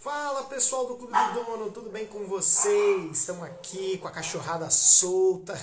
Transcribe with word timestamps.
Fala 0.00 0.44
pessoal 0.44 0.86
do 0.86 0.96
Clube 0.96 1.12
do 1.12 1.44
Dono, 1.44 1.70
tudo 1.70 1.90
bem 1.90 2.06
com 2.06 2.26
vocês? 2.26 3.18
Estamos 3.18 3.44
aqui 3.44 3.98
com 3.98 4.06
a 4.06 4.10
cachorrada 4.10 4.68
solta. 4.68 5.54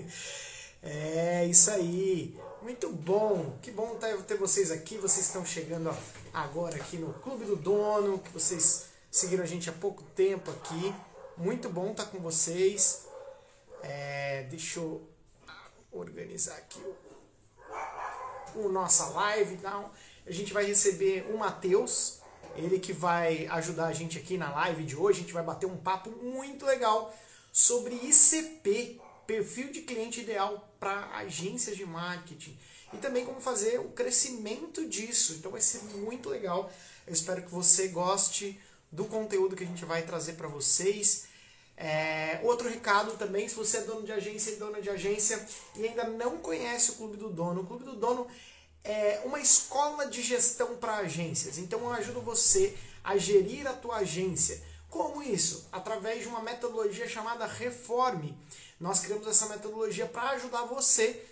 é 0.82 1.46
isso 1.46 1.70
aí, 1.70 2.36
muito 2.62 2.88
bom, 2.90 3.58
que 3.60 3.70
bom 3.70 3.98
ter 4.26 4.36
vocês 4.36 4.70
aqui. 4.70 4.96
Vocês 4.96 5.26
estão 5.26 5.44
chegando 5.44 5.94
agora 6.32 6.76
aqui 6.76 6.96
no 6.96 7.12
Clube 7.14 7.44
do 7.44 7.54
Dono, 7.54 8.18
que 8.18 8.30
vocês 8.30 8.86
seguiram 9.10 9.44
a 9.44 9.46
gente 9.46 9.68
há 9.68 9.72
pouco 9.72 10.02
tempo 10.14 10.50
aqui. 10.50 10.94
Muito 11.36 11.68
bom 11.68 11.90
estar 11.90 12.06
com 12.06 12.18
vocês. 12.18 13.06
É, 13.82 14.44
deixa 14.50 14.80
eu 14.80 15.06
organizar 15.92 16.56
aqui 16.56 16.82
o, 18.54 18.60
o 18.60 18.68
nossa 18.68 19.06
live. 19.10 19.54
Então, 19.54 19.90
a 20.26 20.30
gente 20.30 20.52
vai 20.52 20.64
receber 20.64 21.30
o 21.32 21.38
Matheus 21.38 22.19
ele 22.56 22.78
que 22.78 22.92
vai 22.92 23.46
ajudar 23.46 23.86
a 23.86 23.92
gente 23.92 24.18
aqui 24.18 24.36
na 24.36 24.50
live 24.50 24.84
de 24.84 24.96
hoje. 24.96 25.20
A 25.20 25.22
gente 25.22 25.32
vai 25.32 25.42
bater 25.42 25.66
um 25.66 25.76
papo 25.76 26.10
muito 26.10 26.64
legal 26.64 27.14
sobre 27.52 27.94
ICP, 27.94 29.00
perfil 29.26 29.70
de 29.70 29.82
cliente 29.82 30.20
ideal 30.20 30.72
para 30.78 31.10
agências 31.16 31.76
de 31.76 31.86
marketing. 31.86 32.56
E 32.92 32.96
também 32.96 33.24
como 33.24 33.40
fazer 33.40 33.78
o 33.78 33.90
crescimento 33.90 34.86
disso. 34.88 35.34
Então 35.34 35.50
vai 35.50 35.60
ser 35.60 35.82
muito 35.96 36.28
legal. 36.28 36.72
Eu 37.06 37.12
espero 37.12 37.42
que 37.42 37.50
você 37.50 37.88
goste 37.88 38.60
do 38.90 39.04
conteúdo 39.04 39.54
que 39.54 39.64
a 39.64 39.66
gente 39.66 39.84
vai 39.84 40.02
trazer 40.02 40.32
para 40.32 40.48
vocês. 40.48 41.28
É, 41.76 42.40
outro 42.42 42.68
recado 42.68 43.12
também, 43.12 43.48
se 43.48 43.54
você 43.54 43.78
é 43.78 43.80
dono 43.82 44.02
de 44.02 44.12
agência 44.12 44.50
e 44.50 44.56
dona 44.56 44.82
de 44.82 44.90
agência 44.90 45.42
e 45.76 45.86
ainda 45.86 46.04
não 46.04 46.36
conhece 46.38 46.90
o 46.90 46.94
Clube 46.96 47.16
do 47.16 47.30
Dono, 47.30 47.62
o 47.62 47.66
Clube 47.66 47.84
do 47.84 47.96
Dono 47.96 48.26
é 48.84 49.22
uma 49.24 49.40
escola 49.40 50.06
de 50.06 50.22
gestão 50.22 50.76
para 50.76 50.96
agências. 50.96 51.58
Então 51.58 51.80
eu 51.80 51.92
ajudo 51.92 52.20
você 52.20 52.76
a 53.02 53.16
gerir 53.16 53.66
a 53.66 53.72
tua 53.72 53.96
agência. 53.96 54.62
Como 54.88 55.22
isso? 55.22 55.68
Através 55.70 56.22
de 56.22 56.28
uma 56.28 56.40
metodologia 56.40 57.08
chamada 57.08 57.46
Reforme. 57.46 58.36
Nós 58.78 59.00
criamos 59.00 59.26
essa 59.26 59.46
metodologia 59.46 60.06
para 60.06 60.30
ajudar 60.30 60.64
você 60.64 61.24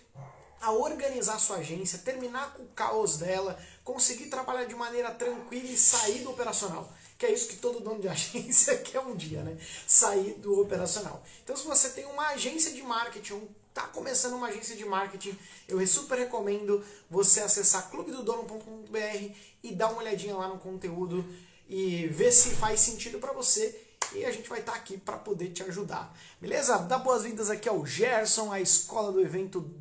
a 0.61 0.71
organizar 0.71 1.35
a 1.35 1.39
sua 1.39 1.57
agência, 1.57 1.99
terminar 1.99 2.53
com 2.53 2.63
o 2.63 2.67
caos 2.67 3.17
dela, 3.17 3.57
conseguir 3.83 4.25
trabalhar 4.25 4.65
de 4.65 4.75
maneira 4.75 5.11
tranquila 5.11 5.69
e 5.69 5.77
sair 5.77 6.19
do 6.19 6.31
operacional. 6.31 6.91
Que 7.17 7.25
é 7.25 7.33
isso 7.33 7.49
que 7.49 7.57
todo 7.57 7.79
dono 7.79 7.99
de 7.99 8.07
agência 8.09 8.77
quer 8.77 8.99
um 8.99 9.15
dia, 9.15 9.41
né? 9.41 9.57
Sair 9.87 10.35
do 10.35 10.61
operacional. 10.61 11.23
Então, 11.43 11.55
se 11.55 11.65
você 11.65 11.89
tem 11.89 12.05
uma 12.05 12.29
agência 12.29 12.71
de 12.71 12.81
marketing, 12.81 13.33
um 13.33 13.47
está 13.69 13.83
começando 13.83 14.33
uma 14.33 14.47
agência 14.47 14.75
de 14.75 14.83
marketing, 14.83 15.37
eu 15.67 15.85
super 15.87 16.17
recomendo 16.17 16.83
você 17.09 17.39
acessar 17.41 17.89
clubedodono.com.br 17.89 19.33
e 19.63 19.73
dar 19.73 19.91
uma 19.91 20.01
olhadinha 20.01 20.35
lá 20.35 20.47
no 20.47 20.59
conteúdo 20.59 21.25
e 21.67 22.07
ver 22.07 22.31
se 22.31 22.51
faz 22.55 22.79
sentido 22.79 23.19
para 23.19 23.31
você 23.31 23.87
e 24.13 24.25
a 24.25 24.31
gente 24.31 24.49
vai 24.49 24.59
estar 24.59 24.71
tá 24.71 24.77
aqui 24.77 24.97
para 24.97 25.17
poder 25.17 25.49
te 25.49 25.63
ajudar. 25.63 26.15
Beleza? 26.41 26.77
Dá 26.79 26.97
boas-vindas 26.97 27.49
aqui 27.49 27.69
ao 27.69 27.85
Gerson, 27.85 28.51
a 28.51 28.59
escola 28.59 29.11
do 29.11 29.21
evento 29.21 29.71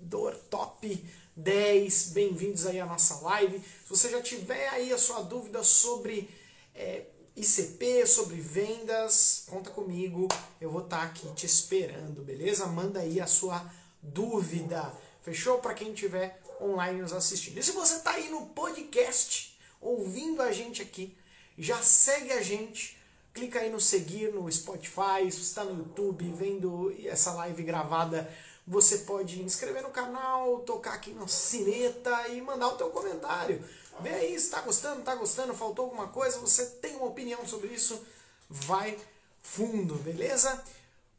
do 0.00 0.30
Top 0.50 1.06
10. 1.36 2.10
Bem-vindos 2.10 2.66
aí 2.66 2.80
à 2.80 2.86
nossa 2.86 3.16
live. 3.20 3.58
Se 3.58 3.90
você 3.90 4.10
já 4.10 4.22
tiver 4.22 4.68
aí 4.70 4.92
a 4.92 4.98
sua 4.98 5.20
dúvida 5.20 5.62
sobre 5.62 6.30
é, 6.74 7.04
ICP, 7.36 8.06
sobre 8.06 8.36
vendas, 8.36 9.44
conta 9.48 9.70
comigo, 9.70 10.28
eu 10.60 10.70
vou 10.70 10.82
estar 10.82 10.98
tá 10.98 11.02
aqui 11.02 11.26
te 11.34 11.46
esperando, 11.46 12.22
beleza? 12.22 12.66
Manda 12.66 13.00
aí 13.00 13.20
a 13.20 13.26
sua 13.26 13.68
dúvida, 14.00 14.92
fechou? 15.20 15.58
Para 15.58 15.74
quem 15.74 15.92
estiver 15.92 16.40
online 16.60 17.02
nos 17.02 17.12
assistindo. 17.12 17.58
E 17.58 17.62
se 17.62 17.72
você 17.72 17.96
está 17.96 18.12
aí 18.12 18.30
no 18.30 18.46
podcast, 18.46 19.58
ouvindo 19.80 20.42
a 20.42 20.52
gente 20.52 20.80
aqui, 20.80 21.16
já 21.58 21.82
segue 21.82 22.32
a 22.32 22.40
gente, 22.40 22.96
clica 23.32 23.58
aí 23.58 23.70
no 23.70 23.80
seguir 23.80 24.32
no 24.32 24.50
Spotify, 24.50 25.30
se 25.30 25.40
está 25.40 25.64
no 25.64 25.76
YouTube 25.76 26.32
vendo 26.36 26.94
essa 27.04 27.32
live 27.32 27.64
gravada, 27.64 28.32
você 28.66 28.98
pode 28.98 29.42
inscrever 29.42 29.82
no 29.82 29.90
canal, 29.90 30.60
tocar 30.60 30.94
aqui 30.94 31.12
na 31.12 31.26
sineta 31.26 32.28
e 32.28 32.40
mandar 32.40 32.68
o 32.68 32.76
teu 32.76 32.90
comentário. 32.90 33.62
Vê 34.00 34.10
aí 34.10 34.38
se 34.38 34.46
está 34.46 34.60
gostando, 34.60 35.00
está 35.00 35.14
gostando, 35.14 35.54
faltou 35.54 35.86
alguma 35.86 36.08
coisa, 36.08 36.38
você 36.38 36.66
tem 36.66 36.96
uma 36.96 37.06
opinião 37.06 37.46
sobre 37.46 37.68
isso, 37.68 38.04
vai 38.48 38.98
fundo, 39.40 39.94
beleza? 39.96 40.64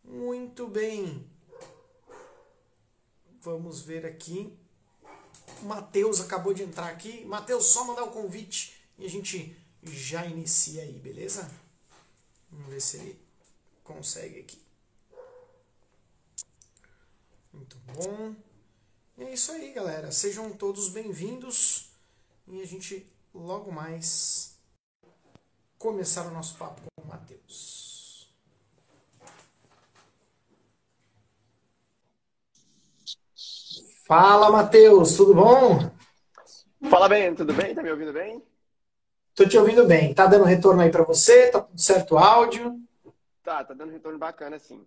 Muito 0.04 0.68
bem. 0.68 1.26
Vamos 3.42 3.82
ver 3.82 4.06
aqui. 4.06 4.58
Matheus 5.62 6.20
acabou 6.20 6.54
de 6.54 6.64
entrar 6.64 6.90
aqui. 6.90 7.24
Matheus, 7.26 7.66
só 7.66 7.86
mandar 7.86 8.04
o 8.04 8.12
convite 8.12 8.76
e 8.98 9.06
a 9.06 9.10
gente 9.10 9.56
já 9.84 10.26
inicia 10.26 10.82
aí, 10.82 10.94
beleza? 11.00 11.50
Vamos 12.52 12.70
ver 12.70 12.82
se 12.82 12.98
ele 12.98 13.20
consegue 13.84 14.40
aqui. 14.40 14.62
Muito 17.54 17.78
bom. 17.94 18.36
E 19.18 19.24
é 19.24 19.34
isso 19.34 19.52
aí, 19.52 19.72
galera. 19.72 20.12
Sejam 20.12 20.52
todos 20.52 20.90
bem-vindos 20.90 21.95
e 22.48 22.62
a 22.62 22.66
gente 22.66 23.06
logo 23.34 23.72
mais 23.72 24.60
começar 25.78 26.28
o 26.28 26.32
nosso 26.32 26.58
papo 26.58 26.82
com 26.82 27.02
o 27.04 27.08
Matheus. 27.08 28.34
Fala, 34.08 34.52
Matheus, 34.52 35.16
tudo 35.16 35.34
bom? 35.34 35.92
Fala 36.90 37.10
bem, 37.10 37.34
tudo 37.34 37.54
bem? 37.54 37.74
Tá 37.74 37.82
me 37.82 37.90
ouvindo 37.90 38.14
bem? 38.14 38.44
Tô 39.34 39.48
te 39.48 39.58
ouvindo 39.58 39.86
bem. 39.86 40.14
Tá 40.14 40.28
dando 40.28 40.46
retorno 40.46 40.82
aí 40.82 40.92
para 40.92 41.04
você? 41.04 41.50
Tá 41.50 41.60
tudo 41.60 41.82
certo 41.82 42.14
o 42.14 42.18
áudio? 42.20 42.80
Tá, 43.44 43.64
tá 43.64 43.74
dando 43.74 43.92
retorno 43.92 44.20
bacana 44.20 44.60
sim. 44.60 44.86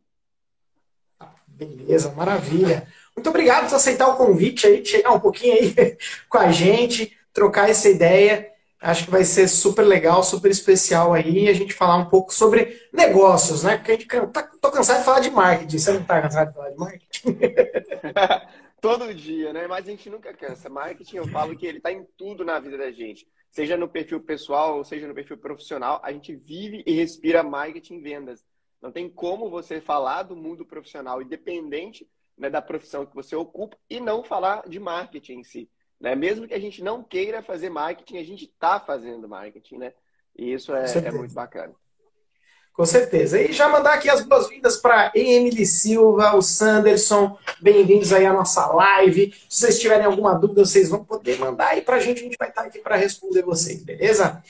Beleza, 1.48 2.12
maravilha. 2.12 2.86
Muito 3.16 3.28
obrigado 3.28 3.68
por 3.68 3.74
aceitar 3.74 4.08
o 4.08 4.16
convite 4.16 4.64
aí, 4.64 4.80
de 4.80 4.88
chegar 4.88 5.10
um 5.10 5.18
pouquinho 5.18 5.54
aí 5.54 5.98
com 6.30 6.38
a 6.38 6.52
gente 6.52 7.17
trocar 7.38 7.70
essa 7.70 7.88
ideia. 7.88 8.52
Acho 8.80 9.04
que 9.04 9.10
vai 9.10 9.24
ser 9.24 9.46
super 9.48 9.82
legal, 9.82 10.22
super 10.22 10.50
especial 10.50 11.12
aí 11.12 11.48
a 11.48 11.52
gente 11.52 11.72
falar 11.72 11.96
um 11.96 12.08
pouco 12.08 12.34
sobre 12.34 12.76
negócios, 12.92 13.62
né? 13.62 13.76
Porque 13.76 13.92
a 13.92 13.94
gente 13.94 14.06
tá, 14.32 14.42
tô 14.60 14.70
cansado 14.70 14.98
de 14.98 15.04
falar 15.04 15.20
de 15.20 15.30
marketing. 15.30 15.78
Você 15.78 15.92
não 15.92 16.04
tá 16.04 16.20
cansado 16.20 16.48
de 16.48 16.54
falar 16.54 16.70
de 16.70 16.76
marketing? 16.76 17.38
Todo 18.80 19.12
dia, 19.12 19.52
né? 19.52 19.66
Mas 19.66 19.86
a 19.86 19.90
gente 19.90 20.08
nunca 20.08 20.32
cansa. 20.32 20.68
Marketing, 20.68 21.16
eu 21.16 21.28
falo 21.28 21.56
que 21.56 21.66
ele 21.66 21.80
tá 21.80 21.92
em 21.92 22.04
tudo 22.16 22.44
na 22.44 22.60
vida 22.60 22.78
da 22.78 22.90
gente. 22.92 23.26
Seja 23.50 23.76
no 23.76 23.88
perfil 23.88 24.20
pessoal, 24.20 24.76
ou 24.76 24.84
seja 24.84 25.08
no 25.08 25.14
perfil 25.14 25.38
profissional, 25.38 26.00
a 26.04 26.12
gente 26.12 26.34
vive 26.34 26.82
e 26.86 26.92
respira 26.92 27.42
marketing 27.42 27.96
e 27.96 28.00
vendas. 28.00 28.44
Não 28.80 28.92
tem 28.92 29.08
como 29.08 29.50
você 29.50 29.80
falar 29.80 30.22
do 30.22 30.36
mundo 30.36 30.64
profissional, 30.64 31.20
independente 31.20 32.08
né, 32.36 32.48
da 32.48 32.62
profissão 32.62 33.04
que 33.04 33.14
você 33.14 33.34
ocupa, 33.34 33.76
e 33.90 33.98
não 33.98 34.22
falar 34.22 34.62
de 34.68 34.78
marketing 34.78 35.40
em 35.40 35.44
si. 35.44 35.68
Né? 36.00 36.14
Mesmo 36.14 36.46
que 36.46 36.54
a 36.54 36.60
gente 36.60 36.82
não 36.82 37.02
queira 37.02 37.42
fazer 37.42 37.70
marketing, 37.70 38.18
a 38.18 38.24
gente 38.24 38.44
está 38.44 38.78
fazendo 38.78 39.28
marketing, 39.28 39.78
né? 39.78 39.92
E 40.36 40.52
isso 40.52 40.72
é, 40.74 40.84
é, 41.04 41.10
muito 41.10 41.34
bacana. 41.34 41.74
Com 42.72 42.86
certeza. 42.86 43.40
E 43.40 43.52
já 43.52 43.68
mandar 43.68 43.94
aqui 43.94 44.08
as 44.08 44.24
boas-vindas 44.24 44.76
para 44.76 45.10
Emily 45.12 45.66
Silva, 45.66 46.36
o 46.36 46.42
Sanderson. 46.42 47.36
Bem-vindos 47.60 48.12
aí 48.12 48.24
à 48.24 48.32
nossa 48.32 48.66
live. 48.68 49.34
Se 49.48 49.62
vocês 49.62 49.80
tiverem 49.80 50.06
alguma 50.06 50.34
dúvida, 50.34 50.64
vocês 50.64 50.88
vão 50.88 51.04
poder 51.04 51.40
mandar 51.40 51.70
aí 51.70 51.82
para 51.82 51.96
a 51.96 52.00
gente. 52.00 52.20
A 52.20 52.22
gente 52.22 52.36
vai 52.38 52.50
estar 52.50 52.62
aqui 52.62 52.78
para 52.78 52.94
responder 52.94 53.42
vocês, 53.42 53.82
beleza? 53.82 54.40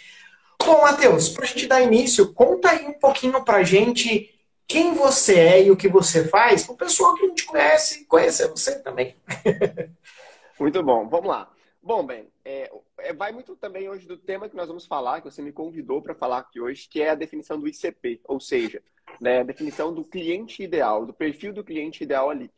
Bom, 0.62 0.82
Matheus, 0.82 1.30
para 1.30 1.44
a 1.44 1.48
gente 1.48 1.66
dar 1.66 1.80
início, 1.80 2.34
conta 2.34 2.70
aí 2.70 2.86
um 2.86 2.92
pouquinho 2.92 3.42
para 3.42 3.58
a 3.58 3.62
gente 3.62 4.34
quem 4.66 4.92
você 4.92 5.34
é 5.38 5.62
e 5.62 5.70
o 5.70 5.76
que 5.76 5.88
você 5.88 6.28
faz, 6.28 6.64
para 6.64 6.74
o 6.74 6.76
pessoal 6.76 7.14
que 7.14 7.26
não 7.26 7.34
te 7.34 7.46
conhece 7.46 8.04
conhecer 8.04 8.48
você 8.48 8.78
também. 8.80 9.16
Muito 10.58 10.82
bom, 10.82 11.08
vamos 11.08 11.28
lá. 11.28 11.48
Bom, 11.80 12.04
Ben, 12.04 12.26
é, 12.44 12.68
é, 12.98 13.14
vai 13.14 13.30
muito 13.30 13.54
também 13.54 13.88
hoje 13.88 14.08
do 14.08 14.18
tema 14.18 14.48
que 14.48 14.56
nós 14.56 14.66
vamos 14.66 14.86
falar, 14.86 15.20
que 15.20 15.30
você 15.30 15.40
me 15.40 15.52
convidou 15.52 16.02
para 16.02 16.16
falar 16.16 16.38
aqui 16.38 16.60
hoje, 16.60 16.88
que 16.88 17.00
é 17.00 17.10
a 17.10 17.14
definição 17.14 17.60
do 17.60 17.68
ICP, 17.68 18.20
ou 18.24 18.40
seja, 18.40 18.82
né, 19.20 19.40
a 19.40 19.44
definição 19.44 19.94
do 19.94 20.04
cliente 20.04 20.60
ideal, 20.60 21.06
do 21.06 21.14
perfil 21.14 21.52
do 21.52 21.62
cliente 21.62 22.02
ideal 22.02 22.28
ali. 22.28 22.50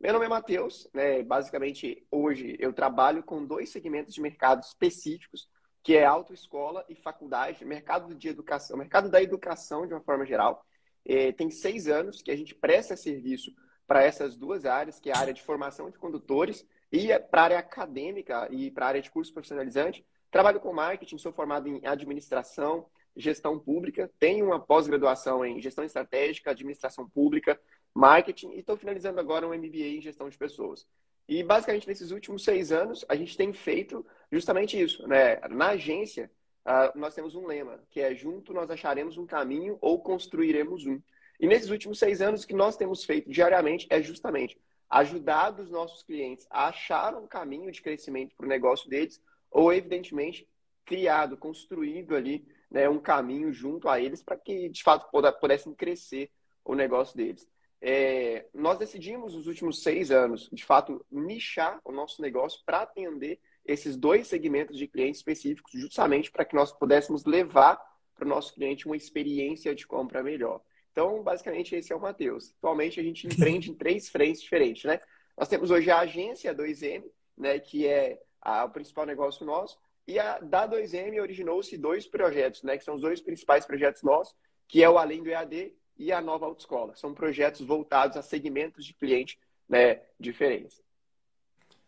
Meu 0.00 0.14
nome 0.14 0.24
é 0.24 0.28
Matheus, 0.30 0.88
né, 0.94 1.22
basicamente 1.22 2.02
hoje 2.10 2.56
eu 2.58 2.72
trabalho 2.72 3.22
com 3.22 3.44
dois 3.44 3.68
segmentos 3.68 4.14
de 4.14 4.22
mercado 4.22 4.62
específicos, 4.62 5.46
que 5.82 5.94
é 5.94 6.06
autoescola 6.06 6.86
e 6.88 6.94
faculdade, 6.94 7.66
mercado 7.66 8.14
de 8.14 8.28
educação, 8.28 8.78
mercado 8.78 9.10
da 9.10 9.22
educação 9.22 9.86
de 9.86 9.92
uma 9.92 10.00
forma 10.00 10.24
geral. 10.24 10.64
É, 11.04 11.32
tem 11.32 11.50
seis 11.50 11.86
anos 11.86 12.22
que 12.22 12.30
a 12.30 12.36
gente 12.36 12.54
presta 12.54 12.96
serviço 12.96 13.54
para 13.86 14.02
essas 14.02 14.36
duas 14.36 14.64
áreas, 14.64 14.98
que 14.98 15.10
é 15.10 15.12
a 15.12 15.18
área 15.18 15.34
de 15.34 15.42
formação 15.42 15.90
de 15.90 15.98
condutores 15.98 16.66
e 16.92 17.18
para 17.18 17.40
a 17.40 17.44
área 17.44 17.58
acadêmica 17.58 18.46
e 18.50 18.70
para 18.70 18.84
a 18.84 18.88
área 18.88 19.02
de 19.02 19.10
curso 19.10 19.32
profissionalizante, 19.32 20.04
trabalho 20.30 20.60
com 20.60 20.72
marketing, 20.72 21.16
sou 21.16 21.32
formado 21.32 21.66
em 21.66 21.80
administração, 21.86 22.86
gestão 23.16 23.58
pública, 23.58 24.10
tenho 24.18 24.46
uma 24.46 24.60
pós-graduação 24.60 25.44
em 25.44 25.60
gestão 25.60 25.84
estratégica, 25.84 26.50
administração 26.50 27.08
pública, 27.08 27.58
marketing 27.94 28.52
e 28.52 28.60
estou 28.60 28.76
finalizando 28.76 29.18
agora 29.18 29.46
um 29.46 29.54
MBA 29.54 29.96
em 29.96 30.02
gestão 30.02 30.28
de 30.28 30.36
pessoas. 30.36 30.86
E 31.28 31.42
basicamente 31.42 31.88
nesses 31.88 32.10
últimos 32.10 32.44
seis 32.44 32.72
anos 32.72 33.04
a 33.08 33.16
gente 33.16 33.36
tem 33.36 33.52
feito 33.52 34.04
justamente 34.30 34.80
isso, 34.80 35.06
né? 35.06 35.40
Na 35.48 35.70
agência 35.70 36.30
uh, 36.66 36.98
nós 36.98 37.14
temos 37.14 37.34
um 37.34 37.46
lema, 37.46 37.80
que 37.90 38.00
é 38.00 38.14
junto 38.14 38.52
nós 38.52 38.70
acharemos 38.70 39.16
um 39.16 39.26
caminho 39.26 39.78
ou 39.80 40.00
construiremos 40.00 40.84
um. 40.86 41.00
E 41.40 41.46
nesses 41.46 41.70
últimos 41.70 41.98
seis 41.98 42.20
anos, 42.22 42.44
o 42.44 42.46
que 42.46 42.54
nós 42.54 42.76
temos 42.76 43.04
feito 43.04 43.28
diariamente 43.28 43.86
é 43.90 44.00
justamente 44.00 44.56
ajudar 44.92 45.58
os 45.58 45.70
nossos 45.70 46.02
clientes 46.02 46.46
a 46.50 46.68
achar 46.68 47.16
um 47.16 47.26
caminho 47.26 47.72
de 47.72 47.80
crescimento 47.80 48.36
para 48.36 48.44
o 48.44 48.48
negócio 48.48 48.90
deles, 48.90 49.22
ou, 49.50 49.72
evidentemente, 49.72 50.46
criado, 50.84 51.34
construído 51.34 52.14
ali 52.14 52.46
né, 52.70 52.88
um 52.90 52.98
caminho 52.98 53.50
junto 53.52 53.88
a 53.88 53.98
eles 53.98 54.22
para 54.22 54.36
que, 54.36 54.68
de 54.68 54.82
fato, 54.82 55.10
pudessem 55.40 55.74
crescer 55.74 56.30
o 56.62 56.74
negócio 56.74 57.16
deles. 57.16 57.48
É, 57.80 58.46
nós 58.52 58.78
decidimos 58.78 59.34
nos 59.34 59.46
últimos 59.46 59.82
seis 59.82 60.10
anos, 60.10 60.48
de 60.52 60.64
fato, 60.64 61.04
nichar 61.10 61.80
o 61.84 61.90
nosso 61.90 62.20
negócio 62.20 62.60
para 62.64 62.82
atender 62.82 63.40
esses 63.64 63.96
dois 63.96 64.28
segmentos 64.28 64.76
de 64.76 64.86
clientes 64.86 65.20
específicos, 65.20 65.72
justamente 65.72 66.30
para 66.30 66.44
que 66.44 66.54
nós 66.54 66.70
pudéssemos 66.70 67.24
levar 67.24 67.80
para 68.14 68.26
o 68.26 68.28
nosso 68.28 68.54
cliente 68.54 68.86
uma 68.86 68.96
experiência 68.96 69.74
de 69.74 69.86
compra 69.86 70.22
melhor. 70.22 70.60
Então, 70.92 71.22
basicamente, 71.22 71.74
esse 71.74 71.92
é 71.92 71.96
o 71.96 72.00
Matheus. 72.00 72.54
Atualmente, 72.58 73.00
a 73.00 73.02
gente 73.02 73.26
empreende 73.26 73.70
em 73.70 73.74
três 73.74 74.08
frentes 74.08 74.42
diferentes, 74.42 74.84
né? 74.84 75.00
Nós 75.36 75.48
temos 75.48 75.70
hoje 75.70 75.90
a 75.90 76.00
agência 76.00 76.54
2M, 76.54 77.04
né, 77.36 77.58
que 77.58 77.86
é 77.86 78.20
a, 78.40 78.64
o 78.64 78.70
principal 78.70 79.06
negócio 79.06 79.46
nosso, 79.46 79.78
e 80.06 80.18
a 80.18 80.38
da 80.38 80.68
2M 80.68 81.20
originou-se 81.20 81.76
dois 81.78 82.06
projetos, 82.06 82.62
né, 82.62 82.76
que 82.76 82.84
são 82.84 82.96
os 82.96 83.00
dois 83.00 83.20
principais 83.20 83.64
projetos 83.64 84.02
nossos, 84.02 84.34
que 84.68 84.82
é 84.82 84.90
o 84.90 84.98
Além 84.98 85.22
do 85.22 85.30
EAD 85.30 85.72
e 85.96 86.12
a 86.12 86.20
Nova 86.20 86.46
Autoescola. 86.46 86.94
São 86.96 87.14
projetos 87.14 87.62
voltados 87.62 88.16
a 88.16 88.22
segmentos 88.22 88.84
de 88.84 88.92
cliente 88.92 89.38
né, 89.68 90.00
diferentes. 90.20 90.82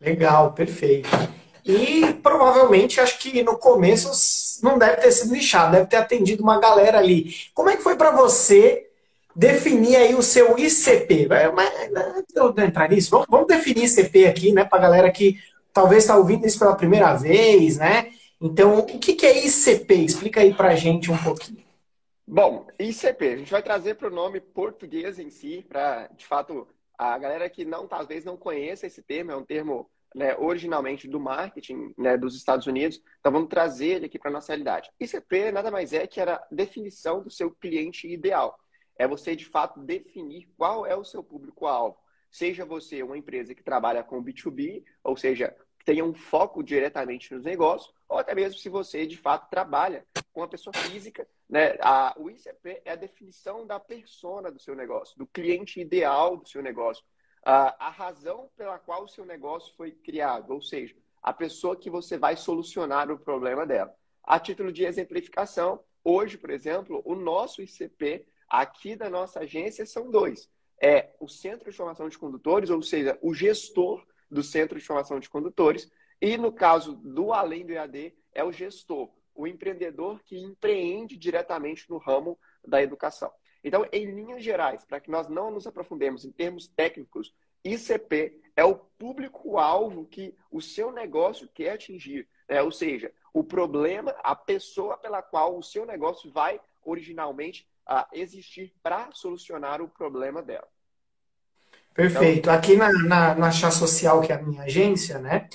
Legal, 0.01 0.53
perfeito. 0.55 1.09
E 1.65 2.13
provavelmente, 2.23 3.01
acho 3.01 3.19
que 3.19 3.43
no 3.43 3.59
começo 3.59 4.63
não 4.63 4.79
deve 4.79 4.97
ter 4.97 5.13
sido 5.13 5.35
lixado, 5.35 5.73
deve 5.73 5.87
ter 5.87 5.97
atendido 5.97 6.43
uma 6.43 6.61
galera 6.61 6.99
ali. 6.99 7.35
Como 7.55 7.71
é 7.71 7.77
que 7.77 7.83
foi 7.83 7.97
para 7.97 8.11
você 8.11 8.91
definir 9.35 9.97
aí 9.97 10.15
o 10.15 10.23
seu 10.23 10.59
ICP. 10.59 11.29
Antes 11.31 12.35
de 12.35 12.41
eu 12.41 12.55
entrar 12.59 12.89
nisso, 12.89 13.11
vamos, 13.11 13.27
vamos 13.29 13.47
definir 13.47 13.85
ICP 13.85 14.27
aqui, 14.27 14.53
né, 14.53 14.65
para 14.65 14.81
galera 14.81 15.11
que 15.11 15.39
talvez 15.73 16.05
está 16.05 16.17
ouvindo 16.17 16.47
isso 16.47 16.59
pela 16.59 16.77
primeira 16.77 17.15
vez, 17.15 17.79
né? 17.79 18.13
Então, 18.41 18.79
o 18.79 18.85
que, 18.85 19.15
que 19.15 19.27
é 19.27 19.45
ICP? 19.45 19.95
Explica 19.95 20.41
aí 20.41 20.55
para 20.55 20.75
gente 20.75 21.11
um 21.11 21.17
pouquinho. 21.17 21.65
Bom, 22.27 22.67
ICP, 22.79 23.29
a 23.29 23.37
gente 23.37 23.51
vai 23.51 23.63
trazer 23.63 23.97
para 23.97 24.09
o 24.09 24.15
nome 24.15 24.41
português 24.41 25.19
em 25.19 25.31
si, 25.31 25.65
para, 25.69 26.09
de 26.09 26.27
fato, 26.27 26.67
a 26.97 27.19
galera 27.19 27.49
que 27.51 27.65
não 27.65 27.87
talvez 27.87 28.25
não 28.25 28.37
conheça 28.37 28.87
esse 28.87 29.03
termo, 29.03 29.33
é 29.33 29.37
um 29.37 29.45
termo 29.45 29.91
né, 30.15 30.37
originalmente 30.39 31.09
do 31.09 31.19
marketing 31.19 31.93
né, 31.99 32.17
dos 32.17 32.37
Estados 32.37 32.67
Unidos, 32.67 33.01
então 33.19 33.33
vamos 33.33 33.49
trazer 33.49 33.97
ele 33.97 34.07
aqui 34.07 34.19
para 34.19 34.31
a 34.31 34.33
nossa 34.33 34.53
realidade. 34.53 34.91
ICP 35.01 35.51
nada 35.51 35.71
mais 35.71 35.93
é 35.93 36.07
que 36.07 36.21
era 36.21 36.37
a 36.37 36.47
definição 36.51 37.23
do 37.23 37.31
seu 37.31 37.51
cliente 37.51 38.07
ideal 38.07 38.57
é 38.97 39.07
você 39.07 39.35
de 39.35 39.45
fato 39.45 39.81
definir 39.81 40.49
qual 40.57 40.87
é 40.87 40.97
o 40.97 41.05
seu 41.05 41.23
público-alvo. 41.23 41.99
Seja 42.31 42.65
você 42.65 43.03
uma 43.03 43.19
empresa 43.19 43.55
que 43.55 43.63
trabalha 43.63 44.03
com 44.03 44.23
B2B, 44.23 44.85
ou 45.03 45.17
seja, 45.17 45.57
tenha 45.85 46.05
um 46.05 46.15
foco 46.15 46.63
diretamente 46.63 47.33
nos 47.33 47.45
negócios, 47.45 47.95
ou 48.09 48.19
até 48.19 48.35
mesmo 48.35 48.59
se 48.59 48.69
você 48.69 49.07
de 49.07 49.17
fato 49.17 49.49
trabalha 49.51 50.07
com 50.33 50.41
uma 50.41 50.49
pessoa 50.49 50.75
física, 50.75 51.29
né? 51.49 51.77
A, 51.81 52.15
o 52.19 52.31
ICP 52.31 52.83
é 52.85 52.93
a 52.93 52.97
definição 52.97 53.67
da 53.67 53.79
persona 53.79 54.51
do 54.51 54.59
seu 54.59 54.75
negócio, 54.75 55.17
do 55.19 55.27
cliente 55.27 55.81
ideal 55.81 56.37
do 56.37 56.49
seu 56.49 56.63
negócio, 56.63 57.05
a, 57.45 57.87
a 57.87 57.91
razão 57.91 58.51
pela 58.57 58.79
qual 58.79 59.05
o 59.05 59.09
seu 59.09 59.25
negócio 59.25 59.75
foi 59.77 59.93
criado, 59.93 60.51
ou 60.53 60.63
seja, 60.63 60.97
a 61.23 61.33
pessoa 61.33 61.77
que 61.77 61.91
você 61.91 62.17
vai 62.19 62.37
solucionar 62.37 63.11
o 63.11 63.19
problema 63.19 63.67
dela. 63.67 63.95
A 64.23 64.41
título 64.41 64.73
de 64.73 64.85
exemplificação, 64.85 65.81
hoje, 66.03 66.39
por 66.39 66.51
exemplo, 66.51 67.03
o 67.05 67.15
nosso 67.15 67.63
ICP 67.63 68.27
Aqui 68.55 68.95
da 68.95 69.11
nossa 69.11 69.41
agência 69.41 69.85
são 69.85 70.13
dois. 70.13 70.49
É 70.81 71.11
o 71.19 71.27
Centro 71.27 71.69
de 71.69 71.77
Formação 71.77 72.09
de 72.09 72.17
Condutores, 72.17 72.71
ou 72.71 72.81
seja, 72.83 73.19
o 73.21 73.35
gestor 73.35 74.07
do 74.31 74.45
Centro 74.45 74.79
de 74.79 74.87
Formação 74.87 75.19
de 75.19 75.29
Condutores, 75.29 75.91
e 76.21 76.37
no 76.37 76.53
caso 76.53 76.95
do 76.95 77.33
Além 77.33 77.67
do 77.67 77.73
EAD, 77.73 78.15
é 78.33 78.45
o 78.45 78.53
gestor, 78.53 79.11
o 79.35 79.45
empreendedor 79.49 80.23
que 80.23 80.39
empreende 80.39 81.17
diretamente 81.17 81.91
no 81.91 81.99
ramo 81.99 82.39
da 82.65 82.81
educação. 82.81 83.33
Então, 83.65 83.85
em 83.91 84.07
linhas 84.07 84.45
gerais, 84.45 84.85
para 84.85 85.01
que 85.01 85.11
nós 85.11 85.29
não 85.29 85.51
nos 85.51 85.67
aprofundemos 85.67 86.25
em 86.25 86.31
termos 86.31 86.69
técnicos, 86.69 87.35
ICP 87.65 88.41
é 88.55 88.65
o 88.65 88.77
público-alvo 88.77 90.07
que 90.07 90.33
o 90.49 90.61
seu 90.61 90.93
negócio 90.93 91.49
quer 91.49 91.71
atingir. 91.71 92.29
Né? 92.49 92.63
Ou 92.63 92.71
seja, 92.71 93.13
o 93.33 93.43
problema, 93.43 94.13
a 94.23 94.37
pessoa 94.37 94.97
pela 94.97 95.23
qual 95.23 95.59
o 95.59 95.63
seu 95.63 95.85
negócio 95.85 96.31
vai 96.31 96.61
originalmente 96.85 97.67
a 97.87 98.09
existir 98.13 98.73
para 98.83 99.09
solucionar 99.13 99.81
o 99.83 99.89
problema 99.89 100.43
dela. 100.43 100.69
Perfeito. 101.95 102.39
Então, 102.41 102.55
Aqui 102.55 102.77
na, 102.77 102.93
na, 102.93 103.35
na 103.35 103.51
Chá 103.51 103.71
Social, 103.71 104.21
que 104.21 104.33
é 104.33 104.37
a 104.37 104.43
minha 104.43 104.63
agência, 104.63 105.19
né, 105.19 105.49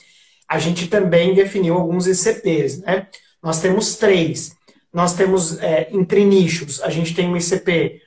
a 0.47 0.57
gente 0.57 0.87
também 0.87 1.35
definiu 1.35 1.75
alguns 1.75 2.07
ICPs. 2.07 2.79
Né? 2.79 3.07
Nós 3.41 3.61
temos 3.61 3.97
três. 3.97 4.57
Nós 4.91 5.13
temos, 5.13 5.59
é, 5.61 5.89
entre 5.91 6.25
nichos, 6.25 6.81
a 6.81 6.89
gente 6.89 7.13
tem 7.13 7.29
um 7.29 7.37
ICP 7.37 8.01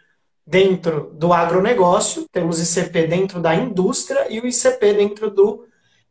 dentro 0.44 1.12
do 1.14 1.32
agronegócio, 1.32 2.26
temos 2.32 2.58
ICP 2.60 3.06
dentro 3.06 3.40
da 3.40 3.54
indústria 3.54 4.26
e 4.28 4.40
o 4.40 4.46
ICP 4.46 4.94
dentro 4.94 5.30
do, 5.30 5.64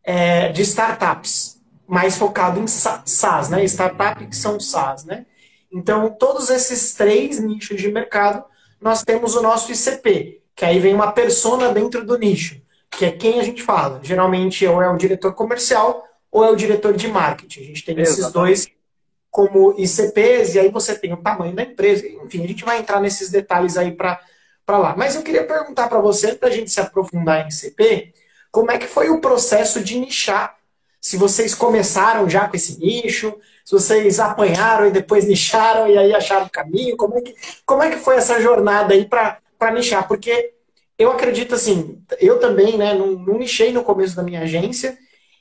é, 0.04 0.50
de 0.50 0.62
startups, 0.62 1.60
mais 1.86 2.18
focado 2.18 2.60
em 2.60 2.68
SaaS, 2.68 3.50
né? 3.50 3.64
Startup 3.66 4.26
que 4.26 4.36
são 4.36 4.58
SaaS, 4.58 5.04
né? 5.04 5.26
Então, 5.72 6.10
todos 6.10 6.50
esses 6.50 6.94
três 6.94 7.40
nichos 7.40 7.80
de 7.82 7.92
mercado, 7.92 8.44
nós 8.80 9.04
temos 9.04 9.36
o 9.36 9.42
nosso 9.42 9.72
ICP, 9.72 10.42
que 10.56 10.66
aí 10.66 10.80
vem 10.80 10.94
uma 10.94 11.12
persona 11.12 11.72
dentro 11.72 12.06
do 12.06 12.18
nicho, 12.18 12.62
que 12.90 13.06
é 13.06 13.12
quem 13.12 13.40
a 13.40 13.44
gente 13.44 13.64
fala. 13.64 14.00
Geralmente, 14.04 14.66
ou 14.68 14.82
é 14.82 14.90
o 14.90 14.98
diretor 14.98 15.34
comercial 15.34 16.06
ou 16.32 16.46
é 16.46 16.50
o 16.50 16.56
diretor 16.56 16.94
de 16.94 17.08
marketing. 17.08 17.60
A 17.60 17.66
gente 17.66 17.86
tem 17.86 18.00
Exatamente. 18.00 18.20
esses 18.20 18.32
dois 18.32 18.68
como 19.30 19.74
ICPs, 19.78 20.56
e 20.56 20.60
aí 20.60 20.70
você 20.70 20.94
tem 20.94 21.14
o 21.14 21.18
tamanho 21.18 21.56
da 21.56 21.64
empresa. 21.64 22.06
Enfim, 22.06 22.44
a 22.44 22.48
gente 22.48 22.66
vai 22.66 22.80
entrar 22.80 23.00
nesses 23.00 23.30
detalhes 23.30 23.78
aí 23.78 23.92
para 23.92 24.20
lá. 24.68 24.94
Mas 24.98 25.16
eu 25.16 25.24
queria 25.24 25.46
perguntar 25.46 25.88
para 25.88 26.00
você, 26.00 26.36
para 26.36 26.50
a 26.50 26.52
gente 26.52 26.70
se 26.70 26.82
aprofundar 26.82 27.46
em 27.46 27.50
ICP, 27.50 28.14
como 28.52 28.72
é 28.72 28.78
que 28.78 28.88
foi 28.88 29.10
o 29.10 29.22
processo 29.22 29.82
de 29.82 29.98
nichar? 29.98 30.58
Se 31.00 31.16
vocês 31.16 31.56
começaram 31.56 32.30
já 32.30 32.48
com 32.48 32.56
esse 32.56 32.78
nicho, 32.78 33.34
se 33.72 33.88
vocês 33.88 34.20
apanharam 34.20 34.88
e 34.88 34.92
depois 34.92 35.26
nicharam 35.26 35.88
e 35.88 35.98
aí 35.98 36.14
acharam 36.14 36.46
o 36.46 36.50
caminho, 36.50 36.98
como 36.98 37.18
é 37.18 37.22
que, 37.22 37.34
como 37.66 37.82
é 37.82 37.90
que 37.90 37.98
foi 37.98 38.18
essa 38.18 38.42
jornada 38.42 38.94
aí 38.94 39.06
para 39.06 39.72
nichar? 39.74 40.08
Porque 40.08 40.54
eu 41.00 41.10
acredito 41.10 41.56
assim, 41.56 42.04
eu 42.20 42.38
também, 42.40 42.78
né, 42.78 42.94
não, 42.94 43.14
não 43.14 43.38
nichei 43.38 43.72
no 43.72 43.84
começo 43.84 44.16
da 44.16 44.24
minha 44.24 44.42
agência 44.42 44.98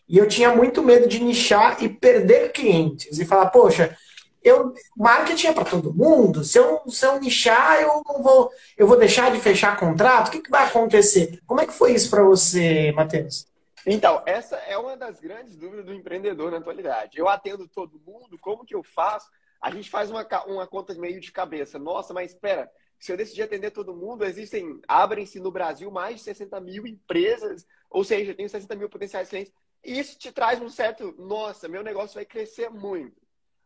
e 0.09 0.17
eu 0.17 0.29
tinha 0.29 0.55
muito 0.55 0.83
medo 0.83 1.09
de 1.09 1.19
nichar 1.19 1.83
e 1.83 1.89
perder 1.89 2.53
clientes 2.53 3.19
e 3.19 3.25
falar, 3.25 3.47
poxa, 3.47 3.97
eu 4.43 4.73
marketing 4.97 5.49
é 5.49 5.53
para 5.53 5.65
todo 5.65 5.93
mundo. 5.93 6.45
Se 6.45 6.57
eu, 6.57 6.81
se 6.89 7.05
eu 7.05 7.21
nichar, 7.21 7.81
eu 7.83 8.01
não 8.07 8.23
vou, 8.23 8.51
eu 8.79 8.87
vou 8.87 8.97
deixar 8.97 9.33
de 9.33 9.41
fechar 9.41 9.77
contrato. 9.77 10.29
O 10.29 10.31
que, 10.31 10.41
que 10.41 10.51
vai 10.51 10.67
acontecer? 10.67 11.41
Como 11.47 11.61
é 11.61 11.67
que 11.67 11.73
foi 11.73 11.95
isso 11.95 12.09
para 12.09 12.23
você, 12.23 12.93
Matheus? 12.93 13.50
Então, 13.87 14.23
essa 14.27 14.57
é 14.57 14.77
uma 14.77 14.97
das 14.97 15.19
grandes 15.21 15.57
dúvidas 15.57 15.87
do 15.87 15.95
empreendedor 15.95 16.51
na 16.51 16.59
atualidade. 16.59 17.19
Eu 17.19 17.29
atendo 17.29 17.67
todo 17.67 18.01
mundo, 18.01 18.39
como 18.39 18.65
que 18.65 18.75
eu 18.75 18.83
faço? 18.83 19.31
A 19.61 19.71
gente 19.71 19.91
faz 19.91 20.11
uma, 20.11 20.27
uma 20.47 20.67
conta 20.67 20.95
meio 20.95 21.21
de 21.21 21.33
cabeça. 21.33 21.79
Nossa, 21.79 22.13
mas 22.13 22.33
espera, 22.33 22.71
se 22.99 23.11
eu 23.11 23.17
decidir 23.17 23.43
atender 23.43 23.71
todo 23.71 23.97
mundo, 23.97 24.25
existem, 24.25 24.81
abrem-se 24.87 25.41
no 25.41 25.51
Brasil 25.51 25.91
mais 25.91 26.17
de 26.17 26.23
60 26.23 26.61
mil 26.61 26.87
empresas, 26.87 27.67
ou 27.89 28.05
seja, 28.05 28.33
eu 28.33 28.37
tenho 28.37 28.49
60 28.49 28.77
mil 28.77 28.91
potenciais 28.91 29.31
clientes. 29.31 29.53
E 29.83 29.99
isso 29.99 30.19
te 30.19 30.31
traz 30.31 30.61
um 30.61 30.69
certo, 30.69 31.15
nossa, 31.19 31.67
meu 31.67 31.83
negócio 31.83 32.15
vai 32.15 32.27
crescer 32.27 32.69
muito. 32.69 33.21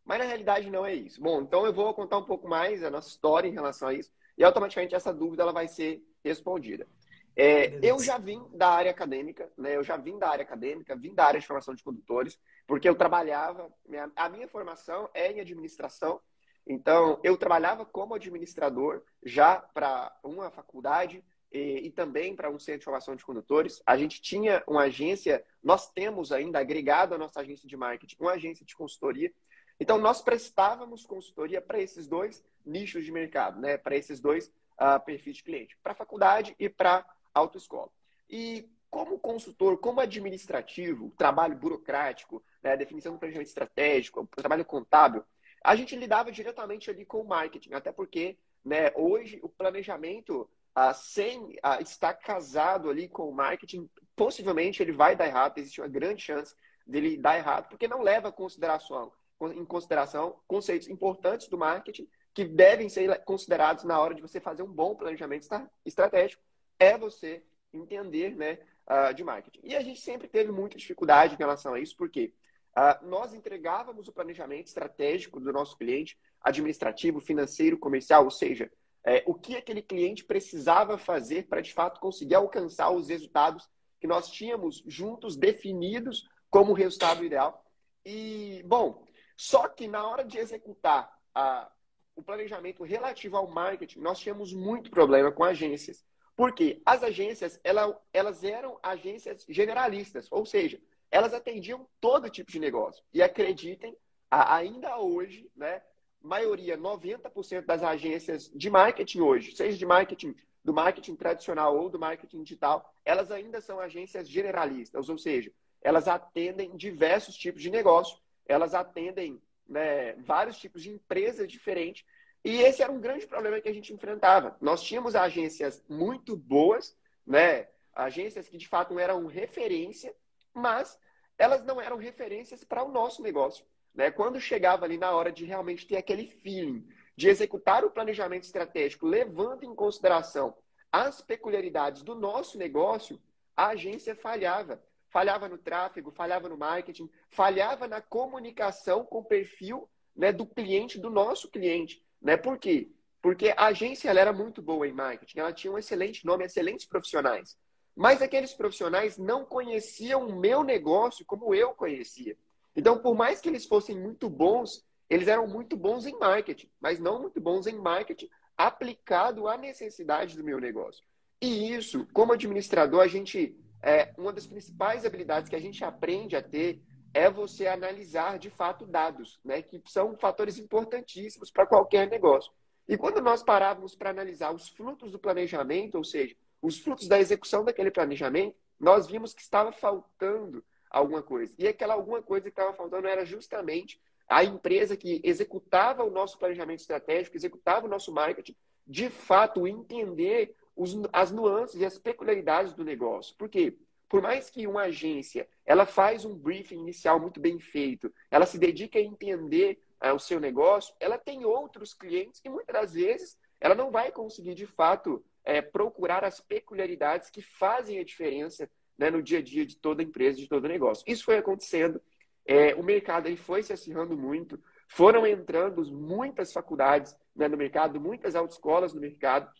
Mas 0.04 0.18
na 0.18 0.24
realidade 0.24 0.70
não 0.70 0.86
é 0.86 0.94
isso. 0.94 1.20
Bom, 1.20 1.42
então 1.42 1.66
eu 1.66 1.72
vou 1.72 1.92
contar 1.92 2.18
um 2.18 2.24
pouco 2.24 2.46
mais 2.46 2.84
a 2.84 2.90
nossa 2.90 3.08
história 3.08 3.48
em 3.48 3.52
relação 3.52 3.88
a 3.88 3.94
isso, 3.94 4.12
e 4.38 4.44
automaticamente 4.44 4.94
essa 4.94 5.12
dúvida 5.12 5.42
ela 5.42 5.52
vai 5.52 5.66
ser 5.66 6.00
respondida. 6.22 6.86
É, 7.36 7.78
eu 7.82 7.98
já 8.00 8.16
vim 8.16 8.42
da 8.52 8.68
área 8.68 8.90
acadêmica, 8.90 9.50
né? 9.58 9.76
Eu 9.76 9.82
já 9.82 9.96
vim 9.96 10.18
da 10.18 10.28
área 10.28 10.44
acadêmica, 10.44 10.94
vim 10.94 11.14
da 11.14 11.24
área 11.24 11.40
de 11.40 11.46
formação 11.46 11.74
de 11.74 11.82
condutores, 11.82 12.38
porque 12.66 12.88
eu 12.88 12.94
trabalhava, 12.94 13.72
minha, 13.86 14.10
a 14.14 14.28
minha 14.28 14.46
formação 14.46 15.10
é 15.12 15.32
em 15.32 15.40
administração, 15.40 16.20
então 16.66 17.20
eu 17.22 17.36
trabalhava 17.36 17.84
como 17.84 18.14
administrador 18.14 19.02
já 19.24 19.56
para 19.56 20.16
uma 20.22 20.50
faculdade 20.50 21.24
e, 21.52 21.86
e 21.86 21.90
também 21.90 22.34
para 22.34 22.50
um 22.50 22.58
centro 22.58 22.80
de 22.80 22.84
formação 22.84 23.14
de 23.14 23.24
condutores. 23.24 23.82
A 23.84 23.96
gente 23.96 24.22
tinha 24.22 24.62
uma 24.66 24.82
agência, 24.82 25.44
nós 25.62 25.90
temos 25.90 26.32
ainda 26.32 26.60
agregado 26.60 27.14
à 27.14 27.18
nossa 27.18 27.40
agência 27.40 27.68
de 27.68 27.76
marketing, 27.76 28.16
uma 28.20 28.32
agência 28.32 28.64
de 28.64 28.74
consultoria. 28.74 29.32
Então 29.78 29.98
nós 29.98 30.22
prestávamos 30.22 31.04
consultoria 31.04 31.60
para 31.60 31.80
esses 31.80 32.06
dois 32.06 32.44
nichos 32.64 33.04
de 33.04 33.12
mercado, 33.12 33.60
né? 33.60 33.76
Para 33.76 33.96
esses 33.96 34.20
dois 34.20 34.46
uh, 34.80 35.04
perfis 35.04 35.36
de 35.36 35.42
cliente, 35.42 35.76
para 35.82 35.94
faculdade 35.94 36.54
e 36.58 36.68
para 36.68 37.04
autoescola. 37.34 37.90
E 38.30 38.70
como 38.90 39.18
consultor, 39.18 39.76
como 39.78 40.00
administrativo, 40.00 41.12
trabalho 41.18 41.56
burocrático, 41.56 42.42
né, 42.62 42.76
definição 42.76 43.12
do 43.12 43.18
planejamento 43.18 43.48
estratégico, 43.48 44.26
trabalho 44.36 44.64
contábil, 44.64 45.24
a 45.64 45.74
gente 45.74 45.96
lidava 45.96 46.30
diretamente 46.30 46.90
ali 46.90 47.04
com 47.04 47.20
o 47.20 47.26
marketing, 47.26 47.72
até 47.72 47.90
porque 47.90 48.38
né, 48.64 48.92
hoje 48.94 49.40
o 49.42 49.48
planejamento 49.48 50.48
ah, 50.74 50.94
sem 50.94 51.56
ah, 51.62 51.80
estar 51.80 52.14
casado 52.14 52.88
ali 52.88 53.08
com 53.08 53.28
o 53.28 53.34
marketing, 53.34 53.88
possivelmente 54.14 54.82
ele 54.82 54.92
vai 54.92 55.16
dar 55.16 55.26
errado, 55.26 55.58
existe 55.58 55.80
uma 55.80 55.88
grande 55.88 56.22
chance 56.22 56.54
dele 56.86 57.16
dar 57.16 57.36
errado, 57.36 57.68
porque 57.68 57.88
não 57.88 58.02
leva 58.02 58.30
consideração, 58.30 59.12
em 59.40 59.64
consideração 59.64 60.36
conceitos 60.46 60.88
importantes 60.88 61.48
do 61.48 61.58
marketing 61.58 62.08
que 62.32 62.44
devem 62.44 62.88
ser 62.88 63.24
considerados 63.24 63.84
na 63.84 63.98
hora 64.00 64.14
de 64.14 64.20
você 64.20 64.40
fazer 64.40 64.62
um 64.62 64.72
bom 64.72 64.94
planejamento 64.94 65.46
estratégico, 65.84 66.42
é 66.78 66.96
você 66.96 67.42
entender 67.72 68.34
né, 68.36 68.58
uh, 68.88 69.12
de 69.14 69.24
marketing. 69.24 69.60
E 69.62 69.74
a 69.74 69.80
gente 69.80 70.00
sempre 70.00 70.28
teve 70.28 70.52
muita 70.52 70.76
dificuldade 70.76 71.34
em 71.34 71.38
relação 71.38 71.74
a 71.74 71.80
isso, 71.80 71.96
porque 71.96 72.32
uh, 72.76 73.06
nós 73.06 73.34
entregávamos 73.34 74.08
o 74.08 74.12
planejamento 74.12 74.66
estratégico 74.66 75.40
do 75.40 75.52
nosso 75.52 75.76
cliente, 75.76 76.18
administrativo, 76.40 77.20
financeiro, 77.20 77.78
comercial, 77.78 78.24
ou 78.24 78.30
seja, 78.30 78.70
é, 79.04 79.22
o 79.26 79.34
que 79.34 79.56
aquele 79.56 79.82
cliente 79.82 80.24
precisava 80.24 80.96
fazer 80.96 81.46
para 81.46 81.60
de 81.60 81.72
fato 81.72 82.00
conseguir 82.00 82.34
alcançar 82.34 82.90
os 82.90 83.08
resultados 83.08 83.68
que 84.00 84.06
nós 84.06 84.30
tínhamos 84.30 84.82
juntos 84.86 85.36
definidos 85.36 86.26
como 86.50 86.72
resultado 86.72 87.24
ideal. 87.24 87.64
E, 88.04 88.62
bom, 88.66 89.06
só 89.36 89.68
que 89.68 89.86
na 89.88 90.06
hora 90.06 90.24
de 90.24 90.38
executar 90.38 91.10
a, 91.34 91.70
o 92.16 92.22
planejamento 92.22 92.82
relativo 92.82 93.36
ao 93.36 93.48
marketing, 93.48 94.00
nós 94.00 94.18
tínhamos 94.18 94.52
muito 94.54 94.90
problema 94.90 95.30
com 95.32 95.44
agências. 95.44 96.04
Porque 96.36 96.82
as 96.84 97.02
agências, 97.02 97.60
ela, 97.62 98.00
elas 98.12 98.42
eram 98.42 98.78
agências 98.82 99.44
generalistas, 99.48 100.26
ou 100.30 100.44
seja, 100.44 100.80
elas 101.10 101.32
atendiam 101.32 101.86
todo 102.00 102.28
tipo 102.28 102.50
de 102.50 102.58
negócio. 102.58 103.04
E 103.12 103.22
acreditem, 103.22 103.96
ainda 104.30 104.98
hoje, 104.98 105.48
né, 105.54 105.80
maioria, 106.20 106.76
90% 106.76 107.64
das 107.64 107.82
agências 107.82 108.50
de 108.52 108.68
marketing 108.68 109.20
hoje, 109.20 109.54
seja 109.54 109.76
de 109.76 109.86
marketing 109.86 110.34
do 110.64 110.72
marketing 110.72 111.14
tradicional 111.14 111.76
ou 111.76 111.90
do 111.90 111.98
marketing 111.98 112.42
digital, 112.42 112.92
elas 113.04 113.30
ainda 113.30 113.60
são 113.60 113.78
agências 113.78 114.28
generalistas, 114.28 115.08
ou 115.10 115.18
seja, 115.18 115.52
elas 115.82 116.08
atendem 116.08 116.74
diversos 116.74 117.36
tipos 117.36 117.60
de 117.60 117.70
negócio, 117.70 118.18
elas 118.46 118.74
atendem 118.74 119.40
né, 119.68 120.14
vários 120.14 120.58
tipos 120.58 120.82
de 120.82 120.90
empresas 120.90 121.46
diferentes. 121.46 122.04
E 122.44 122.60
esse 122.60 122.82
era 122.82 122.92
um 122.92 123.00
grande 123.00 123.26
problema 123.26 123.60
que 123.60 123.68
a 123.68 123.72
gente 123.72 123.92
enfrentava. 123.92 124.56
Nós 124.60 124.82
tínhamos 124.82 125.14
agências 125.14 125.82
muito 125.88 126.36
boas, 126.36 126.96
né, 127.26 127.68
agências 127.94 128.48
que 128.48 128.58
de 128.58 128.68
fato 128.68 128.98
eram 128.98 129.26
referência, 129.26 130.14
mas 130.52 130.98
elas 131.38 131.64
não 131.64 131.80
eram 131.80 131.96
referências 131.96 132.62
para 132.62 132.84
o 132.84 132.92
nosso 132.92 133.22
negócio. 133.22 133.64
Né? 133.94 134.10
Quando 134.10 134.40
chegava 134.40 134.84
ali 134.84 134.98
na 134.98 135.12
hora 135.12 135.32
de 135.32 135.44
realmente 135.44 135.86
ter 135.86 135.96
aquele 135.96 136.26
feeling 136.26 136.86
de 137.16 137.28
executar 137.28 137.84
o 137.84 137.90
planejamento 137.90 138.44
estratégico, 138.44 139.06
levando 139.06 139.64
em 139.64 139.74
consideração 139.74 140.56
as 140.92 141.20
peculiaridades 141.20 142.02
do 142.02 142.14
nosso 142.14 142.58
negócio, 142.58 143.20
a 143.56 143.68
agência 143.68 144.14
falhava 144.14 144.82
falhava 145.14 145.48
no 145.48 145.56
tráfego, 145.56 146.10
falhava 146.10 146.48
no 146.48 146.58
marketing, 146.58 147.08
falhava 147.30 147.86
na 147.86 148.00
comunicação 148.00 149.04
com 149.04 149.18
o 149.18 149.24
perfil 149.24 149.88
né, 150.14 150.32
do 150.32 150.44
cliente, 150.44 150.98
do 150.98 151.08
nosso 151.08 151.48
cliente. 151.48 152.04
Né? 152.24 152.38
Por 152.38 152.58
quê? 152.58 152.88
Porque 153.20 153.54
a 153.56 153.66
agência 153.66 154.08
ela 154.08 154.20
era 154.20 154.32
muito 154.32 154.62
boa 154.62 154.88
em 154.88 154.92
marketing, 154.92 155.38
ela 155.38 155.52
tinha 155.52 155.72
um 155.72 155.78
excelente 155.78 156.24
nome, 156.24 156.44
excelentes 156.44 156.86
profissionais. 156.86 157.56
Mas 157.94 158.22
aqueles 158.22 158.54
profissionais 158.54 159.18
não 159.18 159.44
conheciam 159.44 160.26
o 160.26 160.40
meu 160.40 160.64
negócio 160.64 161.24
como 161.24 161.54
eu 161.54 161.74
conhecia. 161.74 162.36
Então, 162.74 162.98
por 162.98 163.14
mais 163.14 163.40
que 163.40 163.48
eles 163.48 163.66
fossem 163.66 163.96
muito 163.96 164.28
bons, 164.28 164.84
eles 165.08 165.28
eram 165.28 165.46
muito 165.46 165.76
bons 165.76 166.06
em 166.06 166.18
marketing, 166.18 166.68
mas 166.80 166.98
não 166.98 167.20
muito 167.20 167.40
bons 167.40 167.66
em 167.66 167.78
marketing 167.78 168.28
aplicado 168.56 169.46
à 169.46 169.56
necessidade 169.56 170.36
do 170.36 170.42
meu 170.42 170.58
negócio. 170.58 171.04
E 171.40 171.72
isso, 171.72 172.06
como 172.12 172.32
administrador, 172.32 173.00
a 173.00 173.06
gente 173.06 173.56
é, 173.82 174.12
uma 174.16 174.32
das 174.32 174.46
principais 174.46 175.04
habilidades 175.04 175.48
que 175.48 175.56
a 175.56 175.60
gente 175.60 175.84
aprende 175.84 176.34
a 176.34 176.42
ter 176.42 176.80
é 177.14 177.30
você 177.30 177.68
analisar 177.68 178.38
de 178.38 178.50
fato 178.50 178.84
dados, 178.84 179.38
né, 179.44 179.62
que 179.62 179.80
são 179.86 180.16
fatores 180.18 180.58
importantíssimos 180.58 181.50
para 181.50 181.64
qualquer 181.64 182.10
negócio. 182.10 182.52
E 182.88 182.98
quando 182.98 183.22
nós 183.22 183.42
parávamos 183.42 183.94
para 183.94 184.10
analisar 184.10 184.52
os 184.52 184.68
frutos 184.68 185.12
do 185.12 185.18
planejamento, 185.18 185.94
ou 185.94 186.04
seja, 186.04 186.34
os 186.60 186.78
frutos 186.78 187.08
da 187.08 187.18
execução 187.18 187.64
daquele 187.64 187.90
planejamento, 187.90 188.56
nós 188.78 189.06
vimos 189.06 189.32
que 189.32 189.40
estava 189.40 189.72
faltando 189.72 190.62
alguma 190.90 191.22
coisa. 191.22 191.54
E 191.58 191.66
aquela 191.66 191.94
alguma 191.94 192.20
coisa 192.20 192.44
que 192.44 192.50
estava 192.50 192.74
faltando 192.74 193.06
era 193.06 193.24
justamente 193.24 194.00
a 194.28 194.42
empresa 194.42 194.96
que 194.96 195.20
executava 195.22 196.02
o 196.04 196.10
nosso 196.10 196.38
planejamento 196.38 196.80
estratégico, 196.80 197.36
executava 197.36 197.86
o 197.86 197.88
nosso 197.88 198.12
marketing, 198.12 198.56
de 198.86 199.08
fato 199.08 199.66
entender 199.66 200.54
os, 200.76 200.96
as 201.12 201.30
nuances 201.30 201.80
e 201.80 201.84
as 201.84 201.98
peculiaridades 201.98 202.74
do 202.74 202.84
negócio. 202.84 203.34
Por 203.36 203.48
quê? 203.48 203.76
Por 204.14 204.22
mais 204.22 204.48
que 204.48 204.64
uma 204.64 204.82
agência 204.82 205.48
ela 205.66 205.84
faz 205.84 206.24
um 206.24 206.38
briefing 206.38 206.78
inicial 206.78 207.18
muito 207.18 207.40
bem 207.40 207.58
feito, 207.58 208.14
ela 208.30 208.46
se 208.46 208.56
dedica 208.56 208.96
a 208.96 209.02
entender 209.02 209.82
uh, 210.00 210.14
o 210.14 210.20
seu 210.20 210.38
negócio, 210.38 210.94
ela 211.00 211.18
tem 211.18 211.44
outros 211.44 211.92
clientes 211.92 212.38
que 212.38 212.48
muitas 212.48 212.72
das 212.72 212.94
vezes 212.94 213.36
ela 213.60 213.74
não 213.74 213.90
vai 213.90 214.12
conseguir 214.12 214.54
de 214.54 214.66
fato 214.66 215.20
é, 215.42 215.60
procurar 215.60 216.22
as 216.22 216.38
peculiaridades 216.38 217.28
que 217.28 217.42
fazem 217.42 217.98
a 217.98 218.04
diferença 218.04 218.70
né, 218.96 219.10
no 219.10 219.20
dia 219.20 219.40
a 219.40 219.42
dia 219.42 219.66
de 219.66 219.76
toda 219.78 220.00
empresa, 220.00 220.38
de 220.38 220.48
todo 220.48 220.68
negócio. 220.68 221.02
Isso 221.08 221.24
foi 221.24 221.36
acontecendo. 221.36 222.00
É, 222.46 222.72
o 222.76 222.84
mercado 222.84 223.26
aí 223.26 223.36
foi 223.36 223.64
se 223.64 223.72
acirrando 223.72 224.16
muito, 224.16 224.62
foram 224.86 225.26
entrando 225.26 225.84
muitas 225.90 226.52
faculdades 226.52 227.16
né, 227.34 227.48
no 227.48 227.56
mercado, 227.56 228.00
muitas 228.00 228.36
autoescolas 228.36 228.94
no 228.94 229.00
mercado, 229.00 229.50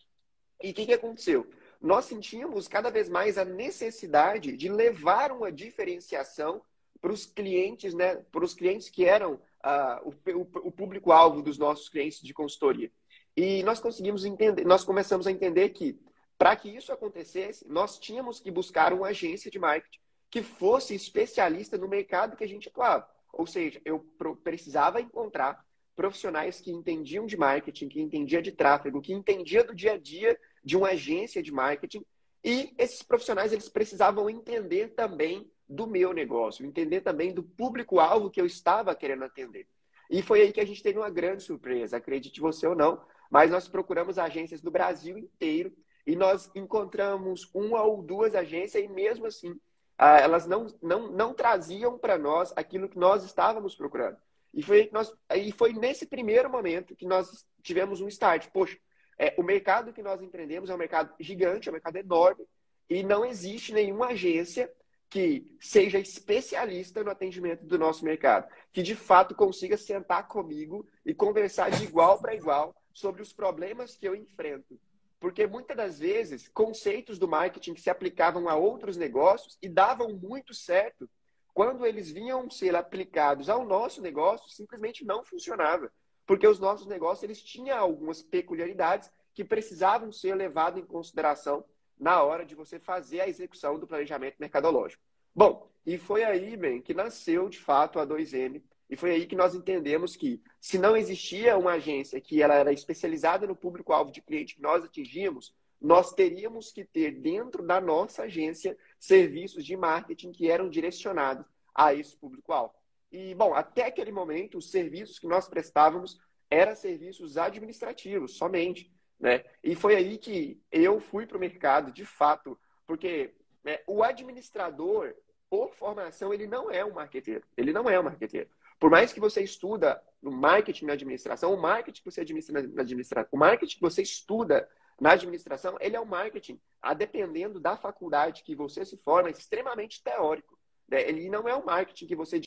e 0.63 0.71
o 0.71 0.73
que, 0.73 0.85
que 0.85 0.93
aconteceu? 0.93 1.45
Nós 1.85 2.05
sentimos 2.05 2.67
cada 2.67 2.89
vez 2.89 3.07
mais 3.07 3.37
a 3.37 3.45
necessidade 3.45 4.57
de 4.57 4.69
levar 4.69 5.31
uma 5.31 5.51
diferenciação 5.51 6.59
para 6.99 7.11
os 7.11 7.27
clientes, 7.27 7.93
né, 7.93 8.15
para 8.31 8.43
os 8.43 8.55
clientes 8.55 8.89
que 8.89 9.05
eram 9.05 9.33
uh, 9.33 10.09
o, 10.25 10.39
o, 10.39 10.67
o 10.67 10.71
público-alvo 10.71 11.43
dos 11.43 11.59
nossos 11.59 11.87
clientes 11.87 12.23
de 12.23 12.33
consultoria. 12.33 12.91
E 13.37 13.61
nós 13.61 13.79
conseguimos 13.79 14.25
entender, 14.25 14.65
nós 14.65 14.83
começamos 14.83 15.27
a 15.27 15.31
entender 15.31 15.69
que 15.69 15.95
para 16.39 16.55
que 16.55 16.75
isso 16.75 16.91
acontecesse, 16.91 17.67
nós 17.69 17.99
tínhamos 17.99 18.39
que 18.39 18.49
buscar 18.49 18.91
uma 18.91 19.09
agência 19.09 19.51
de 19.51 19.59
marketing 19.59 19.99
que 20.31 20.41
fosse 20.41 20.95
especialista 20.95 21.77
no 21.77 21.87
mercado 21.87 22.35
que 22.35 22.43
a 22.43 22.47
gente 22.47 22.67
atuava. 22.67 23.07
Ou 23.31 23.45
seja, 23.45 23.79
eu 23.85 23.99
precisava 24.43 24.99
encontrar 24.99 25.63
profissionais 25.95 26.59
que 26.59 26.71
entendiam 26.71 27.27
de 27.27 27.37
marketing, 27.37 27.87
que 27.89 28.01
entendiam 28.01 28.41
de 28.41 28.51
tráfego, 28.51 29.03
que 29.03 29.13
entendiam 29.13 29.63
do 29.67 29.75
dia 29.75 29.93
a 29.93 29.97
dia 29.99 30.35
de 30.65 30.75
uma 30.75 30.89
agência 30.89 31.41
de 31.41 31.51
marketing. 31.51 32.03
E 32.43 32.73
esses 32.77 33.03
profissionais 33.03 33.53
eles 33.53 33.69
precisavam 33.69 34.29
entender 34.29 34.89
também 34.89 35.49
do 35.69 35.87
meu 35.87 36.13
negócio, 36.13 36.65
entender 36.65 37.01
também 37.01 37.33
do 37.33 37.43
público-alvo 37.43 38.29
que 38.29 38.41
eu 38.41 38.45
estava 38.45 38.95
querendo 38.95 39.23
atender. 39.23 39.67
E 40.09 40.21
foi 40.21 40.41
aí 40.41 40.51
que 40.51 40.59
a 40.59 40.65
gente 40.65 40.83
teve 40.83 40.99
uma 40.99 41.09
grande 41.09 41.43
surpresa, 41.43 41.97
acredite 41.97 42.41
você 42.41 42.67
ou 42.67 42.75
não, 42.75 43.01
mas 43.29 43.51
nós 43.51 43.67
procuramos 43.67 44.19
agências 44.19 44.61
do 44.61 44.69
Brasil 44.69 45.17
inteiro 45.17 45.73
e 46.05 46.15
nós 46.15 46.51
encontramos 46.53 47.49
uma 47.53 47.81
ou 47.81 48.03
duas 48.03 48.35
agências 48.35 48.83
e 48.83 48.87
mesmo 48.87 49.25
assim 49.25 49.59
ah, 49.97 50.19
elas 50.19 50.45
não, 50.45 50.67
não, 50.81 51.11
não 51.11 51.33
traziam 51.33 51.97
para 51.97 52.17
nós 52.17 52.53
aquilo 52.55 52.89
que 52.89 52.99
nós 52.99 53.23
estávamos 53.23 53.75
procurando. 53.75 54.17
E 54.53 54.61
foi, 54.61 54.89
nós, 54.91 55.13
e 55.33 55.51
foi 55.51 55.73
nesse 55.73 56.05
primeiro 56.05 56.49
momento 56.49 56.95
que 56.95 57.05
nós 57.05 57.45
tivemos 57.61 58.01
um 58.01 58.07
start. 58.07 58.47
Poxa, 58.53 58.77
é, 59.17 59.33
o 59.37 59.43
mercado 59.43 59.93
que 59.93 60.01
nós 60.01 60.21
empreendemos 60.21 60.69
é 60.69 60.75
um 60.75 60.77
mercado 60.77 61.13
gigante, 61.19 61.67
é 61.67 61.71
um 61.71 61.73
mercado 61.73 61.97
enorme, 61.97 62.45
e 62.89 63.03
não 63.03 63.25
existe 63.25 63.73
nenhuma 63.73 64.07
agência 64.07 64.71
que 65.09 65.47
seja 65.59 65.97
especialista 65.99 67.03
no 67.03 67.11
atendimento 67.11 67.65
do 67.65 67.79
nosso 67.79 68.03
mercado, 68.03 68.51
que 68.71 68.83
de 68.83 68.95
fato 68.95 69.33
consiga 69.33 69.77
sentar 69.77 70.27
comigo 70.27 70.87
e 71.05 71.13
conversar 71.13 71.69
de 71.71 71.83
igual 71.83 72.19
para 72.19 72.35
igual 72.35 72.75
sobre 72.93 73.21
os 73.21 73.31
problemas 73.31 73.95
que 73.95 74.07
eu 74.07 74.15
enfrento. 74.15 74.79
Porque 75.19 75.47
muitas 75.47 75.77
das 75.77 75.99
vezes, 75.99 76.47
conceitos 76.49 77.17
do 77.17 77.27
marketing 77.27 77.73
que 77.73 77.81
se 77.81 77.89
aplicavam 77.89 78.49
a 78.49 78.55
outros 78.55 78.97
negócios 78.97 79.57
e 79.61 79.69
davam 79.69 80.13
muito 80.13 80.53
certo, 80.53 81.09
quando 81.53 81.85
eles 81.85 82.11
vinham 82.11 82.49
ser 82.49 82.75
aplicados 82.75 83.49
ao 83.49 83.65
nosso 83.65 84.01
negócio, 84.01 84.49
simplesmente 84.49 85.05
não 85.05 85.23
funcionava. 85.23 85.89
Porque 86.25 86.47
os 86.47 86.59
nossos 86.59 86.87
negócios 86.87 87.23
eles 87.23 87.41
tinham 87.41 87.77
algumas 87.77 88.21
peculiaridades 88.21 89.11
que 89.33 89.43
precisavam 89.43 90.11
ser 90.11 90.35
levadas 90.35 90.81
em 90.81 90.85
consideração 90.85 91.63
na 91.97 92.23
hora 92.23 92.45
de 92.45 92.55
você 92.55 92.79
fazer 92.79 93.21
a 93.21 93.27
execução 93.27 93.79
do 93.79 93.87
planejamento 93.87 94.37
mercadológico. 94.39 95.03
Bom, 95.33 95.69
e 95.85 95.97
foi 95.97 96.23
aí, 96.23 96.55
bem, 96.57 96.81
que 96.81 96.93
nasceu 96.93 97.47
de 97.49 97.59
fato 97.59 97.99
a 97.99 98.07
2M, 98.07 98.61
e 98.89 98.95
foi 98.95 99.11
aí 99.11 99.25
que 99.25 99.35
nós 99.35 99.55
entendemos 99.55 100.15
que 100.15 100.41
se 100.59 100.77
não 100.77 100.95
existia 100.95 101.57
uma 101.57 101.73
agência 101.73 102.21
que 102.21 102.41
ela 102.41 102.55
era 102.55 102.71
especializada 102.71 103.47
no 103.47 103.55
público-alvo 103.55 104.11
de 104.11 104.21
cliente 104.21 104.55
que 104.55 104.61
nós 104.61 104.83
atingíamos, 104.83 105.53
nós 105.81 106.13
teríamos 106.13 106.71
que 106.71 106.85
ter 106.85 107.11
dentro 107.11 107.63
da 107.63 107.81
nossa 107.81 108.23
agência 108.23 108.77
serviços 108.99 109.65
de 109.65 109.75
marketing 109.75 110.31
que 110.31 110.49
eram 110.49 110.69
direcionados 110.69 111.45
a 111.73 111.93
esse 111.93 112.15
público-alvo. 112.15 112.73
E, 113.11 113.33
bom, 113.35 113.53
até 113.53 113.85
aquele 113.85 114.11
momento, 114.11 114.57
os 114.57 114.71
serviços 114.71 115.19
que 115.19 115.27
nós 115.27 115.47
prestávamos 115.47 116.19
eram 116.49 116.75
serviços 116.75 117.37
administrativos 117.37 118.37
somente. 118.37 118.91
Né? 119.19 119.43
E 119.63 119.75
foi 119.75 119.95
aí 119.95 120.17
que 120.17 120.61
eu 120.71 120.99
fui 120.99 121.25
para 121.25 121.37
o 121.37 121.39
mercado, 121.39 121.91
de 121.91 122.05
fato, 122.05 122.59
porque 122.85 123.33
né, 123.63 123.79
o 123.87 124.03
administrador, 124.03 125.13
por 125.49 125.73
formação, 125.73 126.33
ele 126.33 126.47
não 126.47 126.69
é 126.69 126.83
um 126.83 126.93
marqueteiro. 126.93 127.43
Ele 127.55 127.71
não 127.71 127.89
é 127.89 127.99
um 127.99 128.03
marqueteiro. 128.03 128.49
Por 128.79 128.89
mais 128.89 129.13
que 129.13 129.19
você 129.19 129.41
estuda 129.41 130.01
no 130.21 130.31
marketing 130.31 130.85
na 130.85 130.93
administração, 130.93 131.53
o 131.53 131.61
marketing 131.61 132.01
que 132.01 132.11
você 132.11 132.21
administra 132.21 132.61
na 132.61 132.81
administração, 132.81 133.29
o 133.31 133.37
marketing 133.37 133.75
que 133.75 133.81
você 133.81 134.01
estuda 134.01 134.69
na 134.99 135.11
administração, 135.11 135.77
ele 135.79 135.95
é 135.95 135.99
um 135.99 136.05
marketing, 136.05 136.59
a 136.81 136.93
dependendo 136.93 137.59
da 137.59 137.77
faculdade 137.77 138.43
que 138.43 138.55
você 138.55 138.85
se 138.85 138.97
forma, 138.97 139.29
extremamente 139.29 140.03
teórico. 140.03 140.57
Né? 140.87 141.07
Ele 141.07 141.29
não 141.29 141.47
é 141.47 141.55
um 141.55 141.65
marketing 141.65 142.07
que 142.07 142.15
você 142.15 142.39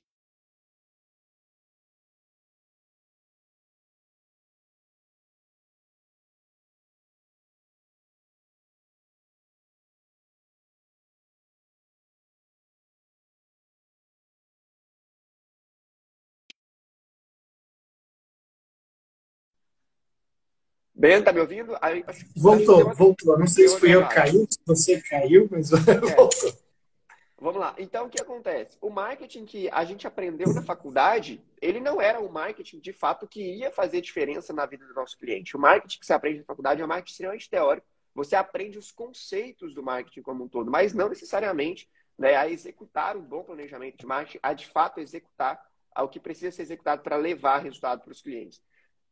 Ben, 20.99 21.23
tá 21.23 21.33
me 21.33 21.39
ouvindo? 21.39 21.79
Aí, 21.81 22.05
voltou, 22.37 22.83
uma... 22.83 22.93
voltou. 22.93 23.39
Não 23.39 23.47
sei 23.47 23.69
se 23.69 23.79
fui 23.79 23.95
eu 23.95 24.07
que 24.09 24.15
caiu, 24.17 24.45
se 24.51 24.59
você 24.67 25.01
caiu, 25.01 25.49
mas 25.49 25.71
é. 25.87 26.17
voltou. 26.17 26.53
Vamos 27.41 27.61
lá. 27.61 27.73
Então, 27.79 28.07
o 28.07 28.11
que 28.11 28.21
acontece? 28.21 28.77
O 28.81 28.91
marketing 28.91 29.45
que 29.45 29.71
a 29.71 29.85
gente 29.85 30.09
aprendeu 30.09 30.53
na 30.53 30.61
faculdade, 30.61 31.41
ele 31.63 31.79
não 31.79 32.01
era 32.03 32.19
o 32.19 32.29
marketing 32.29 32.81
de 32.81 32.93
fato 32.93 33.29
que 33.29 33.41
ia 33.41 33.71
fazer 33.71 34.01
diferença 34.01 34.53
na 34.53 34.67
vida 34.67 34.85
do 34.85 34.93
nosso 34.93 35.17
cliente. 35.17 35.57
O 35.57 35.61
marketing 35.61 36.01
que 36.01 36.07
você 36.07 36.13
aprende 36.13 36.41
na 36.41 36.45
faculdade 36.45 36.83
é 36.83 36.85
um 36.85 36.89
marketing 36.89 37.13
extremamente 37.13 37.49
teórico. 37.49 37.87
Você 38.13 38.35
aprende 38.35 38.77
os 38.77 38.91
conceitos 38.91 39.73
do 39.73 39.85
marketing 39.85 40.23
como 40.23 40.43
um 40.43 40.49
todo, 40.49 40.69
mas 40.69 40.93
não 40.93 41.09
necessariamente 41.09 41.89
né, 42.19 42.35
a 42.35 42.51
executar 42.51 43.17
um 43.17 43.23
bom 43.23 43.45
planejamento 43.45 43.99
de 43.99 44.07
marketing, 44.07 44.41
a 44.43 44.53
de 44.53 44.67
fato 44.67 44.99
executar 44.99 45.65
o 45.97 46.09
que 46.09 46.19
precisa 46.19 46.51
ser 46.51 46.63
executado 46.63 47.03
para 47.03 47.17
levar 47.17 47.59
resultado 47.59 48.03
para 48.03 48.11
os 48.11 48.21
clientes. 48.21 48.61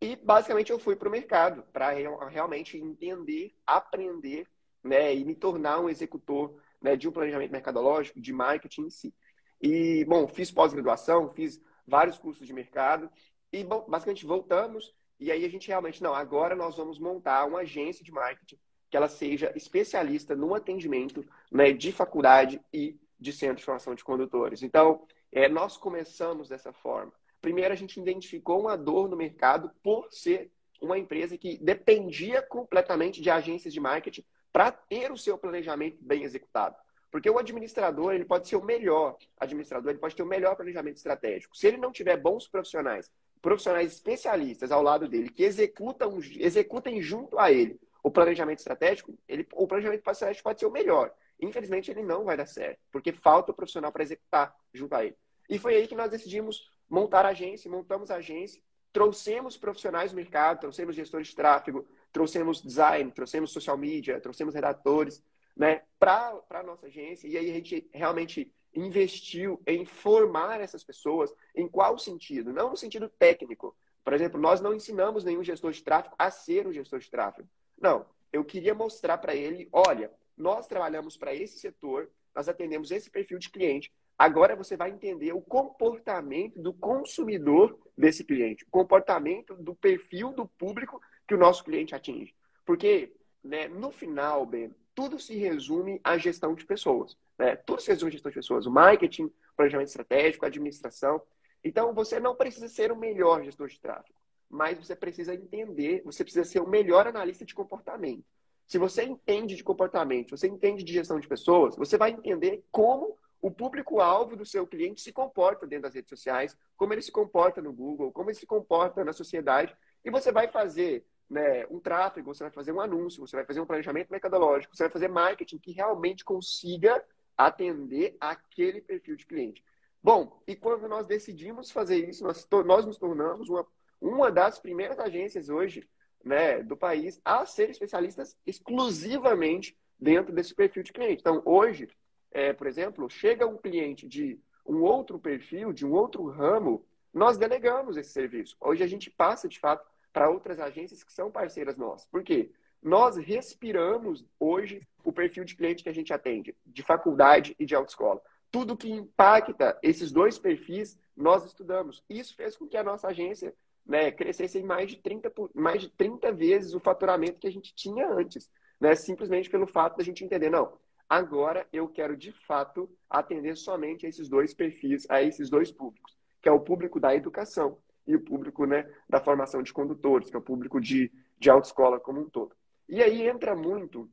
E 0.00 0.17
basicamente 0.17 0.71
eu 0.71 0.79
fui 0.79 0.95
para 0.95 1.09
o 1.09 1.11
mercado 1.11 1.62
para 1.73 1.91
realmente 2.29 2.76
entender, 2.76 3.55
aprender 3.67 4.47
né, 4.83 5.15
e 5.15 5.25
me 5.25 5.35
tornar 5.35 5.81
um 5.81 5.88
executor 5.88 6.61
né, 6.81 6.97
de 6.97 7.09
um 7.09 7.12
planejamento 7.12 7.50
mercadológico, 7.50 8.21
de 8.21 8.33
marketing 8.33 8.83
em 8.83 8.91
si. 8.91 9.15
E, 9.61 10.05
bom, 10.05 10.29
fiz 10.29 10.50
pós-graduação, 10.50 11.33
fiz 11.33 11.61
vários 11.87 12.19
cursos 12.19 12.47
de 12.47 12.53
mercado 12.53 13.11
e, 13.50 13.65
bom, 13.65 13.87
basicamente 13.88 14.26
voltamos 14.26 14.95
e 15.19 15.33
aí 15.33 15.45
a 15.45 15.49
gente 15.49 15.69
realmente, 15.69 16.03
não, 16.03 16.15
agora 16.15 16.55
nós 16.55 16.76
vamos 16.76 16.99
montar 16.99 17.47
uma 17.47 17.61
agência 17.61 18.05
de 18.05 18.12
marketing 18.12 18.59
que 18.91 18.97
ela 18.97 19.09
seja 19.09 19.53
especialista 19.57 20.37
no 20.37 20.55
atendimento 20.55 21.25
né, 21.50 21.73
de 21.73 21.91
faculdade 21.91 22.61
e 22.73 22.99
de 23.19 23.33
centro 23.33 23.57
de 23.57 23.65
formação 23.65 23.95
de 23.95 24.05
condutores. 24.05 24.62
Então, 24.62 25.07
é, 25.33 25.49
nós 25.49 25.76
começamos 25.76 26.49
dessa 26.49 26.73
forma. 26.73 27.12
Primeiro, 27.40 27.73
a 27.73 27.76
gente 27.76 28.00
identificou 28.00 28.61
uma 28.61 28.76
dor 28.76 29.09
no 29.09 29.16
mercado 29.16 29.71
por 29.83 30.09
ser 30.11 30.50
uma 30.81 30.99
empresa 30.99 31.38
que 31.38 31.59
dependia 31.59 32.43
completamente 32.43 33.21
de 33.23 33.31
agências 33.31 33.73
de 33.73 33.81
marketing 33.81 34.25
para 34.52 34.71
ter 34.71 35.12
o 35.12 35.16
seu 35.16 35.37
planejamento 35.38 35.99
bem 36.00 36.23
executado. 36.23 36.76
Porque 37.11 37.31
o 37.31 37.38
administrador, 37.38 38.14
ele 38.14 38.25
pode 38.25 38.49
ser 38.49 38.57
o 38.57 38.64
melhor 38.64 39.16
administrador, 39.38 39.90
ele 39.90 39.99
pode 39.99 40.16
ter 40.16 40.23
o 40.23 40.26
melhor 40.26 40.57
planejamento 40.57 40.97
estratégico. 40.97 41.57
Se 41.57 41.66
ele 41.66 41.76
não 41.76 41.93
tiver 41.93 42.16
bons 42.16 42.49
profissionais, 42.49 43.11
profissionais 43.40 43.93
especialistas 43.93 44.73
ao 44.73 44.83
lado 44.83 45.09
dele, 45.09 45.31
que 45.31 45.45
executam, 45.45 46.19
executem 46.37 47.00
junto 47.00 47.38
a 47.38 47.50
ele 47.50 47.81
o 48.02 48.11
planejamento 48.11 48.59
estratégico, 48.59 49.16
ele, 49.26 49.47
o 49.55 49.66
planejamento 49.66 49.99
estratégico 50.11 50.44
pode 50.44 50.61
ser 50.61 50.66
o 50.66 50.70
melhor. 50.70 51.12
Infelizmente, 51.40 51.90
ele 51.90 52.03
não 52.03 52.25
vai 52.25 52.37
dar 52.37 52.46
certo, 52.46 52.79
porque 52.90 53.12
falta 53.12 53.53
o 53.53 53.55
profissional 53.55 53.92
para 53.92 54.03
executar 54.03 54.55
junto 54.72 54.94
a 54.94 55.05
ele. 55.05 55.16
E 55.49 55.59
foi 55.59 55.75
aí 55.75 55.87
que 55.87 55.94
nós 55.94 56.11
decidimos 56.11 56.70
montar 56.88 57.25
a 57.25 57.31
agência, 57.31 57.70
montamos 57.70 58.11
a 58.11 58.16
agência, 58.16 58.62
trouxemos 58.92 59.57
profissionais 59.57 60.12
do 60.12 60.16
mercado, 60.16 60.61
trouxemos 60.61 60.96
gestores 60.96 61.29
de 61.29 61.37
tráfego, 61.37 61.87
trouxemos 62.12 62.62
design, 62.62 63.11
trouxemos 63.11 63.51
social 63.51 63.77
media, 63.77 64.20
trouxemos 64.20 64.55
redatores, 64.55 65.22
né, 65.57 65.83
para 65.99 66.40
a 66.51 66.62
nossa 66.62 66.87
agência. 66.87 67.29
E 67.29 67.37
aí 67.37 67.51
a 67.51 67.55
gente 67.55 67.88
realmente 67.92 68.53
investiu 68.75 69.61
em 69.66 69.85
formar 69.85 70.61
essas 70.61 70.85
pessoas 70.85 71.35
em 71.55 71.66
qual 71.66 71.99
sentido? 71.99 72.53
Não 72.53 72.70
no 72.70 72.77
sentido 72.77 73.09
técnico. 73.09 73.77
Por 74.05 74.12
exemplo, 74.12 74.40
nós 74.40 74.61
não 74.61 74.75
ensinamos 74.75 75.25
nenhum 75.25 75.42
gestor 75.42 75.72
de 75.72 75.83
tráfego 75.83 76.14
a 76.18 76.31
ser 76.31 76.66
um 76.66 76.72
gestor 76.72 77.01
de 77.01 77.11
tráfego. 77.11 77.49
Não, 77.79 78.07
eu 78.33 78.44
queria 78.44 78.75
mostrar 78.75 79.18
para 79.18 79.35
ele, 79.35 79.68
olha, 79.72 80.12
nós 80.37 80.66
trabalhamos 80.66 81.16
para 81.16 81.35
esse 81.35 81.59
setor, 81.59 82.11
nós 82.35 82.49
atendemos 82.49 82.90
esse 82.90 83.11
perfil 83.11 83.38
de 83.38 83.51
cliente, 83.51 83.92
Agora 84.18 84.57
você 84.57 84.76
vai 84.76 84.90
entender 84.90 85.33
o 85.33 85.42
comportamento 85.42 86.61
do 86.61 86.72
consumidor 86.72 87.79
desse 87.96 88.24
cliente, 88.24 88.64
o 88.64 88.70
comportamento 88.70 89.55
do 89.55 89.74
perfil 89.74 90.33
do 90.33 90.46
público 90.46 91.00
que 91.29 91.35
o 91.35 91.38
nosso 91.38 91.62
cliente 91.62 91.94
atinge. 91.94 92.35
Porque, 92.64 93.12
né, 93.44 93.68
no 93.68 93.90
final, 93.90 94.46
Ben, 94.46 94.74
tudo 94.94 95.18
se 95.18 95.37
resume 95.37 96.00
à 96.02 96.16
gestão 96.16 96.55
de 96.55 96.64
pessoas. 96.64 97.16
Né? 97.38 97.57
Tudo 97.57 97.83
se 97.83 97.88
resume 97.88 98.09
à 98.09 98.12
gestão 98.12 98.31
de 98.31 98.37
pessoas. 98.37 98.66
O 98.66 98.70
marketing, 98.70 99.31
planejamento 99.55 99.88
estratégico, 99.88 100.46
administração. 100.46 101.20
Então, 101.62 101.92
você 101.92 102.18
não 102.18 102.35
precisa 102.35 102.68
ser 102.68 102.90
o 102.90 102.96
melhor 102.96 103.44
gestor 103.44 103.68
de 103.68 103.79
tráfego, 103.79 104.18
mas 104.48 104.79
você 104.79 104.96
precisa 104.96 105.35
entender, 105.35 106.02
você 106.05 106.24
precisa 106.24 106.44
ser 106.44 106.61
o 106.61 106.68
melhor 106.68 107.07
analista 107.07 107.44
de 107.44 107.55
comportamento. 107.55 108.24
Se 108.66 108.79
você 108.79 109.05
entende 109.05 109.55
de 109.55 109.62
comportamento, 109.62 110.37
você 110.37 110.48
entende 110.48 110.83
de 110.83 110.92
gestão 110.92 111.20
de 111.20 111.29
pessoas, 111.29 111.76
você 111.76 111.96
vai 111.96 112.11
entender 112.11 112.64
como 112.72 113.16
o 113.46 113.50
público-alvo 113.52 114.35
do 114.35 114.44
seu 114.44 114.66
cliente 114.66 115.00
se 115.00 115.12
comporta 115.12 115.68
dentro 115.68 115.85
das 115.85 115.94
redes 115.94 116.09
sociais, 116.09 116.59
como 116.76 116.92
ele 116.92 117.00
se 117.00 117.12
comporta 117.12 117.62
no 117.62 117.72
Google, 117.72 118.11
como 118.11 118.28
ele 118.28 118.37
se 118.37 118.44
comporta 118.44 119.04
na 119.04 119.12
sociedade. 119.12 119.72
E 120.04 120.11
você 120.11 120.32
vai 120.32 120.48
fazer 120.48 121.06
né, 121.30 121.64
um 121.70 121.78
tráfego, 121.78 122.35
você 122.35 122.42
vai 122.42 122.50
fazer 122.50 122.72
um 122.72 122.80
anúncio, 122.80 123.24
você 123.24 123.37
vai 123.37 123.44
fazer 123.44 123.61
um 123.61 123.66
planejamento 123.66 124.11
mercadológico, 124.11 124.76
você 124.76 124.82
vai 124.82 124.90
fazer 124.90 125.06
marketing 125.06 125.59
que 125.59 125.70
realmente 125.70 126.24
consiga 126.24 127.04
atender 127.38 128.16
aquele 128.18 128.80
perfil 128.80 129.14
de 129.14 129.24
cliente. 129.24 129.64
Bom, 130.02 130.42
e 130.44 130.56
quando 130.56 130.88
nós 130.88 131.06
decidimos 131.06 131.70
fazer 131.70 131.98
isso, 131.98 132.24
nós, 132.24 132.48
nós 132.64 132.85
nos 132.85 132.98
tornamos 132.98 133.48
uma, 133.48 133.64
uma 134.00 134.28
das 134.28 134.59
primeiras 134.59 134.98
agências 134.98 135.48
hoje 135.48 135.88
né, 136.24 136.64
do 136.64 136.76
país 136.76 137.20
a 137.24 137.46
ser 137.46 137.70
especialistas 137.70 138.37
exclusivamente 138.44 139.78
dentro 139.96 140.35
desse 140.35 140.52
perfil 140.52 140.82
de 140.82 140.92
cliente. 140.92 141.20
Então, 141.20 141.42
hoje, 141.44 141.88
é, 142.37 142.53
por 142.53 142.66
exemplo, 142.66 143.09
chega 143.09 143.46
um 143.46 143.57
cliente 143.57 144.07
de 144.07 144.38
um 144.66 144.83
outro 144.83 145.18
perfil, 145.18 145.72
de 145.72 145.87
um 145.87 145.92
outro 145.92 146.29
ramo, 146.29 146.85
nós 147.12 147.38
delegamos 147.38 147.96
esse 147.96 148.11
serviço. 148.11 148.55
Hoje 148.61 148.85
a 148.85 148.87
gente 148.87 149.11
passa, 149.11 149.49
de 149.49 149.59
fato, 149.59 149.88
para 150.12 150.29
outras 150.29 150.61
agências 150.61 151.03
que 151.03 151.11
são 151.11 151.31
parceiras 151.31 151.79
nossas. 151.79 152.07
Por 152.09 152.22
quê? 152.22 152.51
Nós 152.83 153.16
respiramos 153.16 154.22
hoje 154.38 154.87
o 155.03 155.11
perfil 155.11 155.46
de 155.46 155.57
cliente 155.57 155.83
que 155.83 155.88
a 155.88 155.94
gente 155.94 156.12
atende, 156.12 156.55
de 156.66 156.83
faculdade 156.83 157.57
e 157.59 157.64
de 157.64 157.75
autoescola. 157.75 158.20
Tudo 158.51 158.77
que 158.77 158.90
impacta 158.90 159.79
esses 159.83 160.12
dois 160.12 160.38
perfis, 160.38 160.99
nós 161.16 161.42
estudamos. 161.42 162.05
Isso 162.07 162.37
fez 162.37 162.55
com 162.55 162.66
que 162.66 162.77
a 162.77 162.85
nossa 162.85 163.09
agência 163.09 163.55
né, 163.87 164.11
crescesse 164.11 164.59
em 164.59 164.62
mais 164.62 164.90
de, 164.90 164.99
30, 164.99 165.33
mais 165.55 165.81
de 165.81 165.88
30 165.88 166.31
vezes 166.33 166.75
o 166.75 166.81
faturamento 166.81 167.40
que 167.40 167.46
a 167.46 167.53
gente 167.53 167.75
tinha 167.75 168.07
antes. 168.07 168.51
Né, 168.79 168.94
simplesmente 168.94 169.49
pelo 169.49 169.66
fato 169.66 169.96
da 169.96 170.05
gente 170.05 170.22
entender, 170.22 170.51
não, 170.51 170.70
Agora 171.09 171.66
eu 171.73 171.88
quero 171.88 172.16
de 172.16 172.33
fato 172.33 172.90
atender 173.09 173.57
somente 173.57 174.07
a 174.07 174.09
esses 174.09 174.29
dois 174.29 174.53
perfis, 174.53 175.07
a 175.09 175.23
esses 175.23 175.49
dois 175.49 175.71
públicos, 175.71 176.16
que 176.42 176.49
é 176.49 176.53
o 176.53 176.61
público 176.61 176.99
da 176.99 177.14
educação 177.14 177.79
e 178.07 178.16
o 178.16 178.21
público 178.21 178.66
né, 178.66 178.90
da 179.09 179.21
formação 179.21 179.62
de 179.62 179.73
condutores, 179.73 180.31
que 180.31 180.37
é 180.37 180.38
o 180.38 180.42
público 180.42 180.81
de, 180.81 181.12
de 181.38 181.51
autoescola 181.51 182.01
como 182.01 182.21
um 182.21 182.29
todo. 182.29 182.55
E 182.88 183.03
aí 183.03 183.23
entra 183.23 183.55
muito 183.55 184.11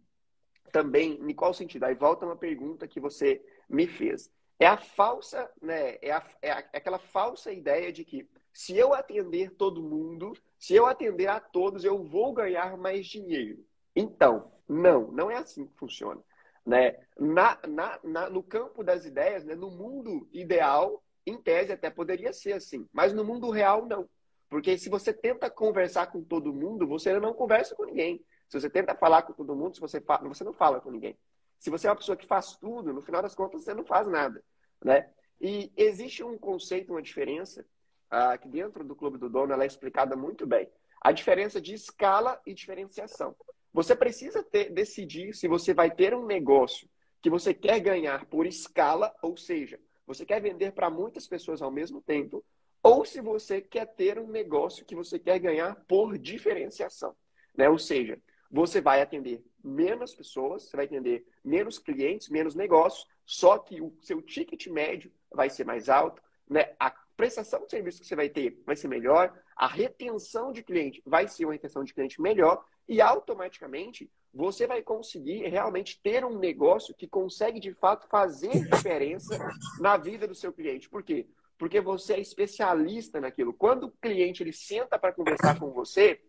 também, 0.72 1.20
em 1.22 1.34
qual 1.34 1.54
sentido? 1.54 1.84
Aí 1.84 1.96
volta 1.96 2.26
uma 2.26 2.36
pergunta 2.36 2.88
que 2.88 3.00
você 3.00 3.44
me 3.70 3.88
fez. 3.88 4.32
É 4.60 4.68
a 4.68 4.78
falsa, 4.78 5.50
né, 5.62 5.98
é, 6.02 6.12
a, 6.12 6.24
é, 6.42 6.52
a, 6.52 6.60
é 6.74 6.78
aquela 6.78 7.00
falsa 7.00 7.52
ideia 7.52 7.92
de 7.92 8.06
que 8.06 8.28
se 8.52 8.78
eu 8.78 8.94
atender 8.94 9.52
todo 9.52 9.82
mundo, 9.82 10.34
se 10.60 10.76
eu 10.76 10.86
atender 10.86 11.28
a 11.28 11.40
todos, 11.40 11.84
eu 11.84 12.04
vou 12.04 12.34
ganhar 12.34 12.78
mais 12.78 13.08
dinheiro. 13.08 13.66
Então, 13.96 14.52
não, 14.68 15.12
não 15.12 15.30
é 15.30 15.38
assim 15.38 15.66
que 15.66 15.76
funciona. 15.76 16.22
Né? 16.66 16.98
Na, 17.20 17.60
na, 17.68 18.00
na, 18.04 18.30
no 18.30 18.42
campo 18.42 18.84
das 18.84 19.06
ideias, 19.06 19.44
né? 19.44 19.56
no 19.56 19.70
mundo 19.70 20.28
ideal, 20.32 21.04
em 21.26 21.38
tese 21.38 21.72
até 21.72 21.90
poderia 21.90 22.34
ser 22.34 22.54
assim, 22.54 22.88
mas 22.92 23.14
no 23.14 23.24
mundo 23.24 23.50
real 23.50 23.86
não. 23.86 24.10
Porque 24.50 24.78
se 24.78 24.90
você 24.90 25.12
tenta 25.12 25.50
conversar 25.50 26.08
com 26.08 26.24
todo 26.24 26.54
mundo, 26.54 26.88
você 26.88 27.20
não 27.20 27.34
conversa 27.34 27.76
com 27.76 27.86
ninguém. 27.86 28.24
Se 28.48 28.60
você 28.60 28.70
tenta 28.70 28.94
falar 28.94 29.24
com 29.24 29.34
todo 29.34 29.56
mundo, 29.56 29.80
você, 29.80 30.00
fala, 30.00 30.28
você 30.28 30.44
não 30.44 30.54
fala 30.54 30.80
com 30.80 30.92
ninguém. 30.92 31.18
Se 31.58 31.70
você 31.70 31.88
é 31.88 31.90
uma 31.90 31.96
pessoa 31.96 32.16
que 32.16 32.28
faz 32.28 32.56
tudo, 32.58 32.94
no 32.94 33.02
final 33.02 33.22
das 33.22 33.34
contas 33.34 33.64
você 33.64 33.74
não 33.74 33.84
faz 33.84 34.08
nada. 34.08 34.44
Né? 34.84 35.10
E 35.42 35.72
existe 35.76 36.24
um 36.24 36.38
conceito, 36.38 36.92
uma 36.92 37.02
diferença, 37.02 37.66
uh, 38.12 38.38
que 38.38 38.48
dentro 38.48 38.84
do 38.84 38.96
Clube 38.96 39.18
do 39.18 39.30
Dono 39.30 39.54
ela 39.54 39.64
é 39.64 39.68
explicada 39.68 40.16
muito 40.16 40.46
bem. 40.46 40.70
A 41.02 41.12
diferença 41.12 41.60
de 41.60 41.74
escala 41.74 42.40
e 42.46 42.54
diferenciação. 42.54 43.36
Você 43.74 43.96
precisa 43.96 44.44
ter, 44.44 44.72
decidir 44.72 45.34
se 45.34 45.48
você 45.48 45.74
vai 45.74 45.90
ter 45.90 46.14
um 46.14 46.26
negócio 46.26 46.88
que 47.22 47.30
você 47.30 47.54
quer 47.54 47.80
ganhar 47.80 48.26
por 48.26 48.46
escala, 48.46 49.14
ou 49.22 49.36
seja, 49.36 49.80
você 50.06 50.26
quer 50.26 50.42
vender 50.42 50.74
para 50.74 50.90
muitas 50.90 51.28
pessoas 51.28 51.62
ao 51.62 51.72
mesmo 51.72 52.02
tempo, 52.02 52.46
ou 52.84 53.06
se 53.06 53.22
você 53.22 53.62
quer 53.62 53.88
ter 53.88 54.20
um 54.20 54.28
negócio 54.28 54.86
que 54.86 54.96
você 54.96 55.18
quer 55.18 55.40
ganhar 55.40 55.76
por 55.88 56.18
diferenciação. 56.18 57.16
Né? 57.56 57.70
Ou 57.70 57.80
seja, 57.80 58.22
você 58.52 58.82
vai 58.82 59.02
atender 59.02 59.44
menos 59.64 60.14
pessoas, 60.14 60.64
você 60.64 60.76
vai 60.76 60.86
atender 60.86 61.26
menos 61.44 61.80
clientes, 61.80 62.30
menos 62.30 62.54
negócios, 62.54 63.08
só 63.26 63.58
que 63.58 63.82
o 63.82 63.96
seu 64.02 64.22
ticket 64.22 64.68
médio 64.68 65.12
vai 65.32 65.50
ser 65.50 65.66
mais 65.66 65.88
alto, 65.90 66.22
né? 66.48 66.76
a 66.78 66.92
prestação 67.16 67.66
de 67.66 67.72
serviço 67.72 68.02
que 68.02 68.08
você 68.08 68.16
vai 68.16 68.30
ter 68.30 68.62
vai 68.66 68.76
ser 68.76 68.88
melhor, 68.88 69.34
a 69.56 69.68
retenção 69.68 70.52
de 70.52 70.62
cliente 70.62 71.02
vai 71.06 71.28
ser 71.28 71.46
uma 71.46 71.54
retenção 71.54 71.84
de 71.84 71.94
cliente 71.94 72.22
melhor 72.22 72.64
e 72.88 73.02
automaticamente 73.02 74.10
você 74.34 74.66
vai 74.66 74.82
conseguir 74.82 75.48
realmente 75.48 76.00
ter 76.02 76.26
um 76.26 76.40
negócio 76.40 76.96
que 76.96 77.08
consegue 77.08 77.60
de 77.60 77.74
fato 77.74 78.08
fazer 78.08 78.68
diferença 78.68 79.38
na 79.80 79.96
vida 79.96 80.28
do 80.28 80.34
seu 80.34 80.52
cliente. 80.52 80.90
Por 80.90 81.04
quê? 81.04 81.28
Porque 81.58 81.80
você 81.80 82.16
é 82.16 82.20
especialista 82.20 83.22
naquilo. 83.22 83.54
Quando 83.54 83.86
o 83.86 83.92
cliente 83.92 84.42
ele 84.42 84.52
senta 84.52 84.98
para 84.98 85.14
conversar 85.14 85.60
com 85.60 85.72
você, 85.72 86.20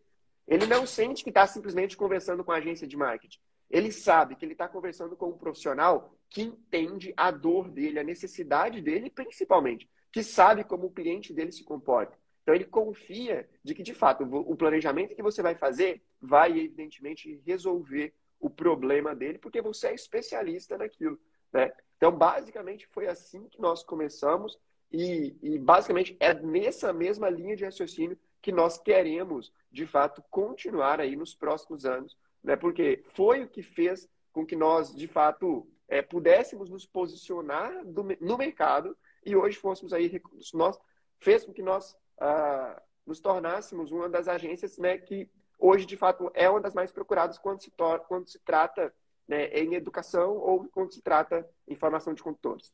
ele 0.46 0.66
não 0.66 0.86
sente 0.86 1.24
que 1.24 1.30
está 1.30 1.46
simplesmente 1.46 1.96
conversando 1.96 2.44
com 2.44 2.52
a 2.52 2.56
agência 2.56 2.86
de 2.86 2.96
marketing. 2.96 3.38
Ele 3.70 3.90
sabe 3.90 4.36
que 4.36 4.44
ele 4.44 4.52
está 4.52 4.68
conversando 4.68 5.16
com 5.16 5.30
um 5.30 5.38
profissional 5.38 6.14
que 6.28 6.42
entende 6.42 7.14
a 7.16 7.30
dor 7.30 7.70
dele, 7.70 7.98
a 7.98 8.04
necessidade 8.04 8.82
dele, 8.82 9.08
principalmente, 9.08 9.88
que 10.12 10.22
sabe 10.22 10.62
como 10.62 10.86
o 10.86 10.92
cliente 10.92 11.32
dele 11.32 11.50
se 11.50 11.64
comporta. 11.64 12.16
Então 12.42 12.54
ele 12.54 12.66
confia 12.66 13.48
de 13.64 13.74
que, 13.74 13.82
de 13.82 13.94
fato, 13.94 14.22
o 14.22 14.54
planejamento 14.54 15.16
que 15.16 15.22
você 15.22 15.42
vai 15.42 15.54
fazer 15.54 16.02
vai, 16.24 16.58
evidentemente, 16.58 17.40
resolver 17.46 18.12
o 18.40 18.50
problema 18.50 19.14
dele, 19.14 19.38
porque 19.38 19.62
você 19.62 19.88
é 19.88 19.94
especialista 19.94 20.76
naquilo. 20.76 21.18
Né? 21.52 21.72
Então, 21.96 22.12
basicamente, 22.12 22.86
foi 22.88 23.06
assim 23.06 23.48
que 23.48 23.60
nós 23.60 23.82
começamos 23.82 24.58
e, 24.92 25.36
e, 25.42 25.58
basicamente, 25.58 26.16
é 26.20 26.34
nessa 26.34 26.92
mesma 26.92 27.28
linha 27.28 27.56
de 27.56 27.64
raciocínio 27.64 28.18
que 28.42 28.52
nós 28.52 28.78
queremos, 28.78 29.52
de 29.72 29.86
fato, 29.86 30.22
continuar 30.30 31.00
aí 31.00 31.16
nos 31.16 31.34
próximos 31.34 31.84
anos, 31.84 32.16
né? 32.42 32.56
porque 32.56 33.02
foi 33.14 33.42
o 33.42 33.48
que 33.48 33.62
fez 33.62 34.08
com 34.32 34.44
que 34.44 34.54
nós, 34.54 34.94
de 34.94 35.08
fato, 35.08 35.66
é, 35.88 36.02
pudéssemos 36.02 36.68
nos 36.68 36.84
posicionar 36.84 37.84
do, 37.84 38.04
no 38.20 38.36
mercado 38.36 38.96
e 39.24 39.34
hoje 39.34 39.56
fôssemos 39.56 39.92
aí, 39.92 40.20
nós, 40.52 40.78
fez 41.18 41.44
com 41.44 41.52
que 41.52 41.62
nós 41.62 41.92
uh, 42.20 42.80
nos 43.06 43.20
tornássemos 43.20 43.90
uma 43.90 44.08
das 44.08 44.28
agências 44.28 44.76
né, 44.76 44.98
que 44.98 45.30
hoje, 45.58 45.86
de 45.86 45.96
fato, 45.96 46.30
é 46.34 46.48
uma 46.48 46.60
das 46.60 46.74
mais 46.74 46.92
procuradas 46.92 47.38
quando 47.38 47.62
se, 47.62 47.72
quando 48.08 48.28
se 48.28 48.38
trata 48.40 48.92
né, 49.28 49.46
em 49.48 49.74
educação 49.74 50.36
ou 50.36 50.68
quando 50.72 50.92
se 50.92 51.00
trata 51.00 51.46
em 51.66 51.74
formação 51.74 52.14
de 52.14 52.22
condutores. 52.22 52.72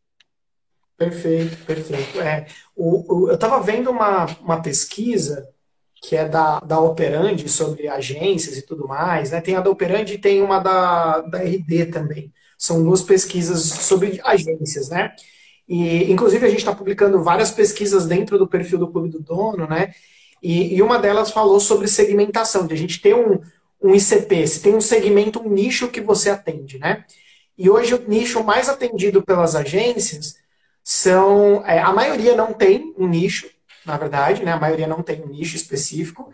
Perfeito, 0.97 1.65
perfeito. 1.65 2.21
É, 2.21 2.47
o, 2.77 3.15
o 3.15 3.29
eu 3.29 3.35
estava 3.35 3.61
vendo 3.61 3.91
uma, 3.91 4.27
uma 4.41 4.61
pesquisa 4.61 5.49
que 6.03 6.17
é 6.17 6.29
da, 6.29 6.61
da 6.61 6.81
Operandi 6.81 7.49
sobre 7.49 7.89
agências 7.89 8.57
e 8.57 8.63
tudo 8.63 8.89
mais. 8.89 9.31
Né? 9.31 9.41
Tem 9.41 9.55
a 9.55 9.61
da 9.61 9.71
Operandi 9.71 10.15
e 10.15 10.19
tem 10.19 10.43
uma 10.43 10.59
da, 10.59 11.21
da 11.21 11.39
RD 11.39 11.87
também. 11.87 12.33
São 12.59 12.83
duas 12.83 13.03
pesquisas 13.03 13.63
sobre 13.63 14.21
agências, 14.25 14.89
né? 14.89 15.15
E, 15.69 16.11
inclusive, 16.11 16.45
a 16.45 16.49
gente 16.49 16.59
está 16.59 16.75
publicando 16.75 17.23
várias 17.23 17.51
pesquisas 17.51 18.07
dentro 18.07 18.37
do 18.37 18.49
perfil 18.49 18.79
do 18.79 18.91
Clube 18.91 19.09
do 19.09 19.21
Dono, 19.21 19.67
né? 19.67 19.95
E, 20.43 20.75
e, 20.75 20.83
uma 20.83 20.99
delas 20.99 21.31
falou 21.31 21.61
sobre 21.61 21.87
segmentação, 21.87 22.67
de 22.67 22.75
a 22.75 22.77
gente 22.77 23.01
ter 23.01 23.15
um, 23.15 23.41
um 23.83 23.95
ICP, 23.95 24.47
se 24.47 24.61
tem 24.63 24.75
um 24.75 24.81
segmento, 24.81 25.41
um 25.41 25.51
nicho 25.51 25.89
que 25.89 26.01
você 26.01 26.31
atende, 26.31 26.79
né? 26.79 27.05
E 27.59 27.69
hoje 27.69 27.95
o 27.95 28.09
nicho 28.09 28.43
mais 28.43 28.69
atendido 28.69 29.23
pelas 29.23 29.55
agências 29.55 30.37
são. 30.83 31.65
É, 31.67 31.79
a 31.79 31.93
maioria 31.93 32.35
não 32.35 32.55
tem 32.55 32.95
um 32.97 33.07
nicho, 33.07 33.51
na 33.85 33.99
verdade, 33.99 34.43
né? 34.43 34.53
A 34.53 34.59
maioria 34.59 34.87
não 34.87 35.03
tem 35.03 35.23
um 35.23 35.29
nicho 35.29 35.57
específico. 35.57 36.33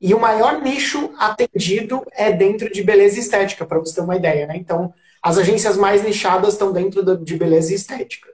E 0.00 0.14
o 0.14 0.20
maior 0.20 0.62
nicho 0.62 1.10
atendido 1.18 2.04
é 2.12 2.30
dentro 2.30 2.70
de 2.70 2.82
beleza 2.84 3.16
e 3.16 3.20
estética, 3.20 3.66
para 3.66 3.78
você 3.78 3.94
ter 3.94 4.02
uma 4.02 4.16
ideia, 4.16 4.46
né? 4.46 4.56
Então, 4.56 4.92
as 5.22 5.38
agências 5.38 5.76
mais 5.76 6.04
nichadas 6.04 6.52
estão 6.52 6.72
dentro 6.72 7.16
de 7.16 7.36
beleza 7.36 7.72
e 7.72 7.74
estética. 7.74 8.28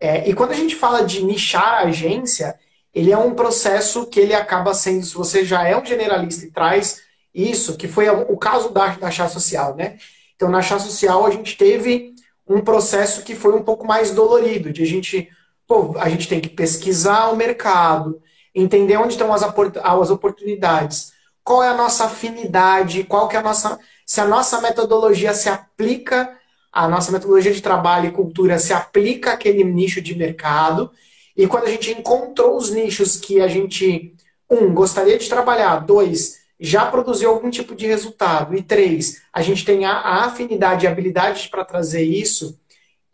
É, 0.00 0.28
e 0.28 0.34
quando 0.34 0.50
a 0.50 0.56
gente 0.56 0.74
fala 0.74 1.04
de 1.04 1.22
nichar 1.22 1.62
a 1.62 1.82
agência, 1.82 2.58
ele 2.94 3.10
é 3.10 3.18
um 3.18 3.34
processo 3.34 4.06
que 4.06 4.20
ele 4.20 4.34
acaba 4.34 4.74
sendo, 4.74 5.04
se 5.04 5.14
você 5.14 5.44
já 5.44 5.66
é 5.66 5.76
um 5.76 5.84
generalista 5.84 6.44
e 6.44 6.50
traz 6.50 7.00
isso, 7.34 7.76
que 7.76 7.88
foi 7.88 8.08
o 8.10 8.36
caso 8.36 8.70
da, 8.70 8.88
da 8.88 9.10
chá 9.10 9.28
social, 9.28 9.74
né? 9.74 9.96
Então, 10.36 10.50
na 10.50 10.60
chá 10.60 10.78
social, 10.78 11.24
a 11.24 11.30
gente 11.30 11.56
teve 11.56 12.14
um 12.46 12.60
processo 12.60 13.22
que 13.22 13.34
foi 13.34 13.54
um 13.54 13.62
pouco 13.62 13.86
mais 13.86 14.10
dolorido, 14.10 14.72
de 14.72 14.82
a 14.82 14.86
gente, 14.86 15.28
pô, 15.66 15.96
a 15.98 16.08
gente 16.08 16.28
tem 16.28 16.40
que 16.40 16.48
pesquisar 16.48 17.30
o 17.30 17.36
mercado, 17.36 18.20
entender 18.54 18.96
onde 18.98 19.14
estão 19.14 19.32
as, 19.32 19.42
as 19.42 20.10
oportunidades, 20.10 21.12
qual 21.42 21.62
é 21.62 21.68
a 21.68 21.76
nossa 21.76 22.04
afinidade, 22.04 23.04
qual 23.04 23.28
que 23.28 23.36
é 23.36 23.38
a 23.38 23.42
nossa, 23.42 23.78
se 24.04 24.20
a 24.20 24.26
nossa 24.26 24.60
metodologia 24.60 25.32
se 25.32 25.48
aplica 25.48 26.36
a 26.72 26.88
nossa 26.88 27.12
metodologia 27.12 27.52
de 27.52 27.60
trabalho 27.60 28.08
e 28.08 28.12
cultura 28.12 28.58
se 28.58 28.72
aplica 28.72 29.32
àquele 29.32 29.62
nicho 29.62 30.00
de 30.00 30.16
mercado. 30.16 30.90
E 31.36 31.46
quando 31.46 31.64
a 31.64 31.70
gente 31.70 31.90
encontrou 31.90 32.56
os 32.56 32.70
nichos 32.70 33.18
que 33.18 33.40
a 33.40 33.48
gente, 33.48 34.14
um, 34.50 34.72
gostaria 34.72 35.18
de 35.18 35.28
trabalhar, 35.28 35.78
dois, 35.78 36.40
já 36.60 36.86
produziu 36.86 37.30
algum 37.30 37.50
tipo 37.50 37.74
de 37.74 37.86
resultado, 37.86 38.54
e 38.56 38.62
três, 38.62 39.22
a 39.32 39.42
gente 39.42 39.64
tem 39.64 39.84
a, 39.84 40.24
afinidade 40.24 40.84
e 40.84 40.88
habilidade 40.88 41.48
para 41.48 41.64
trazer 41.64 42.02
isso, 42.02 42.58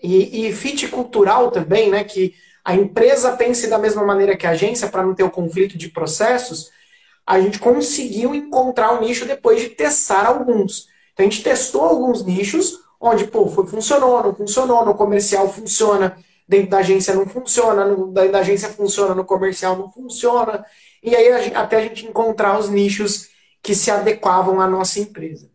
e, 0.02 0.46
e 0.46 0.52
fit 0.52 0.87
cultural 0.88 1.50
também, 1.50 1.90
né? 1.90 2.04
Que 2.04 2.35
a 2.64 2.74
empresa 2.74 3.33
pense 3.33 3.66
da 3.68 3.78
mesma 3.78 4.04
maneira 4.04 4.37
que 4.37 4.46
a 4.46 4.50
agência 4.50 4.88
para 4.88 5.02
não 5.02 5.14
ter 5.14 5.22
o 5.22 5.31
conflito 5.31 5.78
de 5.78 5.88
processos, 5.88 6.70
a 7.26 7.40
gente 7.40 7.59
conseguiu 7.59 8.35
encontrar 8.35 8.92
o 8.92 9.00
nicho 9.00 9.24
depois 9.24 9.61
de 9.61 9.70
testar 9.70 10.26
alguns. 10.26 10.87
Então 11.12 11.26
a 11.26 11.28
gente 11.28 11.42
testou 11.42 11.83
alguns 11.83 12.24
nichos, 12.24 12.78
onde, 13.00 13.24
pô, 13.26 13.46
foi, 13.48 13.66
funcionou, 13.66 14.22
não 14.22 14.35
funcionou, 14.35 14.85
no 14.85 14.94
comercial 14.94 15.52
funciona, 15.52 16.16
dentro 16.48 16.70
da 16.70 16.78
agência 16.78 17.14
não 17.14 17.26
funciona, 17.26 17.84
no, 17.84 18.11
da, 18.11 18.26
da 18.26 18.38
agência 18.38 18.68
funciona, 18.70 19.14
no 19.14 19.24
comercial 19.24 19.76
não 19.76 19.92
funciona. 19.92 20.64
E 21.02 21.14
aí 21.14 21.52
a, 21.54 21.61
até 21.61 21.76
a 21.76 21.82
gente 21.82 22.06
encontrar 22.06 22.58
os 22.58 22.70
nichos 22.70 23.28
que 23.62 23.74
se 23.74 23.90
adequavam 23.90 24.61
à 24.61 24.66
nossa 24.66 24.98
empresa. 24.98 25.48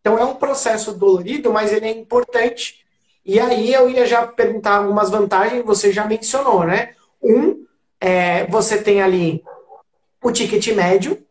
Então 0.00 0.18
é 0.18 0.24
um 0.24 0.34
processo 0.34 0.92
dolorido, 0.92 1.52
mas 1.52 1.72
ele 1.72 1.86
é 1.86 1.90
importante. 1.90 2.84
E 3.24 3.38
aí 3.38 3.72
eu 3.72 3.88
ia 3.88 4.06
já 4.06 4.26
perguntar 4.26 4.76
algumas 4.76 5.10
vantagens, 5.10 5.64
você 5.64 5.92
já 5.92 6.04
mencionou, 6.04 6.64
né? 6.64 6.94
Um, 7.22 7.64
é, 8.00 8.46
você 8.46 8.82
tem 8.82 9.02
ali 9.02 9.44
o 10.22 10.32
ticket 10.32 10.66
médio, 10.74 11.22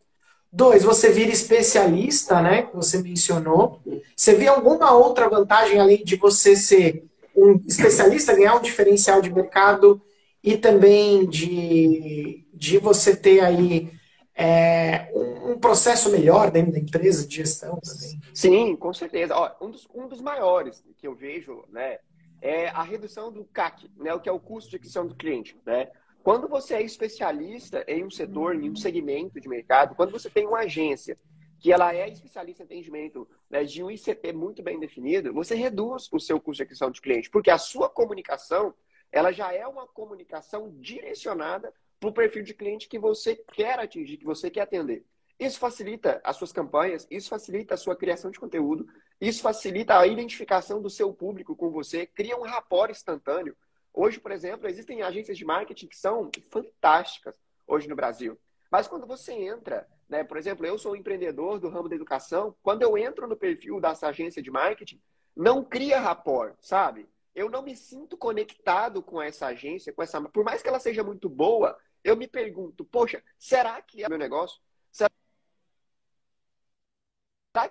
Dois, 0.51 0.84
você 0.84 1.12
vira 1.12 1.32
especialista, 1.32 2.41
né? 2.41 2.63
Que 2.63 2.75
você 2.75 2.97
mencionou. 2.97 3.79
Você 4.15 4.34
vê 4.34 4.47
alguma 4.47 4.91
outra 4.93 5.29
vantagem 5.29 5.79
além 5.79 6.03
de 6.03 6.15
você 6.15 6.55
ser 6.55 7.03
um 7.39 7.62
especialista, 7.65 8.36
ganhar 8.36 8.56
um 8.56 8.62
diferencial 8.62 9.21
de 9.21 9.32
mercado 9.32 10.02
e 10.43 10.58
também 10.58 11.28
de, 11.28 12.47
de 12.54 12.78
você 12.78 13.15
ter 13.15 13.39
aí 13.41 13.91
é, 14.36 15.12
um 15.13 15.60
processo 15.60 16.10
melhor 16.10 16.49
dentro 16.49 16.71
da 16.71 16.80
empresa 16.80 17.28
de 17.28 17.36
gestão 17.36 17.80
também? 17.80 18.21
Sim, 18.34 18.75
com 18.75 18.93
certeza. 18.93 19.36
Ó, 19.36 19.65
um, 19.65 19.71
dos, 19.71 19.88
um 19.93 20.08
dos 20.08 20.21
maiores 20.21 20.84
que 20.97 21.08
eu 21.08 21.15
vejo, 21.15 21.65
né? 21.69 21.99
É 22.41 22.69
a 22.69 22.84
redução 22.84 23.30
do 23.30 23.43
CAC, 23.43 23.91
né, 23.97 24.13
o 24.13 24.19
que 24.21 24.30
é 24.30 24.32
o 24.32 24.39
custo 24.39 24.69
de 24.69 24.78
aquisição 24.78 25.06
do 25.06 25.13
cliente. 25.13 25.58
Né? 25.65 25.89
Quando 26.23 26.47
você 26.47 26.75
é 26.75 26.82
especialista 26.82 27.84
em 27.86 28.06
um 28.06 28.10
setor, 28.10 28.56
em 28.56 28.69
um 28.69 28.78
segmento 28.78 29.41
de 29.41 29.49
mercado, 29.49 29.93
quando 29.93 30.12
você 30.12 30.30
tem 30.30 30.47
uma 30.47 30.60
agência 30.60 31.17
que 31.60 31.69
ela 31.69 31.93
é 31.93 32.08
especialista 32.08 32.63
em 32.63 32.65
atendimento 32.65 33.28
né, 33.49 33.63
de 33.63 33.83
um 33.83 33.89
ICP 33.89 34.31
muito 34.33 34.62
bem 34.62 34.79
definido, 34.79 35.33
você 35.33 35.55
reduz 35.55 36.07
o 36.12 36.19
seu 36.19 36.39
custo 36.39 36.57
de 36.57 36.63
aquisição 36.63 36.91
de 36.91 37.01
cliente, 37.01 37.29
porque 37.29 37.49
a 37.49 37.57
sua 37.57 37.89
comunicação 37.89 38.73
ela 39.12 39.31
já 39.31 39.53
é 39.53 39.65
uma 39.65 39.88
comunicação 39.88 40.71
direcionada 40.79 41.73
para 41.99 42.09
o 42.09 42.13
perfil 42.13 42.43
de 42.43 42.53
cliente 42.53 42.88
que 42.88 42.99
você 42.99 43.35
quer 43.35 43.79
atingir, 43.79 44.17
que 44.17 44.25
você 44.25 44.49
quer 44.49 44.62
atender. 44.62 45.03
Isso 45.39 45.57
facilita 45.57 46.21
as 46.23 46.35
suas 46.35 46.51
campanhas, 46.51 47.07
isso 47.09 47.29
facilita 47.29 47.73
a 47.73 47.77
sua 47.77 47.95
criação 47.95 48.29
de 48.29 48.39
conteúdo, 48.39 48.88
isso 49.19 49.41
facilita 49.41 49.97
a 49.97 50.05
identificação 50.05 50.81
do 50.81 50.89
seu 50.89 51.13
público 51.13 51.55
com 51.55 51.71
você, 51.71 52.05
cria 52.05 52.38
um 52.38 52.43
rapport 52.43 52.91
instantâneo. 52.91 53.55
Hoje, 53.93 54.19
por 54.19 54.31
exemplo, 54.31 54.67
existem 54.67 55.01
agências 55.01 55.38
de 55.38 55.45
marketing 55.45 55.88
que 55.88 55.97
são 55.97 56.29
fantásticas 56.49 57.35
hoje 57.65 57.88
no 57.88 57.95
Brasil. 57.95 58.38
Mas 58.69 58.88
quando 58.88 59.07
você 59.07 59.33
entra, 59.33 59.88
né, 60.10 60.24
por 60.24 60.38
exemplo, 60.38 60.65
eu 60.65 60.78
sou 60.78 60.93
um 60.93 60.95
empreendedor 60.95 61.60
do 61.60 61.69
ramo 61.69 61.88
da 61.88 61.95
educação, 61.95 62.56
quando 62.63 62.82
eu 62.82 62.98
entro 62.98 63.28
no 63.28 63.38
perfil 63.38 63.80
dessa 63.80 64.08
agência 64.08 64.41
de 64.41 64.52
marketing, 64.52 65.02
não 65.36 65.63
cria 65.63 66.00
rapport, 66.00 66.56
sabe? 66.60 67.08
eu 67.39 67.50
não 67.50 67.62
me 67.62 67.76
sinto 67.76 68.17
conectado 68.17 69.02
com 69.02 69.22
essa 69.22 69.48
agência, 69.48 69.93
com 69.93 70.04
essa, 70.04 70.22
por 70.22 70.43
mais 70.43 70.62
que 70.62 70.67
ela 70.67 70.80
seja 70.80 71.04
muito 71.04 71.30
boa, 71.30 71.78
eu 72.04 72.17
me 72.17 72.28
pergunto, 72.28 72.84
poxa, 72.86 73.24
será 73.38 73.82
que 73.82 74.04
é 74.04 74.10
meu 74.10 74.17
negócio? 74.17 74.60
Será 74.91 75.10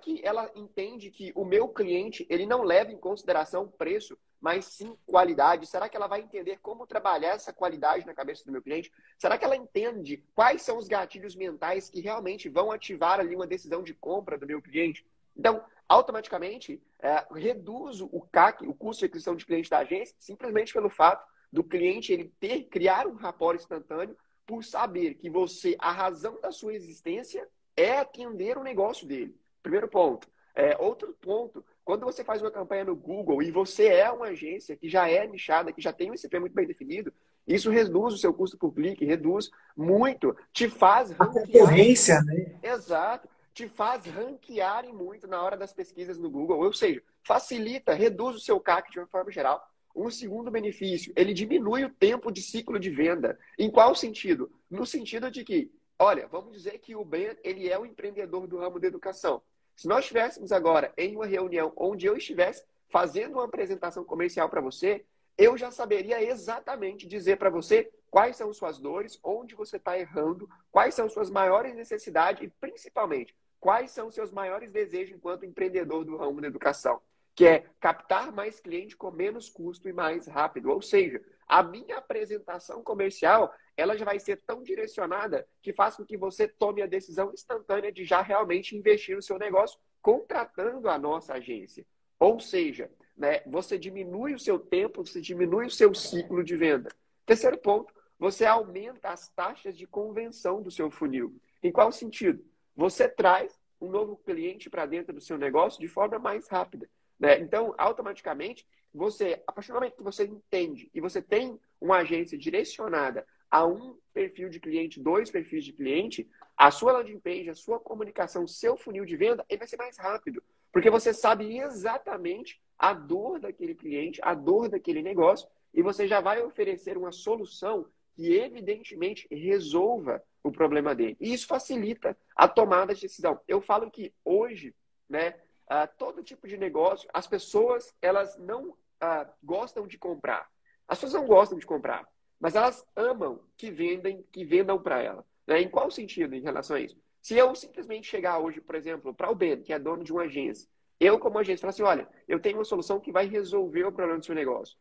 que 0.01 0.20
ela 0.24 0.51
entende 0.55 1.11
que 1.11 1.33
o 1.35 1.44
meu 1.44 1.68
cliente 1.68 2.27
ele 2.31 2.46
não 2.46 2.62
leva 2.62 2.92
em 2.92 2.98
consideração 2.98 3.64
o 3.64 3.70
preço, 3.70 4.18
mas 4.40 4.66
sim 4.66 4.96
qualidade? 5.07 5.66
Será 5.66 5.88
que 5.88 5.96
ela 5.96 6.07
vai 6.07 6.20
entender 6.20 6.59
como 6.62 6.87
trabalhar 6.87 7.35
essa 7.35 7.53
qualidade 7.53 8.07
na 8.07 8.14
cabeça 8.14 8.44
do 8.44 8.53
meu 8.53 8.62
cliente? 8.62 8.92
Será 9.18 9.37
que 9.37 9.44
ela 9.44 9.57
entende 9.57 10.24
quais 10.35 10.62
são 10.62 10.79
os 10.79 10.87
gatilhos 10.87 11.35
mentais 11.35 11.90
que 11.90 12.01
realmente 12.01 12.48
vão 12.48 12.70
ativar 12.70 13.20
ali 13.20 13.35
uma 13.35 13.46
decisão 13.46 13.83
de 13.83 13.94
compra 13.94 14.38
do 14.38 14.46
meu 14.46 14.62
cliente? 14.62 15.05
Então, 15.37 15.64
automaticamente, 15.88 16.83
é, 17.01 17.27
reduzo 17.33 18.09
o 18.12 18.20
CAC, 18.20 18.66
o 18.66 18.74
custo 18.74 19.01
de 19.01 19.07
aquisição 19.07 19.35
de 19.35 19.46
cliente 19.46 19.70
da 19.70 19.79
agência, 19.79 20.14
simplesmente 20.18 20.72
pelo 20.72 20.90
fato 20.90 21.27
do 21.53 21.64
cliente 21.64 22.12
ele 22.12 22.33
ter, 22.38 22.64
criar 22.64 23.07
um 23.07 23.14
rapport 23.14 23.57
instantâneo 23.57 24.16
por 24.46 24.64
saber 24.64 25.14
que 25.14 25.31
você, 25.31 25.77
a 25.79 25.92
razão 25.92 26.40
da 26.40 26.51
sua 26.51 26.74
existência 26.74 27.48
é 27.77 27.98
atender 27.98 28.59
o 28.59 28.62
negócio 28.62 29.07
dele. 29.07 29.38
Primeiro 29.62 29.88
ponto. 29.88 30.29
É, 30.55 30.77
outro 30.79 31.16
ponto, 31.20 31.64
quando 31.88 32.05
você 32.05 32.22
faz 32.22 32.42
uma 32.42 32.51
campanha 32.51 32.85
no 32.85 32.94
Google 32.94 33.42
e 33.42 33.51
você 33.51 33.87
é 33.87 34.11
uma 34.11 34.27
agência 34.27 34.77
que 34.77 34.90
já 34.90 35.09
é 35.09 35.27
nichada, 35.27 35.72
que 35.72 35.81
já 35.81 35.90
tem 35.90 36.11
um 36.11 36.14
ICP 36.14 36.38
muito 36.38 36.53
bem 36.53 36.66
definido, 36.66 37.11
isso 37.46 37.70
reduz 37.70 38.12
o 38.12 38.18
seu 38.18 38.35
custo 38.35 38.59
por 38.59 38.74
clique, 38.74 39.07
reduz 39.07 39.48
muito, 39.74 40.37
te 40.53 40.68
faz 40.68 41.12
ranquear. 41.12 41.31
A 41.31 41.46
concorrência, 41.46 42.20
né? 42.20 42.59
Exato. 42.62 43.27
Te 43.55 43.66
faz 43.70 44.05
ranquearem 44.05 44.92
muito 44.92 45.27
na 45.27 45.42
hora 45.42 45.57
das 45.57 45.72
pesquisas 45.72 46.18
no 46.18 46.29
Google. 46.29 46.62
Ou 46.62 46.74
seja, 46.74 47.03
facilita, 47.22 47.94
reduz 47.94 48.37
o 48.37 48.40
seu 48.40 48.61
CAC 48.61 48.90
de 48.90 48.98
uma 48.98 49.07
forma 49.07 49.33
geral. 49.33 49.66
Um 49.96 50.11
segundo 50.11 50.51
benefício, 50.51 51.11
ele 51.16 51.33
diminui 51.33 51.87
o 51.87 51.94
tempo 51.94 52.31
de 52.31 52.42
ciclo 52.42 52.79
de 52.79 52.90
venda. 52.90 53.38
Em 53.59 53.70
qual 53.70 53.94
sentido? 53.94 54.53
No 54.70 54.85
sentido 54.85 55.31
de 55.31 55.42
que, 55.42 55.72
olha, 55.98 56.29
vamos 56.29 56.53
dizer 56.53 56.81
que 56.81 56.94
o 56.94 57.03
Ben 57.03 57.35
ele 57.42 57.66
é 57.66 57.79
o 57.79 57.87
empreendedor 57.87 58.46
do 58.46 58.59
ramo 58.59 58.79
da 58.79 58.88
educação. 58.88 59.40
Se 59.78 59.86
nós 59.86 60.00
estivéssemos 60.00 60.50
agora 60.50 60.92
em 60.96 61.14
uma 61.14 61.24
reunião 61.24 61.72
onde 61.76 62.04
eu 62.04 62.16
estivesse 62.16 62.64
fazendo 62.88 63.34
uma 63.34 63.44
apresentação 63.44 64.02
comercial 64.02 64.48
para 64.48 64.60
você, 64.60 65.04
eu 65.38 65.56
já 65.56 65.70
saberia 65.70 66.20
exatamente 66.20 67.06
dizer 67.06 67.36
para 67.36 67.48
você 67.48 67.88
quais 68.10 68.34
são 68.34 68.52
suas 68.52 68.80
dores, 68.80 69.20
onde 69.22 69.54
você 69.54 69.76
está 69.76 69.96
errando, 69.96 70.50
quais 70.72 70.96
são 70.96 71.08
suas 71.08 71.30
maiores 71.30 71.76
necessidades 71.76 72.42
e, 72.42 72.52
principalmente, 72.60 73.36
quais 73.60 73.92
são 73.92 74.10
seus 74.10 74.32
maiores 74.32 74.72
desejos 74.72 75.14
enquanto 75.14 75.46
empreendedor 75.46 76.04
do 76.04 76.16
ramo 76.16 76.40
da 76.40 76.48
educação 76.48 77.00
que 77.36 77.46
é 77.46 77.66
captar 77.78 78.32
mais 78.32 78.58
cliente 78.58 78.96
com 78.96 79.12
menos 79.12 79.48
custo 79.48 79.88
e 79.88 79.92
mais 79.92 80.26
rápido. 80.26 80.72
Ou 80.72 80.82
seja, 80.82 81.22
a 81.46 81.62
minha 81.62 81.98
apresentação 81.98 82.82
comercial 82.82 83.54
ela 83.78 83.96
já 83.96 84.04
vai 84.04 84.18
ser 84.18 84.42
tão 84.44 84.62
direcionada 84.62 85.46
que 85.62 85.72
faz 85.72 85.94
com 85.96 86.04
que 86.04 86.16
você 86.16 86.48
tome 86.48 86.82
a 86.82 86.86
decisão 86.86 87.32
instantânea 87.32 87.92
de 87.92 88.04
já 88.04 88.20
realmente 88.20 88.76
investir 88.76 89.14
no 89.14 89.22
seu 89.22 89.38
negócio 89.38 89.78
contratando 90.02 90.88
a 90.88 90.98
nossa 90.98 91.34
agência. 91.34 91.86
Ou 92.18 92.40
seja, 92.40 92.90
né, 93.16 93.40
você 93.46 93.78
diminui 93.78 94.34
o 94.34 94.38
seu 94.38 94.58
tempo, 94.58 95.06
você 95.06 95.20
diminui 95.20 95.66
o 95.66 95.70
seu 95.70 95.94
ciclo 95.94 96.42
de 96.42 96.56
venda. 96.56 96.90
Terceiro 97.24 97.56
ponto, 97.56 97.94
você 98.18 98.44
aumenta 98.44 99.10
as 99.10 99.28
taxas 99.28 99.76
de 99.76 99.86
convenção 99.86 100.60
do 100.60 100.72
seu 100.72 100.90
funil. 100.90 101.40
Em 101.62 101.70
qual 101.70 101.92
sentido? 101.92 102.44
Você 102.74 103.08
traz 103.08 103.56
um 103.80 103.88
novo 103.88 104.16
cliente 104.16 104.68
para 104.68 104.86
dentro 104.86 105.12
do 105.12 105.20
seu 105.20 105.38
negócio 105.38 105.80
de 105.80 105.86
forma 105.86 106.18
mais 106.18 106.48
rápida. 106.48 106.90
Né? 107.16 107.38
Então, 107.38 107.74
automaticamente, 107.78 108.66
você, 108.92 109.40
a 109.46 109.52
partir 109.52 109.68
do 109.68 109.74
momento 109.74 109.96
que 109.96 110.02
você 110.02 110.24
entende 110.24 110.90
e 110.92 111.00
você 111.00 111.22
tem 111.22 111.60
uma 111.80 111.98
agência 111.98 112.36
direcionada 112.36 113.24
a 113.50 113.66
um 113.66 113.96
perfil 114.12 114.48
de 114.48 114.61
cliente, 114.61 115.00
dois 115.00 115.30
perfis 115.30 115.64
de 115.64 115.72
cliente, 115.72 116.28
a 116.56 116.70
sua 116.70 116.92
landing 116.92 117.20
page, 117.20 117.50
a 117.50 117.54
sua 117.54 117.78
comunicação, 117.78 118.46
seu 118.46 118.76
funil 118.76 119.04
de 119.04 119.16
venda, 119.16 119.44
ele 119.48 119.58
vai 119.58 119.68
ser 119.68 119.76
mais 119.76 119.96
rápido. 119.96 120.42
Porque 120.72 120.90
você 120.90 121.14
sabe 121.14 121.58
exatamente 121.58 122.61
a 122.78 122.92
dor 122.92 123.40
daquele 123.40 123.74
cliente, 123.74 124.20
a 124.22 124.34
dor 124.34 124.68
daquele 124.68 125.02
negócio, 125.02 125.48
e 125.72 125.82
você 125.82 126.06
já 126.06 126.20
vai 126.20 126.42
oferecer 126.42 126.96
uma 126.96 127.12
solução 127.12 127.87
que 128.14 128.34
evidentemente 128.34 129.28
resolva 129.30 130.22
o 130.42 130.50
problema 130.50 130.94
dele. 130.94 131.16
E 131.20 131.32
isso 131.32 131.46
facilita 131.46 132.16
a 132.34 132.48
tomada 132.48 132.94
de 132.94 133.02
decisão. 133.02 133.40
Eu 133.46 133.61
falo 133.61 133.90
que 133.90 134.12
hoje, 134.24 134.74
né, 135.08 135.37
uh, 135.66 135.88
todo 135.96 136.22
tipo 136.22 136.48
de 136.48 136.56
negócio, 136.56 137.08
as 137.12 137.26
pessoas 137.26 137.94
elas 138.02 138.37
não 138.38 138.70
uh, 138.70 139.30
gostam 139.42 139.87
de 139.87 139.96
comprar. 139.96 140.50
As 140.87 140.98
pessoas 140.98 141.22
não 141.22 141.28
gostam 141.28 141.58
de 141.58 141.66
comprar, 141.66 142.08
mas 142.40 142.55
elas 142.55 142.87
amam 142.94 143.40
que 143.57 143.70
vendem, 143.70 144.24
que 144.33 144.44
vendam 144.44 144.81
para 144.81 145.03
ela. 145.03 145.24
Né? 145.46 145.61
Em 145.61 145.68
qual 145.68 145.90
sentido 145.90 146.35
em 146.35 146.40
relação 146.40 146.77
a 146.77 146.81
isso? 146.81 146.96
Se 147.20 147.37
eu 147.37 147.55
simplesmente 147.55 148.07
chegar 148.07 148.38
hoje, 148.38 148.61
por 148.61 148.74
exemplo, 148.74 149.12
para 149.12 149.31
o 149.31 149.35
Ben, 149.35 149.62
que 149.62 149.72
é 149.72 149.79
dono 149.79 150.05
de 150.05 150.12
uma 150.12 150.22
agência, 150.22 150.68
eu 151.01 151.18
como 151.18 151.38
agência 151.38 151.61
falar 151.61 151.70
assim, 151.70 151.83
olha, 151.83 152.09
eu 152.27 152.40
tenho 152.40 152.59
uma 152.59 152.64
solução 152.64 153.01
que 153.01 153.12
vai 153.12 153.27
resolver 153.27 153.85
o 153.85 153.92
problema 153.92 154.18
do 154.18 154.24
seu 154.24 154.35
negócio. 154.35 154.77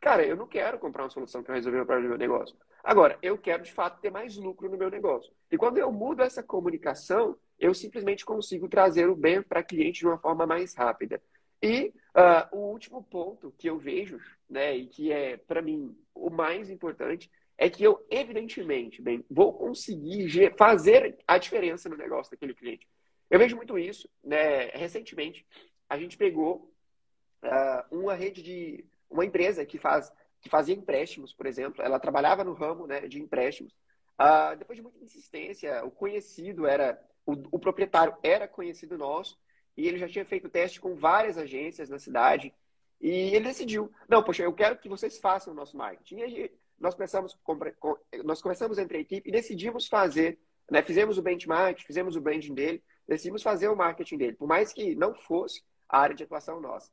Cara, 0.00 0.24
eu 0.24 0.34
não 0.34 0.46
quero 0.46 0.78
comprar 0.78 1.04
uma 1.04 1.10
solução 1.10 1.42
que 1.42 1.48
vai 1.48 1.58
resolver 1.58 1.80
o 1.80 1.86
problema 1.86 2.08
do 2.08 2.18
meu 2.18 2.18
negócio. 2.18 2.56
Agora, 2.82 3.18
eu 3.20 3.36
quero 3.36 3.62
de 3.62 3.72
fato 3.72 4.00
ter 4.00 4.10
mais 4.10 4.36
lucro 4.36 4.70
no 4.70 4.78
meu 4.78 4.90
negócio. 4.90 5.30
E 5.50 5.58
quando 5.58 5.76
eu 5.76 5.92
mudo 5.92 6.22
essa 6.22 6.42
comunicação, 6.42 7.36
eu 7.58 7.74
simplesmente 7.74 8.24
consigo 8.24 8.68
trazer 8.68 9.10
o 9.10 9.14
bem 9.14 9.42
para 9.42 9.62
cliente 9.62 10.00
de 10.00 10.06
uma 10.06 10.18
forma 10.18 10.46
mais 10.46 10.74
rápida. 10.74 11.22
E 11.62 11.92
uh, 12.16 12.56
o 12.56 12.70
último 12.70 13.02
ponto 13.02 13.52
que 13.58 13.68
eu 13.68 13.78
vejo, 13.78 14.18
né, 14.48 14.76
e 14.76 14.86
que 14.86 15.12
é, 15.12 15.36
para 15.36 15.60
mim, 15.60 15.96
o 16.14 16.30
mais 16.30 16.70
importante, 16.70 17.30
é 17.58 17.68
que 17.68 17.84
eu, 17.84 18.04
evidentemente, 18.10 19.02
bem, 19.02 19.24
vou 19.30 19.52
conseguir 19.52 20.54
fazer 20.56 21.18
a 21.28 21.36
diferença 21.36 21.88
no 21.88 21.96
negócio 21.96 22.30
daquele 22.30 22.54
cliente. 22.54 22.88
Eu 23.28 23.38
vejo 23.38 23.54
muito 23.54 23.78
isso. 23.78 24.08
Né? 24.24 24.70
Recentemente, 24.70 25.46
a 25.88 25.98
gente 25.98 26.16
pegou 26.16 26.72
uh, 27.44 27.96
uma 27.96 28.14
rede 28.14 28.42
de. 28.42 28.84
uma 29.10 29.24
empresa 29.24 29.64
que, 29.66 29.78
faz, 29.78 30.10
que 30.40 30.48
fazia 30.48 30.74
empréstimos, 30.74 31.34
por 31.34 31.46
exemplo. 31.46 31.82
Ela 31.82 32.00
trabalhava 32.00 32.42
no 32.42 32.54
ramo 32.54 32.86
né, 32.86 33.06
de 33.06 33.20
empréstimos. 33.20 33.74
Uh, 34.18 34.56
depois 34.56 34.76
de 34.76 34.82
muita 34.82 35.04
insistência, 35.04 35.84
o 35.84 35.90
conhecido 35.90 36.66
era 36.66 36.98
o, 37.24 37.32
o 37.52 37.58
proprietário 37.58 38.16
era 38.22 38.48
conhecido 38.48 38.98
nosso 38.98 39.38
e 39.76 39.86
ele 39.86 39.98
já 39.98 40.08
tinha 40.08 40.24
feito 40.24 40.48
teste 40.48 40.80
com 40.80 40.94
várias 40.94 41.38
agências 41.38 41.88
na 41.88 41.98
cidade. 41.98 42.52
E 43.00 43.34
ele 43.34 43.46
decidiu, 43.46 43.90
não, 44.08 44.22
poxa, 44.22 44.42
eu 44.42 44.52
quero 44.52 44.76
que 44.76 44.88
vocês 44.88 45.18
façam 45.18 45.52
o 45.52 45.56
nosso 45.56 45.76
marketing. 45.76 46.20
E 46.20 46.52
nós 46.78 46.94
começamos, 46.94 47.38
nós 48.24 48.42
começamos 48.42 48.78
entre 48.78 48.98
a 48.98 49.00
equipe 49.00 49.28
e 49.28 49.32
decidimos 49.32 49.86
fazer, 49.86 50.38
né, 50.70 50.82
fizemos 50.82 51.18
o 51.18 51.22
benchmark, 51.22 51.80
fizemos 51.82 52.16
o 52.16 52.20
branding 52.20 52.54
dele, 52.54 52.82
decidimos 53.06 53.42
fazer 53.42 53.68
o 53.68 53.76
marketing 53.76 54.16
dele, 54.16 54.36
por 54.36 54.46
mais 54.46 54.72
que 54.72 54.94
não 54.94 55.14
fosse 55.14 55.62
a 55.88 55.98
área 55.98 56.14
de 56.14 56.24
atuação 56.24 56.60
nossa. 56.60 56.90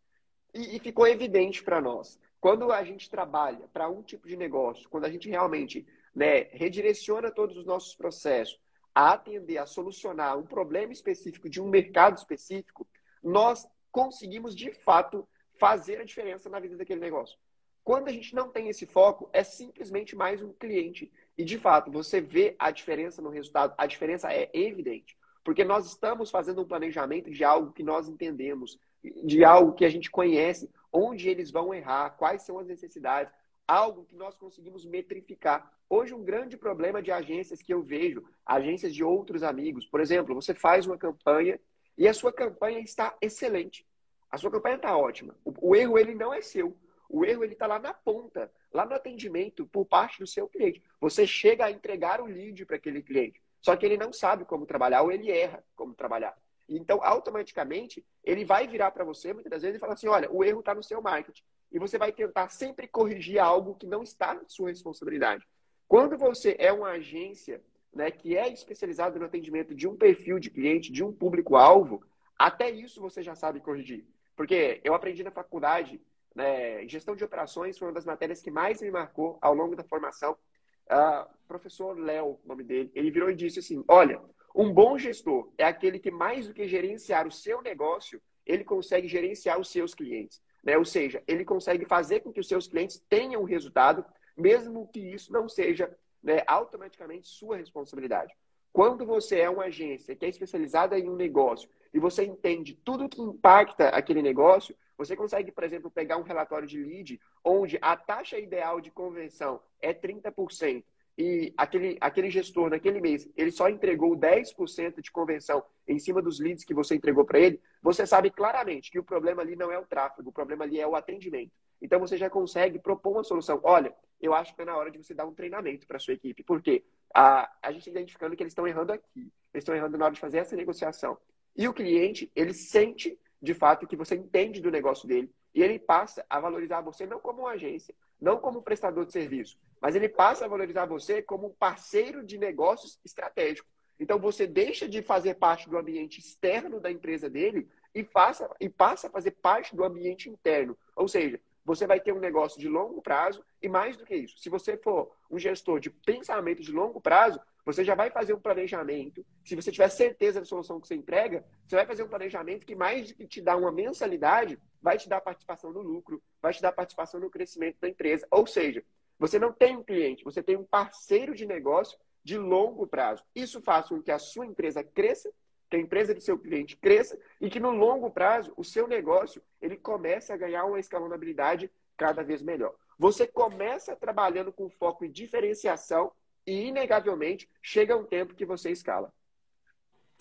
E, 0.54 0.76
e 0.76 0.80
ficou 0.80 1.08
evidente 1.08 1.64
para 1.64 1.80
nós, 1.80 2.20
quando 2.40 2.72
a 2.72 2.84
gente 2.84 3.10
trabalha 3.10 3.68
para 3.72 3.90
um 3.90 4.02
tipo 4.02 4.28
de 4.28 4.36
negócio, 4.36 4.90
quando 4.90 5.06
a 5.06 5.10
gente 5.10 5.30
realmente 5.30 5.86
né, 6.16 6.48
redireciona 6.52 7.32
todos 7.32 7.58
os 7.58 7.66
nossos 7.66 7.96
processos, 7.96 8.60
a 8.98 9.14
atender, 9.14 9.60
a 9.60 9.68
solucionar 9.68 10.40
um 10.40 10.44
problema 10.44 10.92
específico 10.92 11.48
de 11.48 11.62
um 11.62 11.70
mercado 11.70 12.18
específico, 12.18 12.88
nós 13.22 13.64
conseguimos 13.92 14.56
de 14.56 14.72
fato 14.72 15.28
fazer 15.60 16.02
a 16.02 16.04
diferença 16.04 16.50
na 16.50 16.60
vida 16.60 16.76
daquele 16.76 17.00
negócio. 17.00 17.38
Quando 17.84 18.08
a 18.08 18.12
gente 18.12 18.34
não 18.34 18.50
tem 18.50 18.70
esse 18.70 18.88
foco, 18.88 19.30
é 19.32 19.44
simplesmente 19.44 20.16
mais 20.16 20.42
um 20.42 20.52
cliente. 20.52 21.12
E 21.38 21.46
de 21.46 21.60
fato, 21.60 21.92
você 21.92 22.20
vê 22.20 22.56
a 22.58 22.72
diferença 22.72 23.22
no 23.22 23.30
resultado, 23.30 23.76
a 23.78 23.86
diferença 23.86 24.34
é 24.34 24.50
evidente. 24.52 25.16
Porque 25.44 25.64
nós 25.64 25.86
estamos 25.86 26.32
fazendo 26.32 26.64
um 26.64 26.68
planejamento 26.68 27.30
de 27.30 27.44
algo 27.44 27.74
que 27.74 27.84
nós 27.84 28.10
entendemos, 28.10 28.80
de 29.24 29.44
algo 29.44 29.74
que 29.74 29.86
a 29.86 29.90
gente 29.90 30.10
conhece, 30.10 30.72
onde 30.92 31.30
eles 31.30 31.52
vão 31.52 31.72
errar, 31.72 32.18
quais 32.18 32.42
são 32.42 32.58
as 32.58 32.66
necessidades, 32.66 33.32
algo 33.68 34.06
que 34.06 34.16
nós 34.16 34.38
conseguimos 34.38 34.86
metrificar. 34.86 35.72
Hoje, 35.90 36.14
um 36.14 36.24
grande 36.24 36.58
problema 36.58 37.02
de 37.02 37.12
agências 37.12 37.62
que 37.62 37.74
eu 37.74 37.82
vejo, 37.82 38.24
agências 38.46 38.94
de 38.94 39.04
outros 39.04 39.44
amigos, 39.44 39.86
por 39.86 40.00
exemplo, 40.00 40.34
você 40.34 40.54
faz 40.54 40.86
uma 40.86 40.98
campanha 40.98 41.60
e 41.98 42.08
a 42.08 42.14
sua 42.14 42.32
campanha 42.32 42.80
está 42.80 43.16
excelente. 43.22 43.86
A 44.30 44.38
sua 44.38 44.52
campanha 44.52 44.76
está 44.76 44.96
ótima. 44.96 45.36
O, 45.44 45.70
o, 45.70 45.76
erro 45.76 45.98
ele 45.98 46.14
não 46.16 46.34
é 46.34 46.42
seu. 46.42 46.78
O 47.10 47.26
erro 47.26 47.44
ele 47.44 47.54
está 47.54 47.68
lá 47.68 47.80
na 47.80 47.94
ponta, 47.94 48.52
lá 48.72 48.86
no 48.86 48.94
atendimento 48.94 49.66
por 49.68 49.86
parte 49.86 50.20
do 50.20 50.28
seu 50.28 50.48
cliente. 50.48 50.82
Você 51.00 51.26
chega 51.26 51.66
a 51.66 51.72
entregar 51.72 52.22
o 52.22 52.26
lead 52.26 52.66
para 52.66 52.76
aquele 52.76 53.02
cliente, 53.02 53.42
só 53.62 53.76
que 53.76 53.86
ele 53.86 53.98
não 53.98 54.12
sabe 54.12 54.44
como 54.44 54.66
trabalhar 54.66 55.02
ou 55.02 55.12
ele 55.12 55.32
erra 55.32 55.64
como 55.76 55.94
trabalhar. 55.94 56.38
Então, 56.68 57.00
automaticamente, 57.02 58.06
ele 58.26 58.44
vai 58.44 58.68
virar 58.68 58.92
para 58.92 59.06
você 59.06 59.34
muitas 59.34 59.50
das 59.50 59.62
vezes 59.62 59.78
e 59.78 59.80
falar 59.80 59.94
assim: 59.94 60.10
olha, 60.10 60.30
o 60.30 60.44
erro 60.44 60.60
está 60.60 60.76
no 60.76 60.84
seu 60.84 61.02
marketing 61.02 61.44
e 61.72 61.80
você 61.80 61.98
vai 61.98 62.12
tentar 62.12 62.50
sempre 62.50 62.88
corrigir 62.88 63.40
algo 63.40 63.76
que 63.76 63.86
não 63.86 64.04
está 64.04 64.34
na 64.34 64.48
sua 64.48 64.70
responsabilidade. 64.70 65.46
Quando 65.88 66.18
você 66.18 66.56
é 66.60 66.72
uma 66.72 66.90
agência 66.90 67.62
né, 67.94 68.12
que 68.12 68.38
é 68.38 68.48
especializada 68.52 69.18
no 69.18 69.26
atendimento 69.26 69.74
de 69.74 69.88
um 69.88 69.96
perfil 69.96 70.40
de 70.40 70.50
cliente, 70.50 70.92
de 70.92 71.04
um 71.04 71.12
público-alvo, 71.12 72.04
até 72.38 72.70
isso 72.70 73.02
você 73.02 73.24
já 73.24 73.36
sabe 73.36 73.60
corrigir. 73.60 74.06
Porque 74.36 74.80
eu 74.84 74.94
aprendi 74.94 75.24
na 75.24 75.32
faculdade 75.32 76.00
né, 76.36 76.88
gestão 76.88 77.16
de 77.16 77.24
operações 77.24 77.78
foi 77.78 77.88
uma 77.88 77.94
das 77.96 78.06
matérias 78.06 78.42
que 78.42 78.52
mais 78.52 78.80
me 78.80 78.92
marcou 78.92 79.40
ao 79.42 79.56
longo 79.56 79.76
da 79.76 79.84
formação. 79.84 80.38
Uh, 80.86 81.28
professor 81.48 81.98
Léo, 81.98 82.40
nome 82.46 82.64
dele, 82.64 82.92
ele 82.94 83.10
virou 83.10 83.30
e 83.32 83.36
disse 83.36 83.60
assim: 83.60 83.84
Olha, 83.88 84.22
um 84.56 84.72
bom 84.72 84.98
gestor 84.98 85.52
é 85.58 85.66
aquele 85.66 85.98
que, 85.98 86.12
mais 86.12 86.48
do 86.48 86.54
que 86.54 86.68
gerenciar 86.68 87.26
o 87.26 87.32
seu 87.32 87.62
negócio, 87.62 88.22
ele 88.46 88.64
consegue 88.64 89.08
gerenciar 89.08 89.60
os 89.60 89.70
seus 89.70 89.96
clientes. 89.96 90.42
Né? 90.68 90.78
Ou 90.78 90.84
seja, 90.84 91.24
ele 91.26 91.46
consegue 91.46 91.86
fazer 91.86 92.20
com 92.20 92.34
que 92.34 92.42
os 92.42 92.48
seus 92.48 92.68
clientes 92.68 93.02
tenham 93.08 93.42
resultado, 93.46 94.04
mesmo 94.36 94.86
que 94.90 95.00
isso 95.00 95.32
não 95.32 95.48
seja 95.48 95.90
né, 96.22 96.44
automaticamente 96.46 97.30
sua 97.30 97.56
responsabilidade. 97.56 98.36
Quando 98.74 99.06
você 99.06 99.40
é 99.40 99.50
uma 99.50 99.64
agência 99.64 100.14
que 100.14 100.26
é 100.26 100.30
especializada 100.30 101.00
em 101.00 101.10
um 101.10 101.16
negócio 101.16 101.70
e 101.94 102.00
você 102.00 102.26
entende 102.26 102.76
tudo 102.84 103.08
que 103.08 103.22
impacta 103.22 103.88
aquele 103.88 104.22
negócio, 104.22 104.76
você 104.98 105.16
consegue, 105.16 105.54
por 105.54 105.64
exemplo, 105.64 105.90
pegar 105.90 106.18
um 106.18 106.24
relatório 106.24 106.68
de 106.68 106.84
lead 106.84 107.22
onde 107.46 107.80
a 107.82 107.96
taxa 107.96 108.38
ideal 108.38 108.82
de 108.82 108.92
conversão 108.92 109.62
é 109.82 109.94
30% 109.94 110.84
e 111.18 111.52
aquele, 111.58 111.98
aquele 112.00 112.30
gestor 112.30 112.70
naquele 112.70 113.02
mês 113.02 113.28
ele 113.36 113.52
só 113.52 113.68
entregou 113.68 114.16
10% 114.16 115.02
de 115.02 115.12
conversão 115.12 115.64
em 115.88 115.98
cima 115.98 116.22
dos 116.22 116.40
leads 116.40 116.64
que 116.64 116.74
você 116.74 116.96
entregou 116.96 117.26
para 117.26 117.40
ele, 117.40 117.60
você 117.82 118.06
sabe 118.06 118.30
claramente 118.30 118.92
que 118.92 119.00
o 119.00 119.04
problema 119.04 119.42
ali 119.42 119.56
não 119.56 119.72
é 119.72 119.80
o 119.80 119.86
tráfego, 119.86 120.30
o 120.30 120.34
problema 120.34 120.64
ali 120.64 120.80
é 120.80 120.88
o 120.88 120.96
atendimento. 120.96 121.52
Então 121.82 122.00
você 122.00 122.18
já 122.18 122.30
consegue 122.30 122.78
propor 122.80 123.14
uma 123.14 123.24
solução. 123.24 123.60
Olha, 123.64 123.94
eu 124.22 124.34
acho 124.34 124.56
que 124.56 124.62
é 124.62 124.66
na 124.66 124.76
hora 124.76 124.92
de 124.92 124.98
você 124.98 125.14
dar 125.14 125.26
um 125.26 125.34
treinamento 125.34 125.88
para 125.88 126.00
sua 126.00 126.14
equipe. 126.14 126.44
Por 126.44 126.62
quê? 126.62 126.84
A, 127.14 127.52
a 127.62 127.72
gente 127.72 127.88
está 127.88 128.00
identificando 128.00 128.36
que 128.36 128.44
eles 128.44 128.52
estão 128.52 128.68
errando 128.68 128.94
aqui. 128.94 129.32
Eles 129.54 129.64
estão 129.64 129.76
errando 129.76 129.98
na 129.98 130.06
hora 130.06 130.14
de 130.14 130.20
fazer 130.20 130.40
essa 130.40 130.56
negociação. 130.56 131.18
E 131.56 131.68
o 131.68 131.74
cliente, 131.74 132.32
ele 132.36 132.54
sente 132.54 133.20
de 133.42 133.54
fato 133.54 133.88
que 133.88 133.96
você 133.96 134.16
entende 134.16 134.62
do 134.62 134.72
negócio 134.72 135.08
dele 135.08 135.32
e 135.54 135.62
ele 135.62 135.80
passa 135.80 136.26
a 136.30 136.40
valorizar 136.40 136.82
você 136.82 137.06
não 137.06 137.20
como 137.20 137.42
uma 137.42 137.52
agência, 137.52 137.94
não 138.20 138.38
como 138.38 138.60
um 138.60 138.64
prestador 138.64 139.06
de 139.06 139.12
serviço, 139.12 139.58
mas 139.82 139.96
ele 139.96 140.10
passa 140.10 140.46
a 140.46 140.48
valorizar 140.48 140.86
você 140.86 141.22
como 141.22 141.48
um 141.48 141.54
parceiro 141.54 142.24
de 142.26 142.38
negócios 142.38 143.00
estratégico. 143.04 143.68
Então 144.00 144.20
você 144.20 144.46
deixa 144.46 144.88
de 144.88 145.02
fazer 145.02 145.36
parte 145.36 145.70
do 145.70 145.78
ambiente 145.78 146.20
externo 146.20 146.80
da 146.80 146.92
empresa 146.92 147.30
dele 147.30 147.68
e, 147.94 148.04
faça, 148.04 148.50
e 148.60 148.70
passa 148.70 149.08
a 149.08 149.10
fazer 149.10 149.32
parte 149.32 149.76
do 149.76 149.84
ambiente 149.84 150.30
interno. 150.30 150.78
Ou 150.96 151.08
seja, 151.08 151.40
você 151.66 151.86
vai 151.86 152.00
ter 152.00 152.14
um 152.14 152.20
negócio 152.20 152.60
de 152.60 152.70
longo 152.70 153.02
prazo 153.02 153.44
e 153.62 153.68
mais 153.68 153.98
do 153.98 154.06
que 154.06 154.16
isso, 154.16 154.38
se 154.38 154.50
você 154.50 154.78
for 154.78 155.12
um 155.30 155.38
gestor 155.38 155.80
de 155.80 155.90
pensamento 155.90 156.62
de 156.62 156.72
longo 156.72 157.02
prazo, 157.02 157.42
você 157.66 157.84
já 157.84 157.94
vai 157.94 158.10
fazer 158.10 158.34
um 158.34 158.40
planejamento. 158.40 159.26
Se 159.44 159.54
você 159.54 159.70
tiver 159.70 159.90
certeza 159.90 160.40
da 160.40 160.46
solução 160.46 160.80
que 160.80 160.88
você 160.88 160.96
entrega, 160.96 161.44
você 161.68 161.76
vai 161.76 161.86
fazer 161.86 162.04
um 162.04 162.08
planejamento 162.08 162.66
que 162.66 162.74
mais 162.74 163.10
do 163.10 163.16
que 163.16 163.28
te 163.28 163.42
dar 163.42 163.58
uma 163.58 163.74
mensalidade, 163.74 164.58
vai 164.82 164.98
te 164.98 165.10
dar 165.10 165.20
participação 165.20 165.74
no 165.74 165.82
lucro, 165.82 166.24
vai 166.42 166.54
te 166.54 166.62
dar 166.62 166.72
participação 166.72 167.20
no 167.20 167.30
crescimento 167.30 167.78
da 167.82 167.90
empresa. 167.90 168.26
Ou 168.32 168.48
seja, 168.48 168.82
você 169.20 169.40
não 169.40 169.52
tem 169.52 169.76
um 169.76 169.84
cliente, 169.84 170.24
você 170.24 170.44
tem 170.44 170.56
um 170.56 170.64
parceiro 170.64 171.34
de 171.34 171.46
negócio 171.46 171.98
de 172.24 172.38
longo 172.38 172.86
prazo. 172.86 173.24
Isso 173.36 173.62
faz 173.62 173.88
com 173.88 174.02
que 174.02 174.12
a 174.12 174.20
sua 174.20 174.46
empresa 174.46 174.84
cresça 174.84 175.32
que 175.70 175.76
a 175.76 175.80
empresa 175.80 176.14
do 176.14 176.22
seu 176.22 176.38
cliente 176.38 176.78
cresça 176.78 177.18
e 177.42 177.50
que 177.50 177.60
no 177.60 177.72
longo 177.72 178.10
prazo 178.10 178.54
o 178.56 178.64
seu 178.64 178.88
negócio 178.88 179.42
ele 179.62 179.76
comece 179.76 180.32
a 180.32 180.38
ganhar 180.38 180.66
uma 180.66 180.80
escalonabilidade 180.80 181.70
cada 181.96 182.24
vez 182.24 182.42
melhor. 182.42 182.74
Você 182.98 183.28
começa 183.28 183.96
trabalhando 183.96 184.52
com 184.52 184.70
foco 184.70 185.06
em 185.06 185.12
diferenciação 185.12 186.12
e 186.46 186.68
inegavelmente 186.68 187.50
chega 187.62 187.98
um 187.98 188.06
tempo 188.06 188.34
que 188.34 188.46
você 188.46 188.72
escala. 188.72 189.12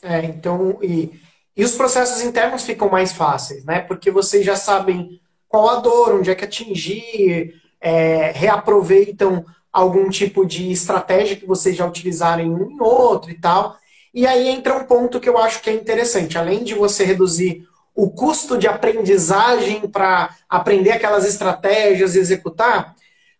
É, 0.02 0.24
então 0.24 0.78
e, 0.82 1.18
e 1.56 1.64
os 1.64 1.76
processos 1.76 2.22
internos 2.22 2.64
ficam 2.64 2.88
mais 2.88 3.12
fáceis, 3.12 3.64
né? 3.64 3.80
Porque 3.80 4.10
vocês 4.10 4.44
já 4.44 4.56
sabem 4.56 5.20
qual 5.48 5.68
a 5.68 5.76
dor, 5.76 6.16
onde 6.16 6.30
é 6.30 6.34
que 6.34 6.44
atingir, 6.44 7.54
é, 7.80 8.32
reaproveitam 8.32 9.44
algum 9.72 10.08
tipo 10.08 10.46
de 10.46 10.70
estratégia 10.70 11.36
que 11.36 11.46
vocês 11.46 11.76
já 11.76 11.86
utilizaram 11.86 12.42
em 12.42 12.50
um 12.50 12.70
e 12.70 12.80
outro 12.80 13.30
e 13.30 13.38
tal. 13.38 13.76
E 14.14 14.26
aí 14.26 14.48
entra 14.48 14.76
um 14.76 14.84
ponto 14.84 15.20
que 15.20 15.28
eu 15.28 15.36
acho 15.36 15.60
que 15.60 15.68
é 15.68 15.74
interessante. 15.74 16.38
Além 16.38 16.64
de 16.64 16.74
você 16.74 17.04
reduzir 17.04 17.66
o 17.94 18.10
custo 18.10 18.56
de 18.56 18.66
aprendizagem 18.66 19.88
para 19.88 20.34
aprender 20.48 20.92
aquelas 20.92 21.26
estratégias 21.26 22.14
e 22.14 22.18
executar, 22.18 22.94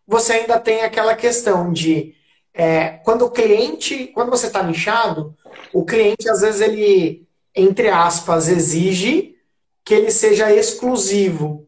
você 0.07 0.35
ainda 0.35 0.59
tem 0.59 0.83
aquela 0.83 1.15
questão 1.15 1.73
de 1.73 2.15
é, 2.55 2.89
quando 3.05 3.27
o 3.27 3.31
cliente, 3.31 4.07
quando 4.09 4.31
você 4.31 4.47
está 4.47 4.63
nichado, 4.63 5.37
o 5.73 5.85
cliente 5.85 6.29
às 6.29 6.41
vezes 6.41 6.63
ele, 6.63 7.27
entre 7.55 7.89
aspas, 7.89 8.49
exige 8.49 9.37
que 9.85 9.95
ele 9.95 10.11
seja 10.11 10.51
exclusivo. 10.53 11.66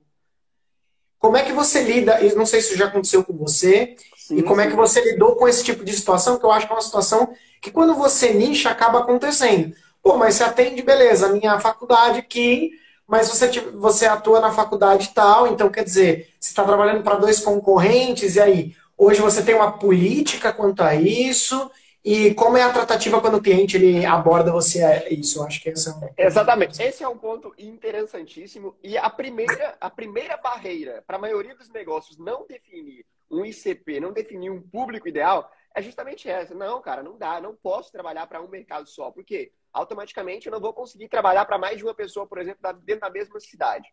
Como 1.19 1.37
é 1.37 1.43
que 1.43 1.53
você 1.53 1.83
lida? 1.83 2.19
Não 2.37 2.47
sei 2.47 2.61
se 2.61 2.69
isso 2.69 2.79
já 2.79 2.87
aconteceu 2.87 3.25
com 3.25 3.37
você. 3.37 3.97
Sim, 4.17 4.39
e 4.39 4.43
como 4.43 4.61
sim. 4.61 4.67
é 4.67 4.71
que 4.71 4.77
você 4.77 5.01
lidou 5.01 5.37
com 5.37 5.49
esse 5.49 5.65
tipo 5.65 5.85
de 5.85 5.93
situação? 5.93 6.39
Que 6.39 6.45
eu 6.45 6.53
acho 6.53 6.67
que 6.67 6.73
é 6.73 6.77
uma 6.77 6.83
situação 6.83 7.33
que 7.61 7.71
quando 7.71 7.95
você 7.95 8.33
nicha 8.33 8.71
acaba 8.71 9.01
acontecendo. 9.01 9.75
Pô, 10.03 10.17
mas 10.17 10.35
você 10.35 10.45
atende, 10.45 10.83
beleza, 10.83 11.33
minha 11.33 11.59
faculdade 11.59 12.21
aqui, 12.21 12.71
mas 13.07 13.29
você, 13.29 13.49
você 13.75 14.07
atua 14.07 14.41
na 14.41 14.53
faculdade 14.53 15.11
tal, 15.15 15.49
então 15.49 15.69
quer 15.69 15.83
dizer, 15.83 16.29
você 16.39 16.51
está 16.51 16.63
trabalhando 16.63 17.03
para 17.03 17.17
dois 17.17 17.41
concorrentes, 17.41 18.37
e 18.37 18.41
aí? 18.41 18.77
Hoje 18.97 19.21
você 19.21 19.43
tem 19.43 19.55
uma 19.55 19.73
política 19.73 20.53
quanto 20.53 20.83
a 20.83 20.95
isso, 20.95 21.71
e 22.11 22.35
como 22.35 22.57
é 22.57 22.63
a 22.63 22.73
tratativa 22.73 23.21
quando 23.21 23.37
o 23.37 23.43
cliente 23.43 23.77
ele 23.77 24.07
aborda 24.07 24.51
você 24.51 24.83
é 24.83 25.13
isso? 25.13 25.41
Eu 25.41 25.45
acho 25.45 25.61
que 25.61 25.69
esse 25.69 25.91
é. 25.91 26.15
Exatamente. 26.17 26.83
Esse 26.83 27.05
é 27.05 27.09
um 27.09 27.19
ponto 27.19 27.53
interessantíssimo. 27.59 28.75
E 28.83 28.97
a 28.97 29.11
primeira, 29.11 29.77
a 29.79 29.91
primeira 29.91 30.39
barreira 30.39 31.05
para 31.07 31.19
a 31.19 31.21
maioria 31.21 31.55
dos 31.55 31.69
negócios 31.69 32.17
não 32.17 32.47
definir 32.47 33.05
um 33.31 33.45
ICP, 33.45 34.01
não 34.01 34.11
definir 34.11 34.49
um 34.49 34.59
público 34.59 35.07
ideal, 35.07 35.53
é 35.75 35.83
justamente 35.83 36.31
essa. 36.31 36.55
Não, 36.55 36.81
cara, 36.81 37.03
não 37.03 37.19
dá, 37.19 37.43
não 37.43 37.55
posso 37.55 37.93
trabalhar 37.93 38.27
para 38.27 38.41
um 38.41 38.49
mercado 38.49 38.89
só. 38.89 39.11
Por 39.11 39.23
quê? 39.23 39.53
Automaticamente 39.71 40.47
eu 40.47 40.53
não 40.53 40.61
vou 40.61 40.73
conseguir 40.73 41.09
trabalhar 41.11 41.45
para 41.45 41.59
mais 41.59 41.77
de 41.77 41.85
uma 41.85 41.95
pessoa, 41.95 42.27
por 42.27 42.39
exemplo, 42.39 42.73
dentro 42.85 43.03
da 43.03 43.11
mesma 43.11 43.39
cidade. 43.39 43.87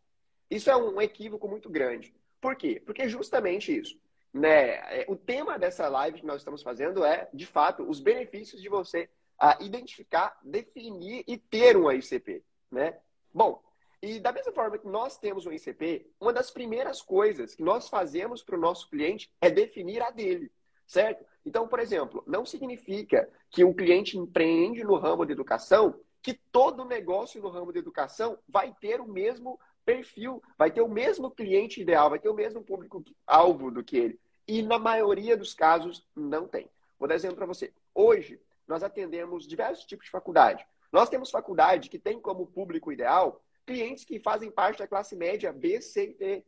Isso 0.49 0.69
é 0.69 0.77
um 0.77 1.01
equívoco 1.01 1.49
muito 1.49 1.69
grande. 1.69 2.15
Por 2.39 2.55
quê? 2.55 2.81
Porque 2.85 3.01
é 3.01 3.09
justamente 3.09 3.77
isso. 3.77 3.99
Né? 4.35 5.01
É, 5.01 5.05
o 5.07 5.15
tema 5.15 5.57
dessa 5.57 5.87
live 5.87 6.19
que 6.19 6.25
nós 6.25 6.41
estamos 6.41 6.61
fazendo 6.61 7.05
é, 7.05 7.29
de 7.33 7.45
fato, 7.45 7.89
os 7.89 8.01
benefícios 8.01 8.61
de 8.61 8.67
você 8.67 9.09
uh, 9.41 9.63
identificar, 9.63 10.37
definir 10.43 11.23
e 11.25 11.37
ter 11.37 11.77
um 11.77 11.89
ICP. 11.89 12.43
Né? 12.69 12.99
Bom, 13.33 13.63
e 14.01 14.19
da 14.19 14.33
mesma 14.33 14.51
forma 14.51 14.77
que 14.77 14.89
nós 14.89 15.17
temos 15.17 15.45
um 15.45 15.53
ICP, 15.53 16.05
uma 16.19 16.33
das 16.33 16.51
primeiras 16.51 17.01
coisas 17.01 17.55
que 17.55 17.63
nós 17.63 17.87
fazemos 17.87 18.43
para 18.43 18.57
o 18.57 18.59
nosso 18.59 18.89
cliente 18.89 19.31
é 19.39 19.49
definir 19.49 20.01
a 20.01 20.11
dele, 20.11 20.51
certo? 20.85 21.25
Então, 21.45 21.65
por 21.65 21.79
exemplo, 21.79 22.21
não 22.27 22.45
significa 22.45 23.29
que 23.49 23.63
um 23.63 23.73
cliente 23.73 24.17
empreende 24.17 24.83
no 24.83 24.97
ramo 24.97 25.25
de 25.25 25.31
educação 25.31 25.97
que 26.21 26.33
todo 26.33 26.83
negócio 26.83 27.41
no 27.41 27.47
ramo 27.47 27.71
de 27.71 27.79
educação 27.79 28.37
vai 28.49 28.75
ter 28.81 28.99
o 28.99 29.07
mesmo 29.07 29.57
perfil, 29.85 30.43
vai 30.57 30.71
ter 30.71 30.81
o 30.81 30.89
mesmo 30.89 31.31
cliente 31.31 31.81
ideal, 31.81 32.09
vai 32.09 32.19
ter 32.19 32.29
o 32.29 32.33
mesmo 32.33 32.61
público-alvo 32.61 33.71
do 33.71 33.83
que 33.83 33.95
ele. 33.95 34.19
E 34.47 34.61
na 34.61 34.77
maioria 34.77 35.35
dos 35.35 35.53
casos, 35.53 36.05
não 36.15 36.47
tem. 36.47 36.69
Vou 36.99 37.07
dar 37.07 37.15
exemplo 37.15 37.37
para 37.37 37.45
você. 37.45 37.73
Hoje, 37.93 38.39
nós 38.67 38.83
atendemos 38.83 39.47
diversos 39.47 39.85
tipos 39.85 40.05
de 40.05 40.11
faculdade. 40.11 40.65
Nós 40.91 41.09
temos 41.09 41.31
faculdade 41.31 41.89
que 41.89 41.99
tem 41.99 42.19
como 42.19 42.47
público 42.47 42.91
ideal 42.91 43.41
clientes 43.65 44.05
que 44.05 44.19
fazem 44.19 44.51
parte 44.51 44.79
da 44.79 44.87
classe 44.87 45.15
média 45.15 45.51
B, 45.51 45.81
C 45.81 46.09
e 46.09 46.13
D. 46.13 46.43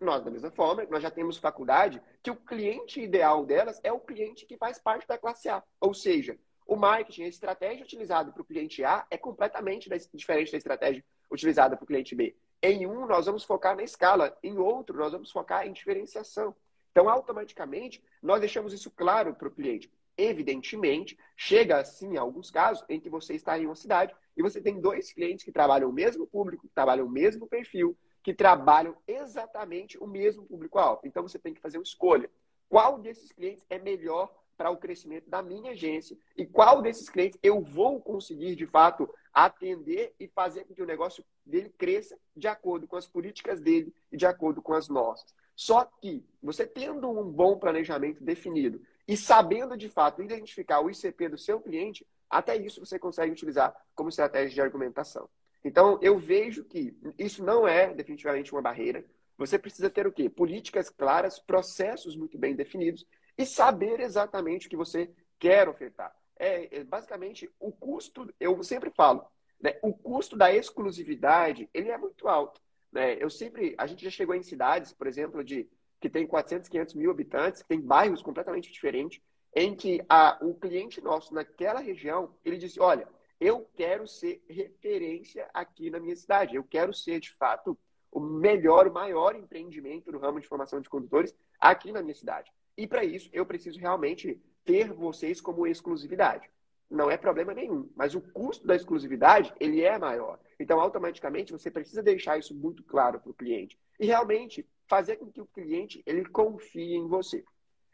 Nós, 0.00 0.22
da 0.22 0.30
mesma 0.30 0.50
forma, 0.50 0.84
nós 0.90 1.02
já 1.02 1.10
temos 1.10 1.38
faculdade 1.38 2.02
que 2.22 2.30
o 2.30 2.36
cliente 2.36 3.00
ideal 3.00 3.46
delas 3.46 3.80
é 3.82 3.92
o 3.92 4.00
cliente 4.00 4.44
que 4.44 4.56
faz 4.56 4.78
parte 4.78 5.06
da 5.06 5.16
classe 5.16 5.48
A. 5.48 5.62
Ou 5.80 5.94
seja, 5.94 6.38
o 6.66 6.76
marketing, 6.76 7.22
a 7.22 7.28
estratégia 7.28 7.84
utilizada 7.84 8.32
para 8.32 8.42
o 8.42 8.44
cliente 8.44 8.84
A 8.84 9.06
é 9.10 9.16
completamente 9.16 9.88
diferente 10.12 10.50
da 10.50 10.58
estratégia 10.58 11.04
utilizada 11.30 11.76
para 11.76 11.84
o 11.84 11.86
cliente 11.86 12.14
B. 12.14 12.36
Em 12.60 12.86
um, 12.86 13.06
nós 13.06 13.26
vamos 13.26 13.44
focar 13.44 13.76
na 13.76 13.84
escala, 13.84 14.36
em 14.42 14.58
outro, 14.58 14.98
nós 14.98 15.12
vamos 15.12 15.30
focar 15.30 15.66
em 15.66 15.72
diferenciação. 15.72 16.54
Então, 16.96 17.10
automaticamente, 17.10 18.02
nós 18.22 18.40
deixamos 18.40 18.72
isso 18.72 18.90
claro 18.90 19.34
para 19.34 19.48
o 19.48 19.50
cliente. 19.50 19.92
Evidentemente, 20.16 21.18
chega 21.36 21.76
assim, 21.76 22.14
em 22.14 22.16
alguns 22.16 22.50
casos, 22.50 22.82
em 22.88 22.98
que 22.98 23.10
você 23.10 23.34
está 23.34 23.58
em 23.58 23.66
uma 23.66 23.74
cidade 23.74 24.14
e 24.34 24.40
você 24.40 24.62
tem 24.62 24.80
dois 24.80 25.12
clientes 25.12 25.44
que 25.44 25.52
trabalham 25.52 25.90
o 25.90 25.92
mesmo 25.92 26.26
público, 26.26 26.66
que 26.66 26.72
trabalham 26.72 27.04
o 27.04 27.10
mesmo 27.10 27.46
perfil, 27.46 27.94
que 28.22 28.32
trabalham 28.32 28.96
exatamente 29.06 29.98
o 29.98 30.06
mesmo 30.06 30.46
público-alvo. 30.46 31.02
Então 31.04 31.22
você 31.22 31.38
tem 31.38 31.52
que 31.52 31.60
fazer 31.60 31.76
uma 31.76 31.84
escolha. 31.84 32.30
Qual 32.66 32.98
desses 32.98 33.30
clientes 33.30 33.66
é 33.68 33.78
melhor 33.78 34.34
para 34.56 34.70
o 34.70 34.78
crescimento 34.78 35.28
da 35.28 35.42
minha 35.42 35.72
agência 35.72 36.16
e 36.34 36.46
qual 36.46 36.80
desses 36.80 37.10
clientes 37.10 37.38
eu 37.42 37.60
vou 37.60 38.00
conseguir, 38.00 38.56
de 38.56 38.66
fato, 38.66 39.06
atender 39.34 40.14
e 40.18 40.26
fazer 40.28 40.64
com 40.64 40.72
que 40.72 40.82
o 40.82 40.86
negócio 40.86 41.22
dele 41.44 41.68
cresça 41.76 42.18
de 42.34 42.48
acordo 42.48 42.88
com 42.88 42.96
as 42.96 43.06
políticas 43.06 43.60
dele 43.60 43.94
e 44.10 44.16
de 44.16 44.24
acordo 44.24 44.62
com 44.62 44.72
as 44.72 44.88
nossas. 44.88 45.34
Só 45.56 45.84
que 45.84 46.22
você 46.42 46.66
tendo 46.66 47.10
um 47.10 47.24
bom 47.24 47.58
planejamento 47.58 48.22
definido 48.22 48.80
e 49.08 49.16
sabendo, 49.16 49.76
de 49.76 49.88
fato, 49.88 50.22
identificar 50.22 50.80
o 50.80 50.90
ICP 50.90 51.30
do 51.30 51.38
seu 51.38 51.58
cliente, 51.58 52.06
até 52.28 52.54
isso 52.54 52.84
você 52.84 52.98
consegue 52.98 53.32
utilizar 53.32 53.74
como 53.94 54.10
estratégia 54.10 54.54
de 54.54 54.60
argumentação. 54.60 55.28
Então, 55.64 55.98
eu 56.02 56.18
vejo 56.18 56.62
que 56.64 56.94
isso 57.18 57.42
não 57.42 57.66
é 57.66 57.92
definitivamente 57.92 58.52
uma 58.52 58.62
barreira. 58.62 59.04
você 59.38 59.58
precisa 59.58 59.90
ter 59.90 60.06
o 60.06 60.12
quê? 60.12 60.28
Políticas 60.28 60.90
claras, 60.90 61.38
processos 61.38 62.16
muito 62.16 62.38
bem 62.38 62.54
definidos 62.54 63.06
e 63.36 63.44
saber 63.44 64.00
exatamente 64.00 64.66
o 64.66 64.70
que 64.70 64.76
você 64.76 65.10
quer 65.38 65.68
ofertar. 65.68 66.14
É, 66.38 66.78
é 66.78 66.84
basicamente 66.84 67.50
o 67.58 67.72
custo, 67.72 68.32
eu 68.38 68.62
sempre 68.62 68.90
falo, 68.90 69.26
né, 69.60 69.78
o 69.82 69.92
custo 69.92 70.36
da 70.36 70.54
exclusividade 70.54 71.68
ele 71.72 71.90
é 71.90 71.98
muito 71.98 72.28
alto. 72.28 72.60
Né? 72.92 73.16
Eu 73.22 73.30
sempre, 73.30 73.74
a 73.78 73.86
gente 73.86 74.04
já 74.04 74.10
chegou 74.10 74.34
em 74.34 74.42
cidades, 74.42 74.92
por 74.92 75.06
exemplo, 75.06 75.44
de 75.44 75.68
que 76.00 76.10
tem 76.10 76.26
400, 76.26 76.68
500 76.68 76.94
mil 76.94 77.10
habitantes, 77.10 77.62
que 77.62 77.68
tem 77.68 77.80
bairros 77.80 78.22
completamente 78.22 78.70
diferentes, 78.70 79.20
em 79.54 79.74
que 79.74 80.04
a, 80.08 80.38
o 80.42 80.54
cliente 80.54 81.00
nosso 81.00 81.34
naquela 81.34 81.80
região 81.80 82.34
ele 82.44 82.58
disse, 82.58 82.78
olha, 82.78 83.08
eu 83.40 83.68
quero 83.74 84.06
ser 84.06 84.42
referência 84.48 85.48
aqui 85.52 85.90
na 85.90 85.98
minha 85.98 86.16
cidade, 86.16 86.56
eu 86.56 86.64
quero 86.64 86.92
ser 86.92 87.20
de 87.20 87.32
fato 87.32 87.78
o 88.10 88.20
melhor, 88.20 88.86
o 88.86 88.92
maior 88.92 89.34
empreendimento 89.34 90.10
no 90.10 90.18
ramo 90.18 90.40
de 90.40 90.48
formação 90.48 90.80
de 90.80 90.88
condutores 90.88 91.34
aqui 91.60 91.92
na 91.92 92.02
minha 92.02 92.14
cidade. 92.14 92.50
E 92.76 92.86
para 92.86 93.04
isso, 93.04 93.28
eu 93.32 93.44
preciso 93.44 93.78
realmente 93.78 94.40
ter 94.64 94.92
vocês 94.92 95.40
como 95.40 95.66
exclusividade. 95.66 96.50
Não 96.90 97.10
é 97.10 97.16
problema 97.16 97.52
nenhum, 97.52 97.90
mas 97.96 98.14
o 98.14 98.20
custo 98.20 98.66
da 98.66 98.76
exclusividade, 98.76 99.52
ele 99.58 99.82
é 99.82 99.98
maior. 99.98 100.38
Então, 100.58 100.80
automaticamente, 100.80 101.52
você 101.52 101.70
precisa 101.70 102.02
deixar 102.02 102.38
isso 102.38 102.54
muito 102.54 102.82
claro 102.82 103.20
para 103.20 103.30
o 103.30 103.34
cliente. 103.34 103.78
E 104.00 104.06
realmente 104.06 104.66
fazer 104.86 105.16
com 105.16 105.30
que 105.30 105.40
o 105.40 105.46
cliente 105.46 106.02
ele 106.06 106.24
confie 106.24 106.94
em 106.94 107.06
você. 107.06 107.44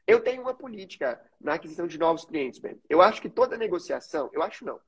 Eu 0.06 0.20
tenho 0.20 0.42
uma 0.42 0.54
política 0.54 1.20
na 1.40 1.54
aquisição 1.54 1.86
de 1.86 1.98
novos 1.98 2.24
clientes, 2.24 2.58
Ben. 2.58 2.80
Eu 2.88 3.00
acho 3.00 3.22
que 3.22 3.30
toda 3.30 3.56
negociação, 3.56 4.30
eu 4.32 4.42
acho 4.42 4.64
não, 4.64 4.80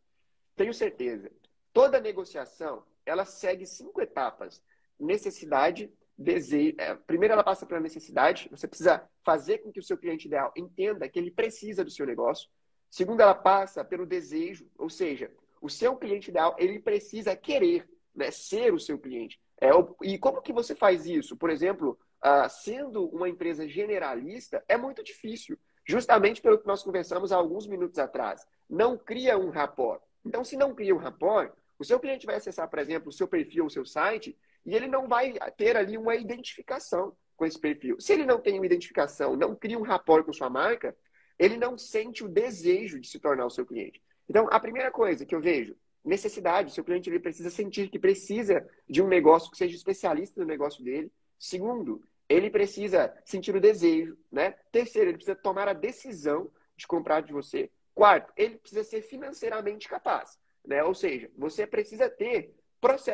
tenho 0.56 0.74
certeza, 0.74 1.30
toda 1.72 2.00
negociação, 2.00 2.84
ela 3.06 3.24
segue 3.24 3.66
cinco 3.66 4.00
etapas. 4.00 4.62
Necessidade, 4.98 5.92
desejo. 6.16 6.76
É, 6.78 6.94
primeiro, 6.94 7.34
ela 7.34 7.44
passa 7.44 7.66
pela 7.66 7.80
necessidade. 7.80 8.48
Você 8.50 8.66
precisa 8.66 9.08
fazer 9.24 9.58
com 9.58 9.72
que 9.72 9.80
o 9.80 9.82
seu 9.82 9.98
cliente 9.98 10.26
ideal 10.26 10.52
entenda 10.56 11.08
que 11.08 11.18
ele 11.18 11.30
precisa 11.30 11.84
do 11.84 11.90
seu 11.90 12.06
negócio. 12.06 12.48
Segundo, 12.90 13.20
ela 13.20 13.34
passa 13.34 13.84
pelo 13.84 14.06
desejo, 14.06 14.70
ou 14.78 14.88
seja, 14.88 15.30
o 15.64 15.70
seu 15.70 15.96
cliente 15.96 16.28
ideal 16.28 16.54
ele 16.58 16.78
precisa 16.78 17.34
querer 17.34 17.88
né, 18.14 18.30
ser 18.30 18.74
o 18.74 18.78
seu 18.78 18.98
cliente. 18.98 19.40
É, 19.58 19.70
e 20.02 20.18
como 20.18 20.42
que 20.42 20.52
você 20.52 20.74
faz 20.74 21.06
isso? 21.06 21.38
Por 21.38 21.48
exemplo, 21.48 21.98
uh, 22.22 22.46
sendo 22.50 23.06
uma 23.08 23.30
empresa 23.30 23.66
generalista, 23.66 24.62
é 24.68 24.76
muito 24.76 25.02
difícil. 25.02 25.58
Justamente 25.86 26.42
pelo 26.42 26.58
que 26.58 26.66
nós 26.66 26.82
conversamos 26.82 27.32
há 27.32 27.36
alguns 27.36 27.66
minutos 27.66 27.98
atrás. 27.98 28.46
Não 28.68 28.98
cria 28.98 29.38
um 29.38 29.48
rapport. 29.48 30.02
Então, 30.22 30.44
se 30.44 30.54
não 30.54 30.74
cria 30.74 30.94
um 30.94 30.98
rapport, 30.98 31.50
o 31.78 31.84
seu 31.84 31.98
cliente 31.98 32.26
vai 32.26 32.36
acessar, 32.36 32.68
por 32.68 32.78
exemplo, 32.78 33.08
o 33.08 33.12
seu 33.12 33.26
perfil, 33.26 33.64
o 33.64 33.70
seu 33.70 33.86
site, 33.86 34.36
e 34.66 34.74
ele 34.74 34.86
não 34.86 35.08
vai 35.08 35.32
ter 35.56 35.78
ali 35.78 35.96
uma 35.96 36.14
identificação 36.14 37.16
com 37.36 37.46
esse 37.46 37.58
perfil. 37.58 37.98
Se 37.98 38.12
ele 38.12 38.26
não 38.26 38.38
tem 38.38 38.58
uma 38.58 38.66
identificação, 38.66 39.34
não 39.34 39.56
cria 39.56 39.78
um 39.78 39.82
rapport 39.82 40.26
com 40.26 40.32
sua 40.32 40.50
marca, 40.50 40.94
ele 41.38 41.56
não 41.56 41.78
sente 41.78 42.22
o 42.22 42.28
desejo 42.28 43.00
de 43.00 43.08
se 43.08 43.18
tornar 43.18 43.46
o 43.46 43.50
seu 43.50 43.64
cliente. 43.64 44.02
Então, 44.28 44.48
a 44.50 44.58
primeira 44.58 44.90
coisa 44.90 45.26
que 45.26 45.34
eu 45.34 45.40
vejo, 45.40 45.76
necessidade. 46.04 46.72
Seu 46.72 46.84
cliente 46.84 47.08
ele 47.08 47.18
precisa 47.18 47.50
sentir 47.50 47.88
que 47.88 47.98
precisa 47.98 48.68
de 48.88 49.02
um 49.02 49.08
negócio 49.08 49.50
que 49.50 49.56
seja 49.56 49.74
especialista 49.74 50.40
no 50.40 50.46
negócio 50.46 50.84
dele. 50.84 51.10
Segundo, 51.38 52.02
ele 52.28 52.50
precisa 52.50 53.14
sentir 53.24 53.54
o 53.54 53.60
desejo, 53.60 54.16
né? 54.30 54.54
Terceiro, 54.70 55.10
ele 55.10 55.16
precisa 55.16 55.36
tomar 55.36 55.68
a 55.68 55.72
decisão 55.72 56.50
de 56.76 56.86
comprar 56.86 57.22
de 57.22 57.32
você. 57.32 57.70
Quarto, 57.94 58.32
ele 58.36 58.56
precisa 58.56 58.82
ser 58.82 59.02
financeiramente 59.02 59.88
capaz, 59.88 60.38
né? 60.66 60.82
Ou 60.82 60.94
seja, 60.94 61.30
você 61.36 61.66
precisa 61.66 62.08
ter 62.08 62.54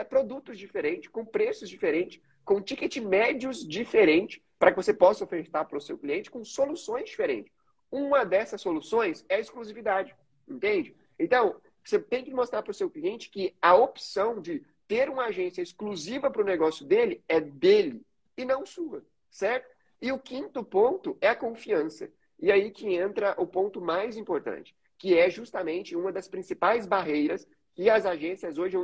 produtos 0.09 0.59
diferentes, 0.59 1.09
com 1.11 1.25
preços 1.25 1.69
diferentes, 1.69 2.21
com 2.45 2.61
ticket 2.61 2.97
médios 2.97 3.67
diferentes, 3.67 4.41
para 4.59 4.73
que 4.73 4.77
você 4.77 4.93
possa 4.93 5.23
ofertar 5.23 5.67
para 5.69 5.79
o 5.79 5.81
seu 5.81 5.97
cliente 5.97 6.31
com 6.31 6.45
soluções 6.45 7.05
diferentes. 7.09 7.53
Uma 7.91 8.25
dessas 8.25 8.61
soluções 8.61 9.25
é 9.29 9.37
a 9.37 9.41
exclusividade, 9.41 10.15
entende? 10.51 10.95
Então, 11.19 11.61
você 11.85 11.99
tem 11.99 12.25
que 12.25 12.35
mostrar 12.35 12.63
para 12.63 12.71
o 12.71 12.75
seu 12.75 12.91
cliente 12.91 13.31
que 13.31 13.55
a 13.61 13.75
opção 13.75 14.41
de 14.41 14.63
ter 14.87 15.09
uma 15.09 15.27
agência 15.27 15.63
exclusiva 15.63 16.31
para 16.31 16.43
o 16.43 16.45
negócio 16.45 16.85
dele 16.85 17.23
é 17.29 17.41
dele 17.41 18.03
e 18.37 18.45
não 18.45 18.67
sua, 18.67 19.05
certo? 19.31 19.69
E 20.03 20.11
o 20.13 20.19
quinto 20.19 20.65
ponto 20.65 21.17
é 21.21 21.29
a 21.29 21.37
confiança. 21.37 22.11
E 22.39 22.51
aí 22.51 22.71
que 22.71 22.95
entra 22.95 23.35
o 23.39 23.47
ponto 23.47 23.81
mais 23.81 24.17
importante, 24.17 24.75
que 24.99 25.19
é 25.19 25.31
justamente 25.31 25.95
uma 25.95 26.11
das 26.11 26.27
principais 26.27 26.87
barreiras 26.87 27.47
que 27.75 27.89
as 27.89 28.05
agências 28.05 28.59
hoje, 28.59 28.77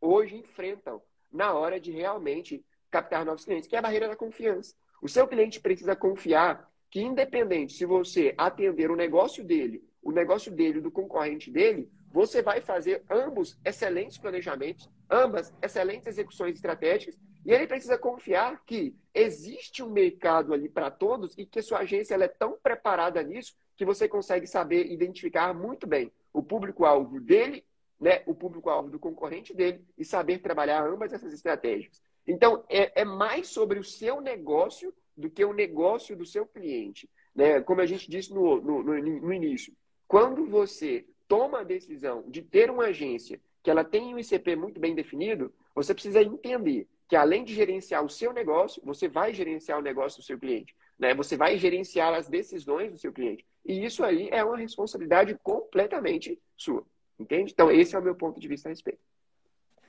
hoje 0.00 0.36
enfrentam 0.36 1.00
na 1.32 1.54
hora 1.54 1.80
de 1.80 1.90
realmente 1.90 2.64
captar 2.90 3.24
novos 3.24 3.44
clientes, 3.44 3.68
que 3.68 3.74
é 3.74 3.78
a 3.78 3.82
barreira 3.82 4.08
da 4.08 4.16
confiança. 4.16 4.74
O 5.00 5.08
seu 5.08 5.26
cliente 5.26 5.60
precisa 5.60 5.96
confiar 5.96 6.70
que, 6.90 7.00
independente 7.00 7.72
se 7.72 7.84
você 7.84 8.34
atender 8.38 8.90
o 8.90 8.96
negócio 8.96 9.42
dele, 9.42 9.82
o 10.04 10.12
negócio 10.12 10.52
dele, 10.52 10.80
do 10.80 10.90
concorrente 10.90 11.50
dele, 11.50 11.90
você 12.12 12.42
vai 12.42 12.60
fazer 12.60 13.02
ambos 13.10 13.58
excelentes 13.64 14.18
planejamentos, 14.18 14.88
ambas 15.10 15.52
excelentes 15.60 16.06
execuções 16.06 16.54
estratégicas, 16.54 17.18
e 17.44 17.52
ele 17.52 17.66
precisa 17.66 17.98
confiar 17.98 18.62
que 18.64 18.94
existe 19.12 19.82
um 19.82 19.90
mercado 19.90 20.54
ali 20.54 20.68
para 20.68 20.90
todos 20.90 21.36
e 21.36 21.44
que 21.44 21.60
sua 21.60 21.80
agência 21.80 22.14
ela 22.14 22.24
é 22.24 22.28
tão 22.28 22.56
preparada 22.62 23.22
nisso 23.22 23.54
que 23.76 23.84
você 23.84 24.08
consegue 24.08 24.46
saber 24.46 24.86
identificar 24.86 25.52
muito 25.52 25.86
bem 25.86 26.12
o 26.32 26.42
público-alvo 26.42 27.20
dele, 27.20 27.64
né, 28.00 28.22
o 28.26 28.34
público-alvo 28.34 28.90
do 28.90 28.98
concorrente 28.98 29.54
dele 29.54 29.84
e 29.98 30.04
saber 30.04 30.38
trabalhar 30.38 30.86
ambas 30.86 31.12
essas 31.12 31.32
estratégias. 31.32 32.00
Então, 32.26 32.64
é, 32.68 33.02
é 33.02 33.04
mais 33.04 33.48
sobre 33.48 33.78
o 33.78 33.84
seu 33.84 34.20
negócio 34.20 34.94
do 35.16 35.30
que 35.30 35.44
o 35.44 35.52
negócio 35.52 36.16
do 36.16 36.24
seu 36.24 36.46
cliente. 36.46 37.08
Né? 37.34 37.60
Como 37.60 37.80
a 37.80 37.86
gente 37.86 38.10
disse 38.10 38.32
no, 38.32 38.60
no, 38.60 38.82
no, 38.82 38.94
no 39.02 39.32
início, 39.32 39.74
quando 40.06 40.46
você 40.46 41.04
toma 41.26 41.60
a 41.60 41.64
decisão 41.64 42.24
de 42.28 42.42
ter 42.42 42.70
uma 42.70 42.86
agência 42.86 43.40
que 43.62 43.70
ela 43.70 43.82
tem 43.82 44.14
um 44.14 44.18
ICP 44.18 44.56
muito 44.56 44.78
bem 44.78 44.94
definido, 44.94 45.52
você 45.74 45.94
precisa 45.94 46.22
entender 46.22 46.86
que 47.08 47.16
além 47.16 47.44
de 47.44 47.54
gerenciar 47.54 48.04
o 48.04 48.10
seu 48.10 48.32
negócio, 48.32 48.82
você 48.84 49.08
vai 49.08 49.32
gerenciar 49.32 49.78
o 49.78 49.82
negócio 49.82 50.20
do 50.20 50.24
seu 50.24 50.38
cliente. 50.38 50.74
Né? 50.98 51.14
Você 51.14 51.36
vai 51.36 51.58
gerenciar 51.58 52.14
as 52.14 52.28
decisões 52.28 52.92
do 52.92 52.98
seu 52.98 53.12
cliente. 53.12 53.44
E 53.64 53.84
isso 53.84 54.04
aí 54.04 54.28
é 54.30 54.44
uma 54.44 54.56
responsabilidade 54.56 55.36
completamente 55.42 56.38
sua. 56.56 56.84
Entende? 57.18 57.52
Então, 57.52 57.70
esse 57.70 57.94
é 57.94 57.98
o 57.98 58.02
meu 58.02 58.14
ponto 58.14 58.38
de 58.40 58.48
vista 58.48 58.68
a 58.68 58.70
respeito. 58.70 59.00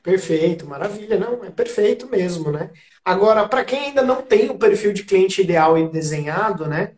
Perfeito, 0.03 0.68
maravilha, 0.68 1.18
não, 1.18 1.43
é 1.43 1.49
perfeito 1.49 2.07
mesmo, 2.07 2.51
né? 2.51 2.72
Agora, 3.03 3.47
para 3.49 3.66
quem 3.66 3.88
ainda 3.88 4.03
não 4.03 4.22
tem 4.22 4.51
o 4.51 4.57
perfil 4.57 4.93
de 4.93 5.03
cliente 5.03 5.41
ideal 5.41 5.76
e 5.80 5.89
desenhado, 5.89 6.68
né? 6.68 6.95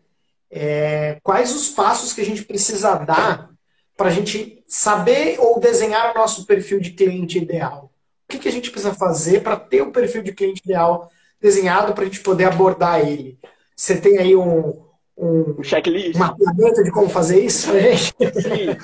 É, 0.49 1.19
quais 1.21 1.53
os 1.53 1.69
passos 1.69 2.13
que 2.13 2.21
a 2.21 2.25
gente 2.25 2.43
precisa 2.43 2.95
dar 2.95 3.49
para 3.95 4.09
a 4.09 4.11
gente 4.11 4.63
saber 4.67 5.39
ou 5.39 5.59
desenhar 5.59 6.11
o 6.11 6.17
nosso 6.17 6.45
perfil 6.45 6.79
de 6.79 6.91
cliente 6.91 7.37
ideal? 7.37 7.91
O 8.25 8.31
que, 8.31 8.39
que 8.39 8.47
a 8.47 8.51
gente 8.51 8.71
precisa 8.71 8.93
fazer 8.93 9.41
para 9.41 9.57
ter 9.57 9.81
o 9.81 9.91
perfil 9.91 10.21
de 10.21 10.33
cliente 10.33 10.61
ideal 10.63 11.09
desenhado 11.39 11.93
para 11.93 12.03
a 12.03 12.05
gente 12.05 12.21
poder 12.21 12.45
abordar 12.45 12.99
ele? 12.99 13.39
Você 13.75 13.99
tem 13.99 14.17
aí 14.17 14.35
um, 14.35 14.85
um, 15.17 15.63
checklist, 15.63 16.15
um 16.15 16.19
mapeamento 16.19 16.83
de 16.83 16.91
como 16.91 17.09
fazer 17.09 17.43
isso? 17.43 17.69
Sim. 17.71 18.77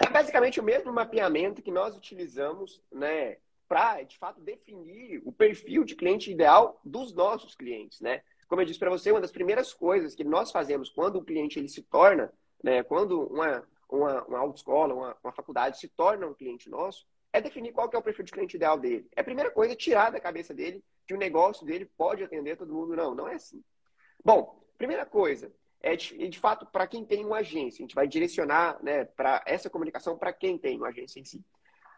É 0.00 0.10
basicamente 0.10 0.60
o 0.60 0.62
mesmo 0.62 0.92
mapeamento 0.92 1.62
que 1.62 1.70
nós 1.70 1.96
utilizamos 1.96 2.80
né, 2.92 3.36
para, 3.68 4.02
de 4.02 4.18
fato, 4.18 4.40
definir 4.40 5.22
o 5.24 5.32
perfil 5.32 5.84
de 5.84 5.94
cliente 5.94 6.30
ideal 6.30 6.80
dos 6.84 7.12
nossos 7.12 7.54
clientes. 7.54 8.00
Né? 8.00 8.22
Como 8.54 8.62
eu 8.62 8.66
disse 8.66 8.78
para 8.78 8.88
você, 8.88 9.10
uma 9.10 9.20
das 9.20 9.32
primeiras 9.32 9.74
coisas 9.74 10.14
que 10.14 10.22
nós 10.22 10.52
fazemos 10.52 10.88
quando 10.88 11.16
o 11.16 11.24
cliente 11.24 11.58
ele 11.58 11.68
se 11.68 11.82
torna, 11.82 12.32
né, 12.62 12.84
quando 12.84 13.26
uma, 13.26 13.66
uma, 13.90 14.22
uma 14.26 14.38
autoescola, 14.38 14.94
uma, 14.94 15.16
uma 15.24 15.32
faculdade 15.32 15.76
se 15.76 15.88
torna 15.88 16.28
um 16.28 16.34
cliente 16.34 16.70
nosso, 16.70 17.04
é 17.32 17.40
definir 17.40 17.72
qual 17.72 17.88
que 17.88 17.96
é 17.96 17.98
o 17.98 18.02
perfil 18.02 18.24
de 18.24 18.30
cliente 18.30 18.54
ideal 18.54 18.78
dele. 18.78 19.08
É 19.16 19.22
a 19.22 19.24
primeira 19.24 19.50
coisa, 19.50 19.74
tirar 19.74 20.12
da 20.12 20.20
cabeça 20.20 20.54
dele 20.54 20.84
que 21.04 21.12
o 21.12 21.18
negócio 21.18 21.66
dele 21.66 21.90
pode 21.96 22.22
atender 22.22 22.56
todo 22.56 22.72
mundo. 22.72 22.94
Não, 22.94 23.12
não 23.12 23.26
é 23.26 23.34
assim. 23.34 23.60
Bom, 24.24 24.64
primeira 24.78 25.04
coisa, 25.04 25.52
é 25.80 25.96
de, 25.96 26.28
de 26.28 26.38
fato 26.38 26.64
para 26.64 26.86
quem 26.86 27.04
tem 27.04 27.24
uma 27.24 27.38
agência. 27.38 27.82
A 27.82 27.84
gente 27.84 27.96
vai 27.96 28.06
direcionar 28.06 28.80
né, 28.84 29.04
para 29.04 29.42
essa 29.48 29.68
comunicação 29.68 30.16
para 30.16 30.32
quem 30.32 30.56
tem 30.56 30.76
uma 30.76 30.90
agência 30.90 31.18
em 31.18 31.24
si. 31.24 31.44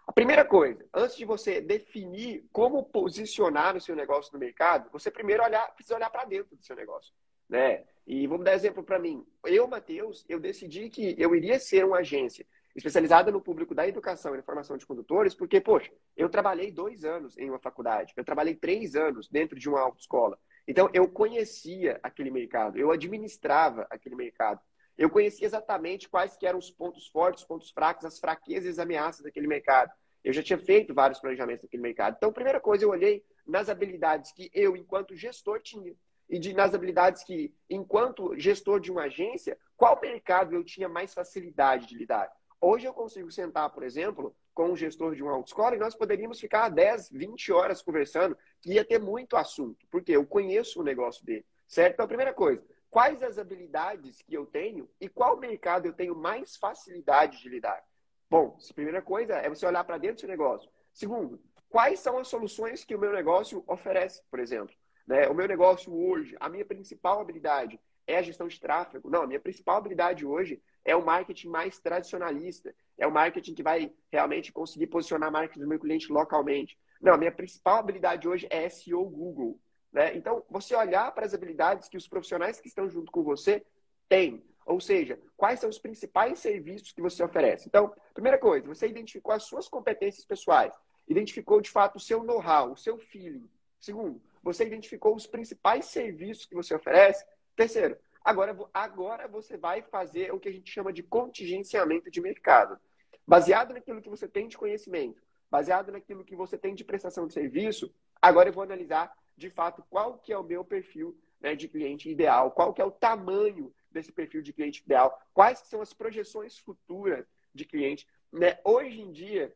A 0.07 0.12
primeira 0.12 0.44
coisa, 0.44 0.86
antes 0.94 1.16
de 1.16 1.24
você 1.24 1.61
definir 1.61 2.46
como 2.52 2.84
posicionar 2.84 3.76
o 3.76 3.80
seu 3.80 3.96
negócio 3.96 4.32
no 4.32 4.38
mercado, 4.38 4.88
você 4.92 5.11
primeiro 5.11 5.42
olhar, 5.42 5.66
precisa 5.74 5.96
olhar 5.96 6.11
para 6.11 6.24
dentro 6.24 6.57
do 6.57 6.62
seu 6.62 6.76
negócio. 6.76 7.12
Né? 7.48 7.84
E 8.07 8.26
vamos 8.26 8.44
dar 8.44 8.54
exemplo 8.54 8.84
para 8.84 8.98
mim. 8.98 9.26
Eu, 9.44 9.66
Matheus, 9.66 10.24
eu 10.28 10.38
decidi 10.38 10.88
que 10.88 11.16
eu 11.18 11.34
iria 11.34 11.59
ser 11.59 11.84
uma 11.84 11.98
agência 11.98 12.46
especializada 12.76 13.32
no 13.32 13.40
público 13.40 13.74
da 13.74 13.88
educação 13.88 14.36
e 14.36 14.42
formação 14.42 14.76
de 14.76 14.86
condutores, 14.86 15.34
porque, 15.34 15.61
poxa, 15.61 15.90
eu 16.16 16.28
trabalhei 16.28 16.70
dois 16.70 17.04
anos 17.04 17.36
em 17.38 17.48
uma 17.48 17.59
faculdade, 17.59 18.12
eu 18.16 18.24
trabalhei 18.24 18.54
três 18.54 18.94
anos 18.94 19.28
dentro 19.28 19.59
de 19.59 19.68
uma 19.68 19.80
autoescola. 19.80 20.38
Então, 20.68 20.90
eu 20.92 21.09
conhecia 21.09 21.98
aquele 22.02 22.30
mercado, 22.30 22.78
eu 22.78 22.90
administrava 22.90 23.86
aquele 23.90 24.14
mercado. 24.14 24.61
Eu 24.97 25.11
conhecia 25.11 25.47
exatamente 25.47 26.09
quais 26.09 26.36
que 26.36 26.47
eram 26.47 26.59
os 26.59 26.70
pontos 26.70 27.07
fortes, 27.09 27.42
os 27.42 27.49
pontos 27.49 27.70
fracos, 27.70 28.05
as 28.05 28.18
fraquezas 28.18 28.64
e 28.66 28.70
as 28.70 28.78
ameaças 28.78 29.22
daquele 29.22 29.47
mercado. 29.47 29.92
Eu 30.24 30.32
já 30.32 30.42
tinha 30.42 30.59
feito 30.59 30.94
vários 30.94 31.20
planejamentos 31.20 31.64
naquele 31.64 31.82
mercado. 31.82 32.14
Então, 32.16 32.32
primeira 32.32 32.61
coisa, 32.61 32.84
eu 32.84 32.90
olhei 32.90 33.24
nas 33.47 33.68
habilidades 33.68 34.32
que 34.32 34.51
eu, 34.53 34.76
enquanto 34.76 35.14
gestor, 35.14 35.61
tinha. 35.61 35.94
E 36.28 36.38
de, 36.38 36.53
nas 36.53 36.74
habilidades 36.74 37.22
que, 37.22 37.55
enquanto 37.70 38.36
gestor 38.36 38.80
de 38.80 38.90
uma 38.90 39.03
agência, 39.03 39.57
qual 39.76 40.01
mercado 40.01 40.55
eu 40.55 40.64
tinha 40.64 40.88
mais 40.88 41.14
facilidade 41.14 41.86
de 41.86 41.97
lidar. 41.97 42.32
Hoje 42.61 42.86
eu 42.86 42.92
consigo 42.92 43.30
sentar, 43.30 43.70
por 43.70 43.84
exemplo, 43.84 44.34
com 44.53 44.70
um 44.70 44.76
gestor 44.76 45.14
de 45.14 45.22
uma 45.22 45.32
autoescola 45.32 45.76
e 45.76 45.78
nós 45.78 45.94
poderíamos 45.94 46.40
ficar 46.40 46.70
10, 46.70 47.11
20 47.11 47.53
horas 47.53 47.82
conversando, 47.82 48.36
que 48.61 48.72
ia 48.72 48.84
ter 48.84 48.99
muito 48.99 49.36
assunto, 49.36 49.86
porque 49.90 50.12
eu 50.12 50.26
conheço 50.26 50.80
o 50.80 50.82
negócio 50.82 51.24
dele, 51.24 51.44
certo? 51.68 51.94
Então, 51.94 52.05
a 52.07 52.09
primeira 52.09 52.32
coisa, 52.32 52.64
quais 52.97 53.22
as 53.22 53.38
habilidades 53.38 54.22
que 54.22 54.32
eu 54.32 54.47
tenho 54.47 54.88
e 54.99 55.07
qual 55.07 55.36
mercado 55.36 55.84
eu 55.84 55.92
tenho 55.92 56.16
mais 56.16 56.57
facilidade 56.57 57.42
de 57.42 57.49
lidar? 57.51 57.84
Bom, 58.30 58.57
primeira 58.74 59.03
coisa 59.03 59.34
é 59.34 59.51
você 59.51 59.66
olhar 59.66 59.84
para 59.84 59.99
dentro 59.99 60.16
do 60.16 60.20
seu 60.20 60.28
negócio. 60.30 60.70
Segundo, 60.94 61.38
quais 61.68 62.01
são 62.01 62.16
as 62.16 62.26
soluções 62.26 62.86
que 62.86 62.94
o 62.94 62.99
meu 62.99 63.12
negócio 63.12 63.62
oferece, 63.66 64.22
por 64.30 64.40
exemplo? 64.40 64.74
Né? 65.07 65.28
O 65.28 65.34
meu 65.34 65.47
negócio 65.47 65.94
hoje, 65.94 66.34
a 66.40 66.49
minha 66.49 66.64
principal 66.64 67.20
habilidade 67.20 67.78
é 68.07 68.16
a 68.16 68.22
gestão 68.22 68.49
de 68.49 68.59
tráfego. 68.59 69.11
Não, 69.11 69.24
a 69.24 69.26
minha 69.26 69.40
principal 69.40 69.76
habilidade 69.76 70.24
hoje 70.24 70.62
é 70.82 70.97
o 70.97 71.05
marketing 71.05 71.49
mais 71.49 71.78
tradicionalista. 71.78 72.74
É 72.97 73.07
o 73.07 73.12
marketing 73.12 73.53
que 73.53 73.62
vai 73.62 73.92
realmente 74.11 74.51
conseguir 74.51 74.86
posicionar 74.86 75.28
a 75.28 75.32
marca 75.32 75.61
do 75.61 75.68
meu 75.68 75.78
cliente 75.78 76.11
localmente. 76.11 76.78
Não, 76.99 77.12
a 77.12 77.18
minha 77.18 77.32
principal 77.32 77.76
habilidade 77.76 78.26
hoje 78.26 78.47
é 78.49 78.66
SEO 78.70 79.05
Google. 79.05 79.61
Né? 79.93 80.16
Então, 80.16 80.43
você 80.51 80.74
olhar 80.74 81.12
para 81.12 81.26
as 81.26 81.34
habilidades 81.34 81.89
que 81.89 81.97
os 81.97 82.09
profissionais 82.09 82.61
que 82.61 82.68
estão 82.68 82.89
junto 82.89 83.11
com 83.11 83.22
você 83.22 83.64
têm. 84.09 84.45
Ou 84.64 84.80
seja, 84.80 85.18
quais 85.37 85.61
são 85.61 85.70
os 85.70 85.78
principais 85.78 86.39
serviços 86.41 86.93
que 86.93 87.01
você 87.01 87.22
oferece. 87.22 87.68
Então, 87.68 87.95
primeira 88.12 88.39
coisa, 88.39 88.66
você 88.66 88.89
identificou 88.89 89.32
as 89.32 89.45
suas 89.45 89.68
competências 89.68 90.24
pessoais. 90.24 90.74
Identificou, 91.09 91.61
de 91.61 91.70
fato, 91.70 91.97
o 91.97 92.01
seu 92.01 92.24
know-how, 92.24 92.72
o 92.72 92.76
seu 92.76 92.99
feeling. 92.99 93.49
Segundo, 93.80 94.20
você 94.43 94.64
identificou 94.64 95.14
os 95.14 95.26
principais 95.26 95.87
serviços 95.87 96.47
que 96.47 96.55
você 96.55 96.74
oferece. 96.74 97.24
Terceiro, 97.55 97.97
Agora, 98.26 98.59
agora 98.74 99.28
você 99.28 99.57
vai 99.57 99.82
fazer 99.82 100.34
o 100.34 100.41
que 100.41 100.49
a 100.49 100.53
gente 100.53 100.68
chama 100.68 100.93
de 100.93 101.01
contingenciamento 101.01 102.11
de 102.11 102.20
mercado. 102.20 102.76
Baseado 103.24 103.72
naquilo 103.72 104.03
que 104.03 104.09
você 104.09 104.26
tem 104.26 104.49
de 104.49 104.59
conhecimento, 104.59 105.22
baseado 105.49 105.93
naquilo 105.93 106.24
que 106.24 106.34
você 106.34 106.59
tem 106.59 106.74
de 106.74 106.82
prestação 106.82 107.28
de 107.28 107.32
serviço, 107.32 107.89
agora 108.20 108.49
eu 108.49 108.53
vou 108.53 108.64
analisar 108.64 109.16
de 109.37 109.51
fato 109.51 109.84
qual 109.91 110.18
que 110.18 110.32
é 110.32 110.39
o 110.39 110.43
meu 110.43 110.64
perfil 110.64 111.16
né, 111.41 111.55
de 111.55 111.68
cliente 111.68 112.09
ideal, 112.11 112.51
qual 112.51 112.72
que 112.72 112.80
é 112.80 112.84
o 112.84 112.91
tamanho 112.91 113.72
desse 113.91 114.12
perfil 114.12 114.43
de 114.43 114.53
cliente 114.53 114.82
ideal, 114.84 115.20
quais 115.32 115.59
são 115.61 115.80
as 115.80 115.93
projeções 115.93 116.59
futuras 116.59 117.26
de 117.55 117.64
cliente. 117.64 118.07
Né? 118.32 118.59
Hoje 118.64 119.01
em 119.01 119.12
dia, 119.12 119.55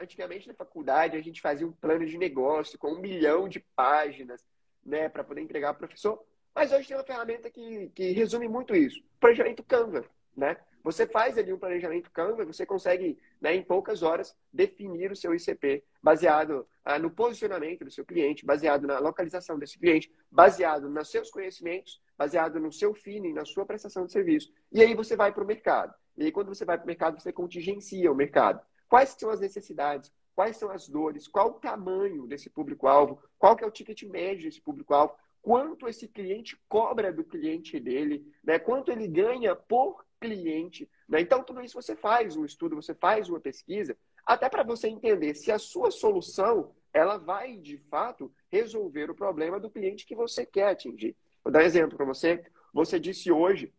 antigamente 0.00 0.46
na 0.46 0.54
faculdade, 0.54 1.16
a 1.16 1.22
gente 1.22 1.40
fazia 1.40 1.66
um 1.66 1.72
plano 1.72 2.06
de 2.06 2.16
negócio 2.16 2.78
com 2.78 2.92
um 2.92 3.00
milhão 3.00 3.48
de 3.48 3.60
páginas 3.60 4.44
né, 4.84 5.08
para 5.08 5.24
poder 5.24 5.40
entregar 5.40 5.68
ao 5.68 5.74
professor. 5.74 6.22
Mas 6.54 6.72
hoje 6.72 6.88
tem 6.88 6.96
uma 6.96 7.04
ferramenta 7.04 7.50
que, 7.50 7.90
que 7.94 8.12
resume 8.12 8.48
muito 8.48 8.74
isso. 8.74 9.02
Planejamento 9.20 9.62
Canva, 9.62 10.04
né? 10.36 10.56
Você 10.82 11.06
faz 11.06 11.36
ali 11.36 11.52
um 11.52 11.58
planejamento 11.58 12.10
Canva, 12.10 12.44
você 12.44 12.64
consegue, 12.64 13.18
né, 13.40 13.54
em 13.54 13.62
poucas 13.62 14.02
horas, 14.02 14.36
definir 14.52 15.10
o 15.10 15.16
seu 15.16 15.34
ICP 15.34 15.84
baseado 16.02 16.66
ah, 16.84 16.98
no 16.98 17.10
posicionamento 17.10 17.84
do 17.84 17.90
seu 17.90 18.04
cliente, 18.04 18.46
baseado 18.46 18.86
na 18.86 18.98
localização 18.98 19.58
desse 19.58 19.78
cliente, 19.78 20.12
baseado 20.30 20.88
nos 20.88 21.10
seus 21.10 21.30
conhecimentos, 21.30 22.00
baseado 22.16 22.58
no 22.60 22.72
seu 22.72 22.94
feeling, 22.94 23.32
na 23.32 23.44
sua 23.44 23.66
prestação 23.66 24.06
de 24.06 24.12
serviço. 24.12 24.52
E 24.72 24.80
aí 24.80 24.94
você 24.94 25.16
vai 25.16 25.32
para 25.32 25.44
o 25.44 25.46
mercado. 25.46 25.94
E 26.16 26.24
aí, 26.24 26.32
quando 26.32 26.48
você 26.48 26.64
vai 26.64 26.76
para 26.76 26.84
o 26.84 26.88
mercado, 26.88 27.20
você 27.20 27.32
contingencia 27.32 28.10
o 28.10 28.14
mercado. 28.14 28.60
Quais 28.88 29.10
são 29.10 29.30
as 29.30 29.40
necessidades? 29.40 30.12
Quais 30.34 30.56
são 30.56 30.70
as 30.70 30.88
dores? 30.88 31.28
Qual 31.28 31.50
o 31.50 31.60
tamanho 31.60 32.26
desse 32.26 32.48
público-alvo? 32.50 33.22
Qual 33.38 33.54
que 33.54 33.62
é 33.62 33.66
o 33.66 33.70
ticket 33.70 34.02
médio 34.04 34.44
desse 34.44 34.60
público-alvo? 34.60 35.14
quanto 35.40 35.88
esse 35.88 36.06
cliente 36.06 36.58
cobra 36.68 37.12
do 37.12 37.24
cliente 37.24 37.78
dele, 37.80 38.26
né? 38.44 38.58
quanto 38.58 38.90
ele 38.90 39.08
ganha 39.08 39.54
por 39.54 40.04
cliente. 40.20 40.88
Né? 41.08 41.20
Então, 41.20 41.42
tudo 41.42 41.62
isso 41.62 41.80
você 41.80 41.96
faz 41.96 42.36
um 42.36 42.44
estudo, 42.44 42.76
você 42.76 42.94
faz 42.94 43.28
uma 43.28 43.40
pesquisa, 43.40 43.96
até 44.24 44.48
para 44.48 44.62
você 44.62 44.88
entender 44.88 45.34
se 45.34 45.50
a 45.50 45.58
sua 45.58 45.90
solução 45.90 46.72
ela 46.92 47.16
vai, 47.16 47.56
de 47.56 47.78
fato, 47.90 48.32
resolver 48.50 49.10
o 49.10 49.14
problema 49.14 49.60
do 49.60 49.70
cliente 49.70 50.06
que 50.06 50.14
você 50.14 50.44
quer 50.44 50.68
atingir. 50.68 51.16
Vou 51.44 51.52
dar 51.52 51.60
um 51.60 51.66
exemplo 51.66 51.96
para 51.96 52.06
você. 52.06 52.44
Você 52.72 52.98
disse 52.98 53.30
hoje 53.30 53.72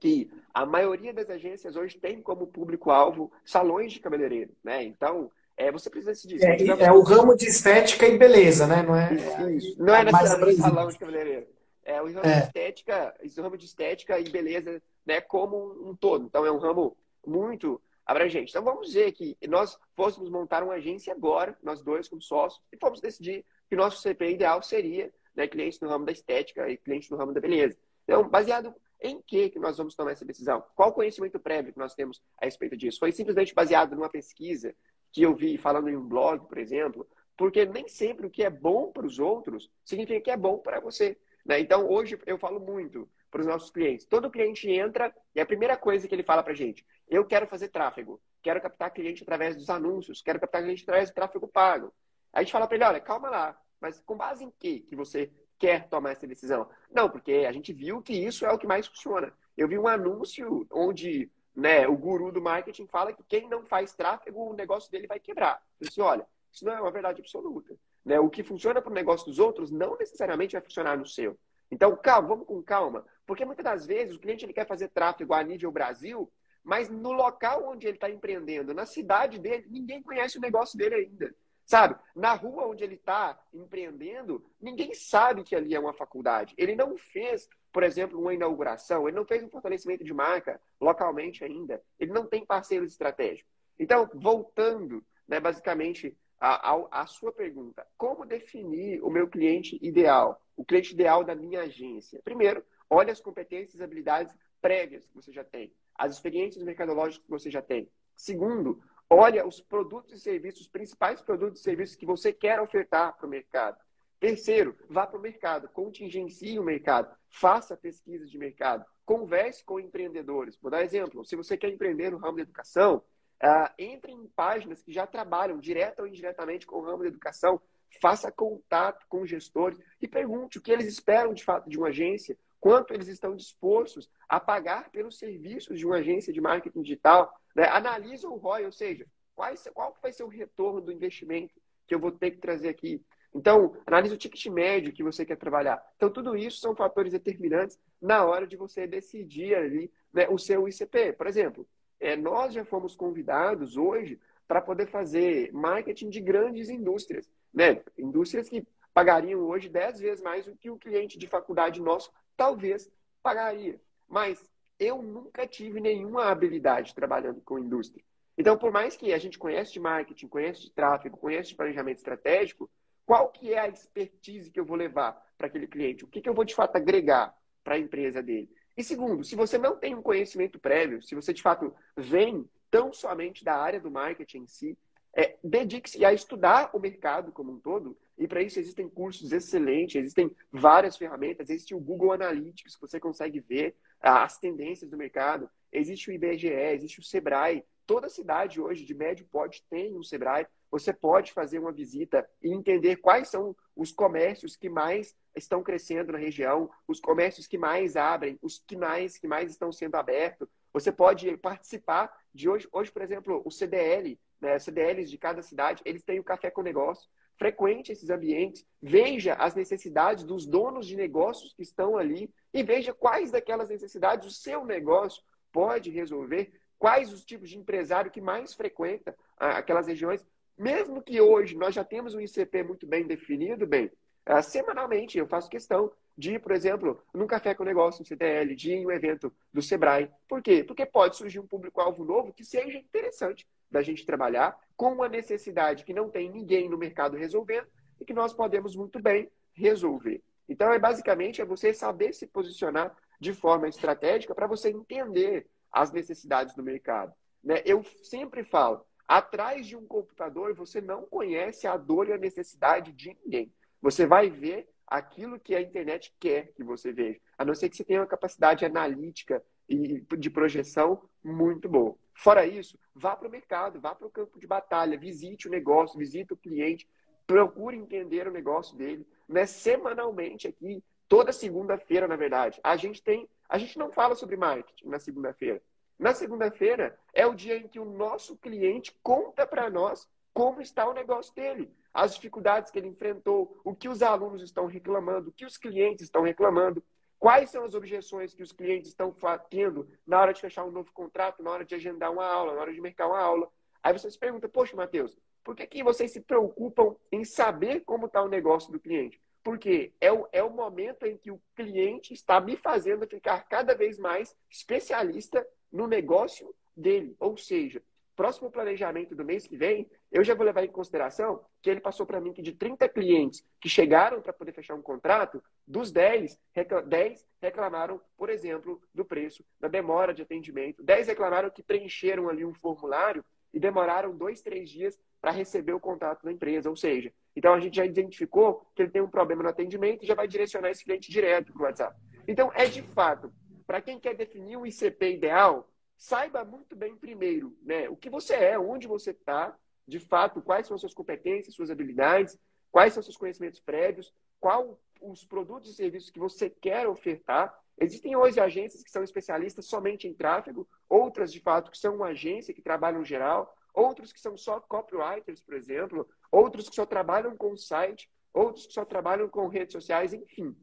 que 0.00 0.30
a 0.52 0.66
maioria 0.66 1.12
das 1.12 1.30
agências 1.30 1.76
hoje 1.76 1.98
tem 1.98 2.20
como 2.20 2.46
público-alvo 2.46 3.32
salões 3.44 3.92
de 3.92 4.00
cabeleireiro. 4.00 4.52
Né? 4.62 4.82
Então, 4.82 5.30
é, 5.56 5.70
você 5.70 5.88
precisa 5.88 6.14
se 6.14 6.26
dizer. 6.26 6.60
É, 6.60 6.84
é, 6.84 6.92
o 6.92 7.02
ramo 7.02 7.36
de 7.36 7.46
estética 7.46 8.06
e 8.06 8.18
beleza, 8.18 8.66
né? 8.66 8.82
Não 8.82 8.96
é, 8.96 9.14
isso, 9.14 9.50
isso. 9.50 9.82
Não 9.82 9.94
é 9.94 10.04
necessariamente 10.04 10.60
salão 10.60 10.88
de 10.88 10.98
cabeleireiro. 10.98 11.46
É 11.84 12.00
o 12.00 12.06
ramo 12.06 12.20
é. 12.24 12.40
de 12.40 12.46
estética, 12.46 13.14
o 13.24 13.42
ramo 13.42 13.56
de 13.56 13.66
estética 13.66 14.18
e 14.18 14.28
beleza, 14.28 14.82
né, 15.04 15.20
como 15.20 15.88
um 15.88 15.94
todo. 15.94 16.24
Então 16.24 16.44
é 16.46 16.50
um 16.50 16.58
ramo 16.58 16.96
muito 17.26 17.80
abrangente. 18.04 18.50
Então 18.50 18.62
vamos 18.62 18.88
dizer 18.88 19.12
que 19.12 19.36
nós 19.48 19.78
fôssemos 19.94 20.30
montar 20.30 20.62
uma 20.62 20.74
agência 20.74 21.12
agora, 21.12 21.56
nós 21.62 21.82
dois 21.82 22.08
como 22.08 22.20
sócios, 22.20 22.62
e 22.72 22.76
fomos 22.76 23.00
decidir 23.00 23.44
que 23.68 23.76
nosso 23.76 24.00
CP 24.00 24.32
ideal 24.32 24.62
seria 24.62 25.12
né, 25.34 25.46
clientes 25.46 25.80
no 25.80 25.88
ramo 25.88 26.04
da 26.04 26.12
estética 26.12 26.68
e 26.68 26.76
clientes 26.76 27.10
no 27.10 27.16
ramo 27.16 27.32
da 27.32 27.40
beleza. 27.40 27.76
Então, 28.04 28.28
baseado 28.28 28.74
em 29.00 29.20
que, 29.20 29.50
que 29.50 29.58
nós 29.58 29.76
vamos 29.76 29.94
tomar 29.94 30.12
essa 30.12 30.24
decisão? 30.24 30.62
Qual 30.76 30.90
o 30.90 30.92
conhecimento 30.92 31.38
prévio 31.38 31.72
que 31.72 31.78
nós 31.78 31.94
temos 31.94 32.22
a 32.40 32.44
respeito 32.44 32.76
disso? 32.76 32.98
Foi 32.98 33.10
simplesmente 33.12 33.54
baseado 33.54 33.94
numa 33.94 34.08
pesquisa 34.08 34.74
que 35.10 35.22
eu 35.22 35.34
vi 35.34 35.58
falando 35.58 35.88
em 35.88 35.96
um 35.96 36.06
blog, 36.06 36.46
por 36.46 36.58
exemplo, 36.58 37.06
porque 37.36 37.66
nem 37.66 37.88
sempre 37.88 38.26
o 38.26 38.30
que 38.30 38.44
é 38.44 38.50
bom 38.50 38.92
para 38.92 39.06
os 39.06 39.18
outros 39.18 39.70
significa 39.84 40.20
que 40.20 40.30
é 40.30 40.36
bom 40.36 40.58
para 40.58 40.80
você. 40.80 41.18
Né? 41.44 41.60
Então, 41.60 41.88
hoje 41.88 42.18
eu 42.26 42.38
falo 42.38 42.60
muito 42.60 43.08
para 43.32 43.40
os 43.40 43.46
nossos 43.46 43.70
clientes. 43.70 44.04
Todo 44.06 44.30
cliente 44.30 44.70
entra 44.70 45.12
e 45.34 45.40
a 45.40 45.46
primeira 45.46 45.76
coisa 45.76 46.06
que 46.06 46.14
ele 46.14 46.22
fala 46.22 46.42
para 46.42 46.52
a 46.52 46.56
gente, 46.56 46.86
eu 47.08 47.24
quero 47.24 47.46
fazer 47.46 47.68
tráfego, 47.68 48.20
quero 48.42 48.60
captar 48.60 48.92
cliente 48.92 49.22
através 49.22 49.56
dos 49.56 49.70
anúncios, 49.70 50.20
quero 50.20 50.38
captar 50.38 50.62
cliente 50.62 50.82
através 50.82 51.10
do 51.10 51.14
tráfego 51.14 51.48
pago. 51.48 51.86
Aí 52.32 52.40
a 52.40 52.42
gente 52.42 52.52
fala 52.52 52.66
para 52.68 52.76
ele, 52.76 52.84
olha, 52.84 53.00
calma 53.00 53.30
lá, 53.30 53.58
mas 53.80 53.98
com 54.00 54.16
base 54.16 54.44
em 54.44 54.50
que 54.50 54.80
que 54.80 54.94
você 54.94 55.32
quer 55.58 55.88
tomar 55.88 56.12
essa 56.12 56.26
decisão? 56.26 56.68
Não, 56.90 57.08
porque 57.08 57.46
a 57.48 57.52
gente 57.52 57.72
viu 57.72 58.02
que 58.02 58.12
isso 58.12 58.44
é 58.44 58.52
o 58.52 58.58
que 58.58 58.66
mais 58.66 58.86
funciona. 58.86 59.32
Eu 59.56 59.66
vi 59.66 59.78
um 59.78 59.88
anúncio 59.88 60.66
onde 60.70 61.30
né, 61.54 61.88
o 61.88 61.96
guru 61.96 62.30
do 62.30 62.40
marketing 62.40 62.86
fala 62.86 63.12
que 63.12 63.22
quem 63.24 63.48
não 63.48 63.64
faz 63.64 63.94
tráfego, 63.94 64.50
o 64.50 64.54
negócio 64.54 64.90
dele 64.90 65.06
vai 65.06 65.18
quebrar. 65.18 65.62
Eu 65.80 65.88
disse, 65.88 66.00
olha, 66.00 66.26
isso 66.52 66.64
não 66.64 66.72
é 66.74 66.80
uma 66.80 66.90
verdade 66.90 67.20
absoluta. 67.20 67.74
Né? 68.04 68.20
O 68.20 68.28
que 68.28 68.42
funciona 68.42 68.82
para 68.82 68.90
o 68.90 68.94
negócio 68.94 69.26
dos 69.26 69.38
outros 69.38 69.70
não 69.70 69.96
necessariamente 69.96 70.52
vai 70.52 70.62
funcionar 70.62 70.98
no 70.98 71.06
seu. 71.06 71.38
Então, 71.72 71.96
calma, 71.96 72.28
vamos 72.28 72.46
com 72.46 72.62
calma. 72.62 73.06
Porque 73.26 73.44
muitas 73.44 73.64
das 73.64 73.86
vezes 73.86 74.14
o 74.14 74.18
cliente 74.18 74.44
ele 74.44 74.52
quer 74.52 74.66
fazer 74.66 74.88
tráfego 74.88 75.34
a 75.34 75.42
nível 75.42 75.70
Brasil, 75.70 76.30
mas 76.62 76.88
no 76.88 77.12
local 77.12 77.68
onde 77.68 77.86
ele 77.86 77.96
está 77.96 78.10
empreendendo, 78.10 78.74
na 78.74 78.86
cidade 78.86 79.38
dele, 79.38 79.66
ninguém 79.68 80.02
conhece 80.02 80.38
o 80.38 80.40
negócio 80.40 80.78
dele 80.78 80.94
ainda. 80.94 81.34
Sabe? 81.64 81.96
Na 82.14 82.34
rua 82.34 82.66
onde 82.66 82.82
ele 82.82 82.96
está 82.96 83.40
empreendendo, 83.52 84.44
ninguém 84.60 84.92
sabe 84.94 85.44
que 85.44 85.54
ali 85.54 85.74
é 85.74 85.80
uma 85.80 85.92
faculdade. 85.92 86.54
Ele 86.58 86.74
não 86.74 86.96
fez 86.96 87.48
por 87.72 87.82
exemplo, 87.82 88.20
uma 88.20 88.34
inauguração, 88.34 89.08
ele 89.08 89.16
não 89.16 89.24
fez 89.24 89.42
um 89.42 89.48
fortalecimento 89.48 90.04
de 90.04 90.12
marca 90.12 90.60
localmente 90.78 91.42
ainda, 91.42 91.82
ele 91.98 92.12
não 92.12 92.26
tem 92.26 92.44
parceiros 92.44 92.92
estratégicos. 92.92 93.50
Então, 93.78 94.08
voltando, 94.14 95.02
né, 95.26 95.40
basicamente, 95.40 96.16
à 96.38 97.06
sua 97.06 97.32
pergunta, 97.32 97.86
como 97.96 98.26
definir 98.26 99.02
o 99.02 99.08
meu 99.08 99.26
cliente 99.26 99.78
ideal, 99.80 100.42
o 100.56 100.64
cliente 100.64 100.92
ideal 100.92 101.24
da 101.24 101.34
minha 101.34 101.62
agência? 101.62 102.20
Primeiro, 102.22 102.62
olhe 102.92 103.10
as 103.10 103.20
competências 103.20 103.80
e 103.80 103.82
habilidades 103.82 104.36
prévias 104.60 105.06
que 105.06 105.14
você 105.14 105.32
já 105.32 105.42
tem, 105.42 105.72
as 105.94 106.12
experiências 106.12 106.62
mercadológicas 106.62 107.24
que 107.24 107.30
você 107.30 107.50
já 107.50 107.62
tem. 107.62 107.88
Segundo, 108.14 108.82
olha 109.08 109.46
os 109.46 109.60
produtos 109.62 110.12
e 110.12 110.20
serviços, 110.20 110.62
os 110.62 110.68
principais 110.68 111.22
produtos 111.22 111.60
e 111.60 111.64
serviços 111.64 111.96
que 111.96 112.04
você 112.04 112.32
quer 112.32 112.60
ofertar 112.60 113.16
para 113.16 113.26
o 113.26 113.30
mercado. 113.30 113.78
Terceiro, 114.20 114.76
vá 114.88 115.06
para 115.06 115.18
o 115.18 115.22
mercado, 115.22 115.68
contingencie 115.68 116.58
o 116.58 116.62
mercado, 116.62 117.12
faça 117.28 117.76
pesquisa 117.76 118.26
de 118.26 118.38
mercado, 118.38 118.84
converse 119.04 119.64
com 119.64 119.80
empreendedores. 119.80 120.56
Vou 120.60 120.70
dar 120.70 120.84
exemplo. 120.84 121.24
Se 121.24 121.34
você 121.34 121.56
quer 121.56 121.70
empreender 121.70 122.10
no 122.10 122.18
ramo 122.18 122.36
da 122.36 122.42
educação, 122.42 122.98
uh, 123.42 123.72
entre 123.78 124.12
em 124.12 124.28
páginas 124.28 124.82
que 124.82 124.92
já 124.92 125.06
trabalham 125.06 125.58
direta 125.58 126.02
ou 126.02 126.08
indiretamente 126.08 126.66
com 126.66 126.76
o 126.76 126.84
ramo 126.84 127.02
da 127.02 127.08
educação, 127.08 127.60
faça 128.00 128.30
contato 128.30 129.04
com 129.08 129.26
gestores 129.26 129.78
e 130.00 130.06
pergunte 130.06 130.58
o 130.58 130.62
que 130.62 130.70
eles 130.70 130.86
esperam 130.86 131.34
de 131.34 131.42
fato 131.42 131.68
de 131.68 131.76
uma 131.76 131.88
agência, 131.88 132.38
quanto 132.62 132.94
eles 132.94 133.08
estão 133.08 133.34
dispostos 133.34 134.08
a 134.28 134.38
pagar 134.38 134.88
pelos 134.92 135.18
serviços 135.18 135.80
de 135.80 135.84
uma 135.84 135.96
agência 135.96 136.32
de 136.32 136.40
marketing 136.40 136.82
digital. 136.82 137.36
Né? 137.56 137.64
Analise 137.64 138.24
o 138.24 138.36
ROI, 138.36 138.64
ou 138.66 138.70
seja, 138.70 139.04
qual, 139.34 139.52
qual 139.74 139.98
vai 140.00 140.12
ser 140.12 140.22
o 140.22 140.28
retorno 140.28 140.80
do 140.80 140.92
investimento 140.92 141.60
que 141.88 141.92
eu 141.92 141.98
vou 141.98 142.12
ter 142.12 142.30
que 142.30 142.38
trazer 142.38 142.68
aqui 142.68 143.04
então, 143.34 143.74
analise 143.86 144.14
o 144.14 144.18
ticket 144.18 144.44
médio 144.48 144.92
que 144.92 145.02
você 145.02 145.24
quer 145.24 145.36
trabalhar. 145.36 145.82
Então, 145.96 146.10
tudo 146.10 146.36
isso 146.36 146.60
são 146.60 146.76
fatores 146.76 147.12
determinantes 147.12 147.78
na 147.98 148.26
hora 148.26 148.46
de 148.46 148.56
você 148.56 148.86
decidir 148.86 149.54
ali 149.54 149.90
né, 150.12 150.28
o 150.28 150.38
seu 150.38 150.68
ICP. 150.68 151.14
Por 151.14 151.26
exemplo, 151.26 151.66
é, 151.98 152.14
nós 152.14 152.52
já 152.52 152.62
fomos 152.62 152.94
convidados 152.94 153.78
hoje 153.78 154.20
para 154.46 154.60
poder 154.60 154.86
fazer 154.86 155.50
marketing 155.50 156.10
de 156.10 156.20
grandes 156.20 156.68
indústrias, 156.68 157.26
né? 157.54 157.82
Indústrias 157.96 158.50
que 158.50 158.66
pagariam 158.92 159.40
hoje 159.40 159.70
10 159.70 160.00
vezes 160.00 160.22
mais 160.22 160.44
do 160.44 160.54
que 160.54 160.68
o 160.68 160.76
cliente 160.76 161.18
de 161.18 161.26
faculdade 161.26 161.80
nosso 161.80 162.12
talvez 162.42 162.90
pagaria. 163.22 163.80
Mas 164.08 164.50
eu 164.76 165.00
nunca 165.00 165.46
tive 165.46 165.78
nenhuma 165.78 166.24
habilidade 166.24 166.92
trabalhando 166.92 167.40
com 167.40 167.56
indústria. 167.56 168.04
Então, 168.36 168.58
por 168.58 168.72
mais 168.72 168.96
que 168.96 169.12
a 169.12 169.18
gente 169.18 169.38
conhece 169.38 169.72
de 169.72 169.78
marketing, 169.78 170.26
conhece 170.26 170.62
de 170.62 170.72
tráfego, 170.72 171.16
conhece 171.16 171.50
de 171.50 171.54
planejamento 171.54 171.98
estratégico, 171.98 172.68
qual 173.06 173.28
que 173.28 173.54
é 173.54 173.60
a 173.60 173.68
expertise 173.68 174.50
que 174.50 174.58
eu 174.58 174.64
vou 174.64 174.76
levar 174.76 175.24
para 175.38 175.46
aquele 175.46 175.68
cliente? 175.68 176.04
O 176.04 176.08
que, 176.08 176.20
que 176.20 176.28
eu 176.28 176.34
vou, 176.34 176.44
de 176.44 176.54
fato, 176.54 176.74
agregar 176.74 177.32
para 177.62 177.76
a 177.76 177.78
empresa 177.78 178.20
dele? 178.20 178.50
E 178.76 178.82
segundo, 178.82 179.22
se 179.22 179.36
você 179.36 179.56
não 179.56 179.76
tem 179.76 179.94
um 179.94 180.02
conhecimento 180.02 180.58
prévio, 180.58 181.00
se 181.00 181.14
você, 181.14 181.32
de 181.32 181.42
fato, 181.42 181.72
vem 181.96 182.48
tão 182.72 182.92
somente 182.92 183.44
da 183.44 183.54
área 183.54 183.78
do 183.78 183.90
marketing 183.90 184.38
em 184.38 184.46
si, 184.48 184.78
é, 185.14 185.36
dedique-se 185.44 186.04
a 186.04 186.12
estudar 186.12 186.70
o 186.72 186.80
mercado 186.80 187.30
como 187.30 187.52
um 187.52 187.60
todo, 187.60 187.96
e 188.18 188.28
para 188.28 188.42
isso 188.42 188.58
existem 188.58 188.88
cursos 188.88 189.32
excelentes, 189.32 189.96
existem 189.96 190.34
várias 190.50 190.96
ferramentas, 190.96 191.50
existe 191.50 191.74
o 191.74 191.80
Google 191.80 192.12
Analytics, 192.12 192.78
você 192.80 193.00
consegue 193.00 193.40
ver 193.40 193.74
as 194.00 194.38
tendências 194.38 194.90
do 194.90 194.96
mercado, 194.96 195.48
existe 195.72 196.10
o 196.10 196.12
IBGE, 196.12 196.48
existe 196.48 197.00
o 197.00 197.02
Sebrae, 197.02 197.64
toda 197.86 198.08
cidade 198.08 198.60
hoje 198.60 198.84
de 198.84 198.94
médio 198.94 199.26
porte 199.30 199.64
tem 199.68 199.96
um 199.96 200.02
Sebrae, 200.02 200.46
você 200.70 200.92
pode 200.92 201.32
fazer 201.32 201.58
uma 201.58 201.70
visita 201.70 202.26
e 202.42 202.50
entender 202.50 202.96
quais 202.96 203.28
são 203.28 203.54
os 203.76 203.92
comércios 203.92 204.56
que 204.56 204.70
mais 204.70 205.14
estão 205.34 205.62
crescendo 205.62 206.12
na 206.12 206.18
região, 206.18 206.70
os 206.88 206.98
comércios 206.98 207.46
que 207.46 207.58
mais 207.58 207.96
abrem, 207.96 208.38
os 208.40 208.58
que 208.58 208.76
mais, 208.76 209.18
que 209.18 209.26
mais 209.26 209.50
estão 209.50 209.70
sendo 209.70 209.96
abertos. 209.96 210.48
Você 210.72 210.90
pode 210.90 211.36
participar 211.36 212.10
de 212.32 212.48
hoje, 212.48 212.66
hoje 212.72 212.90
por 212.90 213.02
exemplo, 213.02 213.42
o 213.44 213.50
CDL, 213.50 214.18
né, 214.40 214.58
CDLs 214.58 215.10
de 215.10 215.18
cada 215.18 215.42
cidade, 215.42 215.82
eles 215.84 216.02
têm 216.02 216.18
o 216.18 216.24
café 216.24 216.50
com 216.50 216.62
negócio. 216.62 217.08
Frequente 217.42 217.90
esses 217.90 218.08
ambientes, 218.08 218.64
veja 218.80 219.34
as 219.34 219.52
necessidades 219.52 220.22
dos 220.22 220.46
donos 220.46 220.86
de 220.86 220.94
negócios 220.94 221.52
que 221.52 221.62
estão 221.62 221.96
ali 221.98 222.32
e 222.54 222.62
veja 222.62 222.94
quais 222.94 223.32
daquelas 223.32 223.68
necessidades 223.68 224.28
o 224.28 224.30
seu 224.30 224.64
negócio 224.64 225.20
pode 225.50 225.90
resolver, 225.90 226.52
quais 226.78 227.12
os 227.12 227.24
tipos 227.24 227.50
de 227.50 227.58
empresário 227.58 228.12
que 228.12 228.20
mais 228.20 228.54
frequenta 228.54 229.16
aquelas 229.36 229.88
regiões. 229.88 230.24
Mesmo 230.56 231.02
que 231.02 231.20
hoje 231.20 231.56
nós 231.56 231.74
já 231.74 231.82
temos 231.82 232.14
um 232.14 232.20
ICP 232.20 232.62
muito 232.62 232.86
bem 232.86 233.08
definido, 233.08 233.66
bem, 233.66 233.90
uh, 234.30 234.40
semanalmente 234.40 235.18
eu 235.18 235.26
faço 235.26 235.50
questão 235.50 235.90
de 236.16 236.34
ir, 236.34 236.38
por 236.38 236.52
exemplo, 236.52 237.02
num 237.12 237.26
café 237.26 237.56
com 237.56 237.64
negócio, 237.64 238.02
no 238.02 238.06
CDL, 238.06 238.54
de 238.54 238.70
ir 238.70 238.74
em 238.74 238.86
um 238.86 238.92
evento 238.92 239.34
do 239.52 239.60
Sebrae. 239.60 240.08
Por 240.28 240.40
quê? 240.40 240.62
Porque 240.62 240.86
pode 240.86 241.16
surgir 241.16 241.40
um 241.40 241.46
público-alvo 241.46 242.04
novo 242.04 242.32
que 242.32 242.44
seja 242.44 242.78
interessante 242.78 243.44
da 243.68 243.82
gente 243.82 244.06
trabalhar 244.06 244.56
com 244.82 244.94
uma 244.94 245.08
necessidade 245.08 245.84
que 245.84 245.94
não 245.94 246.10
tem 246.10 246.28
ninguém 246.28 246.68
no 246.68 246.76
mercado 246.76 247.16
resolvendo 247.16 247.68
e 248.00 248.04
que 248.04 248.12
nós 248.12 248.32
podemos 248.32 248.74
muito 248.74 249.00
bem 249.00 249.30
resolver. 249.54 250.20
Então, 250.48 250.72
é 250.72 250.78
basicamente 250.80 251.40
é 251.40 251.44
você 251.44 251.72
saber 251.72 252.12
se 252.12 252.26
posicionar 252.26 252.92
de 253.20 253.32
forma 253.32 253.68
estratégica 253.68 254.34
para 254.34 254.48
você 254.48 254.70
entender 254.70 255.46
as 255.70 255.92
necessidades 255.92 256.52
do 256.56 256.64
mercado. 256.64 257.14
Né? 257.44 257.62
Eu 257.64 257.84
sempre 258.02 258.42
falo, 258.42 258.84
Atrás 259.06 259.68
de 259.68 259.76
um 259.76 259.86
computador, 259.86 260.52
você 260.52 260.80
não 260.80 261.02
conhece 261.02 261.66
a 261.66 261.76
dor 261.76 262.08
e 262.08 262.12
a 262.12 262.18
necessidade 262.18 262.92
de 262.92 263.16
ninguém. 263.22 263.52
Você 263.80 264.04
vai 264.04 264.30
ver 264.30 264.68
aquilo 264.86 265.38
que 265.38 265.54
a 265.54 265.60
internet 265.60 266.12
quer 266.18 266.52
que 266.54 266.64
você 266.64 266.92
veja, 266.92 267.20
a 267.38 267.44
não 267.44 267.54
ser 267.54 267.68
que 267.68 267.76
você 267.76 267.84
tenha 267.84 268.00
uma 268.00 268.06
capacidade 268.06 268.64
analítica 268.64 269.44
e 269.72 270.16
de 270.16 270.30
projeção 270.30 271.02
muito 271.24 271.68
boa. 271.68 271.96
Fora 272.14 272.46
isso, 272.46 272.78
vá 272.94 273.16
para 273.16 273.28
o 273.28 273.30
mercado, 273.30 273.80
vá 273.80 273.94
para 273.94 274.06
o 274.06 274.10
campo 274.10 274.38
de 274.38 274.46
batalha, 274.46 274.98
visite 274.98 275.48
o 275.48 275.50
negócio, 275.50 275.98
visite 275.98 276.32
o 276.32 276.36
cliente, 276.36 276.88
procure 277.26 277.76
entender 277.76 278.28
o 278.28 278.32
negócio 278.32 278.76
dele. 278.76 279.06
Né? 279.28 279.46
Semanalmente 279.46 280.46
aqui, 280.46 280.84
toda 281.08 281.32
segunda-feira, 281.32 282.06
na 282.06 282.16
verdade, 282.16 282.60
a 282.62 282.76
gente 282.76 283.02
tem. 283.02 283.28
A 283.48 283.58
gente 283.58 283.78
não 283.78 283.90
fala 283.90 284.14
sobre 284.14 284.36
marketing 284.36 284.88
na 284.88 284.98
segunda-feira. 284.98 285.62
Na 285.98 286.14
segunda-feira 286.14 286.98
é 287.14 287.26
o 287.26 287.34
dia 287.34 287.56
em 287.56 287.68
que 287.68 287.78
o 287.78 287.84
nosso 287.84 288.36
cliente 288.36 288.96
conta 289.02 289.46
para 289.46 289.70
nós 289.70 290.08
como 290.34 290.60
está 290.60 290.88
o 290.88 290.94
negócio 290.94 291.34
dele, 291.34 291.70
as 291.92 292.14
dificuldades 292.14 292.70
que 292.70 292.78
ele 292.78 292.88
enfrentou, 292.88 293.60
o 293.62 293.74
que 293.74 293.88
os 293.88 294.02
alunos 294.02 294.42
estão 294.42 294.66
reclamando, 294.66 295.28
o 295.28 295.32
que 295.32 295.44
os 295.44 295.58
clientes 295.58 296.04
estão 296.04 296.22
reclamando, 296.22 296.82
quais 297.22 297.50
são 297.50 297.64
as 297.64 297.72
objeções 297.72 298.34
que 298.34 298.42
os 298.42 298.50
clientes 298.50 298.88
estão 298.88 299.14
tendo 299.48 299.88
na 300.04 300.20
hora 300.20 300.32
de 300.32 300.40
fechar 300.40 300.64
um 300.64 300.72
novo 300.72 300.90
contrato, 300.90 301.40
na 301.40 301.52
hora 301.52 301.64
de 301.64 301.72
agendar 301.72 302.10
uma 302.10 302.26
aula, 302.26 302.52
na 302.52 302.60
hora 302.60 302.72
de 302.72 302.80
marcar 302.80 303.06
uma 303.06 303.20
aula. 303.20 303.48
Aí 303.80 303.92
você 303.92 304.10
se 304.10 304.18
pergunta, 304.18 304.48
poxa, 304.48 304.74
Matheus, 304.74 305.16
por 305.44 305.54
que, 305.54 305.64
que 305.68 305.84
vocês 305.84 306.12
se 306.12 306.20
preocupam 306.20 306.96
em 307.12 307.24
saber 307.24 307.84
como 307.84 308.06
está 308.06 308.20
o 308.20 308.28
negócio 308.28 308.72
do 308.72 308.80
cliente? 308.80 309.22
Porque 309.40 309.92
é 310.00 310.10
o, 310.10 310.26
é 310.32 310.42
o 310.42 310.50
momento 310.50 311.06
em 311.06 311.16
que 311.16 311.30
o 311.30 311.40
cliente 311.54 312.12
está 312.12 312.40
me 312.40 312.56
fazendo 312.56 313.06
ficar 313.06 313.44
cada 313.44 313.72
vez 313.72 314.00
mais 314.00 314.34
especialista 314.50 315.46
no 315.70 315.86
negócio 315.86 316.52
dele. 316.76 317.14
Ou 317.20 317.36
seja, 317.36 317.80
próximo 318.14 318.50
planejamento 318.50 319.14
do 319.14 319.24
mês 319.24 319.46
que 319.46 319.56
vem, 319.56 319.90
eu 320.10 320.22
já 320.22 320.34
vou 320.34 320.44
levar 320.44 320.64
em 320.64 320.68
consideração 320.68 321.44
que 321.60 321.70
ele 321.70 321.80
passou 321.80 322.04
para 322.04 322.20
mim 322.20 322.32
que 322.32 322.42
de 322.42 322.52
30 322.52 322.88
clientes 322.88 323.44
que 323.60 323.68
chegaram 323.68 324.20
para 324.20 324.32
poder 324.32 324.52
fechar 324.52 324.74
um 324.74 324.82
contrato, 324.82 325.42
dos 325.66 325.90
10, 325.90 326.38
10 326.86 327.26
reclamaram, 327.40 328.00
por 328.16 328.28
exemplo, 328.28 328.80
do 328.94 329.04
preço, 329.04 329.44
da 329.58 329.68
demora 329.68 330.12
de 330.12 330.22
atendimento. 330.22 330.82
10 330.82 331.08
reclamaram 331.08 331.50
que 331.50 331.62
preencheram 331.62 332.28
ali 332.28 332.44
um 332.44 332.54
formulário 332.54 333.24
e 333.52 333.60
demoraram 333.60 334.16
dois, 334.16 334.40
três 334.40 334.70
dias 334.70 334.98
para 335.20 335.30
receber 335.30 335.72
o 335.72 335.80
contrato 335.80 336.24
da 336.24 336.32
empresa. 336.32 336.68
Ou 336.68 336.76
seja, 336.76 337.12
então 337.34 337.54
a 337.54 337.60
gente 337.60 337.76
já 337.76 337.84
identificou 337.84 338.66
que 338.74 338.82
ele 338.82 338.90
tem 338.90 339.02
um 339.02 339.08
problema 339.08 339.42
no 339.42 339.48
atendimento 339.48 340.02
e 340.02 340.06
já 340.06 340.14
vai 340.14 340.26
direcionar 340.26 340.70
esse 340.70 340.84
cliente 340.84 341.10
direto 341.10 341.52
para 341.52 341.62
o 341.62 341.64
WhatsApp. 341.64 341.96
Então, 342.26 342.50
é 342.54 342.66
de 342.66 342.82
fato 342.82 343.32
para 343.66 343.80
quem 343.80 343.98
quer 343.98 344.14
definir 344.14 344.56
um 344.56 344.66
ICP 344.66 345.14
ideal, 345.14 345.68
saiba 346.02 346.44
muito 346.44 346.74
bem 346.74 346.96
primeiro 346.96 347.56
né, 347.62 347.88
o 347.88 347.96
que 347.96 348.10
você 348.10 348.34
é, 348.34 348.58
onde 348.58 348.88
você 348.88 349.12
está, 349.12 349.56
de 349.86 350.00
fato, 350.00 350.42
quais 350.42 350.66
são 350.66 350.74
as 350.74 350.80
suas 350.80 350.92
competências, 350.92 351.54
suas 351.54 351.70
habilidades, 351.70 352.36
quais 352.72 352.92
são 352.92 353.00
seus 353.00 353.16
conhecimentos 353.16 353.60
prévios, 353.60 354.12
qual 354.40 354.80
os 355.00 355.24
produtos 355.24 355.70
e 355.70 355.74
serviços 355.74 356.10
que 356.10 356.18
você 356.18 356.50
quer 356.50 356.88
ofertar. 356.88 357.56
Existem 357.78 358.16
hoje 358.16 358.40
agências 358.40 358.82
que 358.82 358.90
são 358.90 359.04
especialistas 359.04 359.66
somente 359.66 360.08
em 360.08 360.12
tráfego, 360.12 360.68
outras, 360.88 361.32
de 361.32 361.38
fato, 361.38 361.70
que 361.70 361.78
são 361.78 361.94
uma 361.94 362.08
agência 362.08 362.52
que 362.52 362.60
trabalham 362.60 363.02
em 363.02 363.04
geral, 363.04 363.54
outros 363.72 364.12
que 364.12 364.20
são 364.20 364.36
só 364.36 364.58
copywriters, 364.58 365.40
por 365.40 365.54
exemplo, 365.54 366.08
outros 366.32 366.68
que 366.68 366.74
só 366.74 366.84
trabalham 366.84 367.36
com 367.36 367.56
site, 367.56 368.10
outros 368.34 368.66
que 368.66 368.72
só 368.72 368.84
trabalham 368.84 369.28
com 369.28 369.46
redes 369.46 369.72
sociais, 369.72 370.12
enfim. 370.12 370.56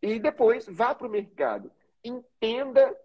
E 0.00 0.18
depois 0.18 0.64
vá 0.66 0.94
para 0.94 1.06
o 1.06 1.10
mercado 1.10 1.70
entenda 2.06 2.96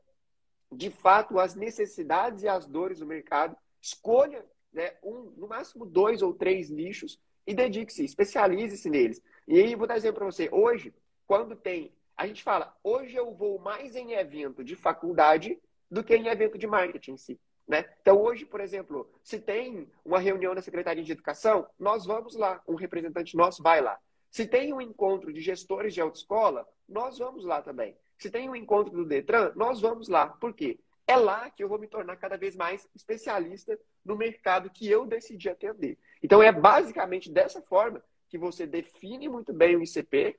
de 0.72 0.90
fato 0.90 1.40
as 1.40 1.56
necessidades 1.56 2.44
e 2.44 2.48
as 2.48 2.66
dores 2.68 3.00
do 3.00 3.06
mercado, 3.06 3.56
escolha 3.82 4.46
né, 4.72 4.94
um, 5.04 5.34
no 5.38 5.48
máximo 5.48 5.86
dois 5.86 6.22
ou 6.22 6.34
três 6.34 6.70
nichos 6.70 7.20
e 7.46 7.54
dedique-se, 7.54 8.04
especialize-se 8.04 8.90
neles. 8.90 9.22
E 9.48 9.60
aí 9.60 9.76
vou 9.76 9.88
dar 9.88 9.98
exemplo 9.98 10.20
para 10.20 10.32
você. 10.32 10.50
Hoje, 10.52 10.94
quando 11.28 11.56
tem, 11.56 11.92
a 12.16 12.28
gente 12.28 12.44
fala, 12.44 12.78
hoje 12.84 13.16
eu 13.16 13.34
vou 13.34 13.60
mais 13.60 13.96
em 13.96 14.14
evento 14.14 14.64
de 14.64 14.76
faculdade 14.76 15.60
do 15.90 16.04
que 16.04 16.16
em 16.16 16.28
evento 16.28 16.58
de 16.58 16.68
marketing 16.68 17.12
em 17.12 17.18
si. 17.18 17.40
Né? 17.68 17.86
Então, 18.02 18.22
hoje, 18.22 18.46
por 18.46 18.60
exemplo, 18.60 19.10
se 19.24 19.40
tem 19.40 19.90
uma 20.04 20.20
reunião 20.20 20.54
na 20.54 20.62
Secretaria 20.62 21.04
de 21.04 21.12
Educação, 21.12 21.68
nós 21.80 22.06
vamos 22.06 22.36
lá, 22.36 22.62
um 22.68 22.76
representante 22.76 23.36
nosso 23.36 23.62
vai 23.62 23.82
lá. 23.82 24.00
Se 24.30 24.46
tem 24.46 24.74
um 24.74 24.82
encontro 24.82 25.34
de 25.34 25.42
gestores 25.42 25.94
de 25.94 26.02
autoescola, 26.02 26.68
nós 26.88 27.18
vamos 27.18 27.46
lá 27.46 27.62
também. 27.62 27.96
Se 28.22 28.30
tem 28.30 28.48
um 28.48 28.56
encontro 28.56 28.94
do 28.94 29.04
Detran, 29.04 29.52
nós 29.56 29.82
vamos 29.82 30.08
lá. 30.08 30.28
Por 30.28 30.54
quê? 30.54 30.80
É 31.08 31.16
lá 31.16 31.50
que 31.50 31.64
eu 31.64 31.68
vou 31.68 31.80
me 31.80 31.88
tornar 31.88 32.16
cada 32.18 32.38
vez 32.38 32.56
mais 32.56 32.88
especialista 32.94 33.80
no 34.06 34.16
mercado 34.16 34.70
que 34.70 34.88
eu 34.88 35.08
decidi 35.08 35.50
atender. 35.50 35.98
Então, 36.22 36.42
é 36.42 36.52
basicamente 36.52 37.32
dessa 37.32 37.64
forma 37.64 38.04
que 38.30 38.38
você 38.38 38.68
define 38.68 39.28
muito 39.28 39.52
bem 39.52 39.76
o 39.76 39.82
ICP, 39.82 40.38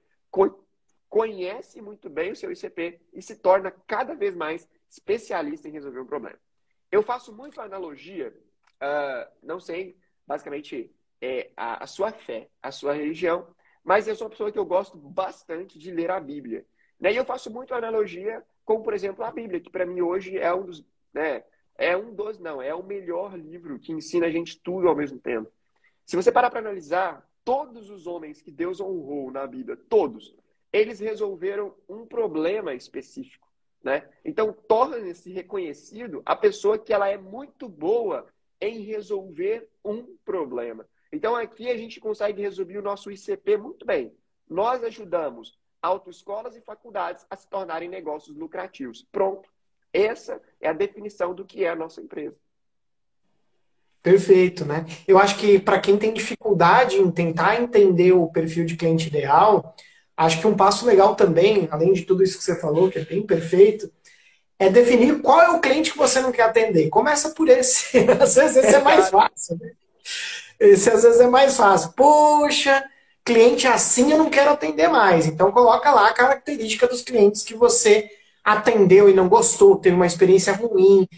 conhece 1.09 1.83
muito 1.83 2.09
bem 2.09 2.31
o 2.31 2.37
seu 2.37 2.53
ICP 2.53 3.01
e 3.13 3.21
se 3.21 3.35
torna 3.35 3.73
cada 3.85 4.15
vez 4.15 4.37
mais 4.37 4.69
especialista 4.89 5.69
em 5.69 5.73
resolver 5.73 5.99
um 5.99 6.07
problema. 6.07 6.39
Eu 6.89 7.03
faço 7.03 7.35
muito 7.35 7.61
analogia, 7.61 8.33
uh, 8.81 9.29
não 9.43 9.59
sei, 9.59 9.99
basicamente, 10.25 10.95
é, 11.21 11.51
a, 11.57 11.83
a 11.83 11.87
sua 11.89 12.13
fé, 12.13 12.49
a 12.63 12.71
sua 12.71 12.93
religião, 12.93 13.53
mas 13.83 14.07
eu 14.07 14.15
sou 14.15 14.29
uma 14.29 14.31
pessoa 14.31 14.53
que 14.53 14.59
eu 14.59 14.65
gosto 14.65 14.97
bastante 14.97 15.81
de 15.81 15.91
ler 15.91 16.13
a 16.13 16.21
Bíblia. 16.21 16.65
E 17.11 17.17
eu 17.17 17.25
faço 17.25 17.51
muito 17.51 17.75
analogia 17.75 18.43
com, 18.65 18.83
por 18.83 18.95
exemplo, 18.95 19.25
a 19.25 19.31
Bíblia, 19.31 19.61
que 19.61 19.71
para 19.71 19.87
mim 19.87 20.01
hoje 20.01 20.39
é 20.39 20.55
um 20.55 20.65
dos. 20.65 20.85
Né, 21.13 21.45
é 21.77 21.97
um 21.97 22.15
dos, 22.15 22.39
não, 22.39 22.61
é 22.61 22.75
o 22.75 22.83
melhor 22.83 23.37
livro 23.37 23.79
que 23.79 23.93
ensina 23.93 24.27
a 24.27 24.31
gente 24.31 24.61
tudo 24.61 24.89
ao 24.89 24.95
mesmo 24.95 25.19
tempo. 25.19 25.51
Se 26.05 26.17
você 26.17 26.31
parar 26.31 26.51
para 26.51 26.61
analisar, 26.61 27.27
todos 27.45 27.91
os 27.91 28.07
homens 28.07 28.41
que 28.41 28.51
Deus 28.51 28.81
honrou 28.81 29.31
na 29.31 29.47
Bíblia, 29.47 29.77
todos, 29.89 30.37
eles 30.73 31.01
resolveram 31.01 31.75
um 31.89 32.07
problema 32.07 32.75
específico. 32.75 33.49
Né? 33.83 34.09
Então, 34.25 34.53
torna-se 34.53 35.33
reconhecido 35.33 36.23
a 36.25 36.37
pessoa 36.37 36.79
que 36.79 36.93
ela 36.93 37.09
é 37.09 37.17
muito 37.17 37.69
boa 37.69 38.27
em 38.61 38.79
resolver 38.81 39.69
um 39.85 40.17
problema. 40.25 40.87
Então 41.13 41.35
aqui 41.37 41.69
a 41.69 41.77
gente 41.77 42.01
consegue 42.01 42.41
resumir 42.41 42.79
o 42.79 42.83
nosso 42.83 43.11
ICP 43.11 43.57
muito 43.57 43.85
bem. 43.85 44.15
Nós 44.49 44.83
ajudamos 44.85 45.59
autoescolas 45.83 46.57
e 46.57 46.61
faculdades 46.61 47.27
a 47.29 47.37
se 47.37 47.47
tornarem 47.49 47.89
negócios 47.89 48.37
lucrativos. 48.37 49.07
Pronto. 49.11 49.51
Essa 49.93 50.41
é 50.61 50.69
a 50.69 50.73
definição 50.73 51.35
do 51.35 51.45
que 51.45 51.65
é 51.65 51.69
a 51.69 51.77
nossa 51.77 52.01
empresa. 52.01 52.37
Perfeito, 54.03 54.65
né? 54.65 54.87
Eu 55.07 55.19
acho 55.19 55.37
que 55.37 55.59
para 55.59 55.79
quem 55.79 55.97
tem 55.97 56.13
dificuldade 56.13 56.97
em 56.97 57.11
tentar 57.11 57.61
entender 57.61 58.13
o 58.13 58.27
perfil 58.29 58.65
de 58.65 58.77
cliente 58.77 59.09
ideal, 59.09 59.77
acho 60.17 60.41
que 60.41 60.47
um 60.47 60.57
passo 60.57 60.87
legal 60.87 61.15
também, 61.15 61.69
além 61.71 61.93
de 61.93 62.03
tudo 62.03 62.23
isso 62.23 62.39
que 62.39 62.45
você 62.45 62.59
falou, 62.59 62.91
que 62.91 62.99
é 62.99 63.05
bem 63.05 63.25
perfeito, 63.25 63.93
é 64.59 64.69
definir 64.69 65.21
qual 65.21 65.41
é 65.41 65.51
o 65.51 65.61
cliente 65.61 65.93
que 65.93 65.99
você 65.99 66.21
não 66.21 66.33
quer 66.33 66.43
atender. 66.43 66.89
Começa 66.89 67.31
por 67.31 67.49
esse. 67.49 67.99
Às 68.21 68.35
vezes 68.35 68.57
esse 68.57 68.75
é 68.75 68.81
mais 68.81 69.09
fácil. 69.11 69.59
Né? 69.61 69.73
Esse 70.59 70.91
às 70.91 71.03
vezes 71.03 71.21
é 71.21 71.27
mais 71.27 71.57
fácil. 71.57 71.93
Poxa, 71.93 72.85
cliente 73.25 73.67
assim 73.67 74.13
eu 74.13 74.19
não 74.19 74.31
quero 74.31 74.51
atender 74.51 74.89
mais. 74.89 75.27
Então 75.27 75.53
coloca 75.53 75.91
lá 75.91 76.09
a 76.09 76.15
característica 76.15 76.87
dos 76.87 77.03
clientes 77.03 77.43
que 77.43 77.55
você 77.55 78.09
atendeu 78.45 79.09
e 79.09 79.15
não 79.15 79.29
gostou, 79.29 79.77
teve 79.77 79.95
uma 79.95 80.07
experiência 80.07 80.53
ruim 80.53 81.09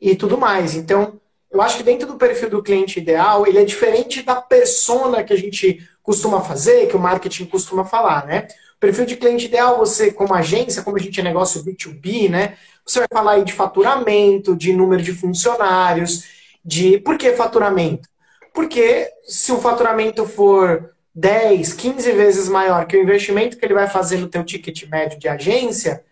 e 0.00 0.16
tudo 0.16 0.36
mais. 0.36 0.74
Então, 0.74 1.20
eu 1.50 1.60
acho 1.62 1.76
que 1.76 1.82
dentro 1.82 2.08
do 2.08 2.16
perfil 2.16 2.50
do 2.50 2.62
cliente 2.62 2.98
ideal, 2.98 3.46
ele 3.46 3.58
é 3.58 3.64
diferente 3.64 4.22
da 4.22 4.40
persona 4.40 5.22
que 5.22 5.32
a 5.32 5.36
gente 5.36 5.86
costuma 6.02 6.40
fazer, 6.40 6.88
que 6.88 6.96
o 6.96 7.00
marketing 7.00 7.44
costuma 7.44 7.84
falar, 7.84 8.26
né? 8.26 8.48
O 8.76 8.80
perfil 8.80 9.06
de 9.06 9.16
cliente 9.16 9.46
ideal, 9.46 9.78
você 9.78 10.10
como 10.10 10.34
agência, 10.34 10.82
como 10.82 10.96
a 10.96 11.00
gente 11.00 11.20
é 11.20 11.22
negócio 11.22 11.62
B2B, 11.62 12.28
né? 12.28 12.56
Você 12.84 12.98
vai 12.98 13.08
falar 13.12 13.32
aí 13.32 13.44
de 13.44 13.52
faturamento, 13.52 14.56
de 14.56 14.72
número 14.72 15.02
de 15.02 15.12
funcionários, 15.12 16.24
de... 16.64 16.98
Por 16.98 17.16
que 17.16 17.32
faturamento? 17.34 18.08
Porque 18.52 19.08
se 19.24 19.52
o 19.52 19.60
faturamento 19.60 20.26
for 20.26 20.91
10, 21.14 21.74
15 21.74 22.12
vezes 22.12 22.48
maior 22.48 22.86
que 22.86 22.96
o 22.96 23.02
investimento 23.02 23.56
que 23.56 23.64
ele 23.64 23.74
vai 23.74 23.88
fazer 23.88 24.18
no 24.18 24.28
teu 24.28 24.44
ticket 24.44 24.88
médio 24.88 25.18
de 25.18 25.28
agência, 25.28 26.04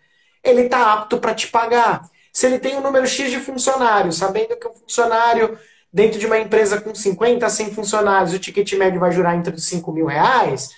ele 0.43 0.63
está 0.63 0.93
apto 0.93 1.19
para 1.19 1.33
te 1.33 1.47
pagar. 1.47 2.09
Se 2.31 2.45
ele 2.45 2.59
tem 2.59 2.77
um 2.77 2.81
número 2.81 3.05
X 3.07 3.31
de 3.31 3.39
funcionários, 3.39 4.17
sabendo 4.17 4.55
que 4.55 4.67
um 4.67 4.73
funcionário 4.73 5.57
dentro 5.91 6.19
de 6.19 6.25
uma 6.25 6.39
empresa 6.39 6.79
com 6.79 6.95
50 6.95 7.45
a 7.45 7.49
100 7.49 7.73
funcionários, 7.73 8.33
o 8.33 8.39
ticket 8.39 8.71
médio 8.73 8.99
vai 8.99 9.11
jurar 9.11 9.35
entre 9.35 9.53
os 9.55 9.65
5 9.65 9.91
mil 9.91 10.05
reais, 10.05 10.69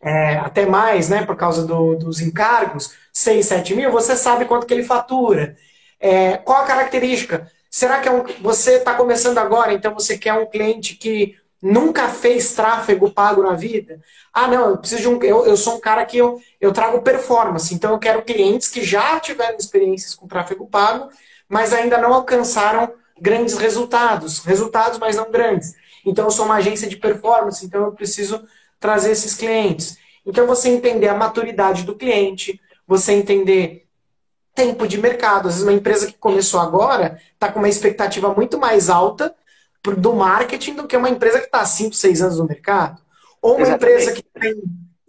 é, 0.00 0.36
até 0.36 0.66
mais, 0.66 1.08
né, 1.08 1.24
por 1.24 1.36
causa 1.36 1.66
do, 1.66 1.94
dos 1.96 2.20
encargos, 2.20 2.94
6, 3.12 3.46
7 3.46 3.74
mil, 3.74 3.90
você 3.92 4.16
sabe 4.16 4.44
quanto 4.44 4.66
que 4.66 4.74
ele 4.74 4.82
fatura. 4.82 5.56
É, 6.00 6.36
qual 6.38 6.62
a 6.62 6.66
característica? 6.66 7.50
Será 7.70 8.00
que 8.00 8.08
é 8.08 8.12
um, 8.12 8.24
você 8.40 8.76
está 8.76 8.94
começando 8.94 9.38
agora, 9.38 9.72
então 9.72 9.94
você 9.94 10.16
quer 10.16 10.32
um 10.34 10.46
cliente 10.46 10.94
que 10.94 11.36
nunca 11.60 12.08
fez 12.08 12.54
tráfego 12.54 13.10
pago 13.10 13.42
na 13.42 13.54
vida? 13.54 14.00
Ah, 14.32 14.48
não, 14.48 14.70
eu 14.70 14.78
preciso 14.78 15.02
de 15.02 15.08
um. 15.08 15.22
Eu, 15.22 15.46
eu 15.46 15.56
sou 15.56 15.76
um 15.76 15.80
cara 15.80 16.04
que 16.04 16.16
eu, 16.16 16.40
eu 16.60 16.72
trago 16.72 17.02
performance, 17.02 17.74
então 17.74 17.92
eu 17.92 17.98
quero 17.98 18.22
clientes 18.22 18.68
que 18.68 18.82
já 18.84 19.18
tiveram 19.20 19.56
experiências 19.56 20.14
com 20.14 20.28
tráfego 20.28 20.66
pago, 20.66 21.08
mas 21.48 21.72
ainda 21.72 21.98
não 21.98 22.12
alcançaram 22.12 22.92
grandes 23.20 23.56
resultados. 23.56 24.40
Resultados, 24.44 24.98
mas 24.98 25.16
não 25.16 25.30
grandes. 25.30 25.74
Então 26.04 26.26
eu 26.26 26.30
sou 26.30 26.44
uma 26.44 26.56
agência 26.56 26.88
de 26.88 26.96
performance, 26.96 27.64
então 27.64 27.84
eu 27.84 27.92
preciso 27.92 28.46
trazer 28.78 29.10
esses 29.10 29.34
clientes. 29.34 29.98
Então 30.24 30.46
você 30.46 30.68
entender 30.68 31.08
a 31.08 31.14
maturidade 31.14 31.84
do 31.84 31.96
cliente, 31.96 32.60
você 32.86 33.12
entender 33.12 33.86
tempo 34.54 34.86
de 34.86 34.98
mercado. 34.98 35.48
Às 35.48 35.54
vezes 35.54 35.62
uma 35.62 35.72
empresa 35.72 36.06
que 36.06 36.18
começou 36.18 36.60
agora 36.60 37.20
está 37.32 37.50
com 37.50 37.58
uma 37.58 37.68
expectativa 37.68 38.32
muito 38.34 38.58
mais 38.58 38.90
alta 38.90 39.34
do 39.96 40.12
marketing 40.12 40.74
do 40.74 40.86
que 40.86 40.96
uma 40.96 41.08
empresa 41.08 41.38
que 41.38 41.46
está 41.46 41.60
há 41.60 41.66
5, 41.66 41.94
6 41.94 42.22
anos 42.22 42.38
no 42.38 42.46
mercado. 42.46 43.00
Ou 43.40 43.56
uma 43.56 43.62
Exatamente. 43.62 43.92
empresa 43.92 44.12
que 44.12 44.22
tem 44.40 44.62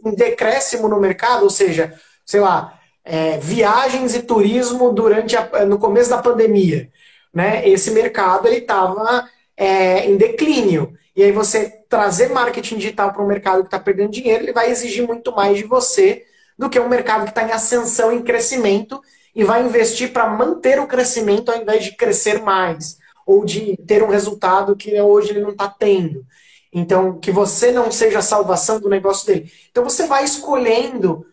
um 0.04 0.14
decréscimo 0.14 0.88
no 0.88 1.00
mercado, 1.00 1.44
ou 1.44 1.50
seja, 1.50 1.94
sei 2.24 2.40
lá, 2.40 2.80
é, 3.04 3.38
viagens 3.40 4.16
e 4.16 4.22
turismo 4.22 4.94
durante 4.94 5.36
a, 5.36 5.66
no 5.66 5.80
começo 5.80 6.10
da 6.10 6.22
pandemia. 6.22 6.90
Né? 7.34 7.68
Esse 7.68 7.92
mercado 7.92 8.48
ele 8.48 8.58
estava 8.58 9.28
é, 9.58 10.06
em 10.06 10.16
declínio. 10.16 10.94
E 11.16 11.24
aí 11.24 11.32
você 11.32 11.70
trazer 11.90 12.30
marketing 12.30 12.78
digital 12.78 13.12
para 13.12 13.24
um 13.24 13.28
mercado 13.28 13.62
que 13.62 13.68
está 13.68 13.80
perdendo 13.80 14.12
dinheiro, 14.12 14.44
ele 14.44 14.54
vai 14.54 14.70
exigir 14.70 15.06
muito 15.06 15.32
mais 15.32 15.58
de 15.58 15.64
você 15.64 16.24
do 16.58 16.70
que 16.70 16.80
um 16.80 16.88
mercado 16.88 17.24
que 17.24 17.30
está 17.30 17.44
em 17.44 17.52
ascensão, 17.52 18.12
em 18.12 18.22
crescimento, 18.22 19.02
e 19.36 19.44
vai 19.44 19.64
investir 19.64 20.14
para 20.14 20.30
manter 20.30 20.80
o 20.80 20.88
crescimento 20.88 21.50
ao 21.50 21.58
invés 21.58 21.84
de 21.84 21.96
crescer 21.96 22.42
mais 22.42 22.99
ou 23.30 23.46
de 23.46 23.78
ter 23.86 24.02
um 24.02 24.08
resultado 24.08 24.76
que 24.76 25.00
hoje 25.00 25.30
ele 25.30 25.42
não 25.42 25.52
está 25.52 25.68
tendo. 25.68 26.26
Então, 26.74 27.20
que 27.20 27.32
você 27.32 27.72
não 27.72 27.92
seja 27.92 28.18
a 28.18 28.24
salvação 28.24 28.80
do 28.80 28.90
negócio 28.90 29.28
dele. 29.28 29.52
Então, 29.70 29.84
você 29.84 30.08
vai 30.08 30.24
escolhendo 30.24 31.24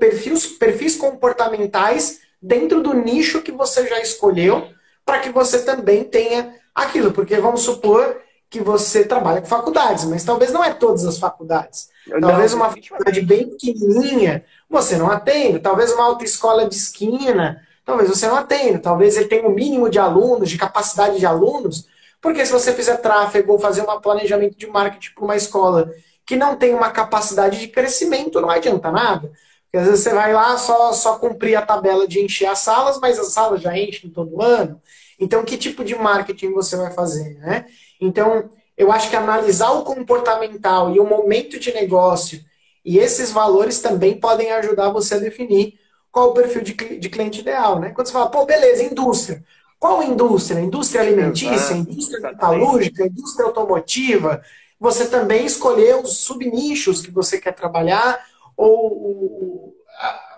perfis, 0.00 0.46
perfis 0.46 0.96
comportamentais 0.96 2.18
dentro 2.42 2.82
do 2.82 2.92
nicho 2.92 3.40
que 3.40 3.52
você 3.52 3.86
já 3.86 4.00
escolheu, 4.00 4.66
para 5.04 5.20
que 5.20 5.30
você 5.30 5.62
também 5.62 6.02
tenha 6.02 6.52
aquilo. 6.74 7.12
Porque 7.12 7.36
vamos 7.36 7.60
supor 7.60 8.20
que 8.50 8.58
você 8.60 9.04
trabalha 9.04 9.40
com 9.40 9.46
faculdades, 9.46 10.06
mas 10.06 10.24
talvez 10.24 10.50
não 10.50 10.64
é 10.64 10.74
todas 10.74 11.04
as 11.04 11.18
faculdades. 11.20 11.88
Talvez 12.20 12.52
uma 12.52 12.70
faculdade 12.70 13.20
bem 13.20 13.48
pequenininha 13.50 14.44
você 14.68 14.96
não 14.96 15.08
atende. 15.08 15.60
Talvez 15.60 15.92
uma 15.92 16.04
autoescola 16.04 16.68
de 16.68 16.74
esquina 16.74 17.64
talvez 17.86 18.10
você 18.10 18.26
não 18.26 18.36
atenda, 18.36 18.80
talvez 18.80 19.16
ele 19.16 19.28
tenha 19.28 19.48
um 19.48 19.54
mínimo 19.54 19.88
de 19.88 19.98
alunos, 19.98 20.50
de 20.50 20.58
capacidade 20.58 21.18
de 21.18 21.24
alunos, 21.24 21.86
porque 22.20 22.44
se 22.44 22.52
você 22.52 22.74
fizer 22.74 22.96
tráfego 22.96 23.52
ou 23.52 23.58
fazer 23.58 23.82
um 23.82 24.00
planejamento 24.00 24.58
de 24.58 24.66
marketing 24.66 25.14
para 25.14 25.24
uma 25.24 25.36
escola 25.36 25.90
que 26.26 26.34
não 26.34 26.56
tem 26.56 26.74
uma 26.74 26.90
capacidade 26.90 27.60
de 27.60 27.68
crescimento, 27.68 28.40
não 28.40 28.50
adianta 28.50 28.90
nada. 28.90 29.30
Porque 29.62 29.76
às 29.78 29.86
vezes 29.86 30.00
você 30.00 30.12
vai 30.12 30.32
lá 30.32 30.58
só, 30.58 30.92
só 30.92 31.18
cumprir 31.18 31.54
a 31.54 31.62
tabela 31.62 32.08
de 32.08 32.20
encher 32.20 32.46
as 32.46 32.58
salas, 32.58 32.98
mas 32.98 33.18
as 33.18 33.32
salas 33.32 33.62
já 33.62 33.78
enchem 33.78 34.10
todo 34.10 34.42
ano. 34.42 34.80
Então, 35.20 35.44
que 35.44 35.56
tipo 35.56 35.84
de 35.84 35.94
marketing 35.94 36.52
você 36.52 36.76
vai 36.76 36.90
fazer? 36.90 37.38
Né? 37.38 37.66
Então, 38.00 38.50
eu 38.76 38.90
acho 38.90 39.08
que 39.08 39.16
analisar 39.16 39.70
o 39.70 39.84
comportamental 39.84 40.92
e 40.92 40.98
o 40.98 41.06
momento 41.06 41.58
de 41.60 41.72
negócio 41.72 42.44
e 42.84 42.98
esses 42.98 43.32
valores 43.32 43.80
também 43.80 44.18
podem 44.18 44.52
ajudar 44.52 44.90
você 44.90 45.14
a 45.14 45.18
definir 45.18 45.78
qual 46.10 46.30
o 46.30 46.34
perfil 46.34 46.62
de, 46.62 46.72
de 46.72 47.08
cliente 47.08 47.40
ideal, 47.40 47.78
né? 47.78 47.90
Quando 47.90 48.06
você 48.06 48.12
fala, 48.12 48.30
pô, 48.30 48.44
beleza, 48.46 48.82
indústria. 48.82 49.44
Qual 49.78 50.02
indústria? 50.02 50.60
Indústria 50.60 51.02
alimentícia, 51.02 51.74
indústria 51.74 52.20
metalúrgica, 52.20 53.06
indústria 53.06 53.46
automotiva. 53.46 54.42
Você 54.80 55.06
também 55.06 55.44
escolher 55.44 55.96
os 55.96 56.18
subnichos 56.18 57.02
que 57.02 57.10
você 57.10 57.38
quer 57.38 57.52
trabalhar 57.52 58.18
ou 58.56 59.74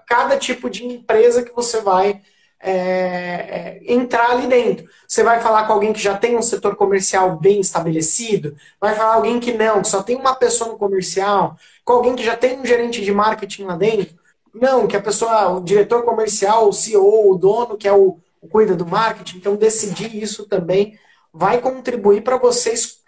cada 0.06 0.36
tipo 0.38 0.70
de 0.70 0.84
empresa 0.84 1.42
que 1.42 1.54
você 1.54 1.80
vai 1.80 2.20
é, 2.60 2.72
é, 2.72 3.80
entrar 3.92 4.30
ali 4.30 4.46
dentro. 4.46 4.88
Você 5.06 5.22
vai 5.22 5.40
falar 5.40 5.66
com 5.66 5.72
alguém 5.74 5.92
que 5.92 6.00
já 6.00 6.16
tem 6.16 6.36
um 6.36 6.42
setor 6.42 6.74
comercial 6.76 7.38
bem 7.38 7.60
estabelecido, 7.60 8.56
vai 8.80 8.94
falar 8.94 9.14
alguém 9.14 9.38
que 9.38 9.52
não, 9.52 9.82
que 9.82 9.88
só 9.88 10.02
tem 10.02 10.16
uma 10.16 10.34
pessoa 10.34 10.72
no 10.72 10.78
comercial, 10.78 11.56
com 11.84 11.92
alguém 11.92 12.16
que 12.16 12.24
já 12.24 12.36
tem 12.36 12.58
um 12.58 12.66
gerente 12.66 13.04
de 13.04 13.12
marketing 13.12 13.64
lá 13.64 13.76
dentro. 13.76 14.18
Não, 14.60 14.86
que 14.86 14.96
a 14.96 15.02
pessoa, 15.02 15.48
o 15.50 15.60
diretor 15.60 16.04
comercial, 16.04 16.68
o 16.68 16.72
CEO, 16.72 17.30
o 17.30 17.38
dono, 17.38 17.76
que 17.76 17.86
é 17.86 17.92
o, 17.92 18.18
o 18.40 18.48
cuida 18.48 18.74
do 18.74 18.86
marketing, 18.86 19.38
então 19.38 19.56
decidir 19.56 20.14
isso 20.16 20.46
também 20.46 20.98
vai 21.32 21.60
contribuir 21.60 22.22
para 22.22 22.36
vocês 22.36 22.98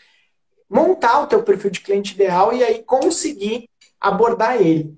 montar 0.68 1.20
o 1.20 1.26
teu 1.26 1.42
perfil 1.42 1.70
de 1.70 1.80
cliente 1.80 2.14
ideal 2.14 2.52
e 2.52 2.62
aí 2.62 2.82
conseguir 2.82 3.68
abordar 4.00 4.60
ele. 4.60 4.96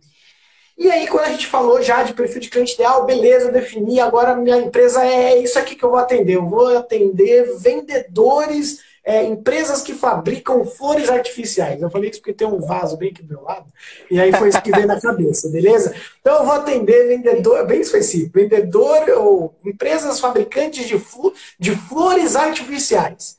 E 0.76 0.90
aí, 0.90 1.06
quando 1.06 1.26
a 1.26 1.30
gente 1.30 1.46
falou 1.46 1.80
já 1.82 2.02
de 2.02 2.12
perfil 2.12 2.40
de 2.40 2.50
cliente 2.50 2.74
ideal, 2.74 3.04
beleza, 3.06 3.52
defini, 3.52 4.00
agora 4.00 4.34
minha 4.34 4.58
empresa 4.58 5.04
é 5.04 5.38
isso 5.38 5.58
aqui 5.58 5.76
que 5.76 5.84
eu 5.84 5.90
vou 5.90 5.98
atender. 5.98 6.36
Eu 6.36 6.46
vou 6.46 6.76
atender 6.76 7.56
vendedores 7.58 8.80
é, 9.04 9.24
empresas 9.24 9.82
que 9.82 9.94
fabricam 9.94 10.64
flores 10.64 11.10
artificiais. 11.10 11.82
Eu 11.82 11.90
falei 11.90 12.10
isso 12.10 12.20
porque 12.20 12.32
tem 12.32 12.46
um 12.46 12.60
vaso 12.60 12.96
bem 12.96 13.10
aqui 13.10 13.22
do 13.22 13.34
meu 13.34 13.42
lado, 13.42 13.66
e 14.10 14.20
aí 14.20 14.32
foi 14.32 14.48
isso 14.48 14.62
que 14.62 14.70
veio 14.70 14.86
na 14.86 15.00
cabeça, 15.00 15.48
beleza? 15.48 15.94
Então 16.20 16.36
eu 16.36 16.44
vou 16.44 16.54
atender 16.54 17.08
vendedor, 17.08 17.66
bem 17.66 17.80
específico, 17.80 18.38
vendedor 18.38 19.08
ou 19.18 19.58
empresas 19.64 20.20
fabricantes 20.20 20.86
de, 20.86 20.98
flu, 20.98 21.34
de 21.58 21.74
flores 21.74 22.36
artificiais. 22.36 23.38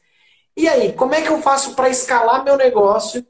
E 0.55 0.67
aí, 0.67 0.93
como 0.93 1.15
é 1.15 1.21
que 1.21 1.29
eu 1.29 1.41
faço 1.41 1.75
para 1.75 1.89
escalar 1.89 2.43
meu 2.43 2.57
negócio, 2.57 3.25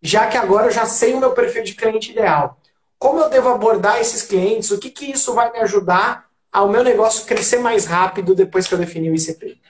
já 0.00 0.26
que 0.26 0.36
agora 0.36 0.66
eu 0.66 0.70
já 0.70 0.86
sei 0.86 1.14
o 1.14 1.20
meu 1.20 1.32
perfil 1.32 1.64
de 1.64 1.74
cliente 1.74 2.12
ideal? 2.12 2.60
Como 2.98 3.20
eu 3.20 3.28
devo 3.28 3.48
abordar 3.48 4.00
esses 4.00 4.22
clientes? 4.22 4.70
O 4.70 4.78
que, 4.78 4.90
que 4.90 5.10
isso 5.10 5.34
vai 5.34 5.50
me 5.50 5.58
ajudar 5.58 6.28
ao 6.52 6.68
meu 6.68 6.82
negócio 6.82 7.26
crescer 7.26 7.58
mais 7.58 7.86
rápido 7.86 8.34
depois 8.34 8.66
que 8.66 8.74
eu 8.74 8.78
definir 8.78 9.10
o 9.10 9.14
ICP? 9.14 9.60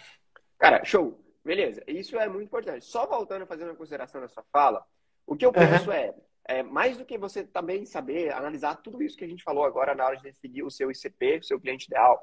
Cara, 0.59 0.85
show. 0.85 1.19
Beleza, 1.49 1.83
isso 1.87 2.19
é 2.19 2.29
muito 2.29 2.45
importante. 2.45 2.85
Só 2.85 3.07
voltando 3.07 3.41
a 3.41 3.47
fazer 3.47 3.65
uma 3.65 3.75
consideração 3.75 4.21
na 4.21 4.29
sua 4.29 4.45
fala, 4.53 4.85
o 5.27 5.35
que 5.35 5.47
eu 5.47 5.51
penso 5.51 5.87
uhum. 5.87 5.95
é, 5.95 6.15
é, 6.45 6.63
mais 6.63 6.99
do 6.99 7.07
que 7.07 7.17
você 7.17 7.43
também 7.43 7.87
saber 7.87 8.35
analisar 8.35 8.77
tudo 8.83 9.03
isso 9.03 9.17
que 9.17 9.25
a 9.25 9.29
gente 9.29 9.43
falou 9.43 9.65
agora 9.65 9.95
na 9.95 10.05
hora 10.05 10.19
de 10.19 10.25
decidir 10.25 10.63
o 10.63 10.71
seu 10.71 10.91
ICP, 10.91 11.39
o 11.39 11.43
seu 11.43 11.59
cliente 11.59 11.87
ideal, 11.87 12.23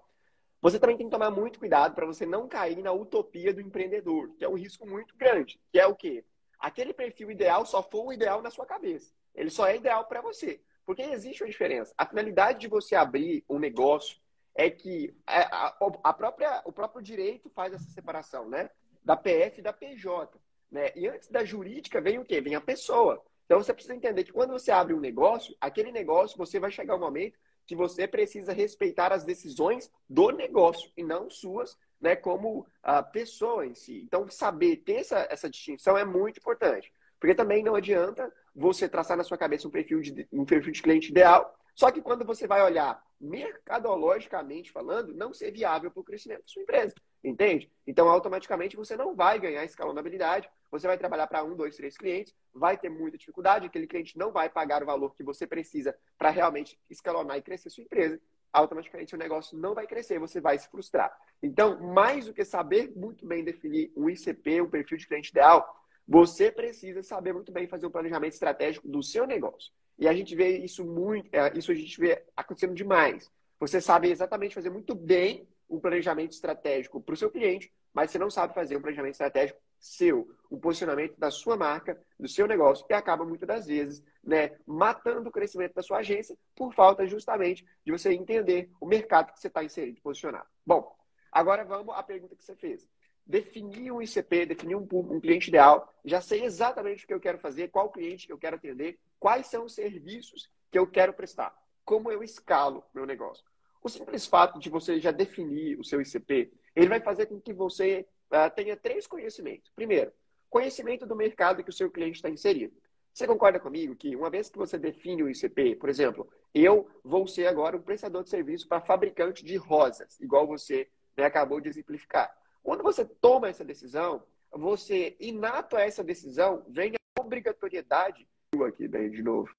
Você 0.62 0.80
também 0.80 0.96
tem 0.96 1.08
que 1.08 1.12
tomar 1.12 1.32
muito 1.32 1.58
cuidado 1.58 1.96
para 1.96 2.06
você 2.06 2.24
não 2.24 2.48
cair 2.48 2.84
na 2.84 2.92
utopia 2.92 3.52
do 3.52 3.60
empreendedor, 3.60 4.30
que 4.38 4.46
é 4.46 4.48
um 4.48 4.54
risco 4.54 4.88
muito 4.88 5.18
grande, 5.18 5.60
que 5.72 5.80
é 5.80 5.88
o 5.88 5.96
quê? 5.96 6.24
Aquele 6.60 6.94
perfil 6.94 7.32
ideal 7.32 7.66
só 7.66 7.82
foi 7.82 8.02
o 8.02 8.14
ideal 8.14 8.44
na 8.44 8.52
sua 8.52 8.68
cabeça. 8.68 9.12
Ele 9.34 9.50
só 9.50 9.66
é 9.66 9.76
ideal 9.76 10.06
para 10.06 10.22
você. 10.22 10.62
Porque 10.86 11.02
existe 11.02 11.42
uma 11.42 11.50
diferença. 11.50 11.96
A 11.98 12.06
finalidade 12.06 12.60
de 12.60 12.68
você 12.68 12.96
abrir 12.96 13.44
um 13.50 13.58
negócio 13.58 14.20
é 14.54 14.70
que 14.70 15.16
a, 15.26 15.76
a 16.04 16.14
própria, 16.14 16.62
o 16.64 16.72
próprio 16.72 17.02
direito 17.02 17.50
faz 17.50 17.74
essa 17.74 17.90
separação, 17.90 18.48
né? 18.48 18.70
Da 19.06 19.16
PF 19.16 19.60
e 19.60 19.64
da 19.64 19.72
PJ. 19.72 20.38
Né? 20.72 20.91
E 20.95 21.08
antes 21.08 21.30
da 21.30 21.45
jurídica 21.45 22.01
vem 22.01 22.20
o 22.20 22.26
quê? 22.26 22.41
Vem 22.41 22.56
a 22.56 22.62
pessoa. 22.62 23.24
Então 23.45 23.62
você 23.62 23.74
precisa 23.74 23.95
entender 23.95 24.24
que 24.24 24.34
quando 24.34 24.51
você 24.51 24.72
abre 24.72 24.93
um 24.93 24.99
negócio, 24.99 25.56
aquele 25.62 25.91
negócio 25.91 26.38
você 26.38 26.60
vai 26.60 26.72
chegar 26.72 26.95
um 26.95 26.99
momento 26.99 27.38
que 27.66 27.76
você 27.76 28.08
precisa 28.08 28.53
respeitar 28.53 29.12
as 29.12 29.24
decisões 29.24 29.91
do 30.10 30.32
negócio 30.32 30.91
e 30.95 31.03
não 31.03 31.30
suas, 31.30 31.78
né, 31.99 32.16
como 32.16 32.68
a 32.84 33.01
pessoa 33.01 33.66
em 33.66 33.74
si. 33.74 34.01
Então 34.03 34.28
saber 34.30 34.78
ter 34.78 34.97
essa, 34.97 35.28
essa 35.30 35.49
distinção 35.49 35.97
é 35.97 36.06
muito 36.06 36.38
importante, 36.38 36.91
porque 37.20 37.36
também 37.36 37.64
não 37.64 37.76
adianta 37.76 38.32
você 38.56 38.88
traçar 38.88 39.18
na 39.18 39.24
sua 39.24 39.38
cabeça 39.38 39.68
um 39.68 39.72
perfil 39.72 40.01
de 40.01 40.28
um 40.32 40.45
perfil 40.45 40.72
de 40.72 40.82
cliente 40.82 41.10
ideal, 41.10 41.56
só 41.76 41.91
que 41.91 42.01
quando 42.01 42.24
você 42.24 42.47
vai 42.47 42.64
olhar 42.64 43.03
mercadologicamente 43.20 44.72
falando, 44.72 45.14
não 45.14 45.34
ser 45.34 45.51
viável 45.51 45.91
para 45.91 45.99
o 45.99 46.03
crescimento 46.03 46.41
da 46.41 46.47
sua 46.47 46.62
empresa. 46.62 46.93
Entende? 47.26 47.72
Então, 47.88 48.08
automaticamente, 48.08 48.76
você 48.76 48.96
não 48.96 49.16
vai 49.16 49.40
ganhar 49.40 49.66
escalonabilidade, 49.66 50.48
você 50.70 50.86
vai 50.86 50.96
trabalhar 50.96 51.26
para 51.26 51.44
um, 51.44 51.56
dois, 51.56 51.76
três 51.76 51.98
clientes, 51.98 52.36
vai 52.54 52.78
ter 52.78 52.88
muita 52.88 53.18
dificuldade, 53.18 53.66
aquele 53.66 53.88
cliente 53.88 54.16
não 54.16 54.32
vai 54.32 54.48
pagar 54.48 54.84
o 54.84 54.86
valor 54.86 55.16
que 55.16 55.24
você 55.24 55.48
precisa 55.48 55.96
para 56.20 56.30
realmente 56.30 56.80
escalonar 56.88 57.38
e 57.38 57.42
crescer 57.42 57.72
sua 57.72 57.84
empresa. 57.84 58.22
Automaticamente 58.54 59.16
o 59.16 59.18
negócio 59.18 59.58
não 59.58 59.74
vai 59.74 59.88
crescer, 59.88 60.20
você 60.20 60.40
vai 60.40 60.60
se 60.60 60.70
frustrar. 60.70 61.18
Então, 61.42 61.82
mais 61.82 62.28
do 62.28 62.34
que 62.34 62.46
saber 62.46 62.94
muito 62.96 63.26
bem 63.26 63.44
definir 63.44 63.92
um 63.98 64.08
ICP, 64.08 64.62
um 64.62 64.70
perfil 64.70 65.00
de 65.00 65.08
cliente 65.08 65.32
ideal, 65.32 65.84
você 66.08 66.52
precisa 66.52 67.02
saber 67.02 67.34
muito 67.34 67.52
bem 67.52 67.68
fazer 67.68 67.88
um 67.88 67.92
planejamento 67.92 68.34
estratégico 68.34 68.88
do 68.88 69.02
seu 69.02 69.26
negócio. 69.26 69.74
E 69.98 70.08
a 70.08 70.14
gente 70.14 70.36
vê 70.36 70.60
isso 70.60 70.86
muito, 70.86 71.28
é, 71.34 71.58
isso 71.58 71.72
a 71.72 71.76
gente 71.76 72.00
vê 72.00 72.24
acontecendo 72.38 72.76
demais. 72.76 73.32
Você 73.60 73.82
sabe 73.82 74.12
exatamente 74.12 74.54
fazer 74.54 74.70
muito 74.70 74.94
bem 74.94 75.48
um 75.70 75.80
planejamento 75.80 76.32
estratégico 76.32 77.01
para 77.01 77.13
o 77.13 77.18
seu 77.18 77.30
cliente, 77.32 77.72
mas 77.93 78.11
você 78.11 78.20
não 78.20 78.30
sabe 78.30 78.53
fazer 78.53 78.78
um 78.78 78.82
planejamento 78.82 79.13
estratégico 79.13 79.59
seu, 79.80 80.28
o 80.49 80.55
um 80.55 80.59
posicionamento 80.59 81.18
da 81.18 81.30
sua 81.30 81.55
marca, 81.55 81.99
do 82.20 82.28
seu 82.28 82.47
negócio, 82.47 82.86
e 82.89 82.93
acaba 82.93 83.24
muitas 83.24 83.47
das 83.47 83.68
vezes 83.68 84.03
né, 84.24 84.57
matando 84.66 85.30
o 85.30 85.32
crescimento 85.32 85.76
da 85.76 85.84
sua 85.84 85.99
agência 85.99 86.36
por 86.55 86.74
falta 86.74 87.05
justamente 87.05 87.66
de 87.86 87.91
você 87.91 88.11
entender 88.11 88.72
o 88.82 88.86
mercado 88.86 89.32
que 89.32 89.39
você 89.39 89.47
está 89.47 89.63
inserido, 89.63 90.01
posicionado. 90.01 90.47
Bom, 90.66 90.95
agora 91.32 91.63
vamos 91.63 91.93
à 91.95 92.01
pergunta 92.01 92.36
que 92.36 92.43
você 92.43 92.55
fez. 92.55 92.88
Definir 93.26 93.91
um 93.91 94.01
ICP, 94.01 94.45
definir 94.45 94.76
um, 94.76 94.88
um 94.91 95.20
cliente 95.20 95.49
ideal, 95.49 95.91
já 96.03 96.22
sei 96.22 96.43
exatamente 96.43 97.03
o 97.03 97.07
que 97.07 97.13
eu 97.13 97.20
quero 97.20 97.38
fazer, 97.39 97.70
qual 97.70 97.91
cliente 97.91 98.28
que 98.28 98.34
eu 98.34 98.38
quero 98.38 98.55
atender, 98.55 98.99
quais 99.20 99.47
são 99.47 99.66
os 99.66 99.74
serviços 99.74 100.49
que 100.72 100.78
eu 100.78 100.88
quero 100.88 101.13
prestar, 101.13 101.55
como 101.84 102.11
eu 102.11 102.24
escalo 102.24 102.84
meu 102.93 103.05
negócio. 103.05 103.45
O 103.86 103.90
simples 103.90 104.26
fato 104.26 104.58
de 104.58 104.68
você 104.68 105.00
já 105.00 105.12
definir 105.12 105.80
o 105.80 105.84
seu 105.84 106.02
ICP, 106.02 106.52
ele 106.76 106.88
vai 106.88 107.00
fazer 107.00 107.28
com 107.28 107.40
que 107.40 107.54
você 107.54 108.04
uh, 108.32 108.50
tenha 108.56 108.76
três 108.76 109.06
conhecimentos. 109.06 109.72
Primeiro, 109.76 110.12
conhecimento 110.50 111.06
do 111.06 111.16
mercado 111.16 111.64
que 111.64 111.70
o 111.70 111.74
seu 111.74 111.92
cliente 111.92 112.16
está 112.16 112.28
inserido. 112.28 112.76
Você 113.14 113.28
concorda 113.28 113.60
comigo 113.60 113.96
que 113.96 114.16
uma 114.16 114.28
vez 114.28 114.50
que 114.50 114.58
você 114.58 114.80
define 114.80 115.22
o 115.22 115.30
ICP, 115.30 115.76
por 115.76 115.88
exemplo, 115.88 116.28
eu 116.52 116.90
vou 117.04 117.28
ser 117.28 117.46
agora 117.46 117.78
um 117.78 117.82
prestador 117.84 118.24
de 118.24 118.32
serviço 118.32 118.68
para 118.68 118.82
fabricante 118.82 119.46
de 119.46 119.56
rosas, 119.56 120.20
igual 120.20 120.48
você 120.48 120.90
né, 121.16 121.26
acabou 121.26 121.62
de 121.62 121.70
exemplificar. 121.70 122.36
Quando 122.64 122.82
você 122.82 123.06
toma 123.06 123.50
essa 123.50 123.64
decisão, 123.64 124.24
você, 124.52 125.16
inato 125.20 125.78
a 125.78 125.82
essa 125.82 126.04
decisão, 126.04 126.66
vem 126.68 126.94
a 126.96 127.22
obrigatoriedade. 127.22 128.28
Aqui, 128.66 128.88
daí 128.88 129.12
de 129.12 129.22
novo. 129.22 129.56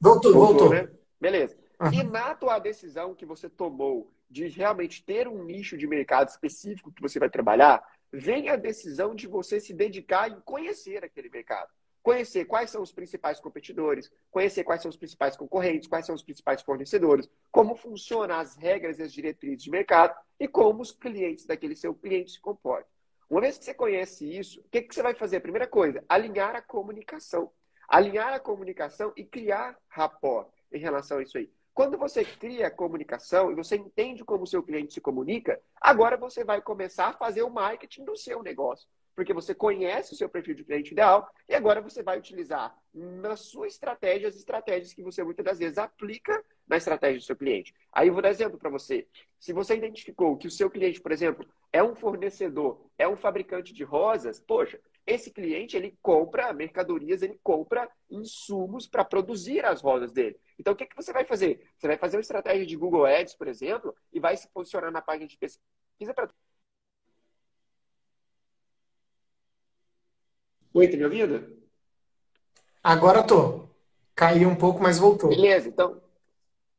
Voltou, 0.00 0.32
voltou. 0.32 0.68
voltou. 0.68 0.70
Né? 0.70 0.92
Beleza. 1.20 1.65
Uhum. 1.80 1.92
Inato 1.92 2.48
a 2.48 2.58
decisão 2.58 3.14
que 3.14 3.26
você 3.26 3.48
tomou 3.48 4.10
de 4.30 4.48
realmente 4.48 5.04
ter 5.04 5.28
um 5.28 5.44
nicho 5.44 5.76
de 5.76 5.86
mercado 5.86 6.28
específico 6.28 6.90
que 6.90 7.02
você 7.02 7.18
vai 7.18 7.30
trabalhar, 7.30 7.84
vem 8.12 8.48
a 8.48 8.56
decisão 8.56 9.14
de 9.14 9.26
você 9.26 9.60
se 9.60 9.72
dedicar 9.72 10.30
em 10.30 10.40
conhecer 10.40 11.04
aquele 11.04 11.28
mercado. 11.28 11.70
Conhecer 12.02 12.44
quais 12.44 12.70
são 12.70 12.82
os 12.82 12.92
principais 12.92 13.40
competidores, 13.40 14.10
conhecer 14.30 14.62
quais 14.62 14.80
são 14.80 14.88
os 14.88 14.96
principais 14.96 15.36
concorrentes, 15.36 15.88
quais 15.88 16.06
são 16.06 16.14
os 16.14 16.22
principais 16.22 16.62
fornecedores, 16.62 17.28
como 17.50 17.74
funcionam 17.74 18.36
as 18.36 18.56
regras 18.56 18.98
e 18.98 19.02
as 19.02 19.12
diretrizes 19.12 19.64
de 19.64 19.70
mercado 19.70 20.16
e 20.38 20.46
como 20.46 20.82
os 20.82 20.92
clientes 20.92 21.46
daquele 21.46 21.74
seu 21.74 21.92
cliente 21.94 22.32
se 22.32 22.40
comportam. 22.40 22.88
Uma 23.28 23.40
vez 23.40 23.58
que 23.58 23.64
você 23.64 23.74
conhece 23.74 24.24
isso, 24.24 24.60
o 24.60 24.68
que, 24.70 24.82
que 24.82 24.94
você 24.94 25.02
vai 25.02 25.14
fazer? 25.14 25.38
A 25.38 25.40
primeira 25.40 25.66
coisa, 25.66 26.04
alinhar 26.08 26.54
a 26.54 26.62
comunicação. 26.62 27.50
Alinhar 27.88 28.32
a 28.32 28.40
comunicação 28.40 29.12
e 29.16 29.24
criar 29.24 29.76
rapport 29.88 30.48
em 30.72 30.78
relação 30.78 31.18
a 31.18 31.22
isso 31.22 31.38
aí. 31.38 31.50
Quando 31.76 31.98
você 31.98 32.24
cria 32.24 32.70
comunicação 32.70 33.52
e 33.52 33.54
você 33.54 33.76
entende 33.76 34.24
como 34.24 34.44
o 34.44 34.46
seu 34.46 34.62
cliente 34.62 34.94
se 34.94 35.00
comunica, 35.00 35.60
agora 35.78 36.16
você 36.16 36.42
vai 36.42 36.62
começar 36.62 37.08
a 37.08 37.12
fazer 37.12 37.42
o 37.42 37.50
marketing 37.50 38.02
do 38.02 38.16
seu 38.16 38.42
negócio. 38.42 38.88
Porque 39.14 39.34
você 39.34 39.54
conhece 39.54 40.14
o 40.14 40.16
seu 40.16 40.26
perfil 40.26 40.54
de 40.54 40.64
cliente 40.64 40.92
ideal 40.92 41.30
e 41.46 41.54
agora 41.54 41.82
você 41.82 42.02
vai 42.02 42.18
utilizar 42.18 42.74
na 42.94 43.36
sua 43.36 43.66
estratégia 43.66 44.26
as 44.26 44.36
estratégias 44.36 44.94
que 44.94 45.02
você 45.02 45.22
muitas 45.22 45.44
das 45.44 45.58
vezes 45.58 45.76
aplica 45.76 46.42
na 46.66 46.78
estratégia 46.78 47.18
do 47.18 47.24
seu 47.24 47.36
cliente. 47.36 47.74
Aí 47.92 48.08
eu 48.08 48.14
vou 48.14 48.22
dar 48.22 48.30
exemplo 48.30 48.58
para 48.58 48.70
você. 48.70 49.06
Se 49.38 49.52
você 49.52 49.76
identificou 49.76 50.34
que 50.38 50.46
o 50.46 50.50
seu 50.50 50.70
cliente, 50.70 50.98
por 50.98 51.12
exemplo, 51.12 51.46
é 51.70 51.82
um 51.82 51.94
fornecedor, 51.94 52.80
é 52.96 53.06
um 53.06 53.18
fabricante 53.18 53.74
de 53.74 53.84
rosas, 53.84 54.40
poxa, 54.40 54.80
esse 55.06 55.30
cliente 55.30 55.76
ele 55.76 55.96
compra 56.02 56.52
mercadorias, 56.52 57.22
ele 57.22 57.38
compra 57.42 57.88
insumos 58.10 58.88
para 58.88 59.04
produzir 59.04 59.64
as 59.64 59.80
rosas 59.80 60.12
dele. 60.12 60.38
Então, 60.58 60.72
o 60.72 60.76
que, 60.76 60.86
que 60.86 60.96
você 60.96 61.12
vai 61.12 61.24
fazer? 61.24 61.70
Você 61.78 61.86
vai 61.86 61.96
fazer 61.96 62.16
uma 62.16 62.22
estratégia 62.22 62.66
de 62.66 62.76
Google 62.76 63.06
Ads, 63.06 63.34
por 63.34 63.46
exemplo, 63.46 63.94
e 64.12 64.18
vai 64.18 64.36
se 64.36 64.48
posicionar 64.48 64.90
na 64.90 65.00
página 65.00 65.28
de 65.28 65.38
pesquisa 65.38 66.12
para. 66.14 66.28
Oi, 70.74 70.88
tá 70.88 70.96
me 70.96 71.04
ouvindo? 71.04 71.56
Agora 72.82 73.22
tô. 73.22 73.68
Caiu 74.14 74.48
um 74.48 74.56
pouco, 74.56 74.82
mas 74.82 74.98
voltou. 74.98 75.30
Beleza, 75.30 75.68
então. 75.68 76.00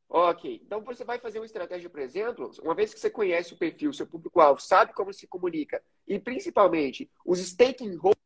Ok. 0.08 0.60
Então 0.64 0.80
você 0.82 1.04
vai 1.04 1.18
fazer 1.18 1.38
uma 1.38 1.46
estratégia, 1.46 1.90
por 1.90 2.00
exemplo, 2.00 2.50
uma 2.62 2.74
vez 2.74 2.94
que 2.94 3.00
você 3.00 3.10
conhece 3.10 3.52
o 3.52 3.58
perfil, 3.58 3.92
seu 3.92 4.06
público-alvo, 4.06 4.60
sabe 4.60 4.92
como 4.94 5.12
se 5.12 5.26
comunica, 5.26 5.82
e 6.06 6.18
principalmente 6.18 7.10
os 7.24 7.38
stakeholders 7.38 8.17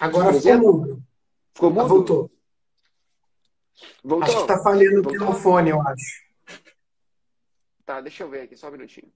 Agora 0.00 0.32
ficou 0.32 0.58
mudo. 0.58 1.02
Ficou 1.52 1.70
mudo? 1.70 1.80
Ah, 1.82 1.88
voltou. 1.88 2.30
Voltou? 4.02 4.24
Acho 4.24 4.36
que 4.36 4.52
está 4.52 4.58
falhando 4.62 5.00
o 5.00 5.12
telefone, 5.12 5.70
eu 5.70 5.80
acho. 5.82 6.22
Tá, 7.84 8.00
deixa 8.00 8.24
eu 8.24 8.30
ver 8.30 8.42
aqui, 8.42 8.56
só 8.56 8.68
um 8.68 8.72
minutinho. 8.72 9.12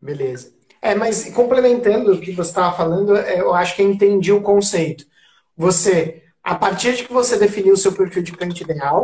Beleza. 0.00 0.52
É, 0.82 0.94
mas 0.94 1.30
complementando 1.32 2.12
o 2.12 2.20
que 2.20 2.32
você 2.32 2.50
estava 2.50 2.76
falando, 2.76 3.16
é, 3.16 3.40
eu 3.40 3.54
acho 3.54 3.74
que 3.74 3.82
eu 3.82 3.90
entendi 3.90 4.30
o 4.30 4.42
conceito. 4.42 5.06
Você, 5.56 6.22
a 6.42 6.54
partir 6.54 6.94
de 6.94 7.04
que 7.04 7.12
você 7.12 7.38
definiu 7.38 7.72
o 7.72 7.76
seu 7.76 7.92
perfil 7.92 8.22
de 8.22 8.32
cliente 8.32 8.62
ideal, 8.62 9.02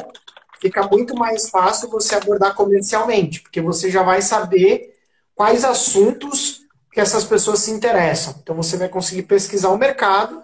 fica 0.61 0.87
muito 0.87 1.15
mais 1.17 1.49
fácil 1.49 1.89
você 1.89 2.15
abordar 2.15 2.55
comercialmente, 2.55 3.41
porque 3.41 3.61
você 3.61 3.91
já 3.91 4.03
vai 4.03 4.21
saber 4.21 4.95
quais 5.35 5.65
assuntos 5.65 6.61
que 6.93 7.01
essas 7.01 7.25
pessoas 7.25 7.61
se 7.61 7.71
interessam. 7.71 8.39
Então 8.41 8.55
você 8.55 8.77
vai 8.77 8.89
conseguir 8.89 9.25
pesquisar 9.25 9.71
o 9.71 9.79
mercado 9.79 10.44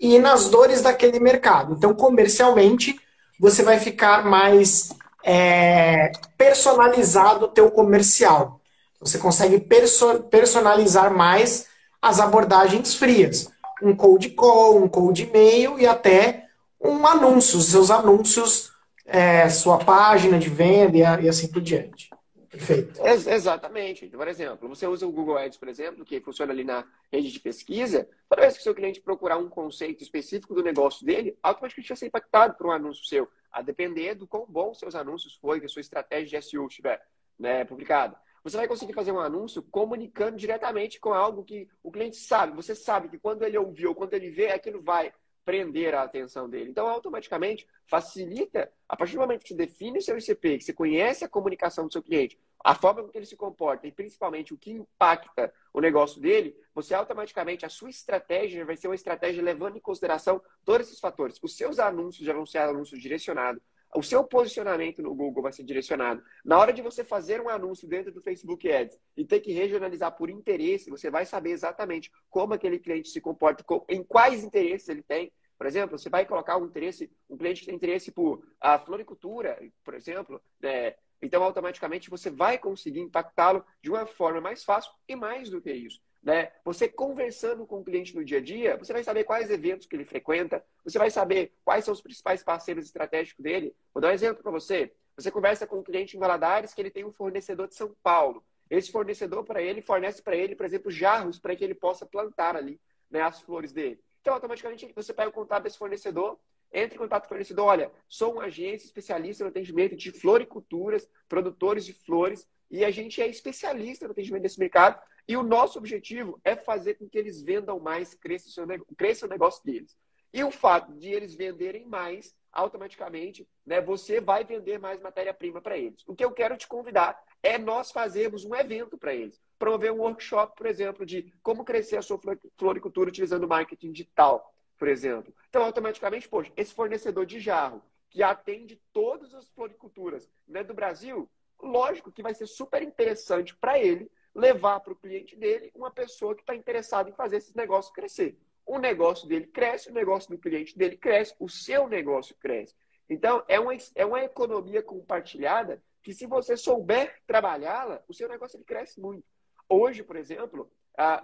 e 0.00 0.18
nas 0.18 0.48
dores 0.48 0.82
daquele 0.82 1.18
mercado. 1.18 1.74
Então, 1.74 1.94
comercialmente, 1.94 2.98
você 3.38 3.62
vai 3.62 3.78
ficar 3.78 4.24
mais 4.24 4.90
é, 5.24 6.12
personalizado 6.36 7.46
o 7.46 7.48
teu 7.48 7.70
comercial. 7.70 8.60
Você 9.00 9.18
consegue 9.18 9.60
perso 9.60 10.20
personalizar 10.24 11.14
mais 11.14 11.66
as 12.00 12.20
abordagens 12.20 12.94
frias. 12.94 13.50
Um 13.82 13.94
cold 13.94 14.28
call, 14.30 14.82
um 14.82 14.88
cold 14.88 15.22
e-mail 15.22 15.78
e 15.78 15.86
até 15.86 16.44
um 16.80 17.06
anúncio, 17.06 17.60
seus 17.60 17.90
anúncios, 17.90 18.70
é, 19.06 19.48
sua 19.48 19.78
página 19.78 20.38
de 20.38 20.48
venda 20.48 21.20
e 21.20 21.28
assim 21.28 21.48
por 21.48 21.62
diante. 21.62 22.10
Perfeito. 22.50 23.00
Ex 23.06 23.26
exatamente. 23.26 24.06
Por 24.08 24.26
exemplo, 24.26 24.68
você 24.68 24.86
usa 24.86 25.06
o 25.06 25.12
Google 25.12 25.38
Ads, 25.38 25.58
por 25.58 25.68
exemplo, 25.68 26.04
que 26.04 26.20
funciona 26.20 26.52
ali 26.52 26.64
na 26.64 26.84
rede 27.12 27.30
de 27.30 27.40
pesquisa. 27.40 28.08
Toda 28.28 28.42
vez 28.42 28.54
que 28.54 28.60
o 28.60 28.62
seu 28.62 28.74
cliente 28.74 29.00
procurar 29.00 29.36
um 29.36 29.48
conceito 29.48 30.02
específico 30.02 30.54
do 30.54 30.62
negócio 30.62 31.04
dele, 31.04 31.36
automaticamente 31.42 31.88
vai 31.88 31.96
ser 31.96 32.06
impactado 32.06 32.54
por 32.54 32.66
um 32.66 32.72
anúncio 32.72 33.04
seu, 33.04 33.28
a 33.52 33.60
depender 33.60 34.14
do 34.14 34.26
quão 34.26 34.46
bom 34.46 34.72
seus 34.72 34.94
anúncios 34.94 35.34
foi, 35.34 35.60
que 35.60 35.66
a 35.66 35.68
sua 35.68 35.80
estratégia 35.80 36.40
de 36.40 36.46
SEO 36.46 36.66
estiver 36.66 37.04
né, 37.38 37.64
publicada. 37.64 38.16
Você 38.42 38.56
vai 38.56 38.68
conseguir 38.68 38.94
fazer 38.94 39.12
um 39.12 39.20
anúncio 39.20 39.62
comunicando 39.62 40.36
diretamente 40.36 40.98
com 40.98 41.12
algo 41.12 41.44
que 41.44 41.68
o 41.82 41.90
cliente 41.90 42.16
sabe. 42.16 42.56
Você 42.56 42.74
sabe 42.74 43.08
que 43.08 43.18
quando 43.18 43.42
ele 43.42 43.58
ouviu, 43.58 43.94
quando 43.94 44.14
ele 44.14 44.30
vê, 44.30 44.50
aquilo 44.50 44.80
vai 44.80 45.12
prender 45.48 45.94
a 45.94 46.02
atenção 46.02 46.46
dele. 46.46 46.68
Então, 46.68 46.86
automaticamente, 46.86 47.66
facilita, 47.86 48.70
a 48.86 48.94
partir 48.94 49.14
do 49.14 49.20
momento 49.20 49.40
que 49.40 49.48
você 49.48 49.54
define 49.54 49.96
o 49.96 50.02
seu 50.02 50.18
ICP, 50.18 50.58
que 50.58 50.64
você 50.64 50.74
conhece 50.74 51.24
a 51.24 51.28
comunicação 51.28 51.86
do 51.86 51.92
seu 51.92 52.02
cliente, 52.02 52.38
a 52.62 52.74
forma 52.74 53.02
com 53.02 53.08
que 53.08 53.16
ele 53.16 53.24
se 53.24 53.34
comporta 53.34 53.86
e 53.86 53.90
principalmente 53.90 54.52
o 54.52 54.58
que 54.58 54.70
impacta 54.70 55.50
o 55.72 55.80
negócio 55.80 56.20
dele, 56.20 56.54
você 56.74 56.92
automaticamente, 56.92 57.64
a 57.64 57.70
sua 57.70 57.88
estratégia 57.88 58.62
vai 58.66 58.76
ser 58.76 58.88
uma 58.88 58.94
estratégia 58.94 59.42
levando 59.42 59.78
em 59.78 59.80
consideração 59.80 60.38
todos 60.66 60.86
esses 60.86 61.00
fatores. 61.00 61.38
Os 61.42 61.56
seus 61.56 61.78
anúncios 61.78 62.26
já 62.26 62.34
vão 62.34 62.44
ser 62.44 62.58
anúncios 62.58 63.00
direcionados, 63.00 63.62
o 63.94 64.02
seu 64.02 64.22
posicionamento 64.24 65.02
no 65.02 65.14
Google 65.14 65.42
vai 65.42 65.52
ser 65.52 65.64
direcionado. 65.64 66.22
Na 66.44 66.58
hora 66.58 66.72
de 66.72 66.82
você 66.82 67.02
fazer 67.02 67.40
um 67.40 67.48
anúncio 67.48 67.88
dentro 67.88 68.12
do 68.12 68.22
Facebook 68.22 68.70
Ads 68.70 68.98
e 69.16 69.24
ter 69.24 69.40
que 69.40 69.52
regionalizar 69.52 70.16
por 70.16 70.28
interesse, 70.28 70.90
você 70.90 71.10
vai 71.10 71.24
saber 71.24 71.50
exatamente 71.50 72.10
como 72.28 72.54
aquele 72.54 72.78
cliente 72.78 73.08
se 73.08 73.20
comporta, 73.20 73.64
em 73.88 74.02
quais 74.02 74.44
interesses 74.44 74.88
ele 74.88 75.02
tem. 75.02 75.32
Por 75.56 75.66
exemplo, 75.66 75.98
você 75.98 76.08
vai 76.08 76.24
colocar 76.24 76.56
um 76.56 76.66
interesse, 76.66 77.10
um 77.28 77.36
cliente 77.36 77.60
que 77.60 77.66
tem 77.66 77.74
interesse 77.74 78.12
por 78.12 78.44
a 78.60 78.78
floricultura, 78.78 79.58
por 79.82 79.94
exemplo, 79.94 80.40
né? 80.60 80.94
então 81.20 81.42
automaticamente 81.42 82.08
você 82.08 82.30
vai 82.30 82.58
conseguir 82.58 83.00
impactá-lo 83.00 83.64
de 83.82 83.90
uma 83.90 84.06
forma 84.06 84.40
mais 84.40 84.62
fácil 84.62 84.92
e 85.08 85.16
mais 85.16 85.50
do 85.50 85.60
que 85.60 85.72
isso. 85.72 86.00
Né? 86.22 86.50
Você 86.64 86.88
conversando 86.88 87.66
com 87.66 87.80
o 87.80 87.84
cliente 87.84 88.14
no 88.14 88.24
dia 88.24 88.38
a 88.38 88.40
dia, 88.40 88.76
você 88.76 88.92
vai 88.92 89.04
saber 89.04 89.24
quais 89.24 89.50
eventos 89.50 89.86
que 89.86 89.96
ele 89.96 90.04
frequenta, 90.04 90.64
você 90.84 90.98
vai 90.98 91.10
saber 91.10 91.52
quais 91.64 91.84
são 91.84 91.94
os 91.94 92.00
principais 92.00 92.42
parceiros 92.42 92.84
estratégicos 92.84 93.42
dele. 93.42 93.74
Vou 93.94 94.00
dar 94.00 94.08
um 94.08 94.12
exemplo 94.12 94.42
para 94.42 94.52
você. 94.52 94.92
Você 95.16 95.30
conversa 95.30 95.66
com 95.66 95.78
um 95.78 95.82
cliente 95.82 96.16
em 96.16 96.20
Valadares 96.20 96.74
que 96.74 96.80
ele 96.80 96.90
tem 96.90 97.04
um 97.04 97.12
fornecedor 97.12 97.68
de 97.68 97.74
São 97.74 97.94
Paulo. 98.02 98.44
Esse 98.70 98.92
fornecedor 98.92 99.44
para 99.44 99.62
ele 99.62 99.80
fornece 99.80 100.22
para 100.22 100.36
ele, 100.36 100.54
por 100.54 100.66
exemplo, 100.66 100.90
jarros 100.90 101.38
para 101.38 101.56
que 101.56 101.64
ele 101.64 101.74
possa 101.74 102.04
plantar 102.04 102.54
ali 102.54 102.80
né, 103.10 103.22
as 103.22 103.40
flores 103.40 103.72
dele. 103.72 103.98
Então, 104.20 104.34
automaticamente, 104.34 104.92
você 104.94 105.12
pega 105.12 105.30
o 105.30 105.32
contato 105.32 105.62
desse 105.62 105.78
fornecedor, 105.78 106.38
entre 106.72 106.96
em 106.96 106.98
contato 106.98 107.22
com 107.22 107.26
o 107.26 107.28
fornecedor. 107.30 107.66
Olha, 107.66 107.90
sou 108.08 108.34
uma 108.34 108.44
agência 108.44 108.86
especialista 108.86 109.42
no 109.42 109.50
atendimento 109.50 109.96
de 109.96 110.12
floriculturas, 110.12 111.08
produtores 111.28 111.84
de 111.84 111.94
flores, 111.94 112.46
e 112.70 112.84
a 112.84 112.90
gente 112.90 113.22
é 113.22 113.26
especialista 113.26 114.04
no 114.04 114.12
atendimento 114.12 114.42
desse 114.42 114.60
mercado. 114.60 115.00
E 115.28 115.36
o 115.36 115.42
nosso 115.42 115.78
objetivo 115.78 116.40
é 116.42 116.56
fazer 116.56 116.94
com 116.94 117.06
que 117.06 117.18
eles 117.18 117.42
vendam 117.42 117.78
mais, 117.78 118.14
cresça 118.14 118.48
o, 118.48 118.50
seu, 118.50 118.66
cresça 118.96 119.26
o 119.26 119.28
negócio 119.28 119.62
deles. 119.62 119.94
E 120.32 120.42
o 120.42 120.50
fato 120.50 120.92
de 120.94 121.10
eles 121.10 121.34
venderem 121.34 121.86
mais, 121.86 122.34
automaticamente, 122.50 123.46
né, 123.64 123.80
você 123.80 124.20
vai 124.20 124.42
vender 124.42 124.78
mais 124.78 125.00
matéria-prima 125.02 125.60
para 125.60 125.76
eles. 125.76 126.02
O 126.06 126.14
que 126.14 126.24
eu 126.24 126.32
quero 126.32 126.56
te 126.56 126.66
convidar 126.66 127.22
é 127.42 127.58
nós 127.58 127.90
fazermos 127.92 128.44
um 128.44 128.54
evento 128.54 128.96
para 128.96 129.14
eles. 129.14 129.38
Promover 129.58 129.92
um 129.92 130.00
workshop, 130.00 130.56
por 130.56 130.66
exemplo, 130.66 131.04
de 131.04 131.32
como 131.42 131.64
crescer 131.64 131.98
a 131.98 132.02
sua 132.02 132.18
floricultura 132.56 133.08
utilizando 133.08 133.46
marketing 133.46 133.92
digital, 133.92 134.54
por 134.78 134.88
exemplo. 134.88 135.32
Então, 135.48 135.62
automaticamente, 135.62 136.28
poxa, 136.28 136.52
esse 136.56 136.72
fornecedor 136.72 137.26
de 137.26 137.38
jarro, 137.38 137.82
que 138.08 138.22
atende 138.22 138.80
todas 138.92 139.34
as 139.34 139.48
floriculturas 139.50 140.28
né, 140.46 140.64
do 140.64 140.72
Brasil, 140.72 141.28
lógico 141.60 142.10
que 142.10 142.22
vai 142.22 142.32
ser 142.32 142.46
super 142.46 142.82
interessante 142.82 143.54
para 143.54 143.78
ele 143.78 144.10
levar 144.38 144.80
para 144.80 144.92
o 144.92 144.96
cliente 144.96 145.34
dele 145.34 145.70
uma 145.74 145.90
pessoa 145.90 146.34
que 146.34 146.42
está 146.42 146.54
interessada 146.54 147.10
em 147.10 147.12
fazer 147.12 147.38
esses 147.38 147.54
negócios 147.54 147.92
crescer. 147.92 148.38
O 148.64 148.78
negócio 148.78 149.26
dele 149.26 149.46
cresce, 149.46 149.90
o 149.90 149.94
negócio 149.94 150.30
do 150.30 150.38
cliente 150.38 150.78
dele 150.78 150.96
cresce, 150.96 151.34
o 151.40 151.48
seu 151.48 151.88
negócio 151.88 152.36
cresce. 152.38 152.74
Então, 153.10 153.42
é 153.48 153.58
uma, 153.58 153.72
é 153.94 154.06
uma 154.06 154.22
economia 154.22 154.82
compartilhada 154.82 155.82
que, 156.02 156.12
se 156.12 156.26
você 156.26 156.56
souber 156.56 157.20
trabalhá-la, 157.26 158.02
o 158.06 158.14
seu 158.14 158.28
negócio 158.28 158.56
ele 158.56 158.64
cresce 158.64 159.00
muito. 159.00 159.24
Hoje, 159.68 160.04
por 160.04 160.14
exemplo, 160.16 160.70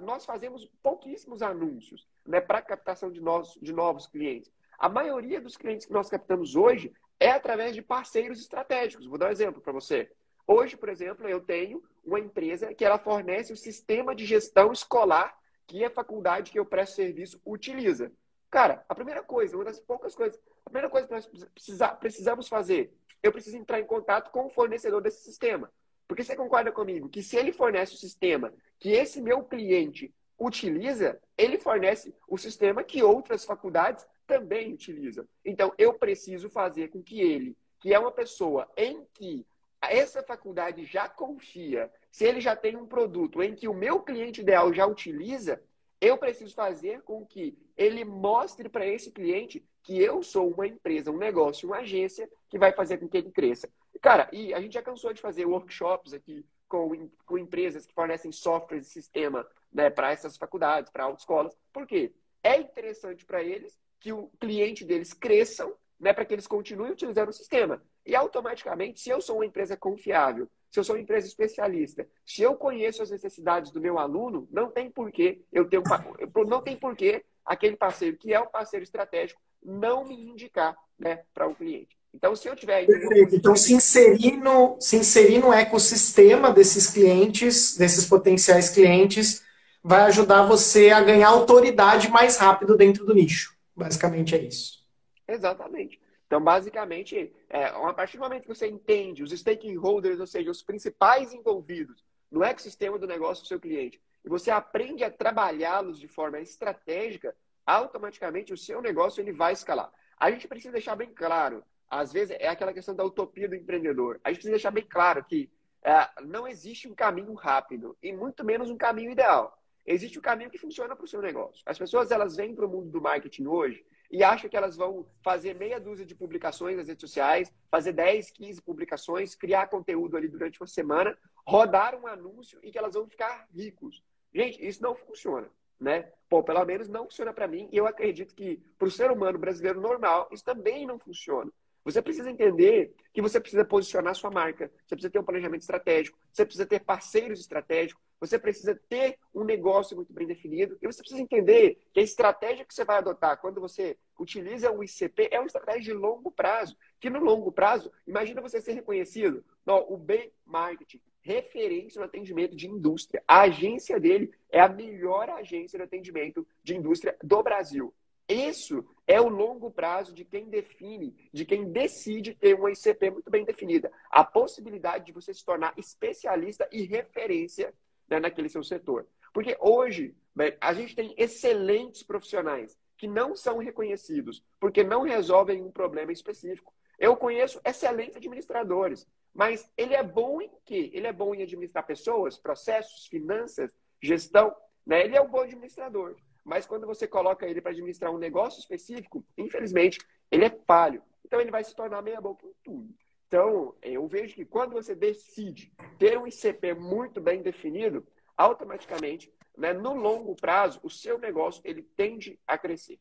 nós 0.01 0.25
fazemos 0.25 0.69
pouquíssimos 0.83 1.41
anúncios 1.41 2.09
né, 2.27 2.41
para 2.41 2.62
captação 2.62 3.12
de, 3.12 3.21
novos, 3.21 3.57
de 3.61 3.73
novos 3.73 4.07
clientes. 4.07 4.51
A 4.79 4.89
maioria 4.89 5.41
dos 5.41 5.57
clientes 5.57 5.87
que 5.87 5.93
nós 5.93 6.11
captamos 6.11 6.57
hoje 6.57 6.93
é 7.21 7.31
através 7.31 7.75
de 7.75 7.83
parceiros 7.83 8.41
estratégicos. 8.41 9.07
Vou 9.07 9.19
dar 9.19 9.29
um 9.29 9.33
exemplo 9.33 9.61
para 9.61 9.73
você. 9.73 10.11
Hoje, 10.47 10.76
por 10.76 10.88
exemplo, 10.88 11.28
eu 11.28 11.40
tenho 11.40 11.82
uma 12.05 12.20
empresa 12.20 12.74
que 12.74 12.84
ela 12.84 12.99
fornece 12.99 13.53
o 13.53 13.57
sistema 13.57 14.14
de 14.14 14.26
gestão 14.26 14.72
escolar 14.72 15.36
que 15.66 15.84
a 15.84 15.90
faculdade 15.90 16.51
que 16.51 16.59
eu 16.59 16.66
presto 16.66 16.97
serviço 16.97 17.40
utiliza. 17.45 18.12
Cara, 18.51 18.84
a 18.88 18.95
primeira 18.95 19.22
coisa, 19.22 19.57
uma 19.57 19.64
das 19.64 19.80
poucas 19.80 20.14
coisas, 20.14 20.38
a 20.64 20.70
primeira 20.70 20.90
coisa 20.90 21.07
que 21.09 21.14
nós 21.14 21.26
precisa, 21.26 21.88
precisamos 21.88 22.47
fazer, 22.47 22.95
eu 23.22 23.32
preciso 23.32 23.57
entrar 23.57 23.80
em 23.80 23.86
contato 23.86 24.30
com 24.30 24.47
o 24.47 24.51
fornecedor 24.51 25.01
desse 25.01 25.24
sistema. 25.24 25.72
Porque 26.07 26.22
você 26.22 26.36
concorda 26.36 26.70
comigo 26.70 27.09
que 27.09 27.22
se 27.22 27.36
ele 27.36 27.53
fornece 27.53 27.95
o 27.95 27.99
sistema 27.99 28.53
que 28.78 28.90
esse 28.90 29.22
meu 29.22 29.42
cliente 29.42 30.14
utiliza, 30.38 31.18
ele 31.38 31.59
fornece 31.59 32.14
o 32.28 32.36
sistema 32.36 32.84
que 32.84 33.03
outras 33.03 33.45
faculdades 33.45 34.07
também 34.26 34.74
utilizam. 34.74 35.26
Então, 35.45 35.72
eu 35.78 35.95
preciso 35.95 36.51
fazer 36.51 36.88
com 36.88 37.03
que 37.03 37.20
ele, 37.20 37.57
que 37.80 37.95
é 37.95 37.99
uma 37.99 38.12
pessoa 38.12 38.70
em 38.76 39.07
que 39.14 39.47
essa 39.91 40.22
faculdade 40.22 40.85
já 40.85 41.09
confia, 41.09 41.91
se 42.11 42.24
ele 42.24 42.41
já 42.41 42.55
tem 42.55 42.76
um 42.76 42.87
produto 42.87 43.43
em 43.43 43.55
que 43.55 43.68
o 43.68 43.74
meu 43.74 44.01
cliente 44.01 44.41
ideal 44.41 44.72
já 44.72 44.87
utiliza, 44.87 45.62
eu 46.01 46.18
preciso 46.18 46.55
fazer 46.55 47.03
com 47.03 47.24
que 47.24 47.57
ele 47.76 48.05
mostre 48.05 48.68
para 48.68 48.87
esse 48.87 49.11
cliente 49.11 49.64
que 49.82 50.01
eu 50.01 50.22
sou 50.22 50.51
uma 50.51 50.66
empresa, 50.66 51.11
um 51.11 51.16
negócio, 51.16 51.68
uma 51.68 51.78
agência 51.78 52.28
que 52.49 52.59
vai 52.59 52.72
fazer 52.72 52.99
com 52.99 53.09
que 53.09 53.16
ele 53.16 53.30
cresça. 53.30 53.68
Cara, 54.01 54.28
e 54.32 54.53
a 54.53 54.61
gente 54.61 54.74
já 54.74 54.82
cansou 54.82 55.12
de 55.12 55.20
fazer 55.20 55.47
workshops 55.47 56.12
aqui 56.12 56.45
com, 56.68 57.09
com 57.24 57.39
empresas 57.39 57.87
que 57.87 57.95
fornecem 57.95 58.32
software 58.32 58.78
e 58.78 58.85
sistema 58.85 59.47
né, 59.72 59.91
para 59.91 60.12
essas 60.12 60.37
faculdades, 60.37 60.91
para 60.91 61.05
autoescolas. 61.05 61.57
Por 61.72 61.87
quê? 61.87 62.12
É 62.43 62.59
interessante 62.59 63.24
para 63.24 63.43
eles 63.43 63.78
que 63.99 64.12
o 64.12 64.30
cliente 64.39 64.85
deles 64.85 65.12
cresçam 65.14 65.74
né, 65.99 66.12
para 66.12 66.24
que 66.24 66.35
eles 66.35 66.47
continuem 66.47 66.93
utilizando 66.93 67.30
o 67.30 67.32
sistema. 67.32 67.82
E 68.07 68.15
automaticamente, 68.15 69.01
se 69.01 69.11
eu 69.11 69.21
sou 69.21 69.37
uma 69.37 69.47
empresa 69.47 69.77
confiável, 69.77 70.49
se 70.71 70.79
eu 70.79 70.85
sou 70.85 70.97
uma 70.97 71.03
empresa 71.03 71.27
especialista, 71.27 72.07
se 72.27 72.43
eu 72.43 72.57
conheço 72.57 73.03
as 73.03 73.11
necessidades 73.11 73.71
do 73.71 73.81
meu 73.81 73.99
aluno, 73.99 74.49
não 74.51 74.71
tem 74.71 74.91
porquê 74.91 75.43
eu 75.53 75.69
ter 75.69 75.79
um, 75.79 75.83
não 76.47 76.61
tem 76.61 76.77
porquê 76.77 77.25
aquele 77.45 77.77
parceiro 77.77 78.17
que 78.17 78.33
é 78.35 78.41
um 78.41 78.47
parceiro 78.47 78.83
estratégico 78.83 79.41
não 79.63 80.05
me 80.05 80.15
indicar 80.29 80.77
né, 80.99 81.23
para 81.33 81.47
o 81.47 81.51
um 81.51 81.55
cliente. 81.55 81.97
Então, 82.13 82.37
se 82.37 82.47
eu 82.47 82.55
tiver 82.55 82.87
Perfeito. 82.87 83.35
Então, 83.35 83.57
se 83.57 83.75
inserir, 83.75 84.37
no, 84.37 84.77
se 84.79 84.97
inserir 84.97 85.39
no 85.39 85.53
ecossistema 85.53 86.53
desses 86.53 86.89
clientes, 86.89 87.77
desses 87.77 88.07
potenciais 88.07 88.71
clientes, 88.71 89.43
vai 89.83 90.03
ajudar 90.03 90.47
você 90.47 90.91
a 90.91 91.01
ganhar 91.01 91.29
autoridade 91.29 92.09
mais 92.09 92.37
rápido 92.37 92.77
dentro 92.77 93.05
do 93.05 93.15
nicho. 93.15 93.57
Basicamente 93.77 94.35
é 94.35 94.43
isso. 94.43 94.85
Exatamente. 95.27 96.01
Então, 96.27 96.41
basicamente, 96.41 97.33
é, 97.49 97.66
a 97.66 97.93
partir 97.93 98.16
do 98.16 98.22
momento 98.22 98.43
que 98.43 98.49
você 98.49 98.66
entende 98.66 99.22
os 99.22 99.31
stakeholders, 99.31 100.18
ou 100.18 100.27
seja, 100.27 100.51
os 100.51 100.62
principais 100.62 101.33
envolvidos 101.33 102.05
no 102.31 102.43
ecossistema 102.43 102.99
do 102.99 103.07
negócio 103.07 103.45
do 103.45 103.49
seu 103.49 103.61
cliente, 103.61 104.01
e 104.25 104.29
você 104.29 104.51
aprende 104.51 105.05
a 105.05 105.11
trabalhá-los 105.11 106.01
de 106.01 106.09
forma 106.09 106.41
estratégica, 106.41 107.37
automaticamente 107.66 108.53
o 108.53 108.57
seu 108.57 108.81
negócio 108.81 109.20
ele 109.20 109.33
vai 109.33 109.53
escalar. 109.53 109.93
A 110.18 110.31
gente 110.31 110.49
precisa 110.49 110.72
deixar 110.72 110.97
bem 110.97 111.12
claro, 111.12 111.62
às 111.89 112.12
vezes 112.12 112.37
é 112.41 112.49
aquela 112.49 112.72
questão 112.72 112.95
da 112.95 113.05
utopia 113.05 113.49
do 113.49 113.55
empreendedor. 113.55 114.20
A 114.25 114.31
gente 114.31 114.39
precisa 114.39 114.55
deixar 114.55 114.70
bem 114.70 114.85
claro 114.85 115.25
que 115.25 115.51
é, 115.83 116.09
não 116.22 116.49
existe 116.49 116.89
um 116.89 116.95
caminho 116.95 117.35
rápido 117.35 117.97
e 118.03 118.12
muito 118.12 118.43
menos 118.45 118.70
um 118.70 118.77
caminho 118.77 119.12
ideal. 119.12 119.57
Existe 119.87 120.18
um 120.18 120.22
caminho 120.22 120.51
que 120.51 120.59
funciona 120.59 120.97
para 120.97 121.05
o 121.05 121.09
seu 121.09 121.20
negócio. 121.20 121.62
As 121.66 121.79
pessoas 121.79 122.11
elas 122.11 122.37
vêm 122.37 122.55
para 122.55 122.64
o 122.64 122.68
mundo 122.68 122.91
do 122.91 123.03
marketing 123.03 123.47
hoje 123.47 123.85
e 124.15 124.23
acham 124.23 124.49
que 124.49 124.57
elas 124.57 124.77
vão 124.77 125.05
fazer 125.25 125.57
meia 125.57 125.81
dúzia 125.81 126.07
de 126.07 126.15
publicações 126.15 126.77
nas 126.77 126.87
redes 126.87 127.01
sociais, 127.01 127.53
fazer 127.69 127.93
10, 127.93 128.31
15 128.31 128.62
publicações, 128.62 129.35
criar 129.35 129.67
conteúdo 129.67 130.17
ali 130.17 130.29
durante 130.29 130.61
uma 130.61 130.69
semana, 130.69 131.19
rodar 131.45 131.97
um 131.97 132.07
anúncio 132.07 132.61
e 132.62 132.71
que 132.71 132.79
elas 132.79 132.95
vão 132.95 133.09
ficar 133.09 133.49
ricos. 133.53 134.05
Gente, 134.33 134.65
isso 134.65 134.81
não 134.81 134.95
funciona, 134.95 135.51
né? 135.81 136.12
Pô, 136.29 136.45
pelo 136.45 136.65
menos 136.65 136.89
não 136.89 137.07
funciona 137.07 137.33
para 137.33 137.49
mim 137.49 137.69
e 137.73 137.77
eu 137.77 137.89
acredito 137.89 138.37
que 138.37 138.62
para 138.79 138.87
o 138.87 138.91
ser 138.91 139.11
humano 139.11 139.37
brasileiro 139.37 139.81
normal 139.81 140.29
isso 140.31 140.45
também 140.45 140.87
não 140.87 140.97
funciona. 140.97 141.51
Você 141.85 142.01
precisa 142.01 142.31
entender 142.31 142.95
que 143.12 143.21
você 143.21 143.41
precisa 143.41 143.65
posicionar 143.65 144.15
sua 144.15 144.31
marca, 144.31 144.71
você 144.87 144.95
precisa 144.95 145.11
ter 145.11 145.19
um 145.19 145.25
planejamento 145.25 145.62
estratégico, 145.62 146.17
você 146.33 146.45
precisa 146.45 146.65
ter 146.65 146.85
parceiros 146.85 147.41
estratégicos, 147.41 148.01
você 148.21 148.39
precisa 148.39 148.75
ter 148.89 149.19
um 149.35 149.45
negócio 149.45 149.97
muito 149.97 150.12
bem 150.12 150.27
definido 150.27 150.79
e 150.81 150.87
você 150.87 151.01
precisa 151.01 151.21
entender 151.21 151.79
que 151.93 152.01
a 152.01 152.03
estratégia 152.03 152.65
que 152.65 152.75
você 152.75 152.85
vai 152.85 152.99
adotar 152.99 153.41
quando 153.41 153.61
você 153.61 153.97
utiliza 154.19 154.71
o 154.71 154.83
ICP 154.83 155.29
é 155.31 155.39
uma 155.39 155.47
estratégia 155.47 155.83
de 155.83 155.93
longo 155.93 156.31
prazo. 156.31 156.77
Que 157.01 157.11
no 157.11 157.21
longo 157.21 157.53
prazo, 157.53 157.91
imagina 158.07 158.41
você 158.41 158.61
ser 158.61 158.73
reconhecido. 158.73 159.45
O 159.67 159.97
B 159.97 160.33
Marketing, 160.45 161.01
referência 161.21 161.99
no 161.99 162.07
atendimento 162.07 162.55
de 162.55 162.69
indústria. 162.69 163.23
A 163.27 163.43
agência 163.43 163.99
dele 163.99 164.33
é 164.51 164.61
a 164.61 164.69
melhor 164.69 165.29
agência 165.31 165.79
de 165.79 165.85
atendimento 165.85 166.47
de 166.62 166.77
indústria 166.77 167.17
do 167.23 167.43
Brasil. 167.43 167.93
Isso 168.27 168.83
é 169.07 169.21
o 169.21 169.29
longo 169.29 169.71
prazo 169.71 170.15
de 170.15 170.25
quem 170.25 170.49
define, 170.49 171.15
de 171.31 171.45
quem 171.45 171.71
decide 171.71 172.35
ter 172.35 172.55
uma 172.55 172.71
ICP 172.71 173.11
muito 173.11 173.31
bem 173.31 173.45
definida. 173.45 173.93
A 174.11 174.25
possibilidade 174.25 175.05
de 175.05 175.12
você 175.12 175.35
se 175.35 175.45
tornar 175.45 175.75
especialista 175.77 176.67
e 176.73 176.85
referência 176.85 177.75
né, 178.09 178.21
naquele 178.21 178.49
seu 178.49 178.63
setor. 178.63 179.07
Porque 179.33 179.57
hoje 179.61 180.15
a 180.61 180.73
gente 180.73 180.95
tem 180.95 181.15
excelentes 181.17 182.03
profissionais 182.03 182.79
que 182.97 183.09
não 183.09 183.35
são 183.35 183.59
reconhecidos, 183.59 184.45
porque 184.61 184.85
não 184.85 185.03
resolvem 185.03 185.63
um 185.63 185.71
problema 185.71 186.13
específico. 186.13 186.73
Eu 186.99 187.17
conheço 187.17 187.61
excelentes 187.65 188.17
administradores, 188.17 189.07
mas 189.35 189.69
ele 189.77 189.95
é 189.95 190.03
bom 190.03 190.41
em 190.41 190.51
quê? 190.65 190.91
Ele 190.95 191.07
é 191.07 191.13
bom 191.13 191.35
em 191.35 191.43
administrar 191.43 191.85
pessoas, 191.85 192.39
processos, 192.39 193.07
finanças, 193.07 193.75
gestão. 194.01 194.55
Né? 194.87 195.05
Ele 195.05 195.17
é 195.17 195.21
um 195.21 195.29
bom 195.29 195.41
administrador. 195.41 196.17
Mas 196.45 196.67
quando 196.67 196.87
você 196.87 197.07
coloca 197.09 197.47
ele 197.47 197.61
para 197.61 197.73
administrar 197.73 198.13
um 198.13 198.19
negócio 198.19 198.61
específico, 198.61 199.25
infelizmente, 199.37 199.99
ele 200.31 200.45
é 200.45 200.51
falho. 200.67 201.03
Então 201.25 201.41
ele 201.41 201.51
vai 201.51 201.65
se 201.65 201.75
tornar 201.75 202.03
meia 202.03 202.21
boca 202.21 202.47
em 202.47 202.55
tudo. 202.63 202.95
Então, 203.35 203.74
eu 203.82 204.07
vejo 204.07 204.32
que 204.32 204.45
quando 204.45 204.74
você 204.74 204.95
decide 204.95 205.72
ter 205.99 206.16
um 206.16 206.24
ICP 206.24 206.72
muito 206.74 207.20
bem 207.20 207.43
definido, 207.43 208.07
automaticamente, 208.37 209.28
né, 209.59 209.72
no 209.72 209.93
longo 209.93 210.37
prazo, 210.37 210.78
o 210.85 210.89
seu 210.89 211.18
negócio 211.18 211.61
ele 211.64 211.82
tende 211.97 212.39
a 212.47 212.57
crescer. 212.57 212.97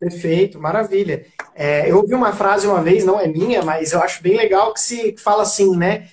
Perfeito, 0.00 0.58
maravilha. 0.58 1.26
É, 1.54 1.90
eu 1.90 1.98
ouvi 1.98 2.14
uma 2.14 2.32
frase 2.32 2.66
uma 2.66 2.82
vez, 2.82 3.04
não 3.04 3.20
é 3.20 3.26
minha, 3.26 3.62
mas 3.62 3.92
eu 3.92 4.00
acho 4.00 4.22
bem 4.22 4.34
legal 4.34 4.72
que 4.72 4.80
se 4.80 5.14
fala 5.18 5.42
assim, 5.42 5.76
né? 5.76 6.08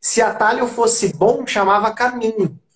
Se 0.00 0.22
atalho 0.22 0.66
fosse 0.66 1.14
bom, 1.14 1.46
chamava 1.46 1.92
caminho. 1.92 2.58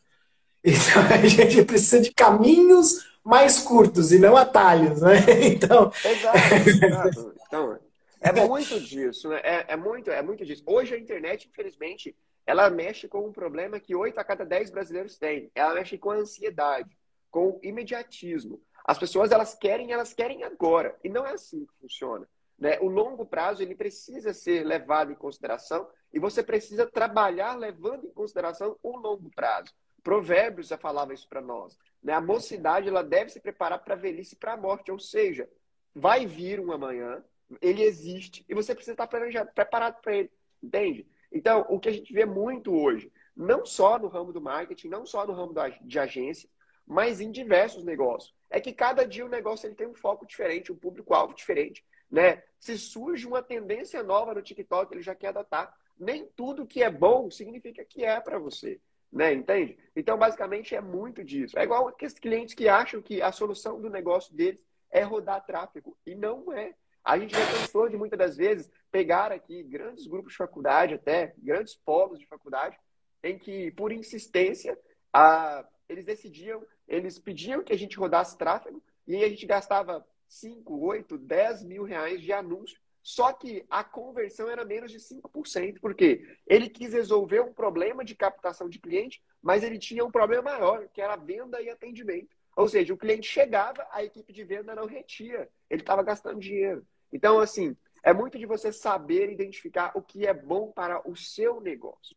Então 0.63 1.03
a 1.11 1.27
gente 1.27 1.65
precisa 1.65 1.99
de 1.99 2.13
caminhos 2.13 3.05
mais 3.25 3.59
curtos 3.59 4.13
e 4.13 4.19
não 4.19 4.37
atalhos, 4.37 5.01
né? 5.01 5.15
Então. 5.51 5.91
Exato, 6.05 6.69
exato. 6.69 7.35
Então, 7.47 7.79
é 8.23 8.47
muito 8.47 8.81
disso, 8.81 9.29
né? 9.29 9.41
É, 9.43 9.73
é, 9.73 9.77
muito, 9.77 10.11
é 10.11 10.23
muito 10.23 10.45
disso. 10.45 10.63
Hoje 10.67 10.95
a 10.95 10.99
internet, 10.99 11.49
infelizmente, 11.49 12.17
ela 12.47 12.71
mexe 12.71 13.09
com 13.09 13.27
um 13.27 13.33
problema 13.33 13.81
que 13.81 13.95
8 13.95 14.19
a 14.19 14.25
cada 14.25 14.45
10 14.45 14.71
brasileiros 14.71 15.19
têm. 15.19 15.51
Ela 15.55 15.75
mexe 15.75 15.99
com 15.99 16.11
a 16.11 16.17
ansiedade, 16.17 16.97
com 17.31 17.51
o 17.51 17.61
imediatismo. 17.63 18.61
As 18.85 18.99
pessoas 18.99 19.31
elas 19.31 19.55
querem, 19.55 19.93
elas 19.93 20.13
querem 20.13 20.43
agora. 20.43 20.97
E 21.05 21.09
não 21.09 21.27
é 21.27 21.33
assim 21.33 21.65
que 21.67 21.75
funciona. 21.81 22.29
Né? 22.59 22.79
O 22.81 22.89
longo 22.89 23.25
prazo 23.25 23.63
ele 23.63 23.75
precisa 23.75 24.33
ser 24.33 24.65
levado 24.65 25.13
em 25.13 25.17
consideração 25.17 25.89
e 26.13 26.19
você 26.19 26.43
precisa 26.43 26.87
trabalhar 26.87 27.57
levando 27.57 28.07
em 28.07 28.13
consideração 28.13 28.77
o 28.83 28.97
longo 28.97 29.31
prazo. 29.31 29.73
Provérbios 30.03 30.69
já 30.69 30.77
falava 30.77 31.15
isso 31.15 31.29
para 31.29 31.41
nós. 31.41 31.79
Né? 32.03 32.13
A 32.13 32.21
mocidade 32.21 32.89
ela 32.89 33.03
deve 33.03 33.31
se 33.31 33.41
preparar 33.41 33.79
para 33.79 33.95
a 33.95 33.99
velhice 33.99 34.35
e 34.35 34.39
para 34.39 34.55
a 34.55 34.57
morte. 34.57 34.91
Ou 34.91 34.99
seja, 34.99 35.49
vai 35.95 36.27
vir 36.27 36.61
um 36.61 36.73
amanhã, 36.73 37.23
ele 37.61 37.83
existe 37.83 38.45
e 38.49 38.55
você 38.55 38.75
precisa 38.75 38.93
estar 38.93 39.07
preparado 39.07 40.01
para 40.01 40.17
ele. 40.17 40.31
Entende? 40.63 41.07
Então, 41.31 41.67
o 41.69 41.81
que 41.81 41.89
a 41.89 41.93
gente 41.93 42.13
vê 42.13 42.25
muito 42.25 42.75
hoje, 42.75 43.11
não 43.35 43.65
só 43.65 43.99
no 43.99 44.09
ramo 44.09 44.33
do 44.33 44.41
marketing, 44.41 44.89
não 44.89 45.07
só 45.07 45.27
no 45.27 45.33
ramo 45.33 45.55
de 45.83 45.99
agência, 45.99 46.49
mas 46.87 47.21
em 47.21 47.31
diversos 47.31 47.85
negócios, 47.85 48.35
é 48.51 48.61
que 48.61 48.73
cada 48.73 49.07
dia 49.07 49.25
o 49.25 49.31
negócio 49.31 49.67
ele 49.67 49.75
tem 49.75 49.87
um 49.87 49.95
foco 49.95 50.27
diferente, 50.27 50.71
um 50.71 50.77
público-alvo 50.77 51.35
diferente. 51.35 51.85
Né? 52.11 52.43
Se 52.61 52.77
surge 52.77 53.27
uma 53.27 53.43
tendência 53.43 54.03
nova 54.03 54.35
no 54.35 54.43
TikTok, 54.43 54.93
ele 54.93 55.03
já 55.03 55.15
quer 55.15 55.29
adotar. 55.29 55.75
Nem 55.99 56.27
tudo 56.37 56.67
que 56.67 56.83
é 56.83 56.91
bom 56.91 57.31
significa 57.31 57.85
que 57.85 58.05
é 58.05 58.21
para 58.21 58.39
você. 58.39 58.79
Né? 59.11 59.33
Entende? 59.33 59.79
Então, 59.97 60.19
basicamente, 60.19 60.75
é 60.75 60.81
muito 60.81 61.25
disso. 61.25 61.59
É 61.59 61.63
igual 61.63 61.89
aqueles 61.89 62.19
clientes 62.19 62.55
que 62.55 62.69
acham 62.69 63.01
que 63.01 63.23
a 63.23 63.33
solução 63.33 63.81
do 63.81 63.89
negócio 63.89 64.35
deles 64.35 64.61
é 64.91 65.03
rodar 65.03 65.45
tráfego. 65.47 65.97
E 66.05 66.15
não 66.15 66.53
é. 66.53 66.75
A 67.05 67.19
gente 67.19 67.35
já 67.35 67.45
pensou 67.47 67.89
de 67.89 67.97
muitas 67.97 68.19
das 68.19 68.37
vezes 68.37 68.71
pegar 68.91 69.33
aqui 69.33 69.63
grandes 69.65 70.07
grupos 70.07 70.33
de 70.33 70.39
faculdade, 70.39 70.95
até 70.95 71.35
grandes 71.39 71.75
polos 71.75 72.19
de 72.19 72.27
faculdade, 72.27 72.79
em 73.23 73.39
que, 73.39 73.71
por 73.73 73.91
insistência, 73.91 74.79
a, 75.13 75.67
eles 75.89 76.05
decidiam, 76.05 76.65
eles 76.87 77.19
pediam 77.19 77.63
que 77.63 77.73
a 77.73 77.79
gente 77.79 77.97
rodasse 77.97 78.39
tráfego 78.39 78.83
e 79.07 79.23
a 79.25 79.29
gente 79.29 79.47
gastava 79.47 80.07
5, 80.29 80.79
8, 80.79 81.19
10 81.19 81.65
mil 81.65 81.83
reais 81.83 82.21
de 82.21 82.33
anúncio. 82.33 82.81
Só 83.03 83.33
que 83.33 83.67
a 83.69 83.83
conversão 83.83 84.49
era 84.49 84.65
menos 84.65 84.93
de 84.93 84.99
5%, 84.99 85.81
porque 85.81 86.37
ele 86.47 86.69
quis 86.69 86.93
resolver 86.93 87.41
um 87.41 87.53
problema 87.53 88.05
de 88.05 88.15
captação 88.15 88.69
de 88.69 88.79
cliente, 88.79 89.21
mas 89.43 89.65
ele 89.65 89.77
tinha 89.77 90.05
um 90.05 90.11
problema 90.11 90.53
maior, 90.53 90.89
que 90.89 91.01
era 91.01 91.17
venda 91.17 91.61
e 91.61 91.69
atendimento. 91.69 92.29
Ou 92.57 92.69
seja, 92.69 92.95
o 92.95 92.97
cliente 92.97 93.27
chegava, 93.27 93.87
a 93.91 94.05
equipe 94.05 94.33
de 94.33 94.45
venda 94.45 94.75
não 94.75 94.87
retia, 94.87 95.49
ele 95.69 95.83
estava 95.83 96.03
gastando 96.03 96.39
dinheiro. 96.39 96.87
Então, 97.13 97.39
assim, 97.39 97.77
é 98.03 98.13
muito 98.13 98.39
de 98.39 98.47
você 98.47 98.73
saber 98.73 99.31
identificar 99.31 99.93
o 99.95 100.03
que 100.03 100.27
é 100.27 100.35
bom 100.35 100.73
para 100.75 101.01
o 101.09 101.15
seu 101.15 101.61
negócio. 101.61 102.17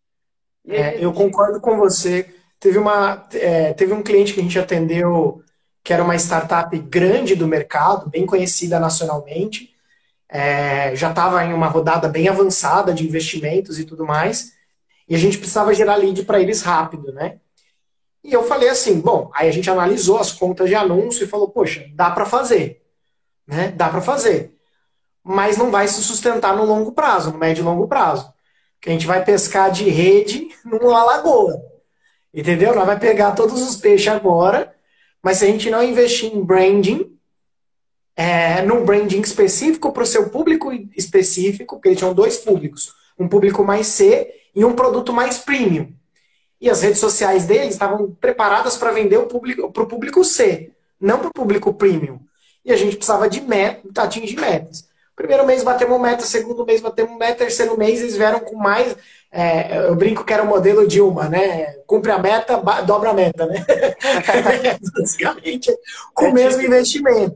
É, 0.68 1.04
eu 1.04 1.14
concordo 1.14 1.62
com 1.62 1.78
você. 1.78 2.34
Teve, 2.60 2.80
uma, 2.80 3.28
é, 3.34 3.74
teve 3.74 3.94
um 3.94 4.02
cliente 4.02 4.34
que 4.34 4.40
a 4.40 4.44
gente 4.44 4.58
atendeu 4.58 5.44
que 5.84 5.94
era 5.94 6.04
uma 6.04 6.16
startup 6.16 6.76
grande 6.80 7.36
do 7.36 7.48
mercado, 7.48 8.10
bem 8.10 8.26
conhecida 8.26 8.80
nacionalmente, 8.80 9.76
é, 10.28 10.96
já 10.96 11.12
estava 11.12 11.46
em 11.46 11.54
uma 11.54 11.68
rodada 11.68 12.10
bem 12.10 12.28
avançada 12.28 12.92
de 12.92 13.06
investimentos 13.06 13.78
e 13.78 13.86
tudo 13.86 14.04
mais, 14.04 14.54
e 15.08 15.14
a 15.14 15.18
gente 15.20 15.38
precisava 15.38 15.76
gerar 15.76 15.98
lead 15.98 16.26
para 16.26 16.40
eles 16.40 16.64
rápido, 16.64 17.14
né? 17.14 17.38
E 18.24 18.34
eu 18.34 18.44
falei 18.44 18.68
assim, 18.68 19.00
bom, 19.00 19.30
aí 19.36 19.48
a 19.48 19.52
gente 19.52 19.70
analisou 19.70 20.18
as 20.18 20.32
contas 20.32 20.68
de 20.68 20.74
anúncio 20.74 21.24
e 21.24 21.28
falou, 21.28 21.50
poxa, 21.50 21.86
dá 21.94 22.10
para 22.10 22.26
fazer, 22.26 22.82
né? 23.46 23.68
Dá 23.68 23.88
para 23.88 24.02
fazer 24.02 24.55
mas 25.28 25.58
não 25.58 25.72
vai 25.72 25.88
se 25.88 26.04
sustentar 26.04 26.56
no 26.56 26.66
longo 26.66 26.92
prazo, 26.92 27.32
no 27.32 27.40
médio 27.40 27.64
e 27.64 27.66
longo 27.66 27.88
prazo. 27.88 28.32
Que 28.80 28.90
a 28.90 28.92
gente 28.92 29.08
vai 29.08 29.26
pescar 29.26 29.72
de 29.72 29.90
rede 29.90 30.50
numa 30.64 31.04
lagoa. 31.04 31.60
Entendeu? 32.32 32.76
Nós 32.76 32.86
vai 32.86 33.00
pegar 33.00 33.32
todos 33.32 33.60
os 33.60 33.76
peixes 33.76 34.08
agora, 34.08 34.76
mas 35.24 35.38
se 35.38 35.46
a 35.46 35.48
gente 35.48 35.68
não 35.72 35.82
investir 35.82 36.32
em 36.32 36.44
branding, 36.44 37.18
é, 38.16 38.62
num 38.62 38.86
branding 38.86 39.20
específico 39.22 39.92
para 39.92 40.04
o 40.04 40.06
seu 40.06 40.30
público 40.30 40.72
específico, 40.96 41.78
porque 41.78 41.90
eles 41.90 41.98
tinham 41.98 42.14
dois 42.14 42.38
públicos, 42.38 42.94
um 43.18 43.28
público 43.28 43.64
mais 43.64 43.88
C 43.88 44.32
e 44.54 44.64
um 44.64 44.76
produto 44.76 45.12
mais 45.12 45.40
premium. 45.40 45.92
E 46.62 46.70
as 46.70 46.84
redes 46.84 47.00
sociais 47.00 47.46
deles 47.46 47.74
estavam 47.74 48.12
preparadas 48.12 48.78
para 48.78 48.92
vender 48.92 49.18
para 49.26 49.84
o 49.84 49.88
público 49.88 50.24
C, 50.24 50.72
não 51.02 51.18
para 51.18 51.30
o 51.30 51.34
público 51.34 51.74
premium. 51.74 52.20
E 52.64 52.72
a 52.72 52.76
gente 52.78 52.96
precisava 52.96 53.28
de 53.28 53.42
meta, 53.42 54.04
atingir 54.04 54.36
metas. 54.40 54.88
Primeiro 55.16 55.46
mês 55.46 55.64
batemos 55.64 56.00
meta, 56.00 56.24
segundo 56.26 56.66
mês 56.66 56.82
batemos 56.82 57.18
meta, 57.18 57.36
terceiro 57.36 57.78
mês 57.78 58.02
eles 58.02 58.18
vieram 58.18 58.40
com 58.40 58.58
mais. 58.58 58.96
É, 59.32 59.88
eu 59.88 59.96
brinco 59.96 60.24
que 60.24 60.34
era 60.34 60.44
o 60.44 60.48
modelo 60.48 60.88
Dilma, 60.88 61.30
né? 61.30 61.74
Cumpre 61.88 62.12
a 62.12 62.20
meta, 62.20 62.58
dobra 62.86 63.12
a 63.12 63.14
meta, 63.14 63.46
né? 63.46 63.66
basicamente, 64.94 65.74
com 66.14 66.30
o 66.30 66.34
mesmo 66.34 66.62
investimento. 66.62 67.36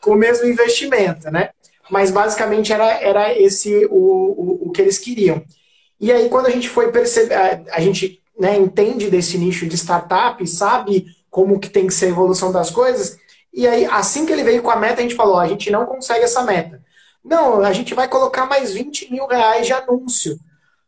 Com 0.00 0.12
o 0.12 0.16
mesmo 0.16 0.46
investimento, 0.46 1.30
né? 1.30 1.50
Mas 1.90 2.10
basicamente 2.10 2.72
era, 2.72 2.86
era 3.02 3.38
esse 3.38 3.86
o, 3.86 3.94
o, 3.94 4.58
o 4.68 4.70
que 4.70 4.80
eles 4.80 4.98
queriam. 4.98 5.42
E 6.00 6.10
aí, 6.10 6.28
quando 6.30 6.46
a 6.46 6.50
gente 6.50 6.68
foi 6.68 6.90
perceber, 6.90 7.34
a, 7.34 7.60
a 7.72 7.80
gente 7.80 8.22
né, 8.38 8.56
entende 8.56 9.10
desse 9.10 9.36
nicho 9.36 9.66
de 9.66 9.76
startup, 9.76 10.46
sabe 10.46 11.06
como 11.30 11.60
que 11.60 11.68
tem 11.68 11.86
que 11.86 11.94
ser 11.94 12.06
a 12.06 12.10
evolução 12.10 12.50
das 12.50 12.70
coisas, 12.70 13.18
e 13.52 13.66
aí, 13.66 13.84
assim 13.84 14.24
que 14.24 14.32
ele 14.32 14.44
veio 14.44 14.62
com 14.62 14.70
a 14.70 14.76
meta, 14.76 15.00
a 15.00 15.02
gente 15.02 15.14
falou: 15.14 15.38
a 15.38 15.46
gente 15.46 15.70
não 15.70 15.84
consegue 15.84 16.24
essa 16.24 16.42
meta. 16.42 16.80
Não, 17.24 17.62
a 17.62 17.72
gente 17.72 17.94
vai 17.94 18.08
colocar 18.08 18.46
mais 18.46 18.72
20 18.72 19.10
mil 19.10 19.26
reais 19.26 19.66
de 19.66 19.72
anúncio. 19.72 20.38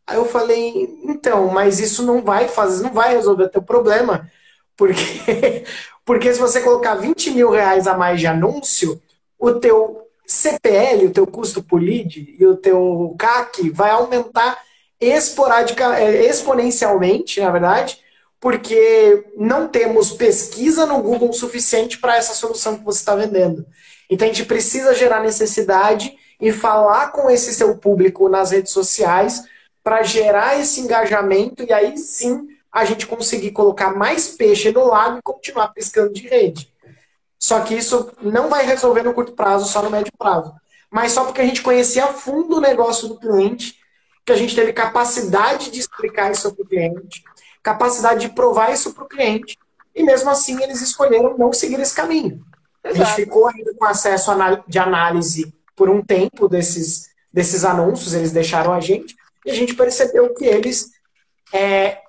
Aí 0.05 0.17
eu 0.17 0.25
falei, 0.25 0.99
então, 1.03 1.47
mas 1.47 1.79
isso 1.79 2.03
não 2.03 2.21
vai 2.21 2.47
fazer, 2.47 2.83
não 2.83 2.93
vai 2.93 3.13
resolver 3.13 3.43
o 3.43 3.49
teu 3.49 3.61
problema. 3.61 4.29
Porque, 4.75 5.63
porque 6.03 6.33
se 6.33 6.39
você 6.39 6.61
colocar 6.61 6.95
20 6.95 7.31
mil 7.31 7.49
reais 7.49 7.87
a 7.87 7.97
mais 7.97 8.19
de 8.19 8.27
anúncio, 8.27 9.01
o 9.39 9.53
teu 9.53 10.07
CPL, 10.25 11.07
o 11.07 11.11
teu 11.11 11.27
custo 11.27 11.63
por 11.63 11.81
lead 11.81 12.35
e 12.39 12.45
o 12.45 12.55
teu 12.55 13.15
CAC 13.17 13.69
vai 13.69 13.91
aumentar 13.91 14.57
é, 14.99 16.25
exponencialmente, 16.25 17.41
na 17.41 17.51
verdade, 17.51 17.99
porque 18.39 19.25
não 19.37 19.67
temos 19.67 20.11
pesquisa 20.11 20.85
no 20.85 21.01
Google 21.01 21.31
suficiente 21.33 21.97
para 21.97 22.17
essa 22.17 22.33
solução 22.33 22.77
que 22.77 22.83
você 22.83 22.99
está 22.99 23.15
vendendo. 23.15 23.65
Então 24.09 24.27
a 24.27 24.31
gente 24.31 24.45
precisa 24.45 24.93
gerar 24.93 25.21
necessidade 25.21 26.17
e 26.39 26.51
falar 26.51 27.11
com 27.11 27.29
esse 27.29 27.53
seu 27.53 27.77
público 27.77 28.29
nas 28.29 28.51
redes 28.51 28.71
sociais 28.71 29.43
para 29.83 30.03
gerar 30.03 30.59
esse 30.59 30.79
engajamento 30.79 31.63
e 31.63 31.73
aí 31.73 31.97
sim 31.97 32.47
a 32.71 32.85
gente 32.85 33.05
conseguir 33.05 33.51
colocar 33.51 33.93
mais 33.95 34.29
peixe 34.29 34.71
no 34.71 34.85
lago 34.85 35.19
e 35.19 35.21
continuar 35.21 35.67
pescando 35.69 36.13
de 36.13 36.27
rede. 36.27 36.73
Só 37.37 37.59
que 37.59 37.75
isso 37.75 38.11
não 38.21 38.49
vai 38.49 38.65
resolver 38.65 39.03
no 39.03 39.13
curto 39.13 39.33
prazo, 39.33 39.67
só 39.67 39.81
no 39.81 39.89
médio 39.89 40.13
prazo. 40.17 40.53
Mas 40.89 41.11
só 41.11 41.25
porque 41.25 41.41
a 41.41 41.45
gente 41.45 41.61
conhecia 41.61 42.05
a 42.05 42.13
fundo 42.13 42.57
o 42.57 42.61
negócio 42.61 43.07
do 43.07 43.19
cliente, 43.19 43.77
que 44.25 44.31
a 44.31 44.35
gente 44.35 44.55
teve 44.55 44.71
capacidade 44.71 45.69
de 45.69 45.79
explicar 45.79 46.31
isso 46.31 46.53
para 46.53 46.63
o 46.63 46.67
cliente, 46.67 47.23
capacidade 47.61 48.21
de 48.21 48.33
provar 48.33 48.71
isso 48.71 48.93
para 48.93 49.03
o 49.03 49.07
cliente, 49.07 49.57
e 49.93 50.03
mesmo 50.03 50.29
assim 50.29 50.61
eles 50.63 50.81
escolheram 50.81 51.37
não 51.37 51.51
seguir 51.51 51.79
esse 51.79 51.93
caminho. 51.93 52.43
Exato. 52.83 53.01
A 53.01 53.05
gente 53.05 53.15
ficou 53.15 53.47
ainda 53.47 53.73
com 53.75 53.85
acesso 53.85 54.31
de 54.67 54.79
análise 54.79 55.53
por 55.75 55.89
um 55.89 56.03
tempo 56.03 56.47
desses, 56.47 57.09
desses 57.31 57.65
anúncios, 57.65 58.13
eles 58.13 58.31
deixaram 58.31 58.73
a 58.73 58.79
gente, 58.79 59.15
e 59.45 59.51
a 59.51 59.53
gente 59.53 59.75
percebeu 59.75 60.33
que 60.33 60.45
eles 60.45 60.91
é, 61.53 62.01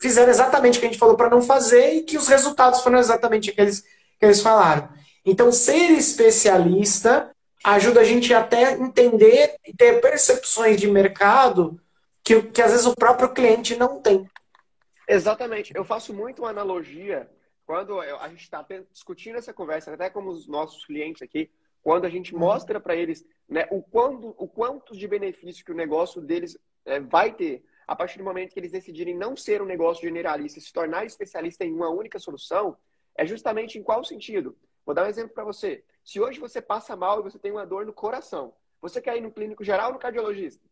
fizeram 0.00 0.30
exatamente 0.30 0.78
o 0.78 0.80
que 0.80 0.86
a 0.86 0.90
gente 0.90 0.98
falou 0.98 1.16
para 1.16 1.30
não 1.30 1.42
fazer 1.42 1.94
e 1.94 2.02
que 2.02 2.16
os 2.16 2.28
resultados 2.28 2.80
foram 2.80 2.98
exatamente 2.98 3.50
aqueles 3.50 3.80
que 3.80 4.24
eles 4.24 4.40
falaram. 4.40 4.88
Então, 5.24 5.52
ser 5.52 5.90
especialista 5.90 7.30
ajuda 7.64 8.00
a 8.00 8.04
gente 8.04 8.32
até 8.32 8.72
entender 8.72 9.56
e 9.66 9.74
ter 9.74 10.00
percepções 10.00 10.80
de 10.80 10.88
mercado 10.88 11.80
que, 12.24 12.42
que 12.42 12.62
às 12.62 12.70
vezes 12.70 12.86
o 12.86 12.94
próprio 12.94 13.30
cliente 13.30 13.76
não 13.76 14.00
tem. 14.00 14.28
Exatamente. 15.06 15.72
Eu 15.74 15.84
faço 15.84 16.14
muito 16.14 16.42
uma 16.42 16.50
analogia 16.50 17.28
quando 17.66 18.00
a 18.00 18.28
gente 18.28 18.42
está 18.42 18.64
discutindo 18.90 19.36
essa 19.36 19.52
conversa, 19.52 19.92
até 19.92 20.08
com 20.08 20.26
os 20.26 20.46
nossos 20.46 20.86
clientes 20.86 21.20
aqui, 21.20 21.50
quando 21.82 22.04
a 22.04 22.08
gente 22.08 22.34
uhum. 22.34 22.40
mostra 22.40 22.80
para 22.80 22.96
eles 22.96 23.24
né, 23.48 23.66
o, 23.70 23.82
quando, 23.82 24.34
o 24.36 24.46
quanto 24.46 24.96
de 24.96 25.08
benefício 25.08 25.64
que 25.64 25.72
o 25.72 25.76
negócio 25.76 26.20
deles 26.20 26.58
é, 26.84 27.00
vai 27.00 27.32
ter 27.32 27.64
a 27.86 27.96
partir 27.96 28.18
do 28.18 28.24
momento 28.24 28.52
que 28.52 28.60
eles 28.60 28.70
decidirem 28.70 29.16
não 29.16 29.34
ser 29.34 29.62
um 29.62 29.66
negócio 29.66 30.02
generalista, 30.02 30.60
se 30.60 30.70
tornar 30.70 31.06
especialista 31.06 31.64
em 31.64 31.72
uma 31.72 31.88
única 31.88 32.18
solução, 32.18 32.76
é 33.16 33.24
justamente 33.24 33.78
em 33.78 33.82
qual 33.82 34.04
sentido? 34.04 34.54
Vou 34.84 34.94
dar 34.94 35.04
um 35.04 35.08
exemplo 35.08 35.32
para 35.32 35.44
você. 35.44 35.82
Se 36.04 36.20
hoje 36.20 36.38
você 36.38 36.60
passa 36.60 36.94
mal 36.94 37.20
e 37.20 37.22
você 37.22 37.38
tem 37.38 37.50
uma 37.50 37.64
dor 37.64 37.86
no 37.86 37.92
coração, 37.94 38.52
você 38.80 39.00
quer 39.00 39.16
ir 39.16 39.22
no 39.22 39.32
clínico 39.32 39.64
geral 39.64 39.88
ou 39.88 39.94
no 39.94 39.98
cardiologista? 39.98 40.62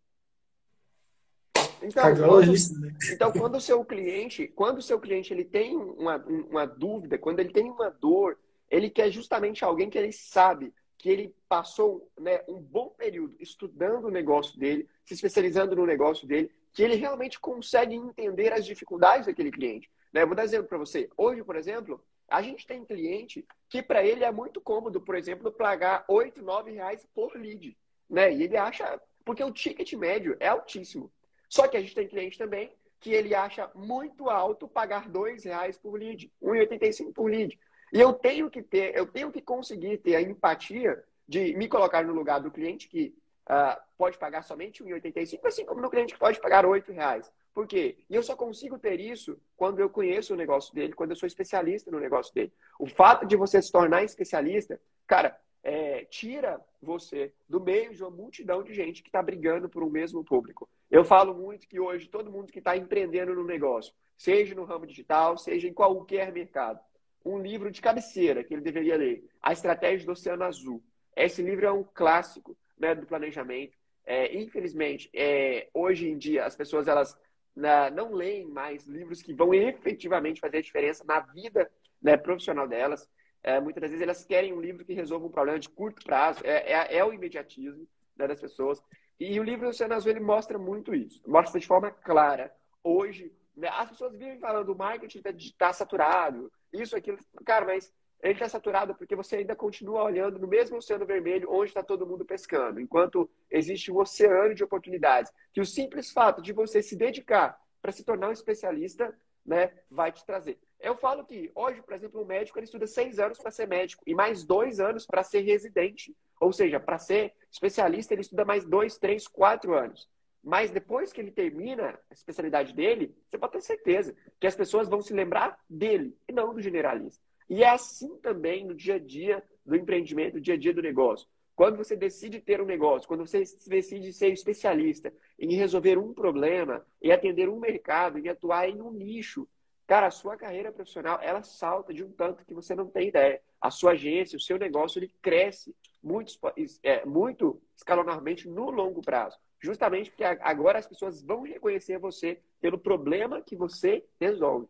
Então, 1.82 2.02
cardiologista, 2.02 2.74
quando, 2.74 2.86
né? 2.86 2.98
então, 3.12 3.32
quando 3.32 3.54
o 3.56 3.60
seu 3.60 3.84
cliente, 3.84 4.48
quando 4.48 4.78
o 4.78 4.82
seu 4.82 5.00
cliente 5.00 5.32
ele 5.32 5.44
tem 5.44 5.76
uma, 5.76 6.16
uma 6.16 6.66
dúvida, 6.66 7.18
quando 7.18 7.40
ele 7.40 7.52
tem 7.52 7.70
uma 7.70 7.90
dor, 7.90 8.38
ele 8.70 8.90
quer 8.90 9.10
justamente 9.10 9.64
alguém 9.64 9.88
que 9.88 9.98
ele 9.98 10.12
sabe 10.12 10.72
que 11.06 11.10
ele 11.10 11.32
passou 11.48 12.10
né, 12.18 12.42
um 12.48 12.58
bom 12.58 12.88
período 12.88 13.36
estudando 13.38 14.06
o 14.06 14.10
negócio 14.10 14.58
dele, 14.58 14.88
se 15.04 15.14
especializando 15.14 15.76
no 15.76 15.86
negócio 15.86 16.26
dele, 16.26 16.50
que 16.72 16.82
ele 16.82 16.96
realmente 16.96 17.38
consegue 17.38 17.94
entender 17.94 18.52
as 18.52 18.66
dificuldades 18.66 19.26
daquele 19.26 19.52
cliente. 19.52 19.88
Né? 20.12 20.26
Vou 20.26 20.34
dar 20.34 20.42
exemplo 20.42 20.66
para 20.66 20.78
você. 20.78 21.08
Hoje, 21.16 21.44
por 21.44 21.54
exemplo, 21.54 22.04
a 22.28 22.42
gente 22.42 22.66
tem 22.66 22.84
cliente 22.84 23.46
que 23.68 23.80
para 23.80 24.04
ele 24.04 24.24
é 24.24 24.32
muito 24.32 24.60
cômodo, 24.60 25.00
por 25.00 25.14
exemplo, 25.14 25.52
pagar 25.52 26.04
8, 26.08 26.42
9 26.42 26.72
reais 26.72 27.06
por 27.14 27.36
lead. 27.36 27.78
Né? 28.10 28.34
E 28.34 28.42
ele 28.42 28.56
acha, 28.56 29.00
porque 29.24 29.44
o 29.44 29.52
ticket 29.52 29.92
médio 29.92 30.36
é 30.40 30.48
altíssimo. 30.48 31.08
Só 31.48 31.68
que 31.68 31.76
a 31.76 31.80
gente 31.80 31.94
tem 31.94 32.08
cliente 32.08 32.36
também 32.36 32.72
que 32.98 33.12
ele 33.12 33.32
acha 33.32 33.70
muito 33.76 34.28
alto 34.28 34.66
pagar 34.66 35.08
dois 35.08 35.44
reais 35.44 35.78
por 35.78 35.96
lead, 36.00 36.32
1,85 36.42 37.12
por 37.12 37.30
lead. 37.30 37.56
E 37.92 38.00
eu 38.00 38.12
tenho 38.12 38.50
que 38.50 38.62
ter, 38.62 38.96
eu 38.96 39.06
tenho 39.06 39.30
que 39.30 39.40
conseguir 39.40 39.98
ter 39.98 40.16
a 40.16 40.22
empatia 40.22 41.02
de 41.28 41.56
me 41.56 41.68
colocar 41.68 42.04
no 42.04 42.12
lugar 42.12 42.40
do 42.40 42.50
cliente 42.50 42.88
que 42.88 43.14
uh, 43.48 43.80
pode 43.96 44.18
pagar 44.18 44.42
somente 44.42 44.82
1,85, 44.82 45.44
assim 45.44 45.64
como 45.64 45.80
no 45.80 45.90
cliente 45.90 46.14
que 46.14 46.20
pode 46.20 46.40
pagar 46.40 46.64
R$ 46.64 46.82
reais. 46.88 47.30
Por 47.54 47.66
quê? 47.66 47.96
E 48.10 48.14
eu 48.14 48.22
só 48.22 48.36
consigo 48.36 48.78
ter 48.78 49.00
isso 49.00 49.40
quando 49.56 49.80
eu 49.80 49.88
conheço 49.88 50.34
o 50.34 50.36
negócio 50.36 50.74
dele, 50.74 50.92
quando 50.92 51.10
eu 51.10 51.16
sou 51.16 51.26
especialista 51.26 51.90
no 51.90 51.98
negócio 51.98 52.34
dele. 52.34 52.52
O 52.78 52.86
fato 52.86 53.26
de 53.26 53.34
você 53.34 53.62
se 53.62 53.72
tornar 53.72 54.02
especialista, 54.02 54.78
cara, 55.06 55.38
é, 55.64 56.04
tira 56.04 56.60
você 56.80 57.32
do 57.48 57.58
meio 57.58 57.94
de 57.94 58.02
uma 58.02 58.10
multidão 58.10 58.62
de 58.62 58.74
gente 58.74 59.02
que 59.02 59.08
está 59.08 59.22
brigando 59.22 59.68
por 59.68 59.82
um 59.82 59.88
mesmo 59.88 60.22
público. 60.22 60.68
Eu 60.90 61.04
falo 61.04 61.34
muito 61.34 61.66
que 61.66 61.80
hoje 61.80 62.08
todo 62.08 62.30
mundo 62.30 62.52
que 62.52 62.58
está 62.58 62.76
empreendendo 62.76 63.34
no 63.34 63.42
negócio, 63.42 63.92
seja 64.16 64.54
no 64.54 64.64
ramo 64.64 64.86
digital, 64.86 65.36
seja 65.36 65.66
em 65.66 65.72
qualquer 65.72 66.32
mercado, 66.32 66.78
um 67.26 67.40
livro 67.40 67.70
de 67.70 67.80
cabeceira 67.80 68.44
que 68.44 68.54
ele 68.54 68.62
deveria 68.62 68.96
ler, 68.96 69.24
A 69.42 69.52
Estratégia 69.52 70.06
do 70.06 70.12
Oceano 70.12 70.44
Azul. 70.44 70.82
Esse 71.16 71.42
livro 71.42 71.66
é 71.66 71.72
um 71.72 71.82
clássico 71.82 72.56
né, 72.78 72.94
do 72.94 73.06
planejamento. 73.06 73.76
É, 74.04 74.36
infelizmente, 74.36 75.10
é, 75.12 75.68
hoje 75.74 76.08
em 76.08 76.16
dia 76.16 76.44
as 76.44 76.54
pessoas 76.54 76.86
elas 76.86 77.18
na, 77.54 77.90
não 77.90 78.12
leem 78.12 78.46
mais 78.46 78.86
livros 78.86 79.22
que 79.22 79.34
vão 79.34 79.52
efetivamente 79.52 80.40
fazer 80.40 80.58
a 80.58 80.62
diferença 80.62 81.04
na 81.04 81.18
vida 81.18 81.68
né, 82.00 82.16
profissional 82.16 82.68
delas. 82.68 83.08
É, 83.42 83.60
muitas 83.60 83.82
vezes 83.82 84.00
elas 84.00 84.24
querem 84.24 84.52
um 84.52 84.60
livro 84.60 84.84
que 84.84 84.92
resolva 84.92 85.26
um 85.26 85.30
problema 85.30 85.58
de 85.58 85.68
curto 85.68 86.04
prazo, 86.04 86.40
é, 86.44 86.72
é, 86.72 86.98
é 86.98 87.04
o 87.04 87.12
imediatismo 87.12 87.88
né, 88.16 88.28
das 88.28 88.40
pessoas. 88.40 88.80
E 89.18 89.40
o 89.40 89.42
livro 89.42 89.66
do 89.66 89.70
Oceano 89.70 89.94
Azul 89.94 90.12
ele 90.12 90.20
mostra 90.20 90.58
muito 90.58 90.94
isso, 90.94 91.20
mostra 91.26 91.58
de 91.58 91.66
forma 91.66 91.90
clara. 91.90 92.54
Hoje, 92.84 93.32
né, 93.56 93.68
as 93.68 93.90
pessoas 93.90 94.12
vivem 94.12 94.38
falando 94.38 94.68
o 94.68 94.76
marketing 94.76 95.18
está 95.18 95.32
tá 95.58 95.72
saturado, 95.72 96.52
isso, 96.80 96.96
aquilo. 96.96 97.18
Cara, 97.44 97.64
mas 97.64 97.92
ele 98.22 98.34
está 98.34 98.48
saturado 98.48 98.94
porque 98.94 99.14
você 99.14 99.36
ainda 99.36 99.54
continua 99.54 100.02
olhando 100.02 100.38
no 100.38 100.48
mesmo 100.48 100.76
oceano 100.78 101.06
vermelho 101.06 101.50
onde 101.50 101.70
está 101.70 101.82
todo 101.82 102.06
mundo 102.06 102.24
pescando, 102.24 102.80
enquanto 102.80 103.28
existe 103.50 103.92
um 103.92 103.98
oceano 103.98 104.54
de 104.54 104.64
oportunidades. 104.64 105.32
Que 105.52 105.60
o 105.60 105.66
simples 105.66 106.10
fato 106.10 106.40
de 106.40 106.52
você 106.52 106.82
se 106.82 106.96
dedicar 106.96 107.58
para 107.80 107.92
se 107.92 108.04
tornar 108.04 108.28
um 108.28 108.32
especialista 108.32 109.14
né, 109.44 109.72
vai 109.90 110.10
te 110.10 110.24
trazer. 110.24 110.58
Eu 110.80 110.96
falo 110.96 111.24
que 111.24 111.50
hoje, 111.54 111.80
por 111.82 111.94
exemplo, 111.94 112.20
um 112.20 112.24
médico 112.24 112.58
ele 112.58 112.64
estuda 112.64 112.86
seis 112.86 113.18
anos 113.18 113.38
para 113.38 113.50
ser 113.50 113.66
médico 113.66 114.02
e 114.06 114.14
mais 114.14 114.44
dois 114.44 114.80
anos 114.80 115.06
para 115.06 115.22
ser 115.22 115.40
residente. 115.40 116.14
Ou 116.40 116.52
seja, 116.52 116.80
para 116.80 116.98
ser 116.98 117.32
especialista, 117.50 118.12
ele 118.12 118.20
estuda 118.20 118.44
mais 118.44 118.64
dois, 118.64 118.98
três, 118.98 119.26
quatro 119.26 119.74
anos. 119.74 120.08
Mas 120.46 120.70
depois 120.70 121.12
que 121.12 121.20
ele 121.20 121.32
termina 121.32 121.98
a 122.08 122.14
especialidade 122.14 122.72
dele, 122.72 123.12
você 123.28 123.36
pode 123.36 123.54
ter 123.54 123.62
certeza 123.62 124.16
que 124.38 124.46
as 124.46 124.54
pessoas 124.54 124.88
vão 124.88 125.02
se 125.02 125.12
lembrar 125.12 125.58
dele 125.68 126.16
e 126.28 126.32
não 126.32 126.54
do 126.54 126.62
generalista. 126.62 127.20
E 127.50 127.64
é 127.64 127.68
assim 127.68 128.16
também 128.18 128.64
no 128.64 128.72
dia 128.72 128.94
a 128.94 128.98
dia 129.00 129.42
do 129.64 129.74
empreendimento, 129.74 130.34
no 130.34 130.40
dia 130.40 130.54
a 130.54 130.56
dia 130.56 130.72
do 130.72 130.80
negócio. 130.80 131.26
Quando 131.56 131.76
você 131.76 131.96
decide 131.96 132.40
ter 132.40 132.60
um 132.60 132.64
negócio, 132.64 133.08
quando 133.08 133.26
você 133.26 133.42
decide 133.66 134.12
ser 134.12 134.28
especialista 134.28 135.12
em 135.36 135.52
resolver 135.56 135.98
um 135.98 136.14
problema, 136.14 136.86
em 137.02 137.10
atender 137.10 137.48
um 137.48 137.58
mercado, 137.58 138.16
em 138.16 138.28
atuar 138.28 138.68
em 138.68 138.80
um 138.80 138.92
nicho, 138.92 139.48
cara, 139.84 140.06
a 140.06 140.12
sua 140.12 140.36
carreira 140.36 140.70
profissional, 140.70 141.18
ela 141.20 141.42
salta 141.42 141.92
de 141.92 142.04
um 142.04 142.12
tanto 142.12 142.44
que 142.44 142.54
você 142.54 142.72
não 142.72 142.86
tem 142.86 143.08
ideia. 143.08 143.42
A 143.60 143.68
sua 143.68 143.92
agência, 143.92 144.36
o 144.36 144.40
seu 144.40 144.58
negócio, 144.58 145.00
ele 145.00 145.10
cresce 145.20 145.74
muito, 146.00 146.38
é, 146.84 147.04
muito 147.04 147.60
escalonarmente 147.74 148.48
no 148.48 148.70
longo 148.70 149.02
prazo 149.02 149.36
justamente 149.60 150.10
porque 150.10 150.24
agora 150.24 150.78
as 150.78 150.86
pessoas 150.86 151.22
vão 151.22 151.42
reconhecer 151.42 151.98
você 151.98 152.38
pelo 152.60 152.78
problema 152.78 153.40
que 153.40 153.56
você 153.56 154.04
resolve. 154.20 154.66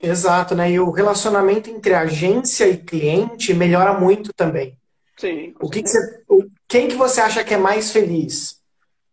Exato, 0.00 0.54
né? 0.54 0.70
E 0.70 0.80
o 0.80 0.90
relacionamento 0.90 1.70
entre 1.70 1.94
agência 1.94 2.66
e 2.66 2.76
cliente 2.76 3.54
melhora 3.54 3.98
muito 3.98 4.32
também. 4.32 4.78
Sim. 5.16 5.54
O 5.60 5.70
que, 5.70 5.82
que 5.82 5.88
você, 5.88 6.22
o, 6.28 6.44
quem 6.66 6.88
que 6.88 6.96
você 6.96 7.20
acha 7.20 7.44
que 7.44 7.54
é 7.54 7.58
mais 7.58 7.90
feliz? 7.90 8.60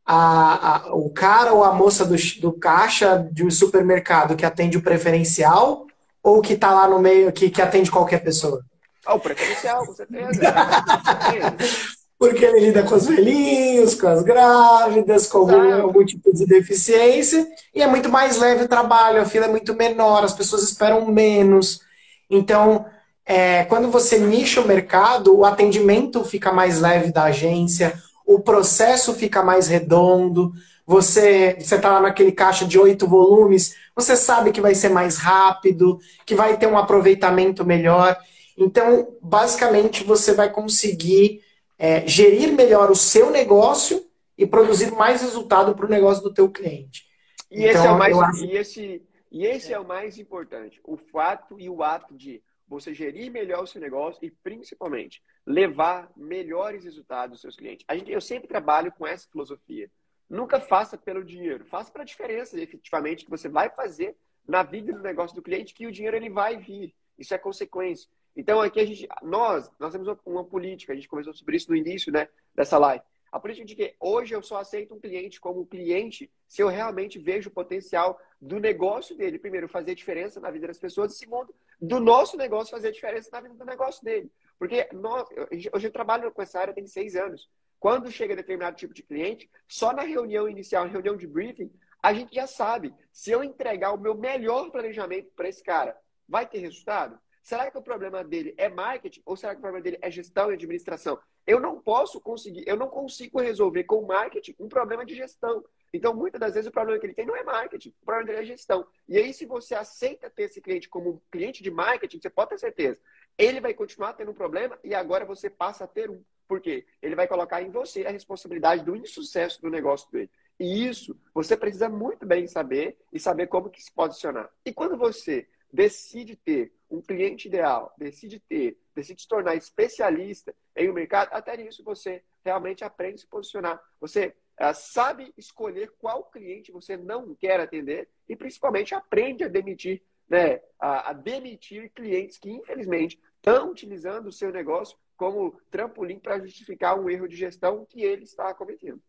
A, 0.05 0.87
a, 0.87 0.95
o 0.95 1.09
cara 1.11 1.53
ou 1.53 1.63
a 1.63 1.73
moça 1.73 2.03
do, 2.03 2.15
do 2.41 2.51
caixa 2.53 3.29
de 3.31 3.45
um 3.45 3.51
supermercado 3.51 4.35
que 4.35 4.45
atende 4.45 4.77
o 4.77 4.81
preferencial 4.81 5.85
ou 6.23 6.41
que 6.41 6.53
está 6.53 6.73
lá 6.73 6.87
no 6.87 6.99
meio 6.99 7.31
que, 7.31 7.49
que 7.49 7.61
atende 7.61 7.91
qualquer 7.91 8.23
pessoa? 8.23 8.63
Ah, 9.05 9.13
o 9.13 9.19
preferencial, 9.19 9.85
com 9.85 9.93
certeza. 9.93 10.41
com 10.51 11.03
certeza 11.03 12.00
porque 12.21 12.45
ele 12.45 12.59
lida 12.67 12.83
com 12.83 12.93
os 12.93 13.07
velhinhos, 13.07 13.95
com 13.95 14.07
as 14.07 14.21
grávidas, 14.21 15.25
com 15.25 15.39
algum, 15.39 15.81
algum, 15.81 16.05
tipo 16.05 16.31
de 16.31 16.45
deficiência, 16.45 17.47
e 17.73 17.81
é 17.81 17.87
muito 17.87 18.09
mais 18.09 18.37
leve 18.37 18.65
o 18.65 18.67
trabalho, 18.67 19.19
a 19.19 19.25
fila 19.25 19.45
é 19.45 19.49
muito 19.49 19.73
menor, 19.73 20.23
as 20.23 20.31
pessoas 20.31 20.61
esperam 20.61 21.03
menos. 21.07 21.81
Então, 22.29 22.85
é, 23.25 23.63
quando 23.63 23.89
você 23.89 24.19
nicha 24.19 24.61
o 24.61 24.67
mercado, 24.67 25.35
o 25.35 25.43
atendimento 25.43 26.23
fica 26.23 26.51
mais 26.51 26.79
leve 26.79 27.11
da 27.11 27.23
agência, 27.23 27.91
o 28.23 28.39
processo 28.39 29.15
fica 29.15 29.41
mais 29.41 29.67
redondo, 29.67 30.53
você 30.85 31.57
está 31.59 31.89
lá 31.89 32.01
naquele 32.01 32.31
caixa 32.31 32.65
de 32.65 32.77
oito 32.77 33.07
volumes, 33.07 33.73
você 33.95 34.15
sabe 34.15 34.51
que 34.51 34.61
vai 34.61 34.75
ser 34.75 34.89
mais 34.89 35.17
rápido, 35.17 35.99
que 36.23 36.35
vai 36.35 36.55
ter 36.55 36.67
um 36.67 36.77
aproveitamento 36.77 37.65
melhor. 37.65 38.15
Então, 38.55 39.07
basicamente, 39.23 40.03
você 40.03 40.35
vai 40.35 40.51
conseguir 40.51 41.41
é, 41.81 42.07
gerir 42.07 42.53
melhor 42.53 42.91
o 42.91 42.95
seu 42.95 43.31
negócio 43.31 44.07
e 44.37 44.45
produzir 44.45 44.91
mais 44.91 45.19
resultado 45.23 45.73
para 45.73 45.87
o 45.87 45.89
negócio 45.89 46.21
do 46.21 46.31
teu 46.31 46.47
cliente. 46.47 47.07
E 47.49 47.65
então, 47.65 47.71
esse 47.71 47.87
é 47.87 47.91
o 47.91 47.97
mais, 47.97 48.19
acho... 48.19 48.45
e 48.45 48.55
esse, 48.55 49.07
e 49.31 49.45
esse 49.47 49.73
é 49.73 49.79
o 49.79 49.87
mais 49.87 50.19
importante, 50.19 50.79
o 50.83 50.95
fato 50.95 51.59
e 51.59 51.67
o 51.67 51.81
ato 51.81 52.13
de 52.13 52.39
você 52.67 52.93
gerir 52.93 53.31
melhor 53.31 53.63
o 53.63 53.67
seu 53.67 53.81
negócio 53.81 54.23
e 54.23 54.29
principalmente 54.29 55.23
levar 55.43 56.11
melhores 56.15 56.83
resultados 56.83 57.33
aos 57.33 57.41
seus 57.41 57.55
clientes. 57.55 57.83
A 57.87 57.97
gente, 57.97 58.11
eu 58.11 58.21
sempre 58.21 58.47
trabalho 58.47 58.91
com 58.91 59.07
essa 59.07 59.27
filosofia. 59.27 59.89
Nunca 60.29 60.59
faça 60.59 60.99
pelo 60.99 61.25
dinheiro, 61.25 61.65
faça 61.65 61.91
para 61.91 62.03
a 62.03 62.05
diferença 62.05 62.61
efetivamente 62.61 63.25
que 63.25 63.31
você 63.31 63.49
vai 63.49 63.71
fazer 63.71 64.15
na 64.47 64.61
vida 64.61 64.93
do 64.93 64.99
negócio 64.99 65.35
do 65.35 65.41
cliente, 65.41 65.73
que 65.73 65.87
o 65.87 65.91
dinheiro 65.91 66.15
ele 66.15 66.29
vai 66.29 66.57
vir. 66.57 66.93
Isso 67.17 67.33
é 67.33 67.39
consequência. 67.39 68.07
Então, 68.35 68.61
aqui 68.61 68.79
a 68.79 68.85
gente, 68.85 69.07
nós, 69.21 69.69
nós 69.79 69.91
temos 69.91 70.07
uma 70.25 70.43
política, 70.43 70.93
a 70.93 70.95
gente 70.95 71.07
conversou 71.07 71.33
sobre 71.33 71.57
isso 71.57 71.69
no 71.69 71.75
início 71.75 72.11
né, 72.11 72.27
dessa 72.55 72.77
live. 72.77 73.03
A 73.31 73.39
política 73.39 73.65
de 73.65 73.75
que 73.75 73.95
hoje 73.99 74.33
eu 74.35 74.43
só 74.43 74.57
aceito 74.57 74.93
um 74.93 74.99
cliente 74.99 75.39
como 75.39 75.65
cliente 75.65 76.29
se 76.47 76.61
eu 76.61 76.67
realmente 76.67 77.17
vejo 77.17 77.49
o 77.49 77.53
potencial 77.53 78.19
do 78.41 78.59
negócio 78.59 79.15
dele. 79.15 79.39
Primeiro, 79.39 79.69
fazer 79.69 79.95
diferença 79.95 80.39
na 80.41 80.51
vida 80.51 80.67
das 80.67 80.77
pessoas. 80.77 81.13
E 81.13 81.17
segundo, 81.17 81.55
do 81.79 81.99
nosso 81.99 82.35
negócio 82.35 82.71
fazer 82.71 82.91
diferença 82.91 83.29
na 83.31 83.39
vida 83.39 83.55
do 83.55 83.65
negócio 83.65 84.03
dele. 84.03 84.29
Porque 84.59 84.89
nós, 84.91 85.25
hoje 85.73 85.87
eu 85.87 85.91
trabalho 85.91 86.29
com 86.31 86.41
essa 86.41 86.59
área 86.59 86.73
tem 86.73 86.85
seis 86.85 87.15
anos. 87.15 87.49
Quando 87.79 88.11
chega 88.11 88.35
determinado 88.35 88.75
tipo 88.75 88.93
de 88.93 89.01
cliente, 89.01 89.49
só 89.67 89.93
na 89.93 90.03
reunião 90.03 90.47
inicial, 90.47 90.85
reunião 90.85 91.15
de 91.15 91.25
briefing, 91.25 91.71
a 92.03 92.13
gente 92.13 92.35
já 92.35 92.45
sabe 92.45 92.93
se 93.11 93.31
eu 93.31 93.43
entregar 93.43 93.93
o 93.93 93.99
meu 93.99 94.13
melhor 94.13 94.69
planejamento 94.71 95.31
para 95.35 95.47
esse 95.47 95.63
cara, 95.63 95.97
vai 96.27 96.47
ter 96.47 96.59
resultado? 96.59 97.17
Será 97.41 97.71
que 97.71 97.77
o 97.77 97.81
problema 97.81 98.23
dele 98.23 98.53
é 98.57 98.69
marketing 98.69 99.21
ou 99.25 99.35
será 99.35 99.53
que 99.53 99.59
o 99.59 99.61
problema 99.61 99.83
dele 99.83 99.97
é 100.01 100.11
gestão 100.11 100.51
e 100.51 100.53
administração? 100.53 101.19
Eu 101.45 101.59
não 101.59 101.81
posso 101.81 102.21
conseguir, 102.21 102.63
eu 102.67 102.77
não 102.77 102.87
consigo 102.87 103.39
resolver 103.39 103.83
com 103.85 104.05
marketing 104.05 104.55
um 104.59 104.69
problema 104.69 105.05
de 105.05 105.15
gestão. 105.15 105.63
Então, 105.93 106.13
muitas 106.13 106.39
das 106.39 106.53
vezes, 106.53 106.69
o 106.69 106.71
problema 106.71 106.99
que 106.99 107.05
ele 107.05 107.13
tem 107.13 107.25
não 107.25 107.35
é 107.35 107.43
marketing, 107.43 107.89
o 108.01 108.05
problema 108.05 108.27
dele 108.27 108.43
é 108.43 108.45
gestão. 108.45 108.87
E 109.09 109.17
aí, 109.17 109.33
se 109.33 109.45
você 109.45 109.75
aceita 109.75 110.29
ter 110.29 110.43
esse 110.43 110.61
cliente 110.61 110.87
como 110.87 111.09
um 111.09 111.21
cliente 111.29 111.61
de 111.61 111.69
marketing, 111.69 112.19
você 112.21 112.29
pode 112.29 112.51
ter 112.51 112.59
certeza, 112.59 112.97
ele 113.37 113.59
vai 113.59 113.73
continuar 113.73 114.13
tendo 114.13 114.31
um 114.31 114.35
problema 114.35 114.79
e 114.83 114.93
agora 114.93 115.25
você 115.25 115.49
passa 115.49 115.83
a 115.83 115.87
ter 115.87 116.09
um. 116.09 116.23
Por 116.47 116.61
quê? 116.61 116.85
Ele 117.01 117.15
vai 117.15 117.27
colocar 117.27 117.61
em 117.61 117.71
você 117.71 118.05
a 118.05 118.11
responsabilidade 118.11 118.83
do 118.83 118.95
insucesso 118.95 119.61
do 119.61 119.69
negócio 119.69 120.09
dele. 120.11 120.29
E 120.59 120.87
isso 120.87 121.17
você 121.33 121.57
precisa 121.57 121.89
muito 121.89 122.25
bem 122.25 122.45
saber 122.45 122.97
e 123.11 123.19
saber 123.19 123.47
como 123.47 123.69
que 123.69 123.81
se 123.81 123.91
posicionar. 123.91 124.49
E 124.65 124.73
quando 124.73 124.97
você 124.97 125.47
decide 125.71 126.35
ter 126.35 126.73
um 126.89 127.01
cliente 127.01 127.47
ideal, 127.47 127.93
decide 127.97 128.39
ter, 128.39 128.77
decide 128.93 129.21
se 129.21 129.27
tornar 129.27 129.55
especialista 129.55 130.53
em 130.75 130.89
um 130.89 130.93
mercado, 130.93 131.29
até 131.31 131.55
nisso 131.55 131.83
você 131.83 132.23
realmente 132.43 132.83
aprende 132.83 133.15
a 133.15 133.17
se 133.19 133.27
posicionar. 133.27 133.81
Você 133.99 134.35
uh, 134.59 134.73
sabe 134.73 135.33
escolher 135.37 135.91
qual 135.97 136.25
cliente 136.25 136.71
você 136.71 136.97
não 136.97 137.33
quer 137.35 137.59
atender 137.59 138.09
e 138.27 138.35
principalmente 138.35 138.93
aprende 138.93 139.43
a 139.43 139.47
demitir, 139.47 140.01
né, 140.29 140.61
a, 140.79 141.11
a 141.11 141.13
demitir 141.13 141.91
clientes 141.93 142.37
que 142.37 142.51
infelizmente 142.51 143.19
estão 143.37 143.71
utilizando 143.71 144.27
o 144.27 144.31
seu 144.31 144.51
negócio 144.51 144.97
como 145.15 145.55
trampolim 145.69 146.19
para 146.19 146.39
justificar 146.39 146.99
um 146.99 147.09
erro 147.09 147.27
de 147.27 147.35
gestão 147.35 147.85
que 147.85 148.01
ele 148.01 148.23
está 148.23 148.53
cometendo. 148.53 149.01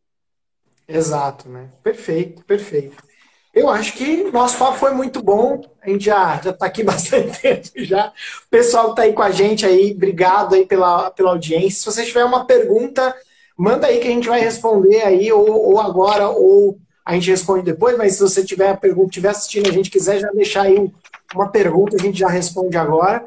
Exato, 0.86 1.48
né? 1.48 1.72
Perfeito, 1.82 2.44
perfeito. 2.44 3.02
Eu 3.54 3.68
acho 3.68 3.92
que 3.92 4.30
nosso 4.30 4.56
papo 4.56 4.78
foi 4.78 4.92
muito 4.92 5.22
bom. 5.22 5.60
A 5.82 5.88
gente 5.90 6.06
já 6.06 6.36
está 6.36 6.66
aqui 6.66 6.82
bastante 6.84 7.40
tempo 7.40 7.68
já. 7.76 8.08
O 8.46 8.50
pessoal 8.50 8.90
está 8.90 9.02
aí 9.02 9.12
com 9.12 9.22
a 9.22 9.30
gente 9.30 9.66
aí, 9.66 9.92
obrigado 9.92 10.54
aí 10.54 10.64
pela, 10.64 11.10
pela 11.10 11.30
audiência. 11.30 11.80
Se 11.80 11.84
você 11.84 12.04
tiver 12.04 12.24
uma 12.24 12.46
pergunta, 12.46 13.14
manda 13.56 13.86
aí 13.86 13.98
que 13.98 14.08
a 14.08 14.10
gente 14.10 14.28
vai 14.28 14.40
responder 14.40 15.02
aí, 15.02 15.30
ou, 15.30 15.48
ou 15.48 15.80
agora, 15.80 16.28
ou 16.28 16.78
a 17.04 17.14
gente 17.14 17.30
responde 17.30 17.64
depois, 17.64 17.96
mas 17.98 18.14
se 18.14 18.20
você 18.20 18.44
tiver 18.44 18.76
pergunta, 18.78 19.08
estiver 19.08 19.30
assistindo, 19.30 19.68
a 19.68 19.72
gente 19.72 19.90
quiser 19.90 20.20
já 20.20 20.30
deixar 20.30 20.62
aí 20.62 20.90
uma 21.34 21.48
pergunta, 21.48 21.96
a 21.96 22.00
gente 22.00 22.18
já 22.18 22.28
responde 22.28 22.76
agora. 22.76 23.24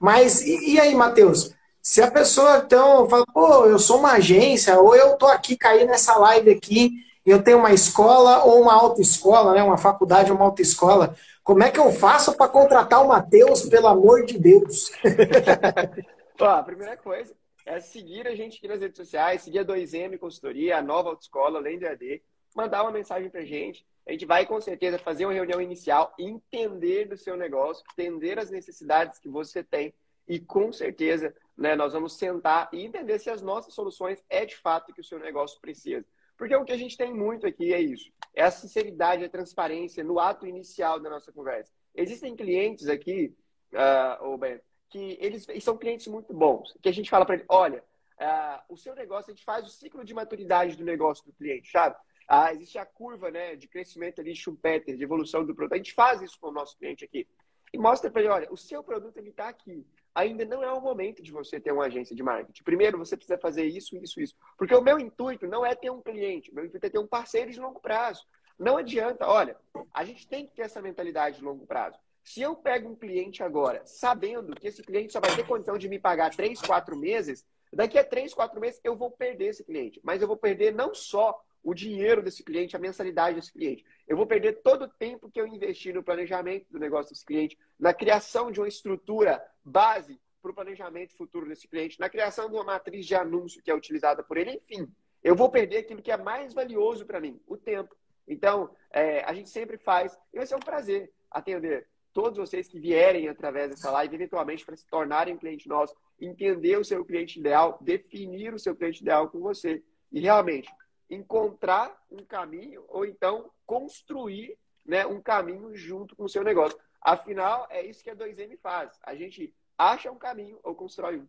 Mas 0.00 0.42
e, 0.42 0.74
e 0.74 0.80
aí, 0.80 0.94
Matheus? 0.94 1.54
Se 1.80 2.02
a 2.02 2.10
pessoa 2.10 2.62
então 2.64 3.08
fala, 3.08 3.24
pô, 3.32 3.66
eu 3.66 3.78
sou 3.78 3.98
uma 3.98 4.12
agência, 4.12 4.78
ou 4.78 4.94
eu 4.94 5.16
tô 5.16 5.26
aqui 5.26 5.56
caí 5.56 5.84
nessa 5.84 6.16
live 6.16 6.50
aqui, 6.50 6.92
eu 7.30 7.42
tenho 7.42 7.58
uma 7.58 7.72
escola 7.72 8.44
ou 8.44 8.62
uma 8.62 8.74
autoescola, 8.74 9.54
né, 9.54 9.62
uma 9.62 9.78
faculdade 9.78 10.30
ou 10.30 10.36
uma 10.36 10.46
autoescola, 10.46 11.14
como 11.42 11.62
é 11.62 11.70
que 11.70 11.78
eu 11.78 11.92
faço 11.92 12.36
para 12.36 12.48
contratar 12.48 13.04
o 13.04 13.08
Matheus, 13.08 13.62
pelo 13.62 13.88
amor 13.88 14.24
de 14.24 14.38
Deus? 14.38 14.90
Ó, 16.40 16.46
a 16.46 16.62
primeira 16.62 16.96
coisa 16.96 17.34
é 17.64 17.80
seguir 17.80 18.26
a 18.26 18.34
gente 18.34 18.58
aqui 18.58 18.68
nas 18.68 18.80
redes 18.80 18.96
sociais, 18.96 19.42
seguir 19.42 19.60
a 19.60 19.64
2M 19.64 20.18
Consultoria, 20.18 20.78
a 20.78 20.82
nova 20.82 21.10
autoescola, 21.10 21.58
além 21.58 21.78
do 21.78 21.86
AD, 21.86 22.22
mandar 22.54 22.82
uma 22.82 22.90
mensagem 22.90 23.30
pra 23.30 23.44
gente. 23.44 23.86
A 24.06 24.12
gente 24.12 24.26
vai 24.26 24.44
com 24.46 24.60
certeza 24.60 24.98
fazer 24.98 25.24
uma 25.24 25.32
reunião 25.32 25.60
inicial, 25.60 26.12
entender 26.18 27.06
do 27.06 27.16
seu 27.16 27.36
negócio, 27.36 27.84
entender 27.92 28.38
as 28.38 28.50
necessidades 28.50 29.18
que 29.18 29.28
você 29.28 29.62
tem 29.62 29.94
e 30.26 30.40
com 30.40 30.72
certeza 30.72 31.34
né, 31.56 31.74
nós 31.76 31.92
vamos 31.92 32.16
sentar 32.16 32.68
e 32.72 32.84
entender 32.84 33.18
se 33.18 33.30
as 33.30 33.42
nossas 33.42 33.74
soluções 33.74 34.22
é 34.28 34.44
de 34.44 34.56
fato 34.56 34.92
que 34.92 35.00
o 35.00 35.04
seu 35.04 35.18
negócio 35.18 35.60
precisa. 35.60 36.04
Porque 36.42 36.56
o 36.56 36.64
que 36.64 36.72
a 36.72 36.76
gente 36.76 36.96
tem 36.96 37.14
muito 37.14 37.46
aqui 37.46 37.72
é 37.72 37.80
isso: 37.80 38.10
é 38.34 38.42
a 38.42 38.50
sinceridade, 38.50 39.24
a 39.24 39.28
transparência 39.28 40.02
no 40.02 40.18
ato 40.18 40.44
inicial 40.44 40.98
da 40.98 41.08
nossa 41.08 41.30
conversa. 41.30 41.72
Existem 41.94 42.34
clientes 42.34 42.88
aqui, 42.88 43.32
uh, 43.72 44.36
ben, 44.36 44.60
que 44.90 45.16
eles 45.20 45.46
são 45.60 45.78
clientes 45.78 46.08
muito 46.08 46.34
bons, 46.34 46.76
que 46.82 46.88
a 46.88 46.92
gente 46.92 47.08
fala 47.08 47.24
para 47.24 47.36
ele: 47.36 47.44
olha, 47.48 47.84
uh, 48.20 48.60
o 48.68 48.76
seu 48.76 48.92
negócio, 48.92 49.30
a 49.30 49.34
gente 49.36 49.44
faz 49.44 49.64
o 49.64 49.70
ciclo 49.70 50.04
de 50.04 50.12
maturidade 50.12 50.74
do 50.74 50.82
negócio 50.82 51.24
do 51.24 51.32
cliente, 51.32 51.70
sabe? 51.70 51.94
Ah, 52.26 52.52
existe 52.52 52.76
a 52.76 52.84
curva 52.84 53.30
né, 53.30 53.54
de 53.54 53.68
crescimento 53.68 54.20
ali, 54.20 54.34
Schumpeter, 54.34 54.96
de 54.96 55.04
evolução 55.04 55.46
do 55.46 55.54
produto. 55.54 55.74
A 55.74 55.76
gente 55.76 55.94
faz 55.94 56.22
isso 56.22 56.40
com 56.40 56.48
o 56.48 56.52
nosso 56.52 56.76
cliente 56.76 57.04
aqui. 57.04 57.24
E 57.72 57.78
mostra 57.78 58.10
para 58.10 58.20
ele: 58.20 58.30
olha, 58.30 58.52
o 58.52 58.56
seu 58.56 58.82
produto 58.82 59.16
está 59.20 59.48
aqui 59.48 59.86
ainda 60.14 60.44
não 60.44 60.62
é 60.62 60.72
o 60.72 60.80
momento 60.80 61.22
de 61.22 61.32
você 61.32 61.58
ter 61.58 61.72
uma 61.72 61.86
agência 61.86 62.14
de 62.14 62.22
marketing. 62.22 62.62
Primeiro, 62.62 62.98
você 62.98 63.16
precisa 63.16 63.38
fazer 63.38 63.64
isso, 63.64 63.96
isso, 63.96 64.20
isso. 64.20 64.36
Porque 64.56 64.74
o 64.74 64.82
meu 64.82 64.98
intuito 64.98 65.46
não 65.46 65.64
é 65.64 65.74
ter 65.74 65.90
um 65.90 66.02
cliente, 66.02 66.54
meu 66.54 66.64
intuito 66.64 66.86
é 66.86 66.90
ter 66.90 66.98
um 66.98 67.06
parceiro 67.06 67.50
de 67.50 67.60
longo 67.60 67.80
prazo. 67.80 68.26
Não 68.58 68.76
adianta, 68.76 69.26
olha, 69.26 69.56
a 69.92 70.04
gente 70.04 70.28
tem 70.28 70.46
que 70.46 70.54
ter 70.54 70.62
essa 70.62 70.82
mentalidade 70.82 71.38
de 71.38 71.44
longo 71.44 71.66
prazo. 71.66 71.98
Se 72.22 72.40
eu 72.40 72.54
pego 72.54 72.88
um 72.88 72.94
cliente 72.94 73.42
agora, 73.42 73.82
sabendo 73.84 74.54
que 74.54 74.68
esse 74.68 74.82
cliente 74.82 75.12
só 75.12 75.20
vai 75.20 75.34
ter 75.34 75.46
condição 75.46 75.76
de 75.76 75.88
me 75.88 75.98
pagar 75.98 76.34
três, 76.34 76.60
quatro 76.60 76.96
meses, 76.96 77.44
daqui 77.72 77.98
a 77.98 78.04
três, 78.04 78.32
quatro 78.32 78.60
meses 78.60 78.80
eu 78.84 78.96
vou 78.96 79.10
perder 79.10 79.46
esse 79.46 79.64
cliente. 79.64 80.00
Mas 80.04 80.22
eu 80.22 80.28
vou 80.28 80.36
perder 80.36 80.72
não 80.72 80.94
só 80.94 81.42
o 81.62 81.74
dinheiro 81.74 82.22
desse 82.22 82.42
cliente, 82.42 82.74
a 82.74 82.78
mensalidade 82.78 83.36
desse 83.36 83.52
cliente. 83.52 83.84
Eu 84.06 84.16
vou 84.16 84.26
perder 84.26 84.62
todo 84.62 84.82
o 84.84 84.88
tempo 84.88 85.30
que 85.30 85.40
eu 85.40 85.46
investi 85.46 85.92
no 85.92 86.02
planejamento 86.02 86.66
do 86.70 86.78
negócio 86.78 87.12
desse 87.12 87.24
cliente, 87.24 87.58
na 87.78 87.94
criação 87.94 88.50
de 88.50 88.60
uma 88.60 88.68
estrutura 88.68 89.42
base 89.64 90.20
para 90.40 90.50
o 90.50 90.54
planejamento 90.54 91.16
futuro 91.16 91.48
desse 91.48 91.68
cliente, 91.68 92.00
na 92.00 92.08
criação 92.08 92.48
de 92.48 92.54
uma 92.54 92.64
matriz 92.64 93.06
de 93.06 93.14
anúncio 93.14 93.62
que 93.62 93.70
é 93.70 93.74
utilizada 93.74 94.22
por 94.24 94.36
ele, 94.36 94.60
enfim. 94.68 94.90
Eu 95.22 95.36
vou 95.36 95.48
perder 95.50 95.78
aquilo 95.78 96.02
que 96.02 96.10
é 96.10 96.16
mais 96.16 96.52
valioso 96.52 97.06
para 97.06 97.20
mim, 97.20 97.40
o 97.46 97.56
tempo. 97.56 97.94
Então, 98.26 98.74
é, 98.90 99.22
a 99.24 99.32
gente 99.32 99.48
sempre 99.48 99.78
faz, 99.78 100.18
e 100.32 100.38
vai 100.38 100.46
ser 100.46 100.56
um 100.56 100.60
prazer 100.60 101.12
atender 101.30 101.86
todos 102.12 102.38
vocês 102.38 102.68
que 102.68 102.78
vierem 102.78 103.28
através 103.28 103.70
dessa 103.70 103.90
live, 103.90 104.14
eventualmente 104.14 104.64
para 104.66 104.76
se 104.76 104.86
tornarem 104.86 105.36
cliente 105.36 105.68
nosso, 105.68 105.96
entender 106.20 106.76
o 106.76 106.84
seu 106.84 107.04
cliente 107.04 107.38
ideal, 107.38 107.78
definir 107.80 108.52
o 108.52 108.58
seu 108.58 108.76
cliente 108.76 109.00
ideal 109.00 109.28
com 109.30 109.40
você. 109.40 109.82
E 110.10 110.20
realmente, 110.20 110.68
encontrar 111.14 111.94
um 112.10 112.24
caminho 112.24 112.84
ou 112.88 113.04
então 113.04 113.50
construir 113.66 114.56
né, 114.84 115.06
um 115.06 115.20
caminho 115.20 115.74
junto 115.76 116.16
com 116.16 116.24
o 116.24 116.28
seu 116.28 116.42
negócio. 116.42 116.78
Afinal, 117.00 117.66
é 117.70 117.84
isso 117.84 118.02
que 118.02 118.10
a 118.10 118.16
2M 118.16 118.58
faz. 118.62 118.92
A 119.02 119.14
gente 119.14 119.54
acha 119.76 120.10
um 120.10 120.18
caminho 120.18 120.58
ou 120.62 120.74
constrói 120.74 121.18
um. 121.18 121.26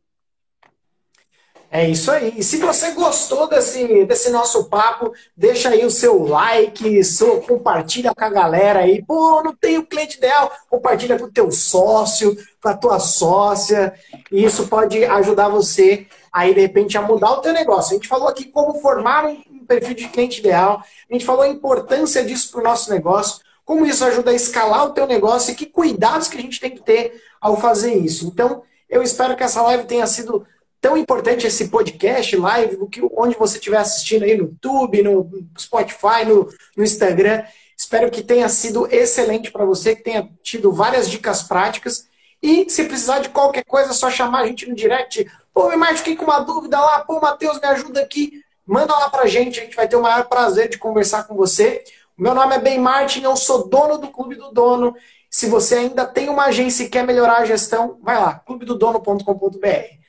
É 1.70 1.90
isso 1.90 2.12
aí. 2.12 2.34
E 2.38 2.44
se 2.44 2.58
você 2.58 2.92
gostou 2.92 3.48
desse, 3.48 4.06
desse 4.06 4.30
nosso 4.30 4.66
papo, 4.66 5.12
deixa 5.36 5.70
aí 5.70 5.84
o 5.84 5.90
seu 5.90 6.24
like, 6.24 7.04
seu, 7.04 7.42
compartilha 7.42 8.14
com 8.14 8.24
a 8.24 8.30
galera 8.30 8.82
aí. 8.82 9.04
Pô, 9.04 9.42
não 9.44 9.56
tenho 9.56 9.86
cliente 9.86 10.18
ideal. 10.18 10.52
Compartilha 10.70 11.18
com 11.18 11.26
o 11.26 11.32
teu 11.32 11.52
sócio, 11.52 12.38
com 12.62 12.70
a 12.70 12.78
tua 12.78 13.00
sócia. 13.00 13.94
E 14.32 14.44
isso 14.44 14.68
pode 14.68 15.04
ajudar 15.04 15.50
você 15.50 16.06
aí, 16.32 16.54
de 16.54 16.62
repente, 16.62 16.96
a 16.96 17.02
mudar 17.02 17.32
o 17.32 17.42
teu 17.42 17.54
negócio. 17.54 17.92
A 17.92 17.96
gente 17.96 18.08
falou 18.08 18.28
aqui 18.28 18.46
como 18.46 18.80
formar 18.80 19.26
um 19.26 19.53
perfil 19.66 19.96
de 19.96 20.08
cliente 20.08 20.40
ideal. 20.40 20.84
A 21.10 21.14
gente 21.14 21.26
falou 21.26 21.44
a 21.44 21.48
importância 21.48 22.24
disso 22.24 22.52
para 22.52 22.62
o 22.62 22.64
nosso 22.64 22.90
negócio, 22.92 23.42
como 23.66 23.86
isso 23.86 24.04
ajuda 24.04 24.32
a 24.32 24.36
escalar 24.36 24.86
o 24.86 24.92
teu 24.92 25.08
negócio 25.08 25.52
e 25.52 25.56
que 25.56 25.66
cuidados 25.66 26.28
que 26.28 26.38
a 26.38 26.42
gente 26.42 26.60
tem 26.60 26.72
que 26.72 26.82
ter 26.82 27.22
ao 27.40 27.60
fazer 27.60 27.94
isso. 27.94 28.28
Então, 28.28 28.64
eu 28.90 29.02
espero 29.02 29.36
que 29.36 29.44
essa 29.44 29.62
live 29.62 29.86
tenha 29.86 30.06
sido 30.06 30.46
tão 30.84 30.98
importante, 30.98 31.48
esse 31.48 31.70
podcast, 31.70 32.36
live, 32.36 32.78
onde 33.14 33.38
você 33.38 33.58
estiver 33.58 33.78
assistindo 33.78 34.24
aí 34.24 34.36
no 34.36 34.44
YouTube, 34.44 35.02
no 35.02 35.30
Spotify, 35.58 36.26
no, 36.28 36.50
no 36.76 36.84
Instagram. 36.84 37.42
Espero 37.78 38.12
que 38.12 38.22
tenha 38.22 38.50
sido 38.50 38.86
excelente 38.94 39.50
para 39.50 39.64
você, 39.64 39.96
que 39.96 40.04
tenha 40.04 40.30
tido 40.44 40.74
várias 40.74 41.10
dicas 41.10 41.42
práticas. 41.42 42.08
E 42.42 42.70
se 42.70 42.84
precisar 42.84 43.20
de 43.20 43.30
qualquer 43.30 43.64
coisa, 43.64 43.92
é 43.92 43.94
só 43.94 44.12
chamar 44.12 44.42
a 44.42 44.48
gente 44.48 44.68
no 44.68 44.76
direct. 44.76 45.26
Pô, 45.54 45.74
Márcio, 45.78 46.00
fiquei 46.00 46.18
com 46.18 46.26
uma 46.26 46.42
dúvida 46.42 46.78
lá. 46.78 47.00
Pô, 47.00 47.22
Matheus, 47.22 47.62
me 47.62 47.68
ajuda 47.68 48.02
aqui 48.02 48.43
manda 48.66 48.94
lá 48.98 49.10
pra 49.10 49.28
gente, 49.28 49.60
a 49.60 49.64
gente 49.64 49.76
vai 49.76 49.88
ter 49.88 49.96
o 49.96 50.02
maior 50.02 50.26
prazer 50.26 50.70
de 50.70 50.78
conversar 50.78 51.24
com 51.24 51.36
você. 51.36 51.84
O 52.18 52.22
meu 52.22 52.34
nome 52.34 52.56
é 52.56 52.60
Ben 52.60 52.80
Martin, 52.80 53.22
eu 53.22 53.36
sou 53.36 53.68
dono 53.68 53.98
do 53.98 54.08
Clube 54.10 54.36
do 54.36 54.52
Dono. 54.52 54.96
Se 55.30 55.48
você 55.48 55.76
ainda 55.76 56.06
tem 56.06 56.30
uma 56.30 56.46
agência 56.46 56.84
e 56.84 56.90
quer 56.90 57.04
melhorar 57.06 57.38
a 57.38 57.46
gestão, 57.46 57.98
vai 58.02 58.20
lá, 58.20 58.36
clubedodono.com.br. 58.36 60.04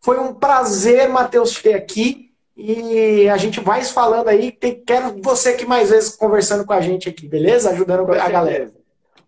Foi 0.00 0.18
um 0.18 0.34
prazer, 0.34 1.08
Matheus, 1.08 1.60
ter 1.60 1.74
aqui. 1.74 2.30
E 2.56 3.28
a 3.28 3.36
gente 3.36 3.60
vai 3.60 3.84
falando 3.84 4.28
aí. 4.28 4.52
Tem, 4.52 4.82
quero 4.84 5.20
você 5.20 5.50
aqui 5.50 5.66
mais 5.66 5.90
vezes 5.90 6.14
conversando 6.16 6.64
com 6.64 6.72
a 6.72 6.80
gente 6.80 7.08
aqui, 7.08 7.26
beleza? 7.26 7.70
Ajudando 7.70 8.10
a 8.12 8.28
galera. 8.28 8.72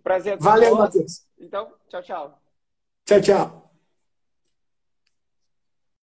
Prazer. 0.02 0.36
Valeu, 0.38 0.76
Matheus. 0.76 1.22
Então, 1.38 1.68
tchau, 1.88 2.02
tchau. 2.02 2.38
Tchau, 3.05 3.20
tchau. 3.20 3.65